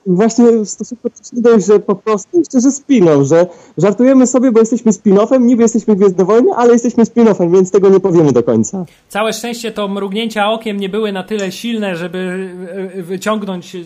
właśnie 0.06 0.44
w 0.52 0.66
stosunku 0.66 1.08
do 1.08 1.36
nie 1.36 1.42
dość, 1.42 1.66
że 1.66 1.80
po 1.80 1.94
prostu 1.94 2.38
jeszcze, 2.38 2.60
że 2.60 2.68
spin-off, 2.68 3.24
że 3.24 3.46
żartujemy 3.78 4.26
sobie, 4.26 4.52
bo 4.52 4.60
jesteśmy 4.60 4.92
spin-offem, 4.92 5.40
niby 5.40 5.62
jesteśmy 5.62 5.96
Gwiezdne 5.96 6.24
Wojny, 6.24 6.50
ale 6.56 6.72
jesteśmy 6.72 7.04
spin-offem, 7.04 7.52
więc 7.52 7.70
tego 7.70 7.88
nie 7.88 8.00
powiemy 8.00 8.32
do 8.32 8.42
końca. 8.42 8.84
Całe 9.08 9.32
szczęście 9.32 9.72
to 9.72 9.88
mrugnięcia 9.88 10.50
okiem 10.50 10.80
nie 10.80 10.88
były 10.88 11.12
na 11.12 11.22
tyle 11.22 11.52
silne, 11.52 11.96
żeby 11.96 12.50
e, 12.96 13.02
wyciągnąć, 13.02 13.76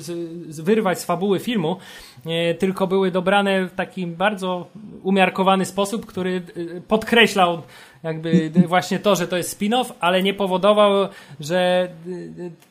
wyrwać 0.48 0.98
z 0.98 1.04
fabuły 1.04 1.38
filmu, 1.38 1.76
e, 2.26 2.54
tylko 2.54 2.86
były 2.86 3.10
dobrane 3.10 3.66
w 3.66 3.72
taki 3.72 4.06
bardzo 4.06 4.66
umiarkowany 5.02 5.64
sposób, 5.64 6.06
który 6.06 6.42
e, 6.76 6.80
podkreślał 6.80 7.58
jakby 8.02 8.50
właśnie 8.68 8.98
to, 8.98 9.16
że 9.16 9.28
to 9.28 9.36
jest 9.36 9.60
spin-off, 9.60 9.92
ale 10.00 10.22
nie 10.22 10.34
powodował, 10.34 11.08
że 11.40 11.88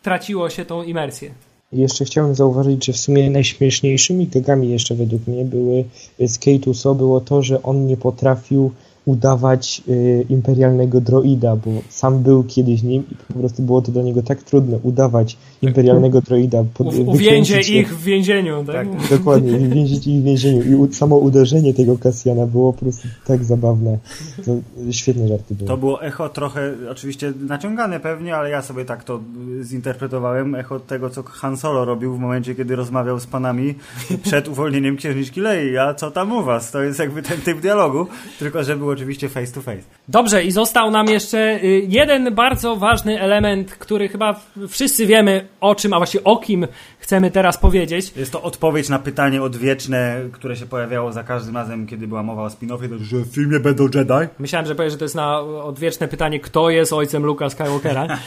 traciło 0.04 0.50
się 0.50 0.66
tą 0.66 0.84
imersję. 0.84 1.32
Jeszcze 1.72 2.06
chciałem 2.06 2.36
zauważyć, 2.36 2.86
że 2.86 2.94
w 2.94 2.98
sumie 2.98 3.30
najśmieszniejszymi 3.30 4.28
gagami 4.28 4.70
jeszcze 4.70 4.96
według 4.96 5.28
mnie 5.28 5.46
były 5.46 5.84
z 6.20 6.38
Kate 6.38 6.74
było 6.96 7.22
to, 7.22 7.42
że 7.42 7.64
on 7.64 7.86
nie 7.86 7.98
potrafił 7.98 8.72
udawać 9.10 9.82
y, 9.88 10.26
imperialnego 10.30 11.02
droida, 11.02 11.56
bo 11.56 11.72
sam 11.90 12.20
był 12.24 12.44
kiedyś 12.44 12.84
nim 12.84 13.04
i 13.12 13.16
po 13.34 13.40
prostu 13.40 13.64
było 13.64 13.82
to 13.82 13.92
dla 13.92 14.04
niego 14.04 14.24
tak 14.24 14.44
trudne 14.44 14.80
udawać 14.84 15.38
imperialnego 15.62 16.22
droida. 16.28 16.64
Pod, 16.74 16.88
U, 16.94 17.12
uwięzie 17.12 17.60
ich 17.62 17.98
w 17.98 18.04
więzieniu, 18.04 18.64
tak? 18.64 18.88
tak 18.90 19.18
dokładnie, 19.18 19.58
uwięzić 19.58 20.08
ich 20.08 20.22
w 20.22 20.24
więzieniu 20.24 20.64
i 20.64 20.76
u, 20.76 20.94
samo 20.94 21.16
uderzenie 21.16 21.74
tego 21.74 21.98
Kasjana 21.98 22.46
było 22.46 22.74
po 22.74 22.80
prostu 22.80 23.08
tak 23.26 23.44
zabawne. 23.44 23.98
To 24.46 24.52
świetne 24.92 25.28
żarty 25.28 25.56
były. 25.56 25.68
To 25.68 25.78
było 25.78 26.04
echo 26.04 26.30
trochę, 26.30 26.74
oczywiście 26.92 27.34
naciągane 27.48 28.00
pewnie, 28.00 28.36
ale 28.36 28.50
ja 28.50 28.62
sobie 28.62 28.86
tak 28.86 29.04
to 29.04 29.20
zinterpretowałem, 29.62 30.56
echo 30.56 30.80
tego, 30.80 31.10
co 31.10 31.24
Han 31.24 31.58
Solo 31.58 31.86
robił 31.86 32.16
w 32.16 32.20
momencie, 32.20 32.56
kiedy 32.56 32.76
rozmawiał 32.76 33.20
z 33.20 33.26
panami 33.26 33.76
przed 34.24 34.48
uwolnieniem 34.48 34.98
księżniczki 34.98 35.42
Lei, 35.42 35.78
a 35.78 35.94
co 35.94 36.12
tam 36.12 36.32
u 36.32 36.44
was? 36.44 36.72
To 36.72 36.82
jest 36.82 37.00
jakby 37.00 37.22
ten 37.22 37.42
typ 37.42 37.62
dialogu, 37.62 38.08
tylko 38.40 38.64
że 38.64 38.76
było 38.76 38.96
oczywiście 39.00 39.30
face 39.30 39.54
to 39.54 39.62
face. 39.62 39.82
Dobrze, 40.08 40.44
i 40.44 40.52
został 40.52 40.92
nam 40.92 41.08
jeszcze 41.08 41.64
y, 41.64 41.86
jeden 41.88 42.36
bardzo 42.36 42.76
ważny 42.76 43.22
element, 43.22 43.72
który 43.72 44.08
chyba 44.08 44.40
wszyscy 44.68 45.06
wiemy 45.06 45.48
o 45.62 45.76
czym, 45.76 45.94
a 45.94 45.98
właściwie 45.98 46.24
o 46.24 46.38
kim 46.38 46.68
chcemy 47.00 47.32
teraz 47.32 47.58
powiedzieć. 47.58 48.14
Jest 48.16 48.32
to 48.32 48.42
odpowiedź 48.42 48.90
na 48.90 49.00
pytanie 49.00 49.42
odwieczne, 49.42 50.22
które 50.32 50.56
się 50.56 50.66
pojawiało 50.66 51.12
za 51.12 51.24
każdym 51.24 51.56
razem, 51.56 51.88
kiedy 51.88 52.08
była 52.08 52.24
mowa 52.24 52.44
o 52.44 52.48
spin-offie, 52.48 53.00
że 53.02 53.18
w 53.18 53.28
filmie 53.28 53.60
będą 53.60 53.84
Jedi. 53.84 54.28
Myślałem, 54.40 54.66
że 54.66 54.76
powiesz, 54.76 54.92
że 54.92 54.98
to 54.98 55.06
jest 55.06 55.16
na 55.16 55.40
odwieczne 55.40 56.08
pytanie, 56.08 56.40
kto 56.40 56.70
jest 56.70 56.94
ojcem 56.94 57.26
Luka 57.26 57.50
Skywalkera. 57.50 58.04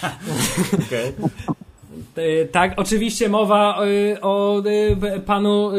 okay. 0.86 1.12
Tak, 2.52 2.72
oczywiście 2.76 3.28
mowa 3.28 3.84
y, 3.84 4.20
o 4.20 4.62
y, 5.16 5.20
panu, 5.20 5.70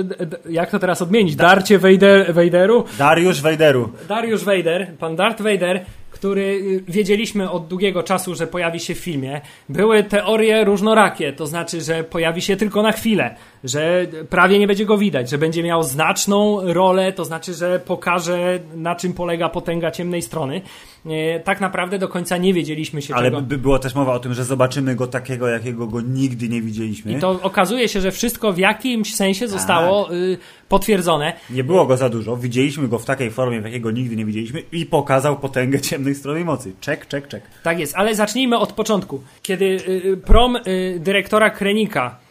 jak 0.49 0.71
to 0.71 0.79
teraz 0.79 1.01
odmienić? 1.01 1.35
Darcie 1.35 1.79
Vader, 1.79 2.33
Vaderu? 2.33 2.85
Dariusz 2.97 3.41
Vaderu. 3.41 3.89
Dariusz 4.09 4.43
Vader, 4.43 4.93
pan 4.99 5.15
Darth 5.15 5.41
Vader, 5.41 5.85
który 6.11 6.61
wiedzieliśmy 6.87 7.51
od 7.51 7.67
długiego 7.67 8.03
czasu, 8.03 8.35
że 8.35 8.47
pojawi 8.47 8.79
się 8.79 8.95
w 8.95 8.99
filmie. 8.99 9.41
Były 9.69 10.03
teorie 10.03 10.63
różnorakie, 10.63 11.33
to 11.33 11.47
znaczy, 11.47 11.81
że 11.81 12.03
pojawi 12.03 12.41
się 12.41 12.55
tylko 12.57 12.81
na 12.81 12.91
chwilę, 12.91 13.35
że 13.63 14.07
prawie 14.29 14.59
nie 14.59 14.67
będzie 14.67 14.85
go 14.85 14.97
widać, 14.97 15.29
że 15.29 15.37
będzie 15.37 15.63
miał 15.63 15.83
znaczną 15.83 16.73
rolę, 16.73 17.13
to 17.13 17.25
znaczy, 17.25 17.53
że 17.53 17.79
pokaże 17.79 18.59
na 18.75 18.95
czym 18.95 19.13
polega 19.13 19.49
potęga 19.49 19.91
ciemnej 19.91 20.21
strony. 20.21 20.61
E, 21.05 21.39
tak 21.39 21.61
naprawdę 21.61 21.99
do 21.99 22.07
końca 22.07 22.37
nie 22.37 22.53
wiedzieliśmy 22.53 23.01
się 23.01 23.15
Ale 23.15 23.31
czego. 23.31 23.41
by 23.41 23.57
było 23.57 23.79
też 23.79 23.95
mowa 23.95 24.13
o 24.13 24.19
tym, 24.19 24.33
że 24.33 24.43
zobaczymy 24.43 24.95
go 24.95 25.07
takiego, 25.07 25.47
jakiego 25.47 25.87
go 25.87 26.01
nigdy 26.01 26.49
nie 26.49 26.61
widzieliśmy. 26.61 27.11
I 27.11 27.19
to 27.19 27.39
okazuje 27.41 27.89
się, 27.89 28.01
że 28.01 28.11
wszystko 28.11 28.53
w 28.53 28.57
jakimś 28.57 29.15
sensie 29.15 29.47
zostało 29.47 30.03
tak. 30.03 30.13
y, 30.13 30.37
potwierdzone. 30.69 31.33
Nie 31.49 31.63
było 31.63 31.85
go 31.85 31.97
za 31.97 32.09
dużo. 32.09 32.37
Widzieliśmy 32.37 32.87
go 32.87 32.99
w 32.99 33.05
takiej 33.05 33.31
formie, 33.31 33.61
w 33.61 33.65
jakiego 33.65 33.91
nigdy 33.91 34.15
nie 34.15 34.25
widzieliśmy 34.25 34.63
i 34.71 34.85
pokazał 34.85 35.39
potęgę 35.39 35.81
ciemnej 35.81 36.15
strony 36.15 36.45
mocy. 36.45 36.73
Czek, 36.81 37.07
czek, 37.07 37.27
czek. 37.27 37.43
Tak 37.63 37.79
jest, 37.79 37.95
ale 37.95 38.15
zacznijmy 38.15 38.57
od 38.57 38.73
początku. 38.73 39.21
Kiedy 39.41 39.65
y, 39.65 39.91
y 40.05 40.17
prom 40.17 40.57
dyrektora 40.99 41.49
Krenika 41.49 42.22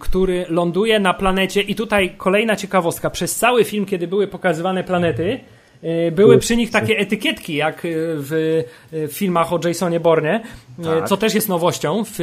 który 0.00 0.46
ląduje 0.48 1.00
na 1.00 1.14
planecie 1.14 1.60
i 1.60 1.74
tutaj 1.74 2.14
kolejna 2.16 2.56
ciekawostka. 2.56 3.10
Przez 3.10 3.36
cały 3.36 3.64
film, 3.64 3.86
kiedy 3.86 4.08
były 4.08 4.26
pokazywane 4.26 4.84
planety, 4.84 5.40
y, 5.84 6.12
były 6.12 6.38
przy 6.38 6.56
nich 6.56 6.70
takie 6.70 6.98
etykietki, 6.98 7.54
jak 7.54 7.86
w 8.14 8.64
filmach 9.08 9.52
o 9.52 9.60
Jasonie 9.64 10.00
Bornie, 10.00 10.40
tak. 10.84 11.08
co 11.08 11.16
też 11.16 11.34
jest 11.34 11.48
nowością 11.48 12.04
w 12.04 12.18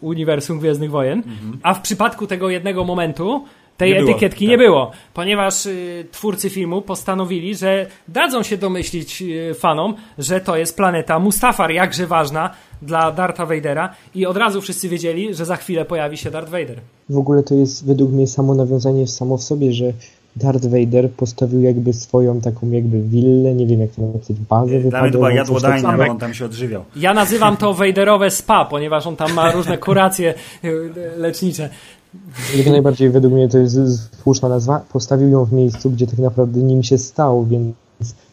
uniwersum 0.00 0.58
Gwiezdnych 0.58 0.90
Wojen. 0.90 1.18
Mhm. 1.18 1.58
A 1.62 1.74
w 1.74 1.80
przypadku 1.80 2.26
tego 2.26 2.50
jednego 2.50 2.84
momentu 2.84 3.44
tej 3.76 3.92
nie 3.92 4.00
etykietki 4.00 4.46
było, 4.46 4.50
nie 4.50 4.56
tak. 4.56 4.66
było, 4.66 4.92
ponieważ 5.14 5.66
y, 5.66 6.06
twórcy 6.10 6.50
filmu 6.50 6.82
postanowili, 6.82 7.54
że 7.54 7.86
dadzą 8.08 8.42
się 8.42 8.56
domyślić 8.56 9.22
y, 9.22 9.54
fanom, 9.54 9.94
że 10.18 10.40
to 10.40 10.56
jest 10.56 10.76
planeta 10.76 11.18
Mustafar, 11.18 11.70
jakże 11.70 12.06
ważna 12.06 12.50
dla 12.82 13.12
Dartha 13.12 13.46
Vadera 13.46 13.94
i 14.14 14.26
od 14.26 14.36
razu 14.36 14.60
wszyscy 14.60 14.88
wiedzieli, 14.88 15.34
że 15.34 15.44
za 15.44 15.56
chwilę 15.56 15.84
pojawi 15.84 16.16
się 16.16 16.30
Darth 16.30 16.50
Vader. 16.50 16.80
W 17.08 17.16
ogóle 17.16 17.42
to 17.42 17.54
jest 17.54 17.86
według 17.86 18.12
mnie 18.12 18.26
samo 18.26 18.54
nawiązanie 18.54 19.06
samo 19.06 19.36
w 19.36 19.42
sobie, 19.42 19.72
że 19.72 19.92
Darth 20.36 20.66
Vader 20.66 21.10
postawił 21.10 21.60
jakby 21.60 21.92
swoją 21.92 22.40
taką 22.40 22.70
jakby 22.70 23.02
willę, 23.02 23.54
nie 23.54 23.66
wiem 23.66 23.80
jak 23.80 23.90
to 23.90 24.02
nazywać, 24.02 24.46
bazę 24.48 24.80
Dla 24.80 25.02
mnie 25.02 25.10
to 25.10 25.18
była 25.18 25.32
jadłodajnia, 25.32 25.96
bo 25.96 26.04
on 26.04 26.18
tam 26.18 26.34
się 26.34 26.44
odżywiał. 26.44 26.84
Ja 26.96 27.14
nazywam 27.14 27.56
to 27.56 27.74
Vaderowe 27.74 28.30
spa, 28.30 28.64
ponieważ 28.64 29.06
on 29.06 29.16
tam 29.16 29.32
ma 29.32 29.52
różne 29.52 29.78
kuracje 29.78 30.34
y, 30.64 30.90
lecznicze. 31.16 31.68
Jak 32.56 32.66
najbardziej 32.66 33.10
według 33.10 33.34
mnie 33.34 33.48
to 33.48 33.58
jest 33.58 33.76
słuszna 34.22 34.48
nazwa. 34.48 34.80
Postawił 34.92 35.28
ją 35.28 35.44
w 35.44 35.52
miejscu, 35.52 35.90
gdzie 35.90 36.06
tak 36.06 36.18
naprawdę 36.18 36.60
nim 36.60 36.82
się 36.82 36.98
stał, 36.98 37.46
więc 37.46 37.74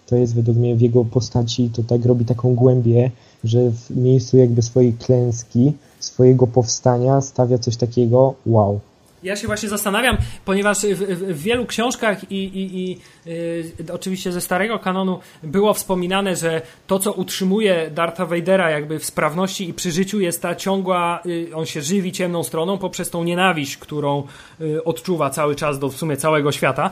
to 0.05 0.15
jest 0.15 0.35
według 0.35 0.57
mnie 0.57 0.75
w 0.75 0.81
jego 0.81 1.05
postaci, 1.05 1.69
to 1.69 1.83
tak 1.83 2.05
robi 2.05 2.25
taką 2.25 2.55
głębię, 2.55 3.11
że 3.43 3.71
w 3.71 3.97
miejscu 3.97 4.37
jakby 4.37 4.61
swojej 4.61 4.93
klęski, 4.93 5.73
swojego 5.99 6.47
powstania 6.47 7.21
stawia 7.21 7.57
coś 7.57 7.77
takiego 7.77 8.33
wow. 8.45 8.79
Ja 9.23 9.35
się 9.35 9.47
właśnie 9.47 9.69
zastanawiam, 9.69 10.17
ponieważ 10.45 10.77
w, 10.77 10.99
w, 10.99 11.43
wielu 11.43 11.65
książkach 11.65 12.31
i, 12.31 12.35
i, 12.35 12.89
i 12.89 12.97
y, 13.27 13.93
oczywiście 13.93 14.31
ze 14.31 14.41
starego 14.41 14.79
kanonu 14.79 15.19
było 15.43 15.73
wspominane, 15.73 16.35
że 16.35 16.61
to, 16.87 16.99
co 16.99 17.13
utrzymuje 17.13 17.91
Dartha 17.93 18.25
Vadera 18.25 18.69
jakby 18.69 18.99
w 18.99 19.05
sprawności 19.05 19.69
i 19.69 19.73
przy 19.73 19.91
życiu 19.91 20.19
jest 20.19 20.41
ta 20.41 20.55
ciągła, 20.55 21.21
y, 21.25 21.55
on 21.55 21.65
się 21.65 21.81
żywi 21.81 22.11
ciemną 22.11 22.43
stroną 22.43 22.77
poprzez 22.77 23.09
tą 23.09 23.23
nienawiść, 23.23 23.77
którą 23.77 24.23
y, 24.61 24.83
odczuwa 24.83 25.29
cały 25.29 25.55
czas 25.55 25.79
do 25.79 25.89
w 25.89 25.95
sumie 25.95 26.17
całego 26.17 26.51
świata. 26.51 26.89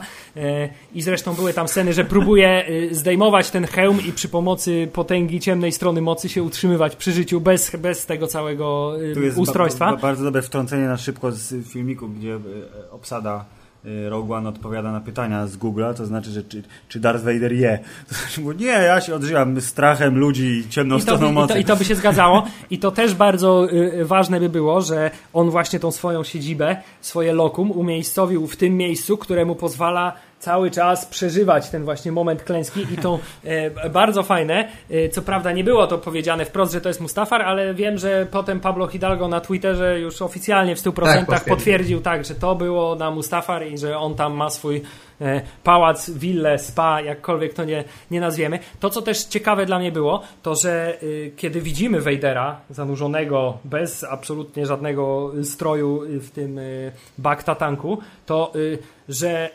I 0.94 1.02
zresztą 1.02 1.34
były 1.34 1.52
tam 1.52 1.68
sceny, 1.68 1.92
że 1.92 2.04
próbuje 2.04 2.66
zdejmować 2.90 3.50
ten 3.50 3.66
hełm 3.66 3.98
i 4.08 4.12
przy 4.12 4.28
pomocy 4.28 4.88
potęgi 4.92 5.40
ciemnej 5.40 5.72
strony 5.72 6.00
mocy 6.00 6.28
się 6.28 6.42
utrzymywać 6.42 6.96
przy 6.96 7.12
życiu 7.12 7.40
bez, 7.40 7.76
bez 7.76 8.06
tego 8.06 8.26
całego 8.26 8.92
jest 9.24 9.38
ustrojstwa. 9.38 9.86
Ba, 9.86 9.92
ba, 9.92 10.02
bardzo 10.02 10.24
dobre 10.24 10.42
wtrącenie 10.42 10.86
na 10.86 10.96
szybko 10.96 11.32
z 11.32 11.68
filmiku, 11.68 12.08
gdzie 12.18 12.34
e, 12.34 12.90
obsada 12.90 13.44
e, 13.84 14.10
Rogue 14.10 14.34
One 14.34 14.48
odpowiada 14.48 14.92
na 14.92 15.00
pytania 15.00 15.46
z 15.46 15.56
Google'a, 15.56 15.94
to 15.94 16.06
znaczy, 16.06 16.30
że 16.30 16.42
czy, 16.42 16.62
czy 16.88 17.00
Darth 17.00 17.24
Vader 17.24 17.52
je. 17.52 17.78
To 18.08 18.14
znaczy, 18.14 18.58
nie, 18.58 18.66
ja 18.66 19.00
się 19.00 19.14
odżyłam 19.14 19.60
strachem 19.60 20.18
ludzi 20.18 20.66
ciemną 20.70 21.00
stroną 21.00 21.32
mocy. 21.32 21.52
I 21.52 21.54
to, 21.54 21.60
I 21.60 21.64
to 21.64 21.76
by 21.76 21.84
się 21.84 21.94
zgadzało. 21.94 22.46
I 22.70 22.78
to 22.78 22.90
też 22.90 23.14
bardzo 23.14 23.72
y, 23.72 24.04
ważne 24.04 24.40
by 24.40 24.48
było, 24.48 24.80
że 24.80 25.10
on 25.32 25.50
właśnie 25.50 25.80
tą 25.80 25.90
swoją 25.90 26.24
siedzibę, 26.24 26.76
swoje 27.00 27.32
lokum 27.32 27.70
umiejscowił 27.70 28.46
w 28.46 28.56
tym 28.56 28.76
miejscu, 28.76 29.16
któremu 29.16 29.54
pozwala 29.54 30.12
cały 30.38 30.70
czas 30.70 31.06
przeżywać 31.06 31.70
ten 31.70 31.84
właśnie 31.84 32.12
moment 32.12 32.42
klęski 32.42 32.86
i 32.94 32.96
to 32.96 33.18
e, 33.44 33.90
bardzo 33.90 34.22
fajne. 34.22 34.68
E, 34.90 35.08
co 35.08 35.22
prawda 35.22 35.52
nie 35.52 35.64
było 35.64 35.86
to 35.86 35.98
powiedziane 35.98 36.44
wprost, 36.44 36.72
że 36.72 36.80
to 36.80 36.88
jest 36.88 37.00
Mustafar, 37.00 37.42
ale 37.42 37.74
wiem, 37.74 37.98
że 37.98 38.26
potem 38.30 38.60
Pablo 38.60 38.86
Hidalgo 38.86 39.28
na 39.28 39.40
Twitterze 39.40 40.00
już 40.00 40.22
oficjalnie 40.22 40.76
w 40.76 40.78
100% 40.78 41.26
tak, 41.26 41.44
potwierdził 41.44 42.00
tak, 42.00 42.24
że 42.24 42.34
to 42.34 42.54
było 42.54 42.94
na 42.94 43.10
Mustafar 43.10 43.66
i 43.66 43.78
że 43.78 43.98
on 43.98 44.14
tam 44.14 44.34
ma 44.34 44.50
swój 44.50 44.82
e, 45.20 45.40
pałac, 45.64 46.10
willę, 46.10 46.58
spa, 46.58 47.00
jakkolwiek 47.00 47.54
to 47.54 47.64
nie, 47.64 47.84
nie 48.10 48.20
nazwiemy. 48.20 48.58
To, 48.80 48.90
co 48.90 49.02
też 49.02 49.24
ciekawe 49.24 49.66
dla 49.66 49.78
mnie 49.78 49.92
było, 49.92 50.22
to, 50.42 50.54
że 50.54 51.02
y, 51.02 51.32
kiedy 51.36 51.60
widzimy 51.60 52.00
Vadera 52.00 52.60
zanurzonego 52.70 53.58
bez 53.64 54.04
absolutnie 54.04 54.66
żadnego 54.66 55.32
stroju 55.42 56.02
w 56.20 56.30
tym 56.30 56.58
y, 56.58 56.92
bakta 57.18 57.54
tanku, 57.54 57.98
to 58.26 58.52
y, 58.56 58.78
że 59.08 59.50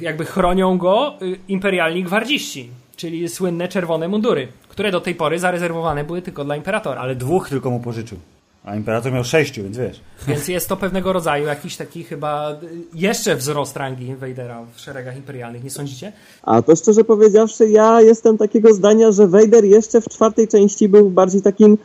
jakby 0.00 0.24
chronią 0.24 0.78
go 0.78 1.14
y, 1.22 1.38
imperialni 1.48 2.04
gwardziści, 2.04 2.70
czyli 2.96 3.28
słynne 3.28 3.68
czerwone 3.68 4.08
mundury, 4.08 4.48
które 4.68 4.90
do 4.90 5.00
tej 5.00 5.14
pory 5.14 5.38
zarezerwowane 5.38 6.04
były 6.04 6.22
tylko 6.22 6.44
dla 6.44 6.56
imperatora. 6.56 7.00
Ale 7.00 7.14
dwóch 7.14 7.48
tylko 7.48 7.70
mu 7.70 7.80
pożyczył. 7.80 8.18
A 8.64 8.76
imperator 8.76 9.12
miał 9.12 9.24
sześciu, 9.24 9.62
więc 9.62 9.76
wiesz. 9.76 10.00
Więc 10.26 10.48
jest 10.48 10.68
to 10.68 10.76
pewnego 10.76 11.12
rodzaju 11.12 11.46
jakiś 11.46 11.76
taki 11.76 12.04
chyba 12.04 12.56
jeszcze 12.94 13.36
wzrost 13.36 13.76
rangi 13.76 14.16
Vadera 14.16 14.64
w 14.74 14.80
szeregach 14.80 15.16
imperialnych, 15.16 15.64
nie 15.64 15.70
sądzicie? 15.70 16.12
A 16.42 16.62
to 16.62 16.76
szczerze 16.76 17.04
powiedziawszy, 17.04 17.68
ja 17.68 18.00
jestem 18.00 18.38
takiego 18.38 18.74
zdania, 18.74 19.12
że 19.12 19.26
Vader 19.26 19.64
jeszcze 19.64 20.00
w 20.00 20.08
czwartej 20.08 20.48
części 20.48 20.88
był 20.88 21.10
bardziej 21.10 21.42
takim 21.42 21.78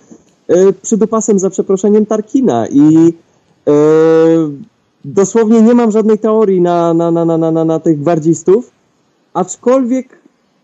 y, 0.50 0.74
przydupasem 0.82 1.40
za 1.40 1.50
przeproszeniem 1.50 2.06
Tarkina 2.06 2.68
i 2.68 3.14
y, 3.68 3.72
dosłownie 5.06 5.62
nie 5.62 5.74
mam 5.74 5.92
żadnej 5.92 6.20
teorii 6.20 6.62
na, 6.62 6.94
na, 6.94 7.12
na, 7.12 7.26
na, 7.26 7.38
na, 7.38 7.52
na, 7.52 7.66
na 7.66 7.80
tych 7.80 8.00
gwardzistów, 8.00 8.72
aczkolwiek 9.34 10.20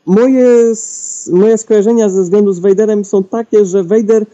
moje, 0.06 0.74
moje 1.32 1.58
skojarzenia 1.58 2.10
ze 2.10 2.22
względu 2.22 2.54
z 2.54 2.60
Vaderem 2.60 3.06
są 3.06 3.24
takie, 3.24 3.66
że 3.66 3.84
Vader 3.84 4.26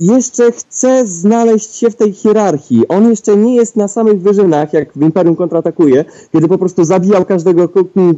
jeszcze 0.00 0.52
chce 0.52 1.06
znaleźć 1.06 1.74
się 1.74 1.90
w 1.90 1.96
tej 1.96 2.12
hierarchii. 2.12 2.88
On 2.88 3.10
jeszcze 3.10 3.36
nie 3.36 3.56
jest 3.56 3.76
na 3.76 3.88
samych 3.88 4.20
wyżynach, 4.20 4.72
jak 4.72 4.92
w 4.92 5.02
Imperium 5.02 5.36
kontratakuje, 5.36 6.04
kiedy 6.32 6.48
po 6.48 6.58
prostu 6.58 6.84
zabijał 6.84 7.24
każdego, 7.24 7.68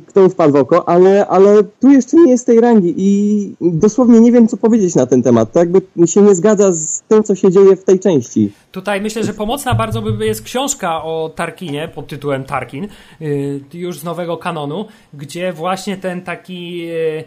kto 0.07 0.29
wpadł 0.29 0.53
w 0.53 0.57
oko, 0.57 0.89
ale, 0.89 1.27
ale 1.27 1.65
tu 1.65 1.91
jeszcze 1.91 2.17
nie 2.17 2.31
jest 2.31 2.47
tej 2.47 2.61
rangi 2.61 2.95
i 2.97 3.53
dosłownie 3.61 4.21
nie 4.21 4.33
wiem, 4.33 4.49
co 4.49 4.57
powiedzieć 4.57 4.95
na 4.95 5.07
ten 5.07 5.23
temat. 5.23 5.53
To 5.53 5.59
jakby 5.59 5.81
się 6.07 6.23
nie 6.23 6.35
zgadza 6.35 6.73
z 6.73 7.03
tym, 7.09 7.23
co 7.23 7.35
się 7.35 7.51
dzieje 7.51 7.77
w 7.77 7.85
tej 7.85 8.01
części. 8.01 8.53
Tutaj 8.73 9.01
myślę, 9.01 9.25
że 9.25 9.35
pomocna 9.35 9.75
bardzo 9.75 10.03
by 10.03 10.27
jest 10.27 10.43
książka 10.43 11.05
o 11.05 11.31
Tarkinie 11.35 11.89
pod 11.95 12.07
tytułem 12.07 12.45
Tarkin, 12.45 12.89
y, 13.21 13.61
już 13.75 13.99
z 13.99 14.05
nowego 14.05 14.37
kanonu, 14.37 14.85
gdzie 15.15 15.53
właśnie 15.53 15.97
ten 15.97 16.23
taki 16.23 16.89
y, 16.91 17.25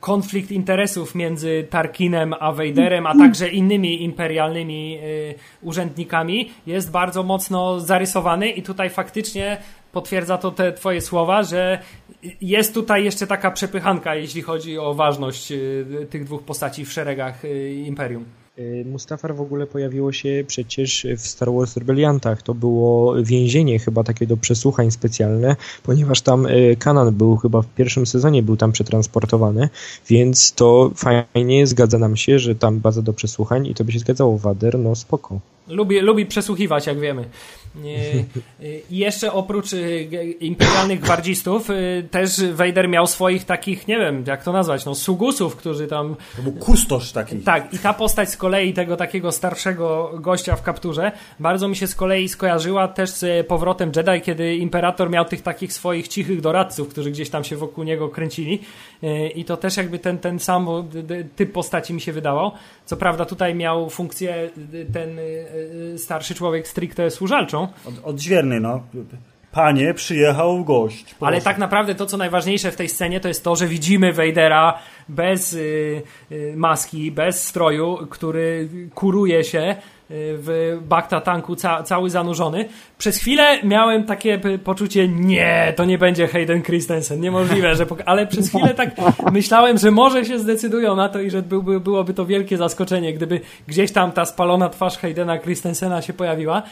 konflikt 0.00 0.50
interesów 0.50 1.14
między 1.14 1.66
Tarkinem 1.70 2.34
a 2.40 2.52
Vaderem, 2.52 3.06
a 3.06 3.14
także 3.14 3.48
innymi 3.48 4.02
imperialnymi 4.02 4.98
y, 5.02 5.34
urzędnikami 5.62 6.50
jest 6.66 6.90
bardzo 6.90 7.22
mocno 7.22 7.80
zarysowany 7.80 8.50
i 8.50 8.62
tutaj 8.62 8.90
faktycznie 8.90 9.58
potwierdza 9.92 10.38
to 10.38 10.50
te 10.50 10.72
twoje 10.72 11.00
słowa, 11.00 11.42
że 11.42 11.78
jest 12.40 12.74
tutaj 12.74 13.04
jeszcze 13.04 13.26
taka 13.26 13.50
przepychanka, 13.50 14.14
jeśli 14.14 14.42
chodzi 14.42 14.78
o 14.78 14.94
ważność 14.94 15.52
y, 15.52 16.06
tych 16.10 16.24
dwóch 16.24 16.42
postaci 16.42 16.84
w 16.84 16.92
szeregach 16.92 17.44
y, 17.44 17.74
Imperium. 17.86 18.24
Y, 18.60 18.84
Mustafar 18.84 19.34
w 19.34 19.40
ogóle 19.40 19.66
pojawiło 19.66 20.12
się 20.12 20.44
przecież 20.46 21.06
w 21.16 21.20
Star 21.20 21.52
Wars 21.52 21.76
Rebeliantach. 21.76 22.42
To 22.42 22.54
było 22.54 23.14
więzienie 23.22 23.78
chyba 23.78 24.04
takie 24.04 24.26
do 24.26 24.36
przesłuchań 24.36 24.90
specjalne, 24.90 25.56
ponieważ 25.82 26.20
tam 26.20 26.46
y, 26.46 26.76
Kanan 26.78 27.14
był 27.14 27.36
chyba 27.36 27.62
w 27.62 27.66
pierwszym 27.66 28.06
sezonie 28.06 28.42
był 28.42 28.56
tam 28.56 28.72
przetransportowany, 28.72 29.68
więc 30.08 30.52
to 30.52 30.90
fajnie, 30.96 31.66
zgadza 31.66 31.98
nam 31.98 32.16
się, 32.16 32.38
że 32.38 32.54
tam 32.54 32.80
baza 32.80 33.02
do 33.02 33.12
przesłuchań 33.12 33.66
i 33.66 33.74
to 33.74 33.84
by 33.84 33.92
się 33.92 33.98
zgadzało. 33.98 34.38
Wader, 34.38 34.78
no 34.78 34.94
spoko. 34.94 35.40
Lubi, 35.68 36.00
lubi 36.00 36.26
przesłuchiwać, 36.26 36.86
jak 36.86 37.00
wiemy. 37.00 37.24
E, 37.76 38.64
I 38.90 38.96
jeszcze 38.98 39.32
oprócz 39.32 39.72
e, 39.72 40.02
imperialnych 40.40 41.00
gwardzistów, 41.00 41.70
e, 41.70 41.74
też 42.02 42.44
Vader 42.52 42.88
miał 42.88 43.06
swoich 43.06 43.44
takich, 43.44 43.88
nie 43.88 43.98
wiem, 43.98 44.24
jak 44.26 44.44
to 44.44 44.52
nazwać, 44.52 44.84
no, 44.84 44.94
sugusów, 44.94 45.56
którzy 45.56 45.86
tam 45.86 46.16
To 46.36 46.42
był 46.42 46.52
kustosz 46.52 47.12
taki. 47.12 47.36
tak, 47.36 47.74
i 47.74 47.78
ta 47.78 47.94
postać 47.94 48.30
z 48.30 48.36
kolei 48.36 48.74
tego 48.74 48.96
takiego 48.96 49.32
starszego 49.32 50.10
gościa 50.14 50.56
w 50.56 50.62
kapturze 50.62 51.12
bardzo 51.40 51.68
mi 51.68 51.76
się 51.76 51.86
z 51.86 51.94
kolei 51.94 52.28
skojarzyła 52.28 52.88
też 52.88 53.10
z 53.10 53.46
powrotem 53.46 53.92
Jedi, 53.96 54.20
kiedy 54.24 54.56
Imperator 54.56 55.10
miał 55.10 55.24
tych 55.24 55.42
takich 55.42 55.72
swoich 55.72 56.08
cichych 56.08 56.40
doradców, 56.40 56.88
którzy 56.88 57.10
gdzieś 57.10 57.30
tam 57.30 57.44
się 57.44 57.56
wokół 57.56 57.84
niego 57.84 58.08
kręcili. 58.08 58.60
I 59.34 59.44
to 59.44 59.56
też 59.56 59.76
jakby 59.76 59.98
ten, 59.98 60.18
ten 60.18 60.38
sam 60.38 60.68
typ 61.36 61.52
postaci 61.52 61.94
mi 61.94 62.00
się 62.00 62.12
wydawał. 62.12 62.52
Co 62.90 62.96
prawda 62.96 63.24
tutaj 63.24 63.54
miał 63.54 63.90
funkcję 63.90 64.50
d- 64.56 64.84
ten 64.84 65.16
yy, 65.92 65.98
starszy 65.98 66.34
człowiek 66.34 66.68
stricte 66.68 67.10
służalczą, 67.10 67.68
Od, 67.84 67.94
odźwierny, 68.04 68.60
no. 68.60 68.82
Panie, 69.52 69.94
przyjechał 69.94 70.64
gość. 70.64 71.04
Proszę. 71.04 71.26
Ale 71.26 71.40
tak 71.40 71.58
naprawdę 71.58 71.94
to, 71.94 72.06
co 72.06 72.16
najważniejsze 72.16 72.70
w 72.70 72.76
tej 72.76 72.88
scenie, 72.88 73.20
to 73.20 73.28
jest 73.28 73.44
to, 73.44 73.56
że 73.56 73.66
widzimy 73.66 74.12
Vadera 74.12 74.78
bez 75.08 75.52
y, 75.52 76.02
y, 76.32 76.54
maski, 76.56 77.12
bez 77.12 77.48
stroju, 77.48 77.98
który 78.10 78.68
kuruje 78.94 79.44
się 79.44 79.60
y, 79.60 79.76
w 80.12 80.78
bakta 80.88 81.20
tanku 81.20 81.56
ca 81.56 81.82
cały 81.82 82.10
zanurzony. 82.10 82.68
Przez 82.98 83.18
chwilę 83.18 83.62
miałem 83.62 84.04
takie 84.04 84.40
poczucie, 84.64 85.08
nie, 85.08 85.72
to 85.76 85.84
nie 85.84 85.98
będzie 85.98 86.28
Hayden 86.28 86.62
Christensen, 86.62 87.20
niemożliwe, 87.20 87.74
że 87.74 87.86
ale 88.06 88.26
przez 88.26 88.48
chwilę 88.48 88.74
tak 88.74 88.90
myślałem, 89.32 89.78
że 89.78 89.90
może 89.90 90.24
się 90.24 90.38
zdecydują 90.38 90.96
na 90.96 91.08
to 91.08 91.20
i 91.20 91.30
że 91.30 91.42
byłby, 91.42 91.80
byłoby 91.80 92.14
to 92.14 92.26
wielkie 92.26 92.56
zaskoczenie, 92.56 93.14
gdyby 93.14 93.40
gdzieś 93.66 93.92
tam 93.92 94.12
ta 94.12 94.24
spalona 94.24 94.68
twarz 94.68 94.98
Haydena 94.98 95.38
Christensena 95.38 96.02
się 96.02 96.12
pojawiła. 96.12 96.62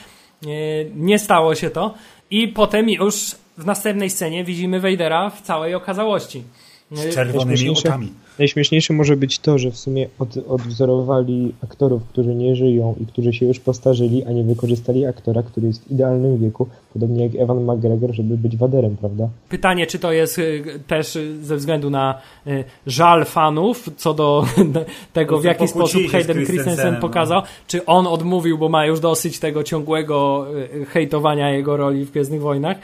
Nie, 0.43 0.85
nie 0.94 1.19
stało 1.19 1.55
się 1.55 1.70
to. 1.70 1.94
I 2.31 2.48
potem 2.48 2.89
już 2.89 3.36
w 3.59 3.66
następnej 3.66 4.10
scenie 4.10 4.44
widzimy 4.44 4.81
Vadera 4.81 5.31
w 5.31 5.43
całej 5.43 5.74
okazałości. 5.74 6.43
Z 6.90 7.15
czerwonymi 7.15 7.70
oczami. 7.70 8.12
Najśmieszniejsze 8.39 8.94
może 8.94 9.16
być 9.16 9.39
to, 9.39 9.59
że 9.59 9.70
w 9.70 9.78
sumie 9.78 10.09
od, 10.19 10.36
odwzorowali 10.48 11.55
aktorów, 11.65 12.05
którzy 12.05 12.35
nie 12.35 12.56
żyją 12.56 12.94
i 13.01 13.06
którzy 13.06 13.32
się 13.32 13.47
już 13.47 13.60
postarzyli, 13.60 14.24
a 14.24 14.32
nie 14.32 14.44
wykorzystali 14.44 15.06
aktora, 15.06 15.43
który 15.43 15.66
jest 15.66 15.85
w 15.85 15.90
idealnym 15.90 16.39
wieku, 16.39 16.66
podobnie 16.99 17.25
jak 17.25 17.35
Evan 17.35 17.65
McGregor, 17.65 18.15
żeby 18.15 18.37
być 18.37 18.57
Waderem, 18.57 18.97
prawda? 18.97 19.29
Pytanie, 19.49 19.87
czy 19.87 19.99
to 19.99 20.12
jest 20.12 20.39
y, 20.39 20.65
też 20.87 21.16
y, 21.16 21.45
ze 21.45 21.57
względu 21.57 21.91
na 21.91 22.20
y, 22.47 22.65
żal 22.87 23.25
fanów 23.25 23.91
co 23.97 24.15
do 24.15 24.45
tego, 25.12 25.39
w 25.39 25.45
jaki 25.45 25.69
sposób 25.69 26.03
Hayden 26.12 26.47
Christensen 26.47 26.95
no. 26.95 27.01
pokazał, 27.01 27.43
czy 27.66 27.87
on 27.87 28.07
odmówił, 28.07 28.59
bo 28.59 28.69
ma 28.69 28.87
już 28.87 29.01
dosyć 29.01 29.39
tego 29.39 29.62
ciągłego 29.62 30.47
hejtowania 30.89 31.51
jego 31.51 31.77
roli 31.77 32.05
w 32.05 32.11
Gwiezdnych 32.11 32.41
Wojnach. 32.41 32.77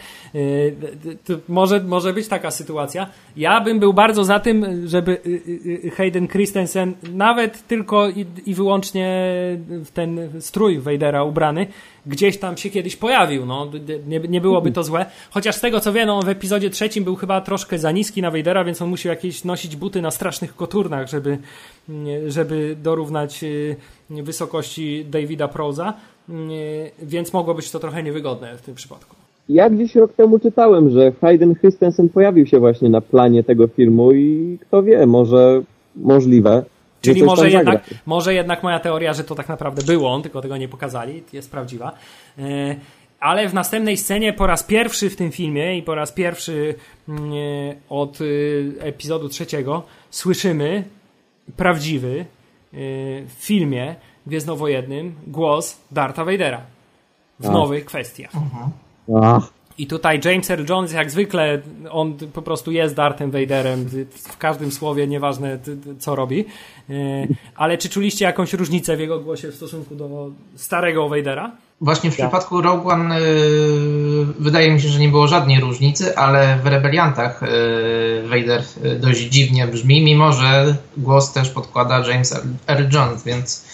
To 1.24 1.35
Może, 1.49 1.81
może 1.81 2.12
być 2.12 2.28
taka 2.28 2.51
sytuacja. 2.51 3.07
Ja 3.36 3.61
bym 3.61 3.81
był 3.81 3.93
bardzo 3.93 4.24
za 4.24 4.41
tym, 4.41 4.89
żeby 4.89 5.20
Hayden 5.97 6.28
Christensen 6.28 6.95
nawet 7.12 7.66
tylko 7.66 8.09
i, 8.09 8.27
i 8.47 8.55
wyłącznie 8.55 9.28
w 9.85 9.91
ten 9.91 10.31
strój 10.41 10.78
Vadera 10.78 11.24
ubrany 11.24 11.66
gdzieś 12.06 12.39
tam 12.39 12.56
się 12.56 12.70
kiedyś 12.70 12.97
pojawił. 12.97 13.47
No, 13.47 13.70
nie, 14.06 14.20
nie 14.20 14.40
byłoby 14.40 14.72
to 14.72 14.85
złe. 14.85 15.06
Chociaż 15.31 15.55
z 15.56 15.60
tego 15.60 15.81
co 15.81 15.93
wiem, 15.93 16.06
no, 16.06 16.22
w 16.22 16.28
epizodzie 16.28 16.70
trzecim 16.70 17.05
był 17.05 17.16
chyba 17.16 17.40
troszkę 17.40 17.78
za 17.78 17.93
niski 17.93 18.22
na 18.22 18.31
Vadera, 18.31 18.64
więc 18.64 18.82
on 18.82 18.89
musiał 18.89 19.10
jakieś 19.10 19.44
nosić 19.44 19.76
buty 19.76 20.02
na 20.02 20.10
strasznych 20.10 20.56
koturnach, 20.56 21.09
żeby, 21.09 21.39
żeby 22.26 22.76
dorównać 22.82 23.44
y, 23.44 23.76
wysokości 24.10 25.05
Davida 25.10 25.48
Proza. 25.48 25.94
Nie, 26.28 26.90
Więc 27.02 27.32
mogło 27.32 27.55
być 27.55 27.70
to 27.70 27.78
trochę 27.78 28.02
niewygodne 28.02 28.56
w 28.56 28.62
tym 28.62 28.74
przypadku. 28.74 29.16
Ja 29.48 29.70
gdzieś 29.70 29.94
rok 29.94 30.12
temu 30.12 30.39
czytałem, 30.39 30.90
że 30.90 31.12
Hayden 31.20 31.55
Christensen 31.55 32.09
pojawił 32.09 32.47
się 32.47 32.59
właśnie 32.59 32.89
na 32.89 33.01
planie 33.01 33.44
tego 33.44 33.66
filmu 33.66 34.12
i 34.12 34.59
kto 34.60 34.82
wie, 34.82 35.06
może 35.06 35.62
możliwe. 35.97 36.64
Czyli 37.05 37.22
może 37.22 37.43
zagra. 37.43 37.59
jednak, 37.59 37.85
może 38.06 38.35
jednak 38.35 38.62
moja 38.62 38.81
teoria, 38.81 39.12
że 39.12 39.24
to 39.24 39.35
tak 39.35 39.48
naprawdę 39.48 39.82
było 39.82 40.14
on, 40.14 40.22
tylko 40.22 40.40
tego 40.40 40.56
nie 40.56 40.68
pokazali, 40.68 41.22
jest 41.32 41.51
prawdziwa. 41.51 41.93
E, 42.39 42.76
Ale 43.20 43.48
w 43.48 43.55
następnej 43.55 43.97
scenie 43.97 44.32
po 44.32 44.47
raz 44.47 44.62
pierwszy 44.62 45.10
w 45.10 45.16
tym 45.16 45.32
filmie 45.32 45.78
i 45.78 45.82
po 45.82 45.94
raz 45.94 46.12
pierwszy 46.12 46.74
mm, 47.09 47.32
e, 47.32 47.35
od 47.89 48.18
e, 48.20 48.24
epizodu 48.85 49.28
trzeciego 49.28 49.82
słyszymy 50.10 50.85
prawdziwy 51.56 52.24
w 53.26 53.35
filmie 53.39 53.97
gwiezdnowojennym 54.26 55.14
głos 55.26 55.81
Dartha 55.90 56.24
Vadera 56.24 56.60
w 57.40 57.47
A. 57.47 57.52
nowych 57.52 57.85
kwestiach. 57.85 58.31
Ach, 59.22 59.52
I 59.78 59.86
tutaj 59.86 60.20
James 60.24 60.51
Earl 60.51 60.64
Jones, 60.68 60.92
jak 60.92 61.10
zwykle, 61.10 61.62
on 61.90 62.14
po 62.32 62.42
prostu 62.42 62.72
jest 62.72 62.94
Darthem 62.94 63.30
Vaderem 63.30 63.88
w 64.10 64.36
każdym 64.36 64.72
słowie, 64.72 65.06
nieważne 65.06 65.59
co 65.98 66.16
robi. 66.16 66.44
E, 66.90 66.94
Ale 67.56 67.78
czy 67.78 67.88
czuliście 67.88 68.24
jakąś 68.24 68.52
różnicę 68.52 68.96
w 68.96 69.01
jego 69.01 69.20
głosie 69.20 69.48
w 69.48 69.55
stosunku 69.55 69.94
do 69.94 70.30
starego 70.56 71.09
Vadera? 71.09 71.52
Właśnie 71.80 72.10
w 72.10 72.14
przypadku 72.14 72.60
Rogue 72.60 72.88
One 72.88 73.20
y, 73.20 73.22
wydaje 74.38 74.70
mi 74.72 74.80
się, 74.80 74.88
że 74.88 74.98
nie 74.98 75.09
było 75.09 75.28
żadnej 75.28 75.60
różnicy, 75.60 76.16
ale 76.16 76.59
w 76.62 76.66
Rebeliantach 76.66 77.42
y, 77.42 77.46
Vader 78.28 78.62
y, 78.84 78.98
dość 78.98 79.20
dziwnie 79.20 79.66
brzmi, 79.66 80.05
mimo 80.05 80.32
że 80.32 80.76
głos 80.96 81.32
też 81.32 81.51
podkłada 81.51 81.98
James 82.09 82.40
Earl 82.66 82.84
Jones, 82.92 83.24
więc 83.24 83.66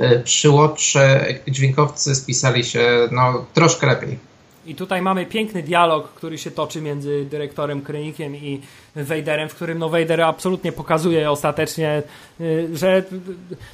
y, 0.00 0.22
przy 0.24 0.50
Watche 0.50 1.34
dźwiękowcy 1.48 2.14
spisali 2.14 2.64
się 2.64 3.08
no, 3.12 3.44
troszkę 3.54 3.86
lepiej. 3.86 4.18
I 4.66 4.74
tutaj 4.74 5.02
mamy 5.02 5.26
piękny 5.26 5.62
dialog, 5.62 6.08
który 6.08 6.38
się 6.38 6.50
toczy 6.50 6.80
między 6.80 7.26
dyrektorem 7.30 7.82
Krenikiem 7.82 8.36
i 8.36 8.60
Vaderem, 8.96 9.48
w 9.48 9.54
którym 9.54 9.78
no 9.78 9.88
Vader 9.88 10.20
absolutnie 10.20 10.72
pokazuje 10.72 11.30
ostatecznie, 11.30 12.02
y, 12.40 12.68
że 12.76 13.02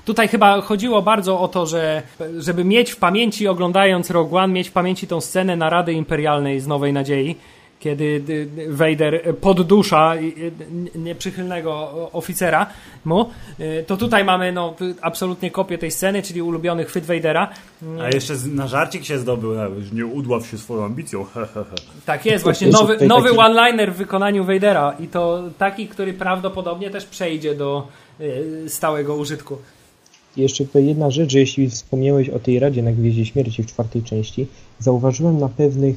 tutaj 0.04 0.28
chyba 0.28 0.60
chodziło 0.60 1.02
bardzo 1.02 1.40
o 1.40 1.48
to, 1.48 1.66
że 1.66 2.02
żeby 2.38 2.64
mieć 2.64 2.90
w 2.90 2.96
pamięci, 2.96 3.48
oglądając 3.48 4.10
Rogue 4.10 4.36
One, 4.36 4.52
mieć 4.52 4.68
w 4.68 4.72
pamięci 4.72 5.06
tą 5.06 5.20
scenę 5.20 5.56
narady 5.56 5.92
imperialnej 5.92 6.60
z 6.60 6.66
Nowej 6.66 6.92
Nadziei, 6.92 7.36
kiedy 7.80 8.04
y, 8.28 8.48
y, 8.58 8.66
Vader 8.68 9.36
poddusza 9.40 10.16
y, 10.16 10.18
y, 10.18 10.98
nieprzychylnego 10.98 11.90
oficera 12.12 12.66
mu, 13.04 13.30
to 13.86 13.96
tutaj 13.96 14.24
mamy 14.24 14.52
no, 14.52 14.74
absolutnie 15.02 15.50
kopię 15.50 15.78
tej 15.78 15.90
sceny, 15.90 16.22
czyli 16.22 16.42
ulubiony 16.42 16.84
chwyt 16.84 17.04
Vadera. 17.04 17.50
A 18.02 18.08
jeszcze 18.08 18.34
na 18.52 18.66
żarcik 18.66 19.04
się 19.04 19.18
zdobył, 19.18 19.52
już 19.52 19.92
nie 19.92 20.06
udław 20.06 20.46
się 20.46 20.58
swoją 20.58 20.84
ambicją. 20.84 21.26
Tak 22.06 22.26
jest, 22.26 22.44
właśnie 22.44 22.68
nowy, 22.68 23.06
nowy 23.06 23.30
one-liner 23.30 23.92
w 23.92 23.96
wykonaniu 23.96 24.44
Vadera 24.44 24.96
i 25.00 25.08
to 25.08 25.42
taki, 25.58 25.88
który 25.88 26.12
prawdopodobnie 26.12 26.90
też 26.90 27.06
przejdzie 27.06 27.54
do 27.54 27.88
stałego 28.68 29.16
użytku. 29.16 29.58
jeszcze 30.36 30.64
tutaj 30.64 30.86
jedna 30.86 31.10
rzecz, 31.10 31.32
że 31.32 31.38
jeśli 31.38 31.70
wspomniałeś 31.70 32.28
o 32.28 32.38
tej 32.38 32.58
Radzie 32.58 32.82
na 32.82 32.92
Gwieździe 32.92 33.26
Śmierci 33.26 33.62
w 33.62 33.66
czwartej 33.66 34.02
części, 34.02 34.46
zauważyłem 34.78 35.38
na 35.38 35.48
pewnych 35.48 35.96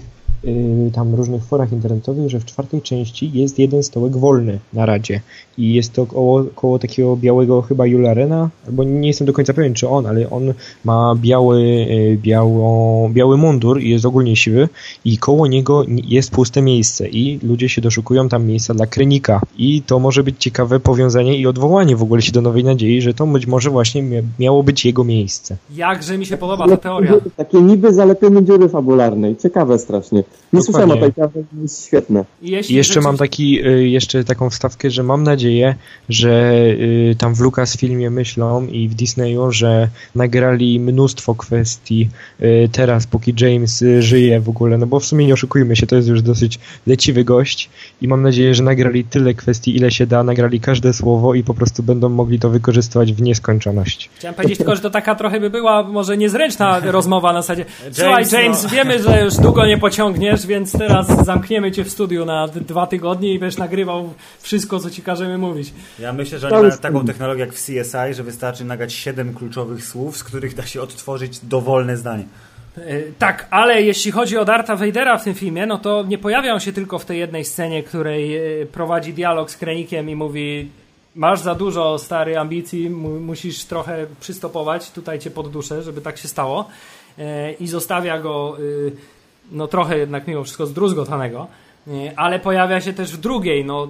tam 0.94 1.15
różnych 1.15 1.44
forach 1.44 1.72
internetowych, 1.72 2.30
że 2.30 2.40
w 2.40 2.45
czwartej 2.45 2.82
części 2.82 3.32
jest 3.34 3.60
jeden 3.60 3.84
stołek 3.84 4.18
wolny 4.18 4.60
na 4.74 4.86
Radzie 4.86 5.22
i 5.57 5.74
jest 5.74 5.94
to 5.94 6.06
koło, 6.06 6.44
koło 6.56 6.80
takiego 6.80 7.18
białego 7.18 7.61
chyba 7.61 7.86
Jularena, 7.86 8.49
albo 8.68 8.84
nie 8.84 9.07
jestem 9.07 9.28
do 9.28 9.34
końca 9.34 9.53
pewien 9.53 9.74
czy 9.74 9.90
on, 9.90 10.06
ale 10.06 10.30
on 10.30 10.53
ma 10.86 11.15
biały, 11.15 11.60
y, 11.60 12.18
biało, 12.22 13.10
biały 13.10 13.38
mundur 13.38 13.82
i 13.82 13.90
jest 13.90 14.06
ogólnie 14.06 14.36
siwy 14.36 14.70
i 15.06 15.18
koło 15.18 15.48
niego 15.48 15.84
jest 15.88 16.32
puste 16.32 16.61
miejsce 16.61 17.07
i 17.07 17.40
ludzie 17.44 17.70
się 17.70 17.82
doszukują 17.82 18.30
tam 18.30 18.45
miejsca 18.45 18.74
dla 18.74 18.86
Krenika 18.86 19.41
i 19.57 19.82
to 19.82 19.99
może 19.99 20.24
być 20.24 20.36
ciekawe 20.40 20.80
powiązanie 20.80 21.38
i 21.38 21.48
odwołanie 21.48 21.95
w 21.95 22.03
ogóle 22.03 22.22
się 22.22 22.32
do 22.32 22.41
Nowej 22.41 22.64
Nadziei, 22.64 23.02
że 23.02 23.14
to 23.14 23.28
być 23.28 23.48
może 23.48 23.70
właśnie 23.70 24.03
miało 24.40 24.64
być 24.64 24.86
jego 24.86 25.03
miejsce. 25.03 25.57
Jakże 25.76 26.18
mi 26.18 26.26
się 26.26 26.38
podoba 26.38 26.68
ta 26.68 26.78
teoria. 26.78 27.14
Takie 27.38 27.61
niby 27.61 27.94
zalepenie 27.94 28.44
dziury 28.44 28.70
fabularnej. 28.70 29.36
Ciekawe 29.38 29.80
strasznie. 29.80 30.24
Nie 30.53 30.61
słyszałem 30.61 30.91
o 30.91 30.97
tej 30.97 31.11
jest 31.61 31.85
świetne. 31.85 32.26
I 32.41 32.51
jeszcze 32.69 33.01
mam 33.01 33.18
taki, 33.18 33.68
y, 33.68 33.89
jeszcze 33.89 34.23
taką 34.23 34.49
wstawkę, 34.49 34.91
że 34.91 35.03
mam 35.03 35.23
nadzieję, 35.23 35.76
że 36.10 36.53
y, 36.53 37.15
tam 37.18 37.35
w 37.35 37.39
Lucasfilmie 37.39 38.10
myślą 38.10 38.68
i 38.68 38.89
w 38.89 38.95
Disneyu, 38.95 39.51
że 39.51 39.88
nagrali 40.15 40.80
mnóstwo 40.80 41.35
kwestii 41.35 42.10
y, 42.41 42.69
teraz, 42.72 43.07
póki 43.07 43.34
James 43.39 43.84
żyje 43.99 44.39
w 44.39 44.49
ogóle, 44.49 44.77
no 44.77 44.88
bo 44.88 44.99
w 44.99 45.05
sumie 45.05 45.27
nie 45.27 45.34
oszukujmy 45.34 45.76
się, 45.76 45.88
to 45.88 45.95
jest 45.95 46.07
już 46.07 46.22
dosyć 46.22 46.60
leciwy 46.88 47.23
gość 47.23 47.69
i 48.01 48.07
mam 48.07 48.22
nadzieję, 48.22 48.55
że 48.55 48.64
nagrali 48.64 49.03
tyle 49.03 49.34
kwestii, 49.34 49.76
ile 49.76 49.91
się 49.91 50.07
da, 50.07 50.23
nagrali 50.23 50.60
każde 50.60 50.93
słowo 50.93 51.34
i 51.34 51.43
po 51.43 51.53
prostu 51.53 51.84
będą 51.84 52.10
mogli 52.10 52.39
to 52.39 52.49
wykorzystywać 52.49 53.14
w 53.14 53.22
nieskończoność. 53.22 54.10
Chciałem 54.15 54.35
powiedzieć 54.35 54.57
tylko, 54.57 54.76
że 54.76 54.81
to 54.81 54.89
taka 54.89 55.15
trochę 55.15 55.39
by 55.39 55.49
była 55.49 55.84
może 55.84 56.18
niezręczna 56.18 56.80
rozmowa 56.80 57.34
na 57.34 57.41
zasadzie 57.41 57.65
Słuchaj 57.91 58.26
James, 58.31 58.64
no. 58.64 58.69
wiemy, 58.69 59.03
że 59.03 59.23
już 59.23 59.35
długo 59.35 59.65
nie 59.65 59.77
pociągniesz, 60.32 60.48
więc 60.48 60.72
teraz 60.72 61.26
zamkniemy 61.26 61.72
cię 61.72 61.84
w 61.84 61.90
studiu 61.90 62.26
na 62.26 62.48
dwa 62.48 62.88
tygodnie 62.88 63.34
i 63.34 63.40
będziesz 63.40 63.60
nagrywał 63.60 64.14
wszystko, 64.40 64.80
co 64.80 64.90
ci 64.90 65.02
każemy 65.02 65.38
mówić. 65.38 65.74
Ja 66.00 66.14
myślę, 66.14 66.40
że 66.40 66.50
oni 66.50 66.68
mają 66.68 66.78
taką 66.78 67.06
technologię 67.06 67.40
jak 67.40 67.54
w 67.54 67.66
CSI, 67.66 68.14
że 68.14 68.24
wystarczy 68.24 68.66
nagrać 68.66 68.94
siedem 68.94 69.34
kluczowych 69.34 69.86
słów, 69.86 70.18
z 70.18 70.24
których 70.24 70.56
da 70.56 70.66
się 70.66 70.82
odtworzyć 70.82 71.40
dowolne 71.40 71.98
zdanie. 71.98 72.26
E, 72.78 72.82
tak, 73.20 73.48
ale 73.50 73.82
jeśli 73.82 74.12
chodzi 74.12 74.38
o 74.38 74.45
Darta 74.45 74.76
Vadera 74.76 75.18
w 75.18 75.24
tym 75.24 75.34
filmie, 75.34 75.66
no 75.66 75.78
to 75.78 76.04
nie 76.04 76.18
pojawia 76.18 76.54
on 76.54 76.60
się 76.60 76.74
tylko 76.74 77.00
w 77.00 77.06
tej 77.06 77.20
jednej 77.20 77.45
scenie, 77.45 77.84
której 77.84 78.38
e, 78.62 78.66
prowadzi 78.66 79.14
dialog 79.14 79.52
z 79.52 79.58
Krenikiem 79.58 80.10
i 80.10 80.16
mówi 80.16 80.70
masz 81.16 81.40
za 81.40 81.56
dużo 81.56 82.00
stary 82.00 82.38
ambicji, 82.38 82.90
musisz 82.90 83.66
trochę 83.66 84.06
przystopować, 84.20 84.91
tutaj 84.91 85.20
cię 85.20 85.32
podduszę, 85.32 85.84
żeby 85.84 86.02
tak 86.02 86.18
się 86.18 86.28
stało 86.28 86.70
e, 87.20 87.54
i 87.54 87.68
zostawia 87.68 88.20
go 88.20 88.58
y, 88.60 88.91
no 89.54 89.68
trochę 89.68 89.98
jednak 89.98 90.28
mimo 90.28 90.44
wszystko 90.44 90.66
zdruzgotanego 90.66 91.48
ale 92.16 92.40
pojawia 92.40 92.82
się 92.82 92.94
też 92.94 93.12
w 93.12 93.20
drugiej 93.20 93.66
no, 93.66 93.88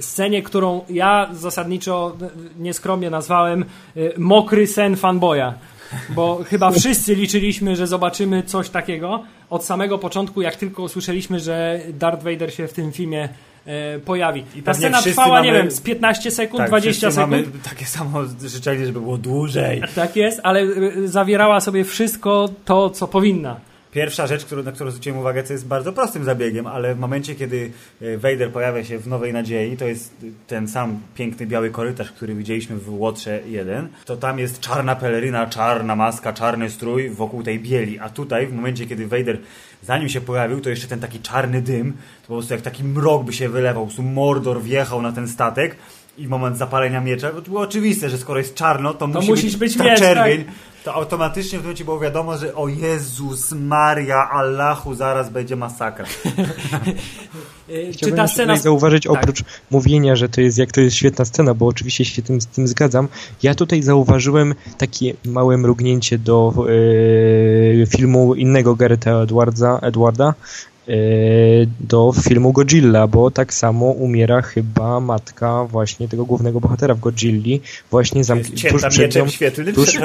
scenie, 0.00 0.42
którą 0.42 0.84
ja 0.90 1.28
zasadniczo 1.32 2.16
nieskromnie 2.58 3.10
nazwałem 3.10 3.64
y, 3.96 4.12
mokry 4.18 4.66
sen 4.66 4.96
fanboya. 4.96 5.52
Bo 6.08 6.40
chyba 6.44 6.70
wszyscy 6.70 7.14
liczyliśmy, 7.14 7.76
że 7.76 7.86
zobaczymy 7.86 8.42
coś 8.42 8.68
takiego 8.68 9.22
od 9.50 9.64
samego 9.64 9.98
początku, 9.98 10.42
jak 10.42 10.56
tylko 10.56 10.82
usłyszeliśmy, 10.82 11.40
że 11.40 11.80
Darth 11.92 12.24
Vader 12.24 12.54
się 12.54 12.68
w 12.68 12.72
tym 12.72 12.92
filmie 12.92 13.28
e, 13.66 13.98
pojawi. 13.98 14.44
I 14.56 14.62
Ta 14.62 14.74
scena 14.74 15.02
trwała, 15.02 15.28
mamy, 15.28 15.46
nie 15.46 15.52
wiem, 15.52 15.70
z 15.70 15.80
15 15.80 16.30
sekund, 16.30 16.58
tak, 16.58 16.68
20 16.68 17.10
sekund. 17.10 17.30
mamy 17.30 17.44
takie 17.70 17.86
samo 17.86 18.18
życzenie, 18.44 18.86
żeby 18.86 19.00
było 19.00 19.18
dłużej. 19.18 19.82
Tak 19.94 20.16
jest, 20.16 20.40
ale 20.42 20.66
zawierała 21.04 21.60
sobie 21.60 21.84
wszystko 21.84 22.48
to, 22.64 22.90
co 22.90 23.08
powinna. 23.08 23.71
Pierwsza 23.92 24.26
rzecz, 24.26 24.44
którą, 24.44 24.62
na 24.62 24.72
którą 24.72 24.90
zwróciłem 24.90 25.18
uwagę, 25.18 25.42
co 25.42 25.52
jest 25.52 25.66
bardzo 25.66 25.92
prostym 25.92 26.24
zabiegiem, 26.24 26.66
ale 26.66 26.94
w 26.94 26.98
momencie, 26.98 27.34
kiedy 27.34 27.70
e, 28.02 28.18
Vader 28.18 28.50
pojawia 28.52 28.84
się 28.84 28.98
w 28.98 29.06
Nowej 29.06 29.32
Nadziei, 29.32 29.76
to 29.76 29.84
jest 29.84 30.14
ten 30.46 30.68
sam 30.68 31.00
piękny 31.14 31.46
biały 31.46 31.70
korytarz, 31.70 32.12
który 32.12 32.34
widzieliśmy 32.34 32.76
w 32.76 33.00
Łotrze 33.00 33.40
1, 33.46 33.88
to 34.04 34.16
tam 34.16 34.38
jest 34.38 34.60
czarna 34.60 34.96
peleryna, 34.96 35.46
czarna 35.46 35.96
maska, 35.96 36.32
czarny 36.32 36.70
strój 36.70 37.10
wokół 37.10 37.42
tej 37.42 37.60
bieli, 37.60 37.98
a 37.98 38.08
tutaj 38.08 38.46
w 38.46 38.52
momencie, 38.52 38.86
kiedy 38.86 39.06
Vader 39.06 39.38
zanim 39.82 40.08
się 40.08 40.20
pojawił, 40.20 40.60
to 40.60 40.70
jeszcze 40.70 40.86
ten 40.86 41.00
taki 41.00 41.20
czarny 41.20 41.62
dym, 41.62 41.92
to 41.92 42.28
po 42.28 42.34
prostu 42.34 42.54
jak 42.54 42.62
taki 42.62 42.84
mrok 42.84 43.24
by 43.24 43.32
się 43.32 43.48
wylewał, 43.48 43.82
po 43.82 43.86
prostu 43.86 44.02
Mordor 44.02 44.62
wjechał 44.62 45.02
na 45.02 45.12
ten 45.12 45.28
statek 45.28 45.76
i 46.18 46.28
moment 46.28 46.58
zapalenia 46.58 47.00
miecza, 47.00 47.32
bo 47.32 47.42
to 47.42 47.50
było 47.50 47.60
oczywiste, 47.60 48.10
że 48.10 48.18
skoro 48.18 48.38
jest 48.38 48.54
czarno, 48.54 48.94
to, 48.94 49.08
to 49.08 49.20
musi 49.20 49.32
być, 49.32 49.56
być 49.56 49.76
ta 49.76 49.84
miecz, 49.84 49.98
czerwień. 49.98 50.44
Tak? 50.44 50.54
To 50.84 50.94
automatycznie 50.94 51.58
w 51.58 51.62
momencie 51.62 51.84
było 51.84 52.00
wiadomo, 52.00 52.38
że 52.38 52.54
o 52.54 52.68
Jezus 52.68 53.52
Maria, 53.52 54.30
Allahu, 54.30 54.94
zaraz 54.94 55.30
będzie 55.30 55.56
masakra. 55.56 56.06
Czy 58.00 58.12
ta 58.12 58.28
scena... 58.28 58.56
zauważyć, 58.56 59.04
tak. 59.04 59.12
oprócz 59.12 59.44
mówienia, 59.70 60.16
że 60.16 60.28
to 60.28 60.40
jest 60.40 60.58
jak 60.58 60.72
to 60.72 60.80
jest 60.80 60.96
świetna 60.96 61.24
scena, 61.24 61.54
bo 61.54 61.66
oczywiście 61.66 62.04
się 62.04 62.22
tym, 62.22 62.40
z 62.40 62.46
tym 62.46 62.68
zgadzam, 62.68 63.08
ja 63.42 63.54
tutaj 63.54 63.82
zauważyłem 63.82 64.54
takie 64.78 65.14
małe 65.24 65.58
mrugnięcie 65.58 66.18
do 66.18 66.54
e, 67.82 67.86
filmu 67.86 68.34
innego 68.34 68.74
Garetha 68.76 69.10
Edwarda, 69.10 69.78
Edwarda 69.78 70.34
do 71.80 72.12
filmu 72.22 72.52
Godzilla, 72.52 73.06
bo 73.06 73.30
tak 73.30 73.54
samo 73.54 73.86
umiera 73.86 74.42
chyba 74.42 75.00
matka 75.00 75.64
właśnie 75.64 76.08
tego 76.08 76.24
głównego 76.24 76.60
bohatera 76.60 76.94
w 76.94 77.00
Godzilli. 77.00 77.60
Właśnie 77.90 78.22
zamk- 78.24 78.70
tuż, 78.70 78.82
przed 78.88 79.14
nią, 79.14 79.24
tuż, 79.74 79.98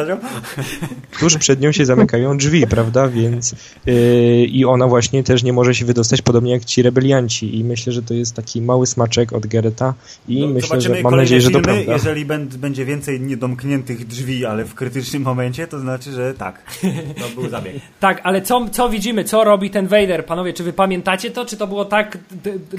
tuż, 1.20 1.38
przed 1.38 1.62
nią 1.62 1.72
się 1.72 1.86
zamykają 1.86 2.38
drzwi, 2.38 2.68
prawda? 2.68 3.08
Więc 3.08 3.56
yy, 3.86 4.45
i 4.45 4.66
ona 4.66 4.88
właśnie 4.88 5.24
też 5.24 5.44
nie 5.44 5.54
może 5.54 5.76
się 5.76 5.86
wydostać, 5.86 6.22
podobnie 6.22 6.52
jak 6.52 6.66
ci 6.66 6.82
rebelianci. 6.82 7.58
I 7.60 7.64
myślę, 7.64 7.94
że 7.94 8.02
to 8.02 8.14
jest 8.14 8.36
taki 8.36 8.62
mały 8.62 8.88
smaczek 8.88 9.34
od 9.34 9.48
Gereta 9.48 9.94
i 10.28 10.41
no, 10.41 10.48
myślę, 10.48 10.82
że 10.82 11.02
mam 11.02 11.16
nadzieję, 11.16 11.41
że 11.41 11.52
to 11.52 11.60
prawda. 11.60 11.94
Jeżeli 11.94 12.26
będzie 12.58 12.86
więcej 12.86 13.22
niedomkniętych 13.22 14.08
drzwi, 14.08 14.45
ale 14.45 14.66
w 14.66 14.76
krytycznym 14.76 15.24
momencie, 15.24 15.68
to 15.68 15.80
znaczy, 15.80 16.12
że 16.12 16.34
tak. 16.34 16.62
To 17.20 17.41
był 17.41 17.49
zabieg. 17.49 17.74
tak, 17.99 18.22
ale 18.24 18.41
co, 18.41 18.70
co 18.72 18.90
widzimy? 18.90 19.24
Co 19.24 19.44
robi 19.44 19.70
ten 19.70 19.88
Vader? 19.88 20.26
Panowie, 20.26 20.54
czy 20.54 20.64
wy 20.68 20.73
pamiętacie 20.73 21.31
to? 21.31 21.45
Czy 21.45 21.57
to 21.57 21.68
było 21.68 21.85
tak 21.85 22.18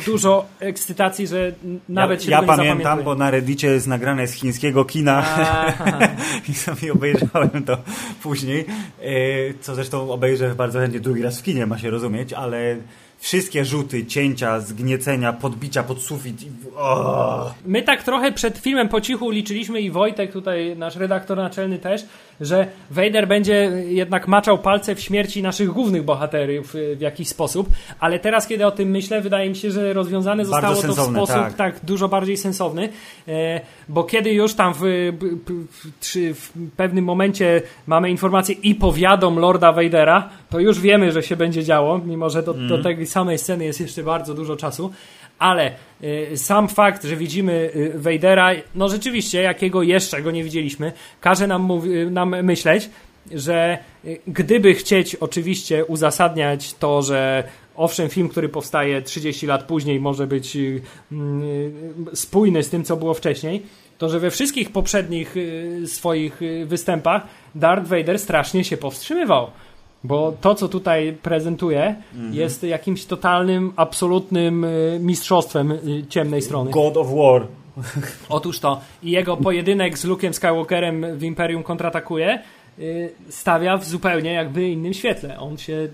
dużo 0.07 0.47
ekscytacji, 0.61 1.27
że 1.27 1.53
nawet 1.89 2.21
ja, 2.21 2.25
się 2.25 2.31
Ja 2.31 2.43
pamiętam, 2.43 3.03
bo 3.03 3.15
na 3.15 3.31
Reddicie 3.31 3.69
jest 3.69 3.87
nagrane 3.87 4.27
z 4.27 4.33
chińskiego 4.33 4.85
kina 4.85 5.25
i 6.49 6.55
sobie 6.55 6.93
obejrzałem 6.93 7.65
to 7.67 7.79
później, 8.23 8.65
e, 9.01 9.05
co 9.61 9.75
zresztą 9.75 10.11
obejrzę 10.11 10.55
bardzo 10.55 10.79
chętnie 10.79 11.01
drugi 11.01 11.23
raz 11.23 11.41
w 11.41 11.43
kinie, 11.43 11.67
ma 11.67 11.79
się 11.79 11.91
rozumieć, 11.91 12.33
ale 12.33 12.77
wszystkie 13.19 13.65
rzuty, 13.65 14.07
cięcia, 14.07 14.61
zgniecenia, 14.61 15.33
podbicia 15.33 15.83
pod 15.83 16.03
sufit. 16.03 16.43
I... 16.43 16.51
My 17.67 17.83
tak 17.83 18.03
trochę 18.03 18.33
przed 18.33 18.59
filmem 18.59 18.89
po 18.89 19.01
cichu 19.01 19.31
liczyliśmy 19.31 19.81
i 19.81 19.91
Wojtek, 19.91 20.33
tutaj 20.33 20.77
nasz 20.77 20.97
redaktor 20.97 21.39
naczelny 21.39 21.79
też, 21.79 22.05
że 22.41 22.67
Vader 22.91 23.29
będzie 23.29 23.55
jednak 23.89 24.29
maczał 24.29 24.59
palce 24.59 24.95
w 24.95 25.01
śmierci 25.01 25.43
naszych 25.43 25.69
głównych 25.69 26.05
bohaterów 26.05 26.75
w 26.97 27.01
jakiś 27.01 27.29
sposób, 27.29 27.69
ale 28.01 28.19
teraz, 28.19 28.47
kiedy 28.47 28.67
o 28.67 28.71
tym 28.71 28.91
myślę, 28.91 29.21
wydaje 29.21 29.49
mi 29.49 29.57
się, 29.57 29.71
że 29.71 29.93
rozwiązane 29.93 30.45
zostało 30.45 30.83
to 30.83 30.89
w 30.89 30.95
sposób 30.95 31.27
tak. 31.27 31.55
tak. 31.55 31.75
dużo 31.83 32.09
bardziej 32.09 32.37
sensowny, 32.37 32.89
e, 33.29 33.61
bo 33.89 34.05
kiedy 34.05 34.33
już 34.33 34.55
tam 34.55 34.75
w, 34.75 34.81
w, 34.81 36.35
w 36.35 36.51
pewnym 36.77 37.05
momencie 37.05 37.63
mamy 37.87 38.11
informację 38.11 38.55
i 38.63 38.75
powiadom 38.75 39.39
Lorda 39.39 39.73
Vadera, 39.73 40.29
to 40.51 40.61
już 40.61 40.81
wiemy, 40.81 41.13
że 41.13 41.23
się 41.23 41.37
będzie 41.37 41.65
działo, 41.65 41.99
mimo 41.99 42.31
że 42.31 42.43
do, 42.43 42.55
mm. 42.55 42.69
do 42.69 42.77
mhm. 42.77 42.97
tej 42.97 43.07
samej 43.07 43.39
sceny 43.39 43.65
jest 43.65 43.81
jeszcze 43.81 44.03
bardzo 44.03 44.35
dużo 44.35 44.57
czasu 44.57 44.91
ale 45.39 45.73
y, 46.03 46.37
sam 46.37 46.69
fakt, 46.69 47.05
że 47.05 47.17
widzimy 47.17 47.71
y, 47.77 47.93
Vadera, 47.95 48.51
no 48.75 48.89
rzeczywiście, 48.89 49.43
jakiego 49.43 49.83
jeszcze 49.83 50.23
go 50.23 50.31
nie 50.31 50.45
widzieliśmy, 50.45 50.93
każe 51.21 51.47
nam, 51.47 51.71
y, 51.85 52.11
nam 52.11 52.43
myśleć, 52.43 52.91
że 53.33 53.79
gdyby 54.27 54.75
chcieć 54.75 55.15
oczywiście 55.15 55.85
uzasadniać 55.85 56.75
to, 56.75 57.03
że 57.03 57.45
owszem, 57.77 58.09
film, 58.09 58.29
który 58.29 58.49
powstaje 58.49 59.03
30 59.03 59.47
lat 59.47 59.63
później, 59.63 60.01
może 60.01 60.27
być 60.27 60.57
spójny 62.15 62.63
z 62.63 62.71
tym, 62.71 62.85
co 62.85 62.97
było 62.97 63.15
wcześniej, 63.15 63.63
to 63.99 64.09
że 64.09 64.21
we 64.21 64.31
wszystkich 64.31 64.73
poprzednich 64.73 65.35
swoich 65.87 66.41
występach 66.67 67.23
Darth 67.55 67.89
Vader 67.89 68.19
strasznie 68.19 68.65
się 68.65 68.77
powstrzymywał. 68.77 69.51
Bo 70.05 70.33
to, 70.41 70.55
co 70.55 70.69
tutaj 70.69 71.17
prezentuje, 71.23 71.95
mhm. 72.15 72.35
jest 72.35 72.63
jakimś 72.63 73.05
totalnym, 73.05 73.73
absolutnym 73.77 74.65
y, 74.65 74.99
mistrzostwem 75.03 75.73
y, 75.73 76.05
ciemnej 76.09 76.43
strony. 76.43 76.71
God 76.71 76.97
of 76.97 77.07
War. 77.15 77.47
Otóż 78.29 78.61
to. 78.61 78.81
I 79.03 79.11
jego 79.11 79.37
pojedynek 79.37 79.99
z 79.99 80.05
Luke'em 80.05 80.33
Skywalkerem 80.33 81.19
w 81.19 81.23
Imperium 81.23 81.63
kontratakuje 81.63 82.43
stawia 83.29 83.77
w 83.77 83.85
zupełnie 83.85 84.33
jakby 84.33 84.69
innym 84.69 84.95
świetle. 84.95 85.39
On 85.39 85.59
się 85.59 85.89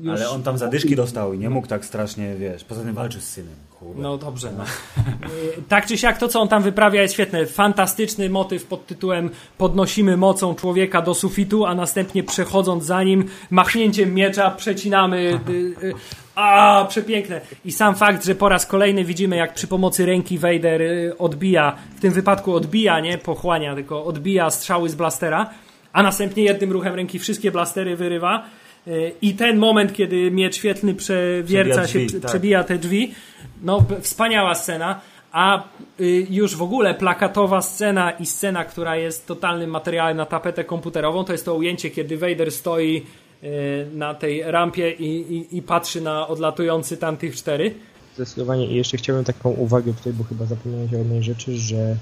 już... 0.00 0.20
Ale 0.20 0.30
on 0.30 0.42
tam 0.42 0.58
zadyszki 0.58 0.96
dostał 0.96 1.32
i 1.34 1.38
nie 1.38 1.50
mógł 1.50 1.66
tak 1.66 1.84
strasznie, 1.84 2.34
wiesz, 2.34 2.64
poza 2.64 2.82
tym 2.82 2.94
walczy 2.94 3.20
z 3.20 3.28
synem. 3.28 3.54
Kurde. 3.80 4.02
No 4.02 4.18
dobrze. 4.18 4.52
No. 4.58 4.64
Y, 4.64 5.62
tak 5.68 5.86
czy 5.86 5.98
siak, 5.98 6.18
to 6.18 6.28
co 6.28 6.40
on 6.40 6.48
tam 6.48 6.62
wyprawia 6.62 7.02
jest 7.02 7.14
świetne. 7.14 7.46
Fantastyczny 7.46 8.30
motyw 8.30 8.64
pod 8.64 8.86
tytułem 8.86 9.30
podnosimy 9.58 10.16
mocą 10.16 10.54
człowieka 10.54 11.02
do 11.02 11.14
sufitu, 11.14 11.64
a 11.64 11.74
następnie 11.74 12.22
przechodząc 12.22 12.84
za 12.84 13.02
nim 13.02 13.24
machnięciem 13.50 14.14
miecza 14.14 14.50
przecinamy... 14.50 15.40
Y, 15.48 15.52
y, 15.84 15.94
a, 16.34 16.86
przepiękne. 16.88 17.40
I 17.64 17.72
sam 17.72 17.94
fakt, 17.94 18.24
że 18.24 18.34
po 18.34 18.48
raz 18.48 18.66
kolejny 18.66 19.04
widzimy, 19.04 19.36
jak 19.36 19.54
przy 19.54 19.66
pomocy 19.66 20.06
ręki 20.06 20.38
Vader 20.38 20.82
y, 20.82 21.18
odbija, 21.18 21.76
w 21.96 22.00
tym 22.00 22.12
wypadku 22.12 22.54
odbija, 22.54 23.00
nie 23.00 23.18
pochłania, 23.18 23.74
tylko 23.74 24.04
odbija 24.04 24.50
strzały 24.50 24.88
z 24.88 24.94
blastera, 24.94 25.50
a 25.92 26.02
następnie 26.02 26.42
jednym 26.44 26.72
ruchem 26.72 26.94
ręki 26.94 27.18
wszystkie 27.18 27.50
blastery 27.50 27.96
wyrywa. 27.96 28.44
Y, 28.86 29.12
I 29.22 29.34
ten 29.34 29.58
moment, 29.58 29.92
kiedy 29.92 30.30
miecz 30.30 30.56
świetlny 30.56 30.94
przewierca 30.94 31.82
Przebija 31.82 31.86
się, 31.86 32.06
drzwi, 32.06 32.20
tak. 32.20 32.30
przebija 32.30 32.64
te 32.64 32.78
drzwi, 32.78 33.14
no 33.62 33.86
wspaniała 34.00 34.54
scena. 34.54 35.00
A 35.32 35.62
y, 36.00 36.26
już 36.30 36.56
w 36.56 36.62
ogóle 36.62 36.94
plakatowa 36.94 37.62
scena 37.62 38.10
i 38.10 38.26
scena, 38.26 38.64
która 38.64 38.96
jest 38.96 39.26
totalnym 39.26 39.70
materiałem 39.70 40.16
na 40.16 40.26
tapetę 40.26 40.64
komputerową, 40.64 41.24
to 41.24 41.32
jest 41.32 41.44
to 41.44 41.54
ujęcie, 41.54 41.90
kiedy 41.90 42.18
Vader 42.18 42.52
stoi 42.52 43.02
y, 43.44 43.86
na 43.94 44.14
tej 44.14 44.42
rampie 44.42 44.90
i, 44.90 45.34
i, 45.36 45.56
i 45.56 45.62
patrzy 45.62 46.00
na 46.00 46.28
odlatujący 46.28 46.96
tam 46.96 47.16
tych 47.16 47.36
cztery. 47.36 47.74
Zdecydowanie. 48.14 48.66
I 48.66 48.74
jeszcze 48.74 48.96
chciałbym 48.96 49.24
taką 49.24 49.50
uwagę 49.50 49.94
tutaj, 49.94 50.12
bo 50.12 50.24
chyba 50.24 50.44
zapomniałeś 50.44 50.94
o 50.94 50.96
jednej 50.96 51.22
rzeczy, 51.22 51.58
że 51.58 51.96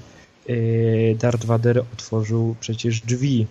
yy, 0.47 1.15
Darth 1.19 1.45
Vader 1.45 1.83
otworzył 1.93 2.55
przecież 2.59 3.01
drzwi 3.01 3.47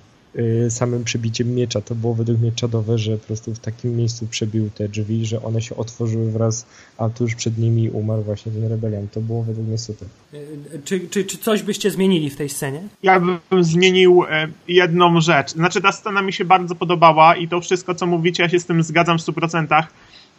samym 0.71 1.05
przebiciem 1.05 1.55
miecza. 1.55 1.81
To 1.81 1.95
było 1.95 2.15
według 2.15 2.41
mnie 2.41 2.53
czadowe, 2.53 2.99
że 2.99 3.19
po 3.19 3.27
prostu 3.27 3.55
w 3.55 3.59
takim 3.59 3.97
miejscu 3.97 4.27
przebił 4.27 4.71
te 4.71 4.89
drzwi, 4.89 5.27
że 5.27 5.43
one 5.43 5.63
się 5.63 5.77
otworzyły 5.77 6.31
wraz, 6.31 6.67
a 6.99 7.09
tuż 7.09 7.35
przed 7.35 7.59
nimi 7.59 7.91
umarł 7.91 8.23
właśnie 8.23 8.53
ten 8.53 8.69
rebeliant. 8.69 9.13
To 9.13 9.21
było 9.21 9.43
według 9.43 9.69
mnie 9.69 9.79
super. 9.79 10.09
Y, 10.35 10.81
Czy, 10.85 11.01
czy, 11.01 11.25
czy 11.25 11.39
coś 11.39 11.63
byście 11.63 11.91
zmienili 11.91 12.31
w 12.31 12.37
tej 12.37 12.49
scenie? 12.49 12.83
Ja 13.03 13.21
bym 13.21 13.65
zmienił 13.65 14.25
e, 14.31 14.49
jedną 14.69 15.21
rzecz. 15.21 15.51
Znaczy, 15.51 15.81
ta 15.81 15.93
scena 15.93 16.23
mi 16.23 16.33
się 16.33 16.45
bardzo 16.45 16.75
podobała 16.75 17.37
i 17.37 17.49
to 17.49 17.61
wszystko, 17.61 17.95
co 17.95 18.07
mówicie, 18.07 18.43
ja 18.43 18.49
się 18.49 18.61
z 18.61 18.67
tym 18.67 18.83
zgadzam 18.83 19.19
w 19.19 19.23
100%, 19.23 19.83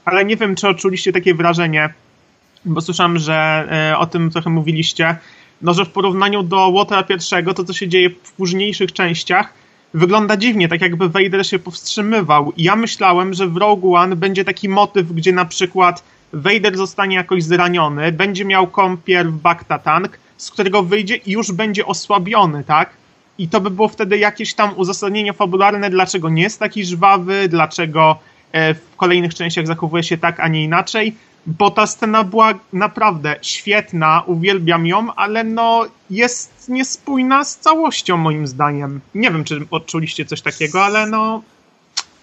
ale 0.05 0.25
nie 0.25 0.37
wiem, 0.37 0.55
czy 0.55 0.67
odczuliście 0.67 1.13
takie 1.13 1.33
wrażenie, 1.35 1.93
bo 2.65 2.81
słyszałem, 2.81 3.19
że 3.19 3.67
e, 3.91 3.97
o 3.97 4.07
tym 4.07 4.29
trochę 4.29 4.49
mówiliście, 4.49 5.17
no, 5.61 5.73
że 5.73 5.85
w 5.85 5.89
porównaniu 5.89 6.43
do 6.43 6.67
Łotara 6.67 7.03
pierwszego, 7.03 7.53
to 7.53 7.63
co 7.63 7.73
się 7.73 7.87
dzieje 7.87 8.09
w 8.23 8.31
późniejszych 8.31 8.93
częściach, 8.93 9.53
wygląda 9.93 10.37
dziwnie, 10.37 10.67
tak 10.67 10.81
jakby 10.81 11.09
Vader 11.09 11.47
się 11.47 11.59
powstrzymywał. 11.59 12.53
I 12.57 12.63
ja 12.63 12.75
myślałem, 12.75 13.33
że 13.33 13.47
w 13.47 13.57
Rogue 13.57 13.95
One 13.95 14.15
będzie 14.15 14.45
taki 14.45 14.69
motyw, 14.69 15.13
gdzie 15.13 15.31
na 15.31 15.45
przykład 15.45 16.03
Vader 16.33 16.77
zostanie 16.77 17.15
jakoś 17.15 17.43
zraniony, 17.43 18.11
będzie 18.11 18.45
miał 18.45 18.67
kąpiel 18.67 19.31
w 19.31 19.37
Bacta 19.37 19.79
Tank, 19.79 20.19
z 20.37 20.51
którego 20.51 20.83
wyjdzie 20.83 21.15
i 21.15 21.31
już 21.31 21.51
będzie 21.51 21.85
osłabiony, 21.85 22.63
tak? 22.63 22.89
I 23.37 23.47
to 23.47 23.61
by 23.61 23.69
było 23.69 23.87
wtedy 23.87 24.17
jakieś 24.17 24.53
tam 24.53 24.73
uzasadnienie 24.75 25.33
fabularne, 25.33 25.89
dlaczego 25.89 26.29
nie 26.29 26.41
jest 26.41 26.59
taki 26.59 26.85
żwawy, 26.85 27.47
dlaczego 27.47 28.19
e, 28.51 28.73
w 28.73 28.95
kolejnych 28.95 29.35
częściach 29.35 29.67
zachowuje 29.67 30.03
się 30.03 30.17
tak, 30.17 30.39
a 30.39 30.47
nie 30.47 30.63
inaczej, 30.63 31.15
bo 31.45 31.71
ta 31.71 31.87
scena 31.87 32.23
była 32.23 32.53
naprawdę 32.73 33.35
świetna, 33.41 34.23
uwielbiam 34.25 34.85
ją, 34.87 35.13
ale 35.15 35.43
no 35.43 35.85
jest 36.09 36.69
niespójna 36.69 37.43
z 37.43 37.57
całością 37.57 38.17
moim 38.17 38.47
zdaniem. 38.47 39.01
Nie 39.15 39.31
wiem, 39.31 39.43
czy 39.43 39.65
odczuliście 39.71 40.25
coś 40.25 40.41
takiego, 40.41 40.85
ale 40.85 41.05
no 41.07 41.41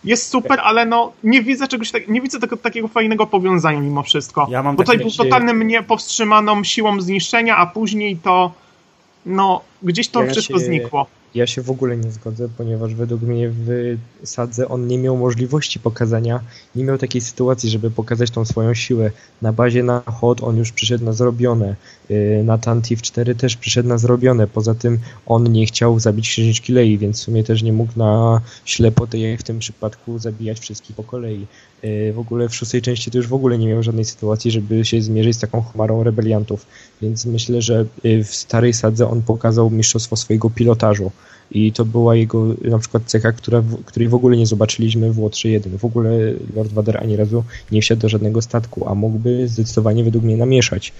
jest 0.04 0.28
super, 0.30 0.60
ale 0.62 0.86
no 0.86 1.12
nie 1.24 1.42
widzę 1.42 1.68
czegoś 1.68 1.90
tak, 1.90 2.08
nie 2.08 2.20
widzę 2.20 2.40
tego 2.40 2.56
takiego 2.56 2.88
fajnego 2.88 3.26
powiązania 3.26 3.80
mimo 3.80 4.02
wszystko. 4.02 4.46
Ja 4.50 4.62
mam 4.62 4.76
bo 4.76 4.82
tutaj 4.82 4.98
był 4.98 5.10
totalny 5.10 5.54
mnie 5.54 5.82
powstrzymaną 5.82 6.64
siłą 6.64 7.00
zniszczenia, 7.00 7.56
a 7.56 7.66
później 7.66 8.16
to 8.16 8.52
no 9.26 9.60
gdzieś 9.82 10.08
to 10.08 10.22
Ja 10.22 10.30
wszystko 10.32 10.58
się- 10.58 10.64
znikło. 10.64 11.06
Ja 11.36 11.46
się 11.46 11.62
w 11.62 11.70
ogóle 11.70 11.96
nie 11.96 12.12
zgodzę, 12.12 12.48
ponieważ 12.56 12.94
według 12.94 13.22
mnie 13.22 13.50
w 13.50 13.96
Sadze 14.24 14.68
on 14.68 14.86
nie 14.86 14.98
miał 14.98 15.16
możliwości 15.16 15.80
pokazania, 15.80 16.40
nie 16.76 16.84
miał 16.84 16.98
takiej 16.98 17.20
sytuacji, 17.20 17.70
żeby 17.70 17.90
pokazać 17.90 18.30
tą 18.30 18.44
swoją 18.44 18.74
siłę. 18.74 19.10
Na 19.42 19.52
bazie 19.52 19.82
na 19.82 20.02
Hot 20.06 20.42
on 20.42 20.56
już 20.56 20.72
przyszedł 20.72 21.04
na 21.04 21.12
zrobione, 21.12 21.76
yy, 22.08 22.42
na 22.44 22.58
Tantif 22.58 23.02
4 23.02 23.34
też 23.34 23.56
przyszedł 23.56 23.88
na 23.88 23.98
zrobione, 23.98 24.46
poza 24.46 24.74
tym 24.74 24.98
on 25.26 25.52
nie 25.52 25.66
chciał 25.66 26.00
zabić 26.00 26.28
księżniczki 26.28 26.72
Lei, 26.72 26.98
więc 26.98 27.20
w 27.20 27.22
sumie 27.22 27.44
też 27.44 27.62
nie 27.62 27.72
mógł 27.72 27.92
na 27.96 28.40
ślepo, 28.64 29.06
jak 29.12 29.40
w 29.40 29.42
tym 29.42 29.58
przypadku, 29.58 30.18
zabijać 30.18 30.60
wszystkich 30.60 30.96
po 30.96 31.04
kolei. 31.04 31.46
Yy, 31.82 32.12
W 32.12 32.18
ogóle 32.18 32.48
w 32.48 32.54
szóstej 32.54 32.82
części 32.82 33.10
to 33.10 33.18
już 33.18 33.26
w 33.28 33.34
ogóle 33.34 33.58
nie 33.58 33.66
miał 33.68 33.82
żadnej 33.82 34.04
sytuacji, 34.04 34.50
żeby 34.50 34.84
się 34.84 35.02
zmierzyć 35.02 35.36
z 35.36 35.40
taką 35.40 35.62
chmarą 35.62 36.02
rebeliantów, 36.02 36.66
więc 37.02 37.26
myślę, 37.26 37.62
że 37.62 37.84
yy, 38.04 38.24
w 38.24 38.34
starej 38.34 38.72
Sadze 38.72 39.08
on 39.10 39.22
pokazał 39.22 39.70
mistrzostwo 39.70 40.16
swojego 40.16 40.50
pilotażu. 40.50 41.10
I 41.50 41.72
to 41.72 41.84
była 41.84 42.16
jego 42.16 42.46
na 42.64 42.78
przykład 42.78 43.02
cecha, 43.06 43.32
która, 43.32 43.62
której 43.84 44.08
w 44.08 44.14
ogóle 44.14 44.36
nie 44.36 44.46
zobaczyliśmy 44.46 45.12
w 45.12 45.18
Łotrze 45.18 45.48
1. 45.48 45.78
W 45.78 45.84
ogóle 45.84 46.10
Lord 46.56 46.72
Vader 46.72 46.96
ani 47.02 47.16
razu 47.16 47.44
nie 47.72 47.82
wsiadł 47.82 48.00
do 48.00 48.08
żadnego 48.08 48.42
statku, 48.42 48.88
a 48.88 48.94
mógłby 48.94 49.48
zdecydowanie 49.48 50.04
według 50.04 50.24
mnie 50.24 50.36
namieszać. 50.36 50.92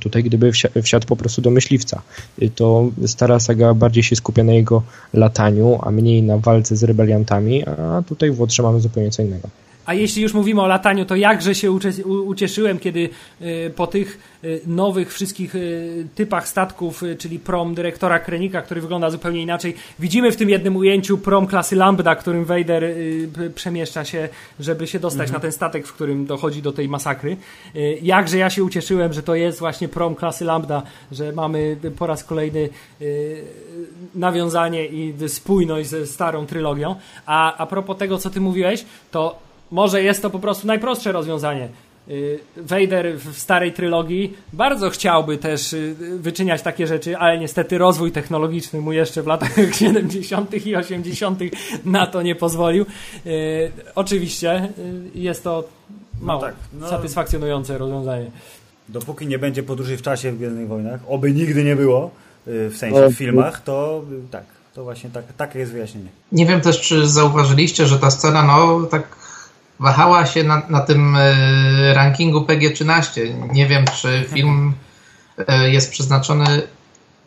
Tutaj 0.00 0.24
gdyby 0.24 0.50
wsia- 0.52 0.82
wsiadł 0.82 1.06
po 1.06 1.16
prostu 1.16 1.42
do 1.42 1.50
myśliwca, 1.50 2.02
y, 2.42 2.50
to 2.50 2.90
stara 3.06 3.40
saga 3.40 3.74
bardziej 3.74 4.02
się 4.02 4.16
skupia 4.16 4.44
na 4.44 4.52
jego 4.52 4.82
lataniu, 5.14 5.78
a 5.82 5.90
mniej 5.90 6.22
na 6.22 6.38
walce 6.38 6.76
z 6.76 6.82
rebeliantami, 6.84 7.64
a 7.66 8.02
tutaj 8.08 8.30
w 8.30 8.40
Łotrze 8.40 8.62
mamy 8.62 8.80
zupełnie 8.80 9.10
co 9.10 9.22
innego. 9.22 9.48
A 9.86 9.94
jeśli 9.94 10.22
już 10.22 10.34
mówimy 10.34 10.62
o 10.62 10.66
lataniu, 10.66 11.04
to 11.04 11.16
jakże 11.16 11.54
się 11.54 11.72
ucieszyłem, 12.26 12.78
kiedy 12.78 13.08
y, 13.42 13.72
po 13.76 13.86
tych 13.86 14.18
y, 14.44 14.60
nowych 14.66 15.12
wszystkich 15.12 15.54
y, 15.54 16.06
typach 16.14 16.48
statków, 16.48 17.02
czyli 17.18 17.38
prom 17.38 17.74
dyrektora 17.74 18.18
Krenika, 18.18 18.62
który 18.62 18.80
wygląda 18.80 19.10
zupełnie 19.10 19.42
inaczej, 19.42 19.74
widzimy 19.98 20.32
w 20.32 20.36
tym 20.36 20.50
jednym 20.50 20.76
ujęciu 20.76 21.18
prom 21.18 21.46
klasy 21.46 21.76
Lambda, 21.76 22.14
którym 22.14 22.44
Vader 22.44 22.84
przemieszcza 23.54 24.04
się, 24.04 24.28
żeby 24.60 24.86
się 24.86 24.98
dostać 24.98 25.30
na 25.30 25.40
ten 25.40 25.52
statek, 25.52 25.86
w 25.86 25.92
którym 25.92 26.26
dochodzi 26.26 26.62
do 26.62 26.72
tej 26.72 26.88
masakry. 26.88 27.36
Jakże 28.02 28.38
ja 28.38 28.50
się 28.50 28.64
ucieszyłem, 28.64 29.12
że 29.12 29.22
to 29.22 29.34
jest 29.34 29.58
właśnie 29.58 29.88
prom 29.88 30.14
klasy 30.14 30.44
Lambda, 30.44 30.82
że 31.12 31.32
mamy 31.32 31.76
po 31.98 32.06
raz 32.06 32.24
kolejny 32.24 32.68
nawiązanie 34.14 34.86
i 34.86 35.14
spójność 35.28 35.88
ze 35.88 36.06
starą 36.06 36.46
trylogią. 36.46 36.96
A, 37.26 37.56
a 37.56 37.66
propos 37.66 37.98
tego, 37.98 38.18
co 38.18 38.30
ty 38.30 38.40
mówiłeś, 38.40 38.84
to 39.10 39.51
może 39.72 40.02
jest 40.02 40.22
to 40.22 40.30
po 40.30 40.38
prostu 40.38 40.66
najprostsze 40.66 41.12
rozwiązanie. 41.12 41.68
Y, 42.08 42.38
Vader 42.56 43.18
w 43.18 43.38
starej 43.38 43.72
trylogii 43.72 44.34
bardzo 44.52 44.90
chciałby 44.90 45.38
też 45.38 45.72
y, 45.72 45.94
wyczyniać 46.18 46.62
takie 46.62 46.86
rzeczy, 46.86 47.16
ale 47.16 47.38
niestety 47.38 47.78
rozwój 47.78 48.12
technologiczny 48.12 48.80
mu 48.80 48.92
jeszcze 48.92 49.22
w 49.22 49.26
latach 49.26 49.54
70. 49.78 50.66
i 50.66 50.76
80. 50.76 51.40
na 51.84 52.06
to 52.06 52.22
nie 52.22 52.34
pozwolił. 52.34 52.86
Y, 53.26 53.72
Oczywiście 53.94 54.68
jest 55.14 55.44
to 55.44 55.64
mało 56.20 56.40
tak, 56.40 56.54
no. 56.80 56.88
satysfakcjonujące 56.88 57.78
rozwiązanie. 57.78 58.30
Dopóki 58.88 59.26
nie 59.26 59.38
będzie 59.38 59.62
podróży 59.62 59.96
w 59.96 60.02
czasie 60.02 60.32
w 60.32 60.36
Gwiezdnych 60.36 60.68
Wojnach, 60.68 61.00
oby 61.08 61.32
nigdy 61.32 61.64
nie 61.64 61.76
było, 61.76 62.10
w 62.46 62.74
sensie 62.76 63.00
No, 63.00 63.10
w 63.10 63.14
filmach, 63.14 63.62
to 63.62 64.04
tak, 64.30 64.44
to 64.74 64.84
właśnie 64.84 65.10
tak, 65.10 65.24
takie 65.36 65.58
jest 65.58 65.72
wyjaśnienie. 65.72 66.08
Nie 66.32 66.46
wiem 66.46 66.60
też, 66.60 66.80
czy 66.80 67.06
zauważyliście, 67.06 67.86
że 67.86 67.98
ta 67.98 68.10
scena, 68.10 68.42
no 68.42 68.82
tak 68.82 69.02
wahała 69.82 70.26
się 70.26 70.44
na, 70.44 70.62
na 70.68 70.80
tym 70.80 71.16
e, 71.16 71.94
rankingu 71.94 72.40
PG-13. 72.40 73.20
Nie 73.52 73.66
wiem, 73.66 73.84
czy 74.00 74.24
film 74.34 74.72
e, 75.48 75.70
jest 75.70 75.90
przeznaczony 75.90 76.62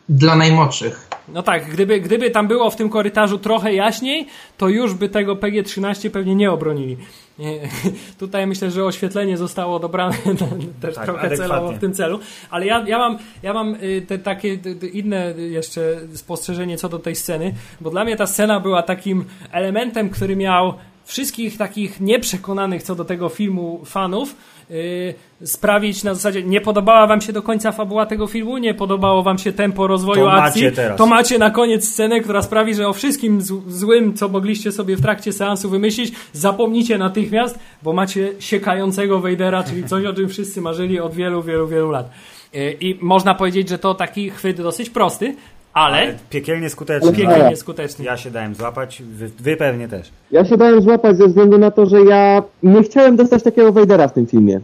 dla 0.08 0.36
najmłodszych. 0.36 1.08
No 1.28 1.42
tak, 1.42 1.70
gdyby, 1.70 2.00
gdyby 2.00 2.30
tam 2.30 2.48
było 2.48 2.70
w 2.70 2.76
tym 2.76 2.88
korytarzu 2.88 3.38
trochę 3.38 3.74
jaśniej, 3.74 4.26
to 4.58 4.68
już 4.68 4.94
by 4.94 5.08
tego 5.08 5.36
PG-13 5.36 6.10
pewnie 6.10 6.34
nie 6.34 6.50
obronili. 6.50 6.96
Tutaj 8.18 8.46
myślę, 8.46 8.70
że 8.70 8.84
oświetlenie 8.84 9.36
zostało 9.36 9.78
dobrane 9.78 10.14
też 10.82 10.94
Tak, 10.94 11.04
trochę 11.04 11.20
adekwatnie. 11.26 11.36
celowo 11.36 11.72
w 11.72 11.78
tym 11.78 11.92
celu, 11.94 12.18
ale 12.50 12.66
ja, 12.66 12.84
ja 12.86 12.98
mam, 12.98 13.18
ja 13.42 13.52
mam 13.52 13.74
y, 13.74 14.02
te 14.08 14.18
takie 14.18 14.58
te 14.58 14.86
inne 14.86 15.34
jeszcze 15.36 15.80
spostrzeżenie 16.14 16.76
co 16.76 16.88
do 16.88 16.98
tej 16.98 17.16
sceny, 17.16 17.54
bo 17.80 17.90
dla 17.90 18.04
mnie 18.04 18.16
ta 18.16 18.26
scena 18.26 18.60
była 18.60 18.82
takim 18.82 19.24
elementem, 19.52 20.10
który 20.10 20.36
miał 20.36 20.74
wszystkich 21.06 21.56
takich 21.56 22.00
nieprzekonanych 22.00 22.82
co 22.82 22.94
do 22.94 23.04
tego 23.04 23.28
filmu 23.28 23.80
fanów 23.84 24.36
y, 24.70 25.14
sprawić 25.44 26.04
na 26.04 26.14
zasadzie 26.14 26.42
nie 26.42 26.60
podobała 26.60 27.06
wam 27.06 27.20
się 27.20 27.32
do 27.32 27.42
końca 27.42 27.72
fabuła 27.72 28.06
tego 28.06 28.26
filmu, 28.26 28.58
nie 28.58 28.74
podobało 28.74 29.22
wam 29.22 29.38
się 29.38 29.52
tempo 29.52 29.86
rozwoju 29.86 30.20
To 30.20 30.26
macie 30.26 30.42
akcji, 30.42 30.72
teraz. 30.72 30.98
to 30.98 31.06
macie 31.06 31.38
na 31.38 31.50
koniec 31.50 31.88
scenę, 31.88 32.20
która 32.20 32.42
sprawi, 32.42 32.74
że 32.74 32.88
o 32.88 32.92
wszystkim 32.92 33.40
złym, 33.66 34.14
co 34.14 34.28
mogliście 34.28 34.72
sobie 34.72 34.96
w 34.96 35.02
trakcie 35.02 35.32
seansu 35.32 35.70
wymyślić, 35.70 36.14
zapomnicie 36.32 36.98
natychmiast, 36.98 37.58
bo 37.82 37.92
macie 37.92 38.32
siekającego 38.38 39.20
Vadera, 39.20 39.62
czyli 39.64 39.84
coś, 39.84 40.04
o 40.04 40.12
czym 40.12 40.28
wszyscy 40.28 40.60
marzyli 40.60 41.00
od 41.00 41.14
wielu, 41.14 41.42
wielu, 41.42 41.68
wielu 41.68 41.90
lat. 41.90 42.10
Y, 42.54 42.76
I 42.80 42.98
można 43.00 43.34
powiedzieć, 43.34 43.68
że 43.68 43.78
to 43.78 43.94
taki 43.94 44.30
chwyt 44.30 44.56
dosyć 44.56 44.90
prosty, 44.90 45.36
Ale 45.76 46.14
Piekielnie 46.30 46.70
skuteczny. 46.70 47.12
piekielnie 47.12 47.56
skuteczny. 47.56 48.04
Ja 48.04 48.16
się 48.16 48.30
dałem 48.30 48.54
złapać, 48.54 49.02
wy, 49.02 49.30
wy 49.40 49.56
pewnie 49.56 49.88
też. 49.88 50.10
Ja 50.30 50.44
się 50.44 50.56
dałem 50.56 50.82
złapać 50.82 51.16
ze 51.16 51.26
względu 51.26 51.58
na 51.58 51.70
to, 51.70 51.86
że 51.86 52.04
ja 52.04 52.42
nie 52.62 52.82
chciałem 52.82 53.16
dostać 53.16 53.42
takiego 53.42 53.72
Vadera 53.72 54.08
w 54.08 54.12
tym 54.12 54.26
filmie. 54.26 54.60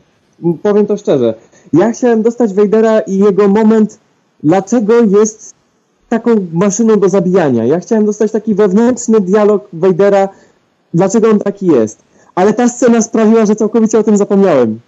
Powiem 0.63 0.87
to 0.87 0.97
szczerze. 0.97 1.35
Ja 1.73 1.93
chciałem 1.93 2.23
dostać 2.23 2.55
Vadera 2.55 3.01
i 3.01 3.19
jego 3.19 3.49
moment, 3.49 3.99
dlaczego 4.43 4.95
jest 5.21 5.55
taką 6.09 6.31
maszyną 6.53 6.97
do 7.01 7.09
zabijania. 7.09 7.65
Ja 7.65 7.81
chciałem 7.81 8.07
dostać 8.07 8.33
taki 8.33 8.55
wewnętrzny 8.55 9.21
dialog 9.21 9.69
Vadera, 9.73 10.29
dlaczego 10.95 11.31
on 11.31 11.39
taki 11.39 11.67
jest. 11.67 12.03
Ale 12.35 12.53
ta 12.53 12.69
scena 12.69 13.03
sprawiła, 13.03 13.47
że 13.47 13.57
całkowicie 13.57 13.99
o 13.99 14.03
tym 14.03 14.17
zapomniałem. 14.17 14.81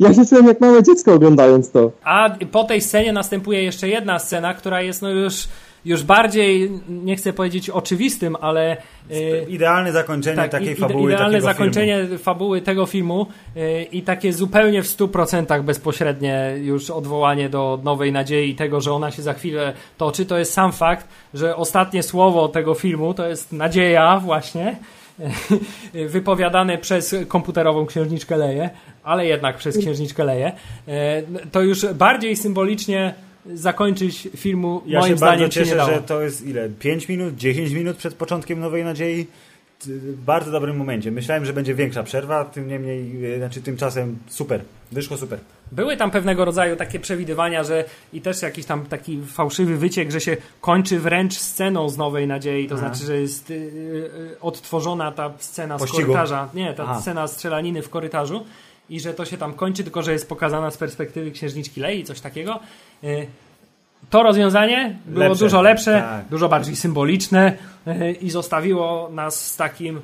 Ja 0.00 0.14
się 0.14 0.26
czułem 0.26 0.46
jak 0.46 0.60
małe 0.60 0.82
dziecko 0.82 1.14
oglądając 1.14 1.70
to. 1.70 1.90
A 2.04 2.30
po 2.52 2.64
tej 2.64 2.80
scenie 2.80 3.12
następuje 3.12 3.62
jeszcze 3.64 3.88
jedna 3.88 4.18
scena, 4.18 4.54
która 4.54 4.82
jest 4.82 5.02
no 5.02 5.10
już, 5.10 5.48
już 5.84 6.02
bardziej, 6.02 6.70
nie 6.88 7.16
chcę 7.16 7.32
powiedzieć 7.32 7.70
oczywistym, 7.70 8.36
ale 8.40 8.76
y, 9.10 9.46
Idealne 9.48 9.92
zakończenie 9.92 10.36
tak, 10.36 10.50
takiej 10.50 10.68
ide- 10.76 10.80
fabuły. 10.80 11.12
idealne 11.12 11.40
zakończenie 11.40 11.98
Filmu. 12.02 12.18
fabuły 12.18 12.60
tego 12.60 12.86
filmu 12.86 13.26
y, 13.56 13.82
i 13.92 14.02
takie 14.02 14.32
zupełnie 14.32 14.82
w 14.82 14.86
100% 14.86 15.62
bezpośrednie 15.62 16.54
już 16.62 16.90
odwołanie 16.90 17.48
do 17.48 17.80
Nowej 17.84 18.12
Nadziei 18.12 18.50
i 18.50 18.54
tego, 18.54 18.80
że 18.80 18.92
ona 18.92 19.10
się 19.10 19.22
za 19.22 19.34
chwilę 19.34 19.72
toczy, 19.98 20.26
to 20.26 20.38
jest 20.38 20.52
sam 20.52 20.72
fakt, 20.72 21.08
że 21.34 21.56
ostatnie 21.56 22.02
słowo 22.02 22.48
tego 22.48 22.74
filmu 22.74 23.14
to 23.14 23.28
jest 23.28 23.52
nadzieja 23.52 24.18
właśnie, 24.24 24.76
wypowiadane 26.08 26.78
przez 26.78 27.14
komputerową 27.28 27.86
księżniczkę 27.86 28.36
Leję, 28.36 28.70
ale 29.04 29.26
jednak 29.26 29.56
przez 29.56 29.78
księżniczkę 29.78 30.24
Leję, 30.24 30.52
E, 30.88 31.22
to 31.52 31.60
już 31.62 31.86
bardziej 31.86 32.36
symbolicznie 32.36 33.14
zakończyć 33.54 34.28
filmu 34.36 34.82
Ja 34.86 35.00
moim 35.00 35.14
się 35.16 35.20
bardzo 35.20 35.34
zdaniem 35.34 35.50
się 35.52 35.60
nie 35.60 35.66
cieszę, 35.66 35.76
dało. 35.76 35.90
że 35.90 36.02
to 36.02 36.22
jest 36.22 36.46
ile? 36.46 36.68
5 36.68 37.08
minut, 37.08 37.36
10 37.36 37.70
minut 37.72 37.96
przed 37.96 38.14
początkiem 38.14 38.60
Nowej 38.60 38.84
Nadziei. 38.84 39.26
Bardzo 40.26 40.50
dobrym 40.50 40.76
momencie. 40.76 41.10
Myślałem, 41.10 41.44
że 41.44 41.52
będzie 41.52 41.74
większa 41.74 42.02
przerwa, 42.02 42.44
tym 42.44 42.68
niemniej, 42.68 43.24
e, 43.34 43.38
znaczy 43.38 43.62
tymczasem 43.62 44.18
super. 44.28 44.60
Wyszło 44.92 45.16
super. 45.16 45.38
Były 45.72 45.96
tam 45.96 46.10
pewnego 46.10 46.44
rodzaju 46.44 46.76
takie 46.76 47.00
przewidywania, 47.00 47.64
że 47.64 47.84
i 48.12 48.20
też 48.20 48.42
jakiś 48.42 48.66
tam 48.66 48.86
taki 48.86 49.20
fałszywy 49.26 49.76
wyciek, 49.76 50.10
że 50.10 50.20
się 50.20 50.36
kończy 50.60 50.98
wręcz 50.98 51.38
sceną 51.38 51.88
z 51.88 51.96
Nowej 51.96 52.26
Nadziei, 52.26 52.68
to 52.68 52.74
Aha. 52.74 52.86
znaczy, 52.88 53.04
że 53.06 53.20
jest 53.20 53.50
y, 53.50 53.54
y, 53.54 54.40
odtworzona 54.40 55.12
ta 55.12 55.32
scena 55.38 55.78
z 55.78 55.80
Pościgu. 55.80 56.02
korytarza, 56.02 56.48
nie, 56.54 56.74
ta 56.74 56.82
Aha. 56.82 57.00
scena 57.00 57.28
strzelaniny 57.28 57.82
w 57.82 57.88
korytarzu 57.90 58.44
i 58.90 59.00
że 59.00 59.14
to 59.14 59.24
się 59.24 59.36
tam 59.38 59.54
kończy, 59.54 59.82
tylko 59.84 60.02
że 60.02 60.12
jest 60.12 60.28
pokazana 60.28 60.70
z 60.70 60.76
perspektywy 60.76 61.30
księżniczki 61.30 61.80
Lei, 61.80 62.04
coś 62.04 62.20
takiego. 62.20 62.60
Y, 63.04 63.26
To 64.10 64.22
rozwiązanie 64.22 64.96
było 65.06 65.28
Lepsze. 65.28 65.44
dużo 65.44 65.62
lepsze, 65.62 65.92
Tak. 66.00 66.28
dużo 66.28 66.48
bardziej 66.48 66.76
symboliczne 66.76 67.52
y, 67.88 68.12
i 68.12 68.30
zostawiło 68.30 69.10
nas 69.12 69.46
z 69.46 69.56
takim 69.56 70.00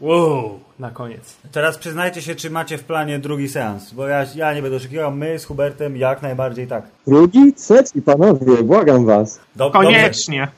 wow 0.00 0.60
na 0.78 0.90
koniec. 0.90 1.36
Teraz 1.52 1.78
przyznajcie 1.78 2.22
się, 2.22 2.34
czy 2.34 2.50
macie 2.50 2.78
w 2.78 2.84
planie 2.84 3.18
drugi 3.18 3.48
seans, 3.48 3.92
bo 3.92 4.06
ja, 4.08 4.26
ja 4.34 4.54
nie 4.54 4.62
będę 4.62 4.76
oszukiwał, 4.76 5.12
my 5.12 5.38
z 5.38 5.44
Hubertem 5.44 5.96
jak 5.96 6.22
najbardziej 6.22 6.66
tak. 6.66 6.84
Drugi, 7.06 7.52
trzeci, 7.54 8.02
panowie, 8.02 8.62
błagam 8.62 9.06
was. 9.06 9.40
Dob- 9.56 9.72
Koniecznie. 9.72 10.48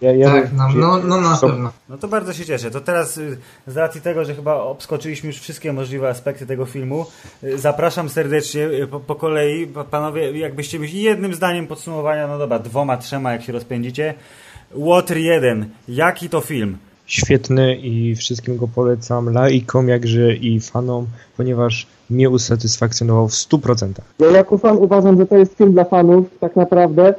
Ja, 0.00 0.12
ja 0.12 0.30
Tak, 0.30 0.52
no, 0.52 0.68
no, 0.74 0.98
no 0.98 1.20
na 1.20 1.36
To- 1.36 1.46
pewno. 1.48 1.72
No 1.88 1.98
to 1.98 2.08
bardzo 2.08 2.32
się 2.32 2.44
cieszę. 2.44 2.70
To 2.70 2.80
teraz 2.80 3.18
y, 3.18 3.38
z 3.66 3.76
racji 3.76 4.00
tego, 4.00 4.24
że 4.24 4.34
chyba 4.34 4.54
obskoczyliśmy 4.54 5.26
już 5.26 5.38
wszystkie 5.38 5.72
możliwe 5.72 6.08
aspekty 6.08 6.46
tego 6.46 6.66
filmu, 6.66 7.06
y, 7.44 7.58
zapraszam 7.58 8.08
serdecznie 8.08 8.62
y, 8.66 8.86
po, 8.86 9.00
po 9.00 9.14
kolei. 9.14 9.66
Pa- 9.66 9.84
Panowie, 9.84 10.38
jakbyście 10.38 10.78
byli 10.78 11.02
jednym 11.02 11.34
zdaniem 11.34 11.66
podsumowania, 11.66 12.26
no 12.28 12.38
dobra, 12.38 12.58
dwoma, 12.58 12.96
trzema 12.96 13.32
jak 13.32 13.42
się 13.42 13.52
rozpędzicie. 13.52 14.14
Water 14.74 15.16
1. 15.18 15.70
Jaki 15.88 16.28
to 16.28 16.40
film? 16.40 16.78
Świetny 17.06 17.76
i 17.76 18.16
wszystkim 18.16 18.56
go 18.56 18.68
polecam, 18.68 19.32
laikom 19.32 19.88
jakże 19.88 20.34
i 20.34 20.60
fanom, 20.60 21.06
ponieważ 21.36 21.86
mnie 22.10 22.30
usatysfakcjonował 22.30 23.28
w 23.28 23.32
100%. 23.32 23.92
Ja 24.18 24.26
jako 24.30 24.58
fan 24.58 24.76
uważam, 24.76 25.16
że 25.18 25.26
to 25.26 25.36
jest 25.36 25.54
film 25.58 25.72
dla 25.72 25.84
fanów 25.84 26.26
tak 26.40 26.56
naprawdę 26.56 27.14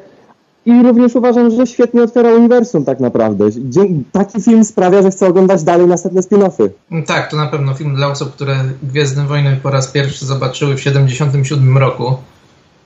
i 0.65 0.83
również 0.83 1.15
uważam, 1.15 1.51
że 1.51 1.67
świetnie 1.67 2.03
otwiera 2.03 2.33
uniwersum 2.33 2.85
tak 2.85 2.99
naprawdę. 2.99 3.49
Dzie- 3.51 3.81
Taki 4.11 4.41
film 4.41 4.65
sprawia, 4.65 5.01
że 5.01 5.11
chcę 5.11 5.27
oglądać 5.27 5.63
dalej 5.63 5.87
następne 5.87 6.21
spin-offy. 6.21 6.69
Tak, 7.05 7.31
to 7.31 7.37
na 7.37 7.47
pewno 7.47 7.73
film 7.73 7.95
dla 7.95 8.07
osób, 8.07 8.33
które 8.33 8.55
Gwiezdne 8.83 9.25
Wojny 9.25 9.59
po 9.63 9.69
raz 9.69 9.87
pierwszy 9.87 10.25
zobaczyły 10.25 10.75
w 10.75 10.81
77 10.81 11.77
roku. 11.77 12.15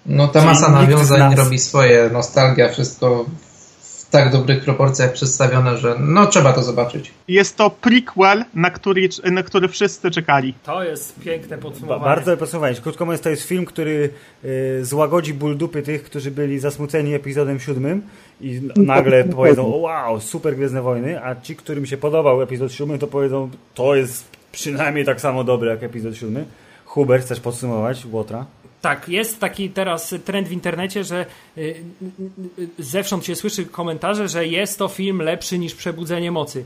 No 0.05 0.27
ta 0.27 0.39
Czyli 0.39 0.45
masa 0.53 0.71
nawiązań 0.71 1.35
robi 1.35 1.59
swoje, 1.59 2.09
nostalgia, 2.13 2.69
wszystko 2.69 3.25
tak 4.11 4.31
dobrych 4.31 4.63
proporcjach 4.63 5.13
przedstawione, 5.13 5.77
że 5.77 5.95
no 5.99 6.25
trzeba 6.25 6.53
to 6.53 6.63
zobaczyć. 6.63 7.11
Jest 7.27 7.57
to 7.57 7.69
prequel, 7.69 8.45
na 8.53 8.69
który, 8.69 9.09
na 9.31 9.43
który 9.43 9.67
wszyscy 9.67 10.11
czekali. 10.11 10.53
To 10.63 10.83
jest 10.83 11.19
piękne 11.19 11.57
podsumowanie. 11.57 12.05
bardzo 12.05 12.37
podsumowanie. 12.37 12.75
Krótko 12.75 13.05
mówiąc, 13.05 13.21
to 13.21 13.29
jest 13.29 13.43
film, 13.43 13.65
który 13.65 14.09
y, 14.45 14.85
złagodzi 14.85 15.33
ból 15.33 15.57
dupy 15.57 15.81
tych, 15.81 16.03
którzy 16.03 16.31
byli 16.31 16.59
zasmuceni 16.59 17.13
epizodem 17.13 17.59
siódmym 17.59 18.01
i 18.41 18.61
nagle 18.75 19.23
powiedzą, 19.35 19.75
o 19.75 19.77
wow, 19.77 20.21
super 20.21 20.55
Gwiezdne 20.55 20.81
Wojny, 20.81 21.25
a 21.25 21.41
ci, 21.41 21.55
którym 21.55 21.85
się 21.85 21.97
podobał 21.97 22.41
epizod 22.41 22.71
siódmy, 22.71 22.99
to 22.99 23.07
powiedzą, 23.07 23.49
to 23.73 23.95
jest 23.95 24.25
przynajmniej 24.51 25.05
tak 25.05 25.21
samo 25.21 25.43
dobre 25.43 25.71
jak 25.71 25.83
epizod 25.83 26.15
siódmy. 26.17 26.45
Hubert, 26.85 27.25
chcesz 27.25 27.39
podsumować 27.39 28.05
Łotra? 28.11 28.45
Tak, 28.81 29.09
jest 29.09 29.39
taki 29.39 29.69
teraz 29.69 30.15
trend 30.25 30.47
w 30.47 30.51
internecie, 30.51 31.03
że 31.03 31.25
y, 31.57 31.61
y, 31.61 31.83
y, 32.59 32.69
zewsząd 32.79 33.25
się 33.25 33.35
słyszy 33.35 33.65
komentarze, 33.65 34.27
że 34.27 34.47
jest 34.47 34.79
to 34.79 34.87
film 34.87 35.21
lepszy 35.21 35.59
niż 35.59 35.75
Przebudzenie 35.75 36.31
Mocy. 36.31 36.65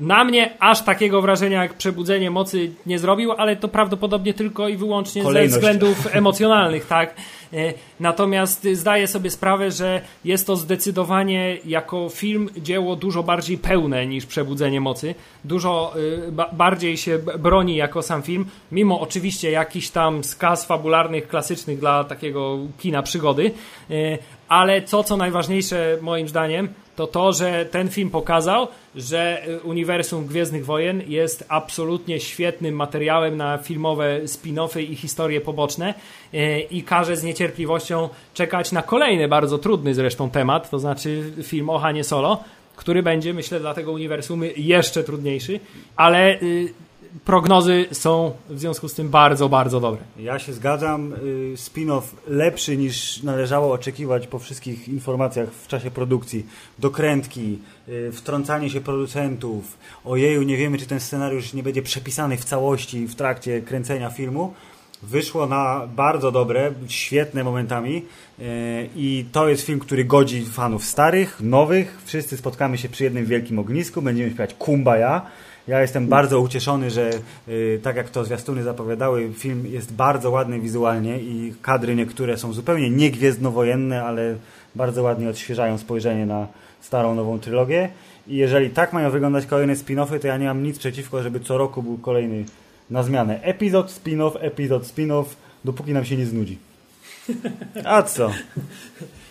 Na 0.00 0.24
mnie 0.24 0.56
aż 0.58 0.84
takiego 0.84 1.22
wrażenia 1.22 1.62
jak 1.62 1.74
Przebudzenie 1.74 2.30
Mocy 2.30 2.70
nie 2.86 2.98
zrobił, 2.98 3.32
ale 3.32 3.56
to 3.56 3.68
prawdopodobnie 3.68 4.34
tylko 4.34 4.68
i 4.68 4.76
wyłącznie 4.76 5.22
Kolejność. 5.22 5.52
ze 5.52 5.58
względów 5.58 6.06
emocjonalnych, 6.16 6.86
tak. 6.86 7.14
Y, 7.52 7.74
Natomiast 8.00 8.68
zdaję 8.72 9.06
sobie 9.06 9.30
sprawę, 9.30 9.70
że 9.70 10.00
jest 10.24 10.46
to 10.46 10.56
zdecydowanie 10.56 11.58
jako 11.64 12.08
film 12.08 12.50
dzieło 12.56 12.96
dużo 12.96 13.22
bardziej 13.22 13.58
pełne 13.58 14.06
niż 14.06 14.26
Przebudzenie 14.26 14.80
Mocy. 14.80 15.14
Dużo 15.44 15.94
ba 16.32 16.50
bardziej 16.52 16.96
się 16.96 17.18
broni 17.38 17.76
jako 17.76 18.02
sam 18.02 18.22
film, 18.22 18.46
mimo 18.72 19.00
oczywiście 19.00 19.50
jakichś 19.50 19.88
tam 19.88 20.24
skaz 20.24 20.64
fabularnych, 20.64 21.28
klasycznych 21.28 21.78
dla 21.78 22.04
takiego 22.04 22.58
kina 22.78 23.02
przygody. 23.02 23.50
Y, 23.90 24.18
Ale 24.48 24.82
to, 24.82 25.04
co 25.04 25.16
najważniejsze 25.16 25.98
moim 26.00 26.28
zdaniem, 26.28 26.68
to 27.00 27.06
to, 27.06 27.32
że 27.32 27.64
ten 27.64 27.88
film 27.88 28.10
pokazał, 28.10 28.68
że 28.96 29.48
y, 29.48 29.60
uniwersum 29.60 30.26
Gwiezdnych 30.26 30.64
Wojen 30.64 31.02
jest 31.06 31.44
absolutnie 31.48 32.20
świetnym 32.20 32.74
materiałem 32.74 33.36
na 33.36 33.58
filmowe 33.58 34.20
spin-offy 34.24 34.80
i 34.80 34.96
historie 34.96 35.40
poboczne 35.40 35.94
y, 36.34 36.60
i 36.70 36.82
każe 36.82 37.16
z 37.16 37.22
niecierpliwością 37.22 38.08
czekać 38.34 38.72
na 38.72 38.82
kolejny 38.82 39.28
bardzo 39.28 39.58
trudny 39.58 39.94
zresztą 39.94 40.30
temat, 40.30 40.70
to 40.70 40.78
znaczy 40.78 41.32
film 41.42 41.70
o 41.70 41.78
Hanie 41.78 42.04
Solo, 42.04 42.44
który 42.76 43.02
będzie, 43.02 43.34
myślę, 43.34 43.60
dla 43.60 43.74
tego 43.74 43.92
uniwersum 43.92 44.42
jeszcze 44.56 45.04
trudniejszy, 45.04 45.60
ale 45.96 46.40
y, 46.42 46.74
prognozy 47.24 47.86
są 47.92 48.32
w 48.50 48.60
związku 48.60 48.88
z 48.88 48.94
tym 48.94 49.08
bardzo, 49.08 49.48
bardzo 49.48 49.80
dobre. 49.80 50.00
Ja 50.18 50.38
się 50.38 50.52
zgadzam. 50.52 51.12
y, 51.12 51.54
Spin-off 51.56 52.02
lepszy 52.28 52.76
niż 52.76 53.22
należało 53.22 53.72
oczekiwać 53.72 54.26
po 54.26 54.38
wszystkich 54.38 54.88
informacjach 54.88 55.48
w 55.52 55.66
czasie 55.66 55.90
produkcji. 55.90 56.46
Dokrętki, 56.78 57.58
y, 57.88 58.12
wtrącanie 58.12 58.70
się 58.70 58.80
producentów. 58.80 59.78
Ojeju, 60.04 60.42
nie 60.42 60.56
wiemy, 60.56 60.78
czy 60.78 60.86
ten 60.86 61.00
scenariusz 61.00 61.52
nie 61.52 61.62
będzie 61.62 61.82
przepisany 61.82 62.36
w 62.36 62.44
całości 62.44 63.06
w 63.06 63.14
trakcie 63.14 63.62
kręcenia 63.62 64.10
filmu. 64.10 64.54
Wyszło 65.02 65.46
na 65.46 65.88
bardzo 65.96 66.32
dobre, 66.32 66.72
świetne 66.88 67.44
momentami 67.44 68.02
y, 68.38 68.42
i 68.96 69.24
to 69.32 69.48
jest 69.48 69.66
film, 69.66 69.78
który 69.78 70.04
godzi 70.04 70.44
fanów 70.44 70.84
starych, 70.84 71.40
nowych. 71.40 72.02
Wszyscy 72.04 72.36
spotkamy 72.36 72.78
się 72.78 72.88
przy 72.88 73.04
jednym 73.04 73.26
wielkim 73.26 73.58
ognisku, 73.58 74.02
będziemy 74.02 74.30
śpiewać 74.30 74.54
Kumbaya. 74.54 75.20
Ja 75.70 75.80
jestem 75.80 76.08
bardzo 76.08 76.40
ucieszony, 76.40 76.90
że 76.90 77.10
y, 77.48 77.80
tak 77.82 77.96
jak 77.96 78.10
to 78.10 78.24
zwiastuny 78.24 78.62
zapowiadały, 78.62 79.32
film 79.34 79.66
jest 79.66 79.92
bardzo 79.92 80.30
ładny 80.30 80.60
wizualnie 80.60 81.18
i 81.18 81.54
kadry 81.62 81.94
niektóre 81.94 82.36
są 82.36 82.52
zupełnie 82.52 82.90
nie 82.90 83.10
gwiezdnowojenne, 83.10 84.04
ale 84.04 84.36
bardzo 84.74 85.02
ładnie 85.02 85.28
odświeżają 85.28 85.78
spojrzenie 85.78 86.26
na 86.26 86.46
starą, 86.80 87.14
nową 87.14 87.38
trylogię. 87.38 87.88
I 88.28 88.36
jeżeli 88.36 88.70
tak 88.70 88.92
mają 88.92 89.10
wyglądać 89.10 89.46
kolejne 89.46 89.74
spin-offy, 89.74 90.18
to 90.18 90.26
ja 90.26 90.36
nie 90.36 90.46
mam 90.46 90.62
nic 90.62 90.78
przeciwko, 90.78 91.22
żeby 91.22 91.40
co 91.40 91.58
roku 91.58 91.82
był 91.82 91.98
kolejny 91.98 92.44
na 92.90 93.02
zmianę. 93.02 93.42
Epizod, 93.42 93.90
spin-off, 93.90 94.36
epizod, 94.40 94.82
spin-off, 94.84 95.24
dopóki 95.64 95.92
nam 95.92 96.04
się 96.04 96.16
nie 96.16 96.26
znudzi. 96.26 96.58
A 97.84 98.02
co? 98.02 98.30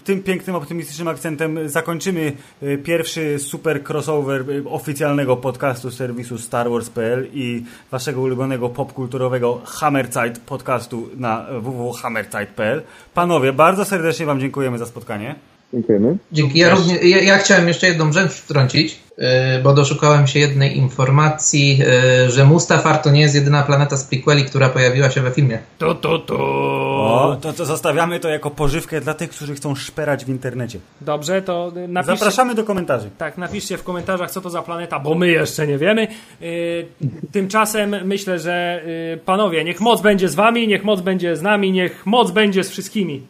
Tym 0.03 0.23
pięknym, 0.23 0.55
optymistycznym 0.55 1.07
akcentem 1.07 1.69
zakończymy 1.69 2.34
y, 2.63 2.77
pierwszy 2.77 3.39
super 3.39 3.84
crossover 3.84 4.49
y, 4.49 4.69
oficjalnego 4.69 5.38
podcastu 5.38 5.91
serwisu 5.91 6.38
Star 6.38 6.69
Wars.pl 6.69 7.27
i 7.34 7.63
waszego 7.91 8.21
ulubionego 8.21 8.69
popkulturowego 8.69 9.61
Hammerzeit 9.65 10.39
podcastu 10.39 11.09
na 11.17 11.45
www.hammerzeit.pl. 11.61 12.81
Panowie, 13.13 13.53
bardzo 13.53 13.85
serdecznie 13.85 14.26
wam 14.26 14.39
dziękujemy 14.39 14.77
za 14.77 14.85
spotkanie. 14.85 15.35
Dziękujemy. 15.74 16.18
Dzięki. 16.32 16.60
Ja, 16.60 16.70
równie, 16.76 16.96
ja, 16.96 17.22
ja 17.22 17.38
chciałem 17.38 17.68
jeszcze 17.68 17.88
jedną 17.88 18.12
rzecz 18.14 18.32
wtrącić, 18.32 19.00
yy, 19.18 19.26
bo 19.64 19.74
doszukałem 19.74 20.28
się 20.28 20.40
jednej 20.40 20.78
informacji, 20.78 21.78
yy, 21.78 22.32
że 22.32 22.46
Mustafar 22.46 22.98
to 22.98 23.10
nie 23.12 23.22
jest 23.22 23.36
jedyna 23.36 23.64
planeta 23.64 23.98
z 23.98 24.04
prequeli, 24.04 24.44
która 24.46 24.70
pojawiła 24.70 25.10
się 25.10 25.22
we 25.22 25.32
filmie. 25.32 25.60
To, 25.78 25.96
to, 25.96 26.20
to. 26.20 26.36
O, 27.00 27.38
to, 27.41 27.54
to 27.54 27.66
zostawiamy 27.66 28.20
to 28.20 28.30
jako 28.30 28.52
pożywkę 28.52 29.02
dla 29.02 29.14
tych, 29.14 29.30
którzy 29.30 29.56
chcą 29.56 29.76
szperać 29.76 30.26
w 30.26 30.30
internecie. 30.30 30.80
Dobrze, 31.02 31.41
to 31.41 31.72
y, 31.78 31.88
napiszcie, 31.88 32.18
Zapraszamy 32.18 32.56
do 32.56 32.64
komentarzy. 32.64 33.10
tak, 33.18 33.38
napiszcie 33.38 33.78
w 33.78 33.84
komentarzach, 33.84 34.32
co 34.32 34.41
to 34.41 34.50
za 34.50 34.62
planeta, 34.62 35.00
bo 35.00 35.16
my 35.16 35.28
jeszcze 35.28 35.68
nie 35.68 35.78
wiemy. 35.78 36.08
Y, 36.41 36.86
tymczasem 37.32 37.96
myślę, 38.04 38.40
że 38.40 38.82
y, 39.14 39.18
panowie, 39.26 39.64
niech 39.64 39.80
moc 39.82 40.02
będzie 40.02 40.30
z 40.30 40.36
wami, 40.36 40.68
niech 40.68 40.84
moc 40.84 41.02
będzie 41.02 41.36
z 41.36 41.41
nami, 41.41 41.72
niech 41.72 42.06
moc 42.06 42.32
będzie 42.32 42.64
z 42.64 42.70
wszystkimi. 42.70 43.22